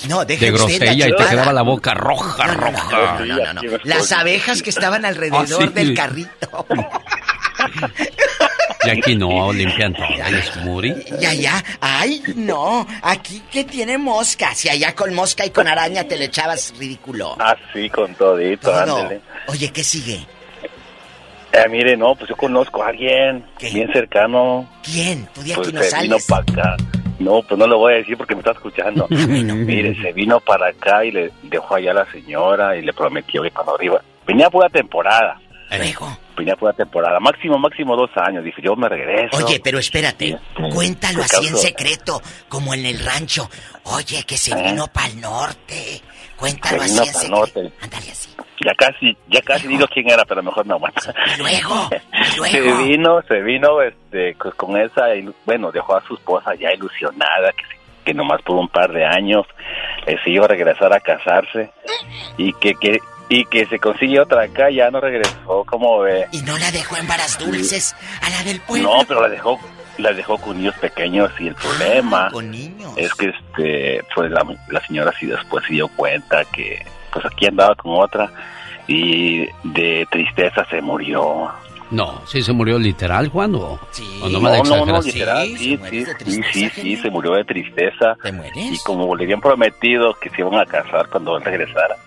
No, 0.10 0.26
deje 0.26 0.46
De 0.48 0.52
la 0.52 0.58
grosella 0.58 1.08
y 1.08 1.16
te 1.16 1.26
quedaba 1.30 1.54
la 1.54 1.62
boca 1.62 1.94
roja, 1.94 2.48
roja. 2.48 3.20
No, 3.20 3.26
no, 3.26 3.54
no, 3.54 3.54
no. 3.54 3.62
Las 3.86 4.12
abejas 4.12 4.62
que 4.62 4.70
estaban 4.70 5.06
alrededor 5.06 5.46
Ah, 5.50 5.56
sí. 5.62 5.68
del 5.74 5.94
carrito. 5.94 6.66
Y 8.84 8.90
aquí 8.90 9.16
no, 9.16 9.54
limpian 9.54 9.94
todo 9.94 10.06
el 10.28 10.42
smoothie. 10.44 11.06
Y 11.22 11.26
allá, 11.26 11.64
ay, 11.80 12.24
no, 12.36 12.88
aquí 13.04 13.42
que 13.52 13.64
tiene 13.64 13.98
mosca. 13.98 14.54
Si 14.56 14.70
allá 14.70 14.96
con 14.96 15.14
mosca 15.14 15.46
y 15.46 15.52
con 15.52 15.68
araña 15.68 16.04
te 16.06 16.18
le 16.18 16.26
echabas 16.26 16.74
ridículo. 16.80 17.36
Así 17.40 17.90
con 17.90 18.14
todito, 18.16 18.72
Todo. 18.72 18.98
ándele. 18.98 19.22
Oye, 19.48 19.70
¿qué 19.72 19.84
sigue? 19.84 20.26
Eh, 21.54 21.68
mire, 21.70 21.98
no, 21.98 22.16
pues 22.16 22.30
yo 22.30 22.36
conozco 22.38 22.82
a 22.82 22.88
alguien 22.88 23.46
bien 23.60 23.92
cercano. 23.92 24.68
¿Quién? 24.84 25.28
Tú 25.34 25.44
de 25.44 25.54
Pues 25.54 25.74
no 25.74 25.84
se 25.84 26.02
vino 26.02 26.18
sales. 26.20 26.26
para 26.28 26.42
acá. 26.42 26.78
No, 27.20 27.42
pues 27.44 27.60
no 27.60 27.68
lo 27.68 27.78
voy 27.78 27.94
a 27.94 27.98
decir 27.98 28.18
porque 28.18 28.34
me 28.34 28.40
está 28.40 28.52
escuchando. 28.52 29.06
Mire, 29.10 29.96
se 30.02 30.12
vino 30.14 30.40
para 30.40 30.70
acá 30.70 31.06
y 31.06 31.12
le 31.12 31.32
dejó 31.44 31.76
allá 31.76 31.92
a 31.92 31.96
la 31.96 32.12
señora 32.12 32.76
y 32.78 32.82
le 32.82 32.94
prometió 32.94 33.44
que 33.44 33.52
cuando 33.52 33.76
arriba... 33.76 34.02
Venía 34.26 34.50
por 34.50 34.64
la 34.64 34.70
temporada. 34.70 35.40
Luego. 35.78 36.18
Venía 36.38 36.56
por 36.56 36.70
la 36.70 36.74
temporada. 36.74 37.20
Máximo, 37.20 37.58
máximo 37.58 37.96
dos 37.96 38.10
años. 38.16 38.44
Dije, 38.44 38.62
yo 38.62 38.76
me 38.76 38.88
regreso. 38.90 39.38
Oye, 39.46 39.60
pero 39.64 39.80
espérate, 39.80 40.38
cuéntalo 40.74 41.20
¿qué 41.20 41.26
así 41.38 41.48
en 41.48 41.58
secreto, 41.58 42.22
como 42.48 42.74
en 42.74 42.86
el 42.86 43.00
rancho. 43.04 43.50
Oye, 43.84 44.24
que 44.24 44.38
se 44.38 44.52
¿Eh? 44.52 44.64
vino 44.72 44.88
para 44.88 45.08
el 45.08 45.22
norte. 45.22 46.02
Cuéntalo 46.38 46.80
Se 46.84 46.86
así 46.86 46.98
en 47.00 47.14
secreto. 47.14 47.36
norte. 47.36 47.72
Ya 48.64 48.74
casi, 48.76 49.18
ya 49.28 49.42
casi 49.42 49.68
digo 49.68 49.86
quién 49.92 50.10
era, 50.10 50.24
pero 50.26 50.42
mejor 50.44 50.66
no 50.68 50.76
aguanta. 50.76 51.14
luego, 51.40 51.90
Se 52.50 52.62
vino, 52.62 53.22
se 53.28 53.42
vino, 53.42 53.82
este, 53.82 54.36
con, 54.36 54.52
con 54.52 54.78
esa, 54.78 55.06
bueno, 55.46 55.72
dejó 55.72 55.96
a 55.96 56.02
su 56.08 56.14
esposa 56.14 56.54
ya 56.56 56.72
ilusionada, 56.72 57.52
que, 57.54 57.64
se- 57.66 57.82
que 58.06 58.14
nomás 58.14 58.42
por 58.44 58.58
un 58.58 58.68
par 58.68 58.92
de 58.92 59.04
años 59.06 59.46
se 60.06 60.30
iba 60.30 60.46
a 60.46 60.48
regresar 60.48 60.94
a 60.94 61.00
casarse 61.00 61.72
y 62.38 62.54
que, 62.54 62.74
que, 62.76 63.00
y 63.34 63.46
que 63.46 63.66
se 63.68 63.80
consigue 63.80 64.20
otra 64.20 64.44
acá, 64.44 64.70
ya 64.70 64.92
no 64.92 65.00
regresó, 65.00 65.64
como 65.66 66.00
ve. 66.00 66.28
Y 66.34 66.42
no 66.42 66.58
la 66.58 66.70
dejó 66.72 66.98
en 66.98 67.08
varas 67.08 67.40
dulces 67.40 67.96
a 68.22 68.30
la 68.30 68.44
del 68.44 68.60
pueblo. 68.60 68.94
No, 68.98 69.04
pero 69.08 69.22
la 69.22 69.30
dejó, 69.30 69.58
la 69.98 70.12
dejó 70.12 70.38
con 70.38 70.58
niños 70.58 70.76
pequeños 70.82 71.32
y 71.40 71.48
el 71.48 71.56
problema 71.56 72.26
Ah, 72.28 72.32
con 72.32 72.52
niños. 72.52 72.92
es 72.98 73.14
que 73.14 73.30
este, 73.30 74.04
pues 74.14 74.30
la, 74.32 74.46
la 74.70 74.86
señora 74.86 75.14
sí 75.18 75.28
después 75.28 75.64
se 75.66 75.74
dio 75.74 75.88
cuenta 75.96 76.44
que 76.46 76.86
pues 77.14 77.26
aquí 77.26 77.46
andaba 77.46 77.74
con 77.76 77.94
otra 78.02 78.30
y 78.88 79.46
de 79.64 80.06
tristeza 80.12 80.66
se 80.70 80.82
murió. 80.82 81.50
No, 81.90 82.22
sí 82.26 82.42
se 82.42 82.52
murió 82.54 82.80
literal, 82.80 83.28
Juan, 83.30 83.54
o, 83.56 83.60
o 84.22 84.30
no 84.30 84.40
me 84.42 84.62
no, 84.64 85.02
literal, 85.02 85.46
sí, 85.58 85.78
sí, 85.90 86.06
sí, 86.26 86.42
sí, 86.54 86.70
sí, 86.70 86.96
se 86.98 87.10
murió 87.10 87.34
de 87.34 87.44
tristeza. 87.44 88.16
Y 88.56 88.78
como 88.80 89.14
le 89.16 89.26
habían 89.26 89.42
prometido 89.42 90.14
que 90.16 90.30
se 90.30 90.42
iban 90.42 90.56
a 90.60 90.66
casar 90.66 91.08
cuando 91.10 91.38
él 91.38 91.44
regresara, 91.44 91.98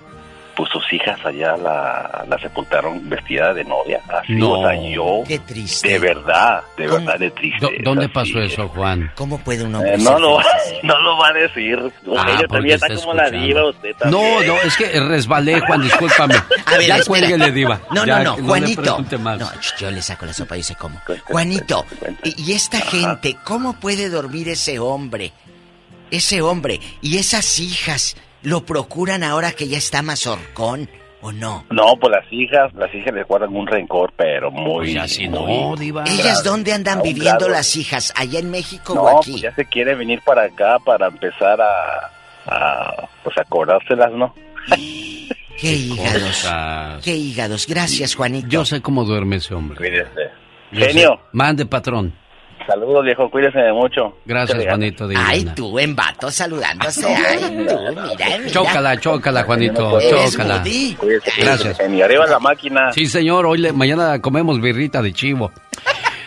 pues 0.56 0.70
sus 0.70 0.92
hijas 0.92 1.18
allá 1.24 1.56
la, 1.56 2.24
la 2.28 2.38
sepultaron 2.38 3.08
vestida 3.08 3.52
de 3.54 3.64
novia. 3.64 4.00
Así, 4.08 4.32
No. 4.34 4.60
o 4.60 4.68
sea, 4.68 4.80
yo, 4.90 5.22
Qué 5.26 5.38
triste. 5.40 5.88
de 5.88 5.98
verdad, 5.98 6.62
de 6.76 6.86
verdad, 6.86 7.18
de 7.18 7.30
tristeza. 7.32 7.66
¿Dó- 7.66 7.82
¿Dónde 7.82 8.08
pasó 8.08 8.40
eso, 8.40 8.68
Juan? 8.68 9.10
¿Cómo 9.14 9.38
puede 9.38 9.64
un 9.64 9.74
Eh, 9.86 9.96
no, 9.98 10.18
lo, 10.18 10.34
va- 10.36 10.44
no 10.82 10.98
lo 11.00 11.16
va 11.18 11.28
a 11.28 11.32
decir. 11.32 11.78
Ah, 11.78 11.90
Ella 11.90 12.24
porque 12.38 12.46
también 12.48 12.74
está, 12.76 12.86
está 12.86 13.00
como 13.00 13.14
la 13.14 13.24
escuchando. 13.24 13.46
diva, 13.46 13.68
usted 13.70 13.96
también. 13.96 14.22
No, 14.22 14.54
no, 14.54 14.60
es 14.62 14.76
que 14.76 15.00
resbalé, 15.00 15.60
Juan, 15.60 15.82
discúlpame. 15.82 16.34
A 16.66 16.70
ver, 16.78 16.86
ya 16.86 17.04
cuélguele, 17.04 17.50
diva. 17.52 17.80
No, 17.90 18.04
Ya, 18.06 18.22
no, 18.22 18.36
no, 18.36 18.44
Juanito. 18.46 19.04
más. 19.18 19.38
No, 19.38 19.50
yo 19.78 19.90
le 19.90 20.02
saco 20.02 20.26
la 20.26 20.32
sopa 20.32 20.56
y 20.56 20.62
sé 20.62 20.74
cómo. 20.76 21.00
Juanito, 21.24 21.84
y, 22.22 22.50
y 22.50 22.52
esta 22.52 22.80
gente, 22.80 23.36
¿cómo 23.44 23.74
puede 23.80 24.08
dormir 24.08 24.48
ese 24.48 24.78
hombre? 24.78 25.32
Ese 26.10 26.42
hombre 26.42 26.80
y 27.00 27.18
esas 27.18 27.58
hijas, 27.58 28.16
¿lo 28.44 28.64
procuran 28.64 29.22
ahora 29.24 29.50
que 29.52 29.66
ya 29.68 29.78
está 29.78 30.00
mazorcón 30.02 30.88
o 31.20 31.32
no? 31.32 31.64
No, 31.70 31.96
pues 32.00 32.12
las 32.12 32.32
hijas, 32.32 32.72
las 32.74 32.94
hijas 32.94 33.12
le 33.14 33.24
guardan 33.24 33.54
un 33.56 33.66
rencor, 33.66 34.12
pero 34.16 34.50
muy... 34.50 34.92
Pues 34.94 34.96
así 35.04 35.26
no, 35.28 35.42
muy 35.46 35.78
diva. 35.78 36.04
¿Ellas 36.06 36.44
dónde 36.44 36.72
andan 36.72 37.02
viviendo 37.02 37.46
grado. 37.46 37.48
las 37.48 37.74
hijas? 37.76 38.12
¿Allá 38.16 38.38
en 38.38 38.50
México 38.50 38.94
No, 38.94 39.02
o 39.02 39.18
aquí? 39.18 39.32
pues 39.32 39.42
ya 39.42 39.54
se 39.54 39.64
quiere 39.66 39.94
venir 39.96 40.20
para 40.24 40.44
acá 40.44 40.78
para 40.84 41.08
empezar 41.08 41.60
a, 41.60 42.10
a 42.46 43.08
pues 43.24 43.36
a 43.38 43.44
cobrárselas, 43.44 44.12
¿no? 44.12 44.34
¿Qué 45.58 45.72
hígados? 45.72 46.22
Cosas. 46.22 47.02
¿Qué 47.04 47.14
hígados? 47.16 47.66
Gracias, 47.66 48.14
Juanito. 48.14 48.48
Yo 48.48 48.64
sé 48.64 48.80
cómo 48.82 49.04
duerme 49.04 49.36
ese 49.36 49.54
hombre. 49.54 49.76
Cuídese. 49.78 50.30
Genio. 50.72 51.14
sé. 51.14 51.20
Mande, 51.32 51.64
patrón. 51.66 52.12
Saludos, 52.66 53.04
viejo, 53.04 53.30
cuídese 53.30 53.58
mucho. 53.72 54.16
Gracias, 54.24 54.58
Qué 54.58 54.66
Juanito 54.68 55.06
de 55.06 55.16
Ay, 55.16 55.44
tú 55.54 55.78
en 55.78 55.94
vato 55.94 56.30
saludándose. 56.30 57.06
Ay, 57.06 57.38
tú, 57.40 57.52
mira, 57.52 58.38
mira. 58.38 58.50
Chócala, 58.50 58.98
chócala, 58.98 59.42
Juanito, 59.44 59.98
chócala. 60.00 60.62
Cuídese, 60.62 61.30
Gracias. 61.40 61.76
genio. 61.76 62.04
Arriba 62.04 62.26
la 62.26 62.38
máquina. 62.38 62.92
Sí, 62.92 63.06
señor, 63.06 63.46
hoy 63.46 63.58
le- 63.58 63.72
mañana 63.72 64.20
comemos 64.20 64.60
birrita 64.60 65.02
de 65.02 65.12
chivo. 65.12 65.52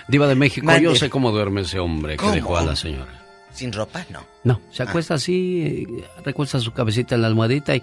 Diva 0.08 0.28
de 0.28 0.36
México, 0.36 0.66
Mande. 0.66 0.84
yo 0.84 0.96
sé 0.96 1.10
cómo 1.10 1.32
duerme 1.32 1.62
ese 1.62 1.80
hombre 1.80 2.14
que 2.14 2.18
¿Cómo? 2.18 2.34
dejó 2.34 2.58
a 2.58 2.62
la 2.64 2.76
señora. 2.76 3.12
¿Sin 3.58 3.74
ropa? 3.74 4.06
No. 4.10 4.24
No, 4.44 4.62
se 4.72 4.84
acuesta 4.84 5.16
así, 5.16 5.62
eh, 5.90 6.04
recuesta 6.24 6.60
su 6.60 6.72
cabecita 6.72 7.16
en 7.16 7.22
la 7.24 7.28
almohadita 7.28 7.76
y 7.76 7.82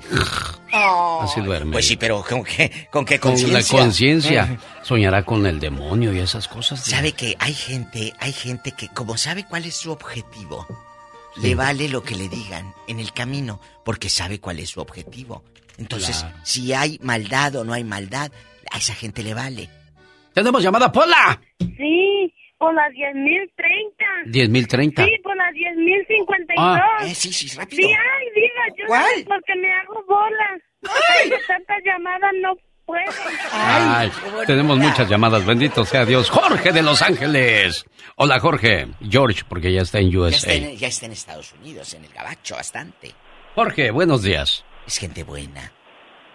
así 1.20 1.40
duerme. 1.40 1.72
Pues 1.72 1.86
sí, 1.88 1.96
pero 1.96 2.24
¿con 2.26 2.44
qué, 2.44 2.88
con 2.90 3.04
qué 3.04 3.18
con 3.18 3.32
la 3.32 3.38
conciencia? 3.38 3.78
conciencia. 3.78 4.58
Soñará 4.82 5.24
con 5.24 5.44
el 5.46 5.58
demonio 5.60 6.12
y 6.12 6.20
esas 6.20 6.48
cosas. 6.48 6.80
Sabe 6.84 7.12
que 7.12 7.36
hay 7.38 7.54
gente, 7.54 8.12
hay 8.20 8.32
gente 8.32 8.72
que 8.72 8.88
como 8.88 9.16
sabe 9.16 9.44
cuál 9.44 9.64
es 9.64 9.74
su 9.76 9.90
objetivo, 9.90 10.66
le 11.36 11.54
vale 11.54 11.88
lo 11.88 12.02
que 12.02 12.14
le 12.14 12.28
digan 12.28 12.72
en 12.86 13.00
el 13.00 13.12
camino, 13.12 13.60
porque 13.84 14.08
sabe 14.08 14.38
cuál 14.40 14.60
es 14.60 14.70
su 14.70 14.80
objetivo. 14.80 15.42
Entonces, 15.76 16.18
Claro. 16.20 16.36
si 16.44 16.72
hay 16.72 16.98
maldad 17.02 17.56
o 17.56 17.64
no 17.64 17.72
hay 17.72 17.82
maldad, 17.82 18.30
a 18.70 18.78
esa 18.78 18.94
gente 18.94 19.22
le 19.24 19.34
vale. 19.34 19.68
¡Tenemos 20.32 20.62
llamada, 20.62 20.90
Pola! 20.92 21.40
Sí, 21.58 22.32
por 22.64 22.74
las 22.74 22.90
10.030. 22.92 24.32
10.030. 24.32 25.04
Sí, 25.04 25.18
por 25.22 25.36
las 25.36 25.52
10.052. 25.52 26.54
Ah. 26.56 26.98
Eh, 27.02 27.14
sí, 27.14 27.30
sí, 27.30 27.54
rápido. 27.58 27.82
Sí, 27.82 27.92
ay, 27.94 28.26
diva, 28.34 28.76
yo 28.78 28.86
¿Cuál? 28.86 29.02
no 29.02 29.18
sé 29.18 29.24
porque 29.26 29.54
me 29.56 29.70
hago 29.70 30.02
bola. 30.08 30.58
Ay, 31.20 31.28
de 31.28 31.38
tantas 31.46 31.78
llamadas 31.84 32.32
no 32.40 32.54
puedo. 32.86 33.12
Ay, 33.52 34.10
tenemos 34.46 34.78
muchas 34.78 35.06
llamadas, 35.10 35.44
bendito 35.44 35.84
sea 35.84 36.06
Dios. 36.06 36.30
Jorge 36.30 36.72
de 36.72 36.82
Los 36.82 37.02
Ángeles. 37.02 37.84
Hola, 38.16 38.40
Jorge. 38.40 38.86
George, 39.10 39.42
porque 39.46 39.70
ya 39.70 39.82
está 39.82 39.98
en 39.98 40.10
Ya 40.10 40.18
USA. 40.20 40.36
está, 40.36 40.52
en, 40.54 40.76
ya 40.78 40.88
está 40.88 41.04
en 41.06 41.12
Estados 41.12 41.52
Unidos, 41.52 41.92
en 41.92 42.04
el 42.06 42.12
gabacho, 42.14 42.54
bastante. 42.56 43.12
Jorge, 43.54 43.90
buenos 43.90 44.22
días. 44.22 44.64
Es 44.86 44.96
gente 44.96 45.22
buena. 45.22 45.70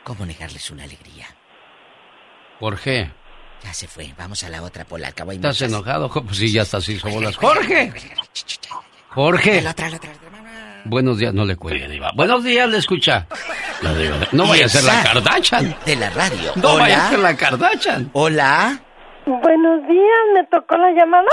¿Cómo 0.03 0.27
negarles 0.27 0.69
una 0.69 0.83
alegría? 0.83 1.25
Jorge, 2.59 3.11
Ya 3.63 3.73
se 3.73 3.87
fue, 3.87 4.13
vamos 4.17 4.43
a 4.43 4.49
la 4.49 4.61
otra 4.63 4.85
por 4.85 4.99
la 4.99 5.11
cabo 5.11 5.31
hay 5.31 5.37
¿estás 5.37 5.55
muchas. 5.55 5.69
enojado? 5.69 6.09
Pues 6.09 6.37
sí, 6.37 6.51
ya 6.51 6.61
estás 6.61 6.87
hizo 6.89 7.09
bolas. 7.09 7.35
Jorge. 7.35 7.91
Jorge. 9.09 9.61
La 9.61 9.71
otra, 9.71 9.89
la 9.89 9.97
otra, 9.97 10.09
la 10.11 10.15
otra. 10.17 10.29
Buenos 10.85 11.17
días, 11.17 11.33
no 11.33 11.43
le 11.43 11.55
cuelgue, 11.57 11.87
Diva. 11.89 12.11
Buenos 12.15 12.43
días, 12.43 12.69
le 12.69 12.77
escucha. 12.77 13.27
La 13.81 13.93
Diva 13.93 14.17
de- 14.17 14.27
No 14.31 14.47
vaya 14.47 14.65
a 14.65 14.69
ser 14.69 14.83
la 14.85 15.03
Kardashian. 15.03 15.75
De 15.85 15.95
la 15.97 16.09
radio. 16.09 16.53
No 16.55 16.69
Hola. 16.69 16.83
vaya 16.83 17.05
a 17.05 17.09
ser 17.09 17.19
la 17.19 17.35
Kardashian. 17.35 18.09
Hola. 18.13 18.79
Buenos 19.25 19.87
días, 19.87 20.19
me 20.33 20.43
tocó 20.49 20.77
la 20.77 20.91
llamada. 20.91 21.27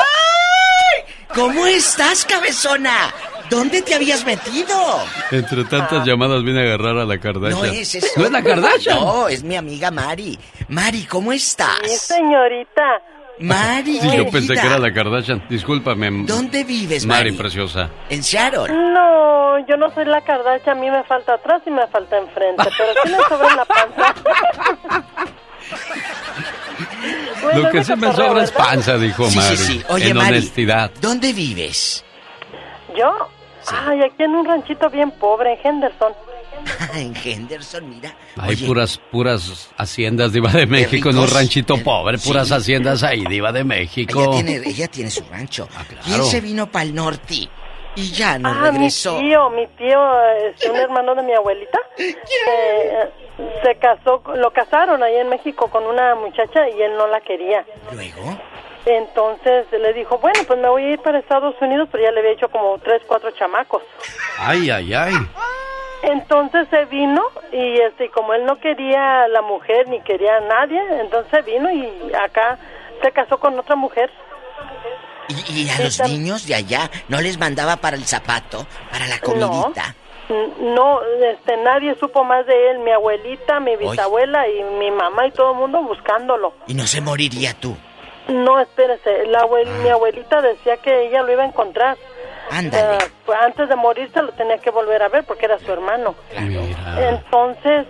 ¿Cómo 1.35 1.65
estás, 1.67 2.25
cabezona? 2.25 3.13
¿Dónde 3.51 3.83
te 3.83 3.95
habías 3.95 4.25
metido? 4.27 4.75
Entre 5.31 5.65
tantas 5.65 6.05
llamadas 6.07 6.43
viene 6.43 6.61
a 6.61 6.65
agarrar 6.75 6.99
a 6.99 7.05
la 7.05 7.19
Kardashian. 7.19 7.59
No 7.61 7.65
es, 7.65 7.95
es... 7.95 8.13
¿No 8.17 8.25
es 8.27 8.31
la 8.33 8.43
Kardashian? 8.43 8.99
No, 8.99 9.29
es 9.29 9.43
mi 9.45 9.57
amiga 9.57 9.91
Mari. 9.91 10.39
Mari, 10.69 11.05
¿cómo 11.05 11.31
Sí, 11.33 11.37
estás? 11.39 11.79
señorita. 12.01 12.83
Mari, 13.39 14.01
Sí, 14.01 14.17
yo 14.17 14.29
pensé 14.31 14.55
que 14.55 14.67
era 14.67 14.79
la 14.79 14.93
Kardashian. 14.93 15.45
Discúlpame. 15.49 16.11
¿Dónde 16.27 16.65
vives, 16.65 17.05
Mari, 17.07 17.31
Mari? 17.33 17.37
preciosa. 17.37 17.91
En 18.09 18.23
Seattle. 18.25 18.73
No, 18.73 19.59
yo 19.69 19.77
no 19.77 19.93
soy 19.95 20.07
la 20.07 20.23
Kardashian, 20.23 20.79
a 20.79 20.81
mí 20.81 20.91
me 20.91 21.05
falta 21.05 21.35
atrás 21.35 21.63
y 21.67 21.71
me 21.71 21.87
falta 21.89 22.17
enfrente, 22.19 22.65
pero 22.79 22.93
sí 23.05 23.11
me 23.11 23.19
sobra 23.29 23.55
la 23.57 23.65
panza. 23.65 24.15
Lo 27.55 27.71
que 27.71 27.85
se 27.85 27.97
me 27.97 28.13
sobra 28.13 28.43
es 28.43 28.51
panza, 28.53 28.97
dijo 28.97 29.29
Sí, 29.31 29.37
Mari. 29.39 29.57
sí, 29.57 29.65
sí. 29.79 29.85
Oye, 29.89 30.09
en 30.11 30.17
Mari, 30.17 30.29
honestidad. 30.39 30.91
¿dónde 31.01 31.33
vives? 31.33 32.05
¿Yo? 32.97 33.29
Ay, 33.73 34.01
aquí 34.03 34.23
en 34.23 34.31
un 34.31 34.47
ranchito 34.47 34.89
bien 34.91 35.11
pobre, 35.13 35.55
en 35.55 35.59
Henderson. 35.65 36.13
en 36.95 37.15
Henderson, 37.17 37.89
mira. 37.89 38.15
Hay 38.37 38.57
puras, 38.57 38.99
puras 39.11 39.71
haciendas 39.77 40.33
diva 40.33 40.51
de 40.51 40.67
México 40.67 41.11
en 41.11 41.19
un 41.19 41.29
ranchito 41.29 41.77
pobre, 41.83 42.19
puras 42.19 42.49
sí. 42.49 42.55
haciendas 42.55 43.03
ahí, 43.03 43.25
diva 43.27 43.53
de 43.53 43.65
México. 43.65 44.21
Ella 44.21 44.31
tiene, 44.31 44.69
ella 44.69 44.89
tiene 44.89 45.11
su 45.11 45.25
rancho. 45.25 45.69
¿Quién 45.89 46.01
claro. 46.01 46.25
se 46.25 46.41
vino 46.41 46.71
para 46.71 46.85
el 46.85 46.95
norte? 46.95 47.49
Y 47.97 48.13
ya 48.13 48.39
no 48.39 48.51
ah, 48.51 48.71
regresó. 48.71 49.15
mi 49.15 49.29
tío, 49.29 49.51
mi 49.51 49.67
tío, 49.69 50.23
este, 50.51 50.71
un 50.71 50.77
hermano 50.77 51.15
de 51.15 51.23
mi 51.23 51.33
abuelita, 51.33 51.79
eh, 51.99 53.11
se 53.63 53.75
casó, 53.77 54.23
lo 54.35 54.51
casaron 54.53 55.03
ahí 55.03 55.17
en 55.17 55.31
México 55.31 55.69
con 55.69 55.85
una 55.85 56.15
muchacha 56.15 56.69
y 56.69 56.83
él 56.83 56.93
no 56.97 57.07
la 57.07 57.21
quería. 57.23 57.65
¿Luego? 57.93 58.39
Entonces 58.87 59.67
le 59.73 59.93
dijo, 59.93 60.19
bueno, 60.19 60.39
pues 60.47 60.59
me 60.61 60.69
voy 60.69 60.85
a 60.85 60.91
ir 60.91 61.01
para 61.01 61.19
Estados 61.19 61.55
Unidos, 61.61 61.89
pero 61.91 62.05
ya 62.05 62.13
le 62.13 62.21
había 62.21 62.33
hecho 62.33 62.49
como 62.49 62.79
tres, 62.79 63.03
cuatro 63.07 63.31
chamacos. 63.33 63.83
Ay, 64.39 64.71
ay, 64.71 64.95
ay. 64.95 65.15
Entonces 66.03 66.69
se 66.71 66.85
vino 66.85 67.23
y 67.53 67.81
este, 67.81 68.11
como 68.11 68.33
él 68.33 68.45
no 68.45 68.61
quería 68.61 69.25
a 69.25 69.29
la 69.29 69.43
mujer 69.43 69.89
ni 69.89 70.01
quería 70.03 70.37
a 70.37 70.41
nadie, 70.41 70.81
entonces 71.01 71.31
se 71.33 71.43
vino 71.43 71.69
y 71.71 72.13
acá 72.15 72.59
se 73.03 73.11
casó 73.11 73.39
con 73.39 73.59
otra 73.59 73.75
mujer. 73.75 74.09
¿Y, 75.29 75.63
y 75.65 75.71
a 75.71 75.83
los 75.83 76.01
niños 76.03 76.47
de 76.47 76.55
allá 76.55 76.89
no 77.09 77.21
les 77.21 77.39
mandaba 77.39 77.77
para 77.77 77.97
el 77.97 78.05
zapato, 78.05 78.67
para 78.93 79.09
la 79.09 79.19
comidita? 79.19 79.97
No, 80.61 81.01
este, 81.25 81.57
nadie 81.57 81.95
supo 81.99 82.25
más 82.25 82.47
de 82.47 82.71
él, 82.71 82.81
mi 82.81 82.91
abuelita, 82.91 83.59
mi 83.59 83.77
bisabuela 83.77 84.49
y 84.49 84.63
mi 84.63 84.91
mamá 84.91 85.27
y 85.27 85.31
todo 85.33 85.53
el 85.53 85.59
mundo 85.59 85.83
buscándolo. 85.83 86.53
¿Y 86.67 86.75
no 86.75 86.87
se 86.87 87.01
moriría 87.01 87.55
tú? 87.55 87.77
No, 88.29 88.59
espérese, 88.61 89.27
la 89.27 89.41
abuel- 89.43 89.69
mi 89.83 89.89
abuelita 89.89 90.41
decía 90.43 90.77
que 90.79 91.07
ella 91.07 91.23
lo 91.23 91.33
iba 91.33 91.43
a 91.45 91.47
encontrar. 91.47 91.97
Ándale. 92.51 92.97
Eh, 92.97 93.09
pues 93.25 93.39
antes 93.41 93.69
de 93.69 93.77
morirse 93.77 94.23
lo 94.23 94.33
tenía 94.33 94.59
que 94.59 94.71
volver 94.71 95.03
a 95.03 95.09
ver 95.09 95.25
porque 95.25 95.47
era 95.47 95.59
su 95.59 95.73
hermano. 95.73 96.15
Entonces, 96.99 97.87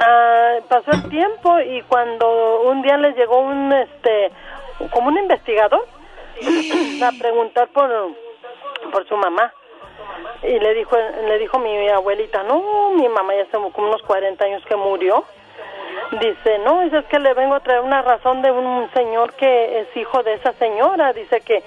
ah, 0.00 0.54
pasó 0.68 0.90
el 0.92 1.08
tiempo 1.08 1.60
y 1.60 1.82
cuando 1.82 2.62
un 2.62 2.82
día 2.82 2.96
le 2.96 3.12
llegó 3.12 3.40
un, 3.40 3.72
este, 3.72 4.30
como 4.92 5.08
un 5.08 5.18
investigador 5.18 5.84
a 7.02 7.12
preguntar 7.18 7.68
por, 7.68 7.90
por 8.92 9.06
su 9.08 9.16
mamá. 9.16 9.52
Y 10.42 10.58
le 10.58 10.74
dijo, 10.74 10.96
le 10.96 11.38
dijo 11.38 11.58
mi 11.58 11.88
abuelita, 11.88 12.42
no, 12.42 12.90
mi 12.96 13.06
mamá 13.08 13.34
ya 13.34 13.42
hace 13.42 13.52
como 13.72 13.88
unos 13.88 14.02
40 14.02 14.42
años 14.44 14.62
que 14.66 14.76
murió. 14.76 15.24
Dice, 16.12 16.58
no, 16.64 16.80
dice, 16.80 16.98
es 16.98 17.04
que 17.06 17.20
le 17.20 17.34
vengo 17.34 17.54
a 17.54 17.60
traer 17.60 17.80
una 17.82 18.02
razón 18.02 18.42
de 18.42 18.50
un 18.50 18.90
señor 18.92 19.32
que 19.34 19.80
es 19.80 19.96
hijo 19.96 20.22
de 20.22 20.34
esa 20.34 20.52
señora. 20.54 21.12
Dice 21.12 21.40
que, 21.40 21.62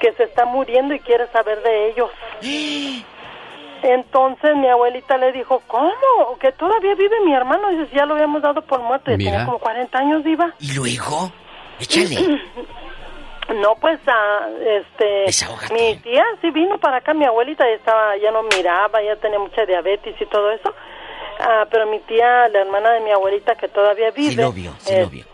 que 0.00 0.12
se 0.12 0.24
está 0.24 0.44
muriendo 0.44 0.94
y 0.94 1.00
quiere 1.00 1.26
saber 1.28 1.62
de 1.62 1.90
ellos. 1.90 2.10
Entonces 3.82 4.56
mi 4.56 4.68
abuelita 4.68 5.16
le 5.18 5.32
dijo, 5.32 5.62
¿cómo? 5.66 5.92
¿Que 6.40 6.52
todavía 6.52 6.94
vive 6.94 7.20
mi 7.24 7.32
hermano? 7.34 7.70
Dice, 7.70 7.86
"Si 7.86 7.96
ya 7.96 8.06
lo 8.06 8.14
habíamos 8.14 8.42
dado 8.42 8.62
por 8.62 8.80
muerto. 8.80 9.10
Ya 9.10 9.16
Mira. 9.16 9.30
tenía 9.30 9.46
como 9.46 9.58
40 9.58 9.98
años, 9.98 10.24
viva. 10.24 10.52
¿Y 10.58 10.74
luego? 10.74 11.30
Échale. 11.80 12.40
No, 13.48 13.76
pues, 13.76 13.98
ah, 14.06 14.46
este, 14.60 15.24
mi 15.72 15.96
tía 16.02 16.22
sí 16.42 16.50
vino 16.50 16.76
para 16.76 16.98
acá, 16.98 17.14
mi 17.14 17.24
abuelita 17.24 17.64
ya 17.66 17.76
estaba, 17.76 18.14
ya 18.18 18.30
no 18.30 18.42
miraba, 18.42 19.02
ya 19.02 19.16
tenía 19.16 19.38
mucha 19.38 19.64
diabetes 19.64 20.20
y 20.20 20.26
todo 20.26 20.50
eso, 20.50 20.74
Ah, 21.38 21.66
pero 21.70 21.86
mi 21.86 22.00
tía, 22.00 22.48
la 22.48 22.60
hermana 22.62 22.92
de 22.92 23.00
mi 23.00 23.10
abuelita 23.12 23.54
que 23.54 23.68
todavía 23.68 24.10
vive, 24.10 24.30
Sí 24.30 24.36
lo 24.36 24.52
vio, 24.52 24.72
sí 24.78 24.92
eh, 24.94 25.02
lo 25.02 25.08
vio. 25.08 25.24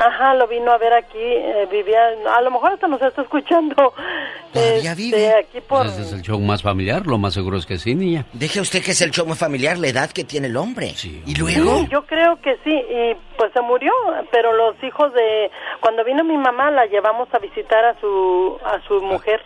ajá, 0.00 0.34
lo 0.34 0.48
vino 0.48 0.72
a 0.72 0.78
ver 0.78 0.92
aquí, 0.92 1.16
eh, 1.20 1.68
vivía, 1.70 2.08
a 2.36 2.40
lo 2.40 2.50
mejor 2.50 2.72
hasta 2.72 2.88
nos 2.88 3.00
está 3.00 3.22
escuchando, 3.22 3.74
Todavía 4.52 4.90
este, 4.92 4.94
vive. 5.02 5.34
aquí 5.34 5.60
por, 5.60 5.86
Ese 5.86 6.02
es 6.02 6.12
el 6.12 6.22
show 6.22 6.40
más 6.40 6.62
familiar, 6.62 7.06
lo 7.06 7.18
más 7.18 7.34
seguro 7.34 7.56
es 7.56 7.66
que 7.66 7.78
sí, 7.78 7.94
niña. 7.94 8.24
Deje 8.32 8.60
usted 8.60 8.82
que 8.82 8.90
es 8.92 9.00
el 9.02 9.10
show 9.12 9.26
muy 9.26 9.36
familiar, 9.36 9.78
la 9.78 9.88
edad 9.88 10.10
que 10.10 10.24
tiene 10.24 10.48
el 10.48 10.56
hombre. 10.56 10.86
¿Y 10.88 10.94
Sí, 10.94 11.22
luego? 11.38 11.86
yo 11.88 12.04
creo 12.06 12.40
que 12.40 12.56
sí, 12.64 12.70
y 12.72 13.14
pues 13.36 13.52
se 13.52 13.60
murió, 13.60 13.92
pero 14.32 14.52
los 14.54 14.74
hijos 14.82 15.12
de, 15.14 15.50
cuando 15.80 16.02
vino 16.04 16.24
mi 16.24 16.36
mamá 16.36 16.70
la 16.72 16.86
llevamos 16.86 17.28
a 17.32 17.38
visitar 17.38 17.84
a 17.84 17.94
su, 18.00 18.58
a 18.64 18.80
su 18.88 19.00
mujer 19.02 19.40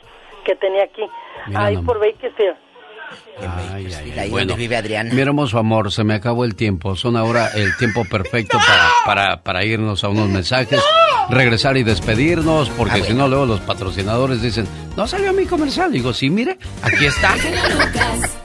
que 0.44 0.54
tenía 0.56 0.84
aquí, 0.84 1.02
Mira 1.48 1.64
ahí 1.66 1.74
nomás. 1.74 1.86
por 1.86 2.00
Bakersfield. 2.00 2.56
Ay, 3.40 3.86
ay, 3.86 3.92
ahí 3.92 3.94
ay. 3.94 4.12
donde 4.14 4.30
Bueno, 4.30 4.56
vive 4.56 4.76
Adriana. 4.76 5.12
mi 5.12 5.20
hermoso 5.20 5.58
amor, 5.58 5.92
se 5.92 6.04
me 6.04 6.14
acabó 6.14 6.44
el 6.44 6.54
tiempo. 6.54 6.96
Son 6.96 7.16
ahora 7.16 7.48
el 7.54 7.76
tiempo 7.76 8.04
perfecto 8.04 8.58
para, 8.66 8.88
para, 9.04 9.42
para 9.42 9.64
irnos 9.64 10.02
a 10.04 10.08
unos 10.08 10.28
mensajes, 10.28 10.80
regresar 11.30 11.76
y 11.76 11.82
despedirnos, 11.84 12.68
porque 12.70 13.02
si 13.04 13.14
no, 13.14 13.28
luego 13.28 13.46
los 13.46 13.60
patrocinadores 13.60 14.42
dicen, 14.42 14.66
no 14.96 15.06
salió 15.06 15.32
mi 15.32 15.46
comercial. 15.46 15.92
Digo, 15.92 16.12
sí, 16.12 16.30
mire, 16.30 16.58
aquí 16.82 17.06
está. 17.06 17.34
Lucas. 17.36 18.38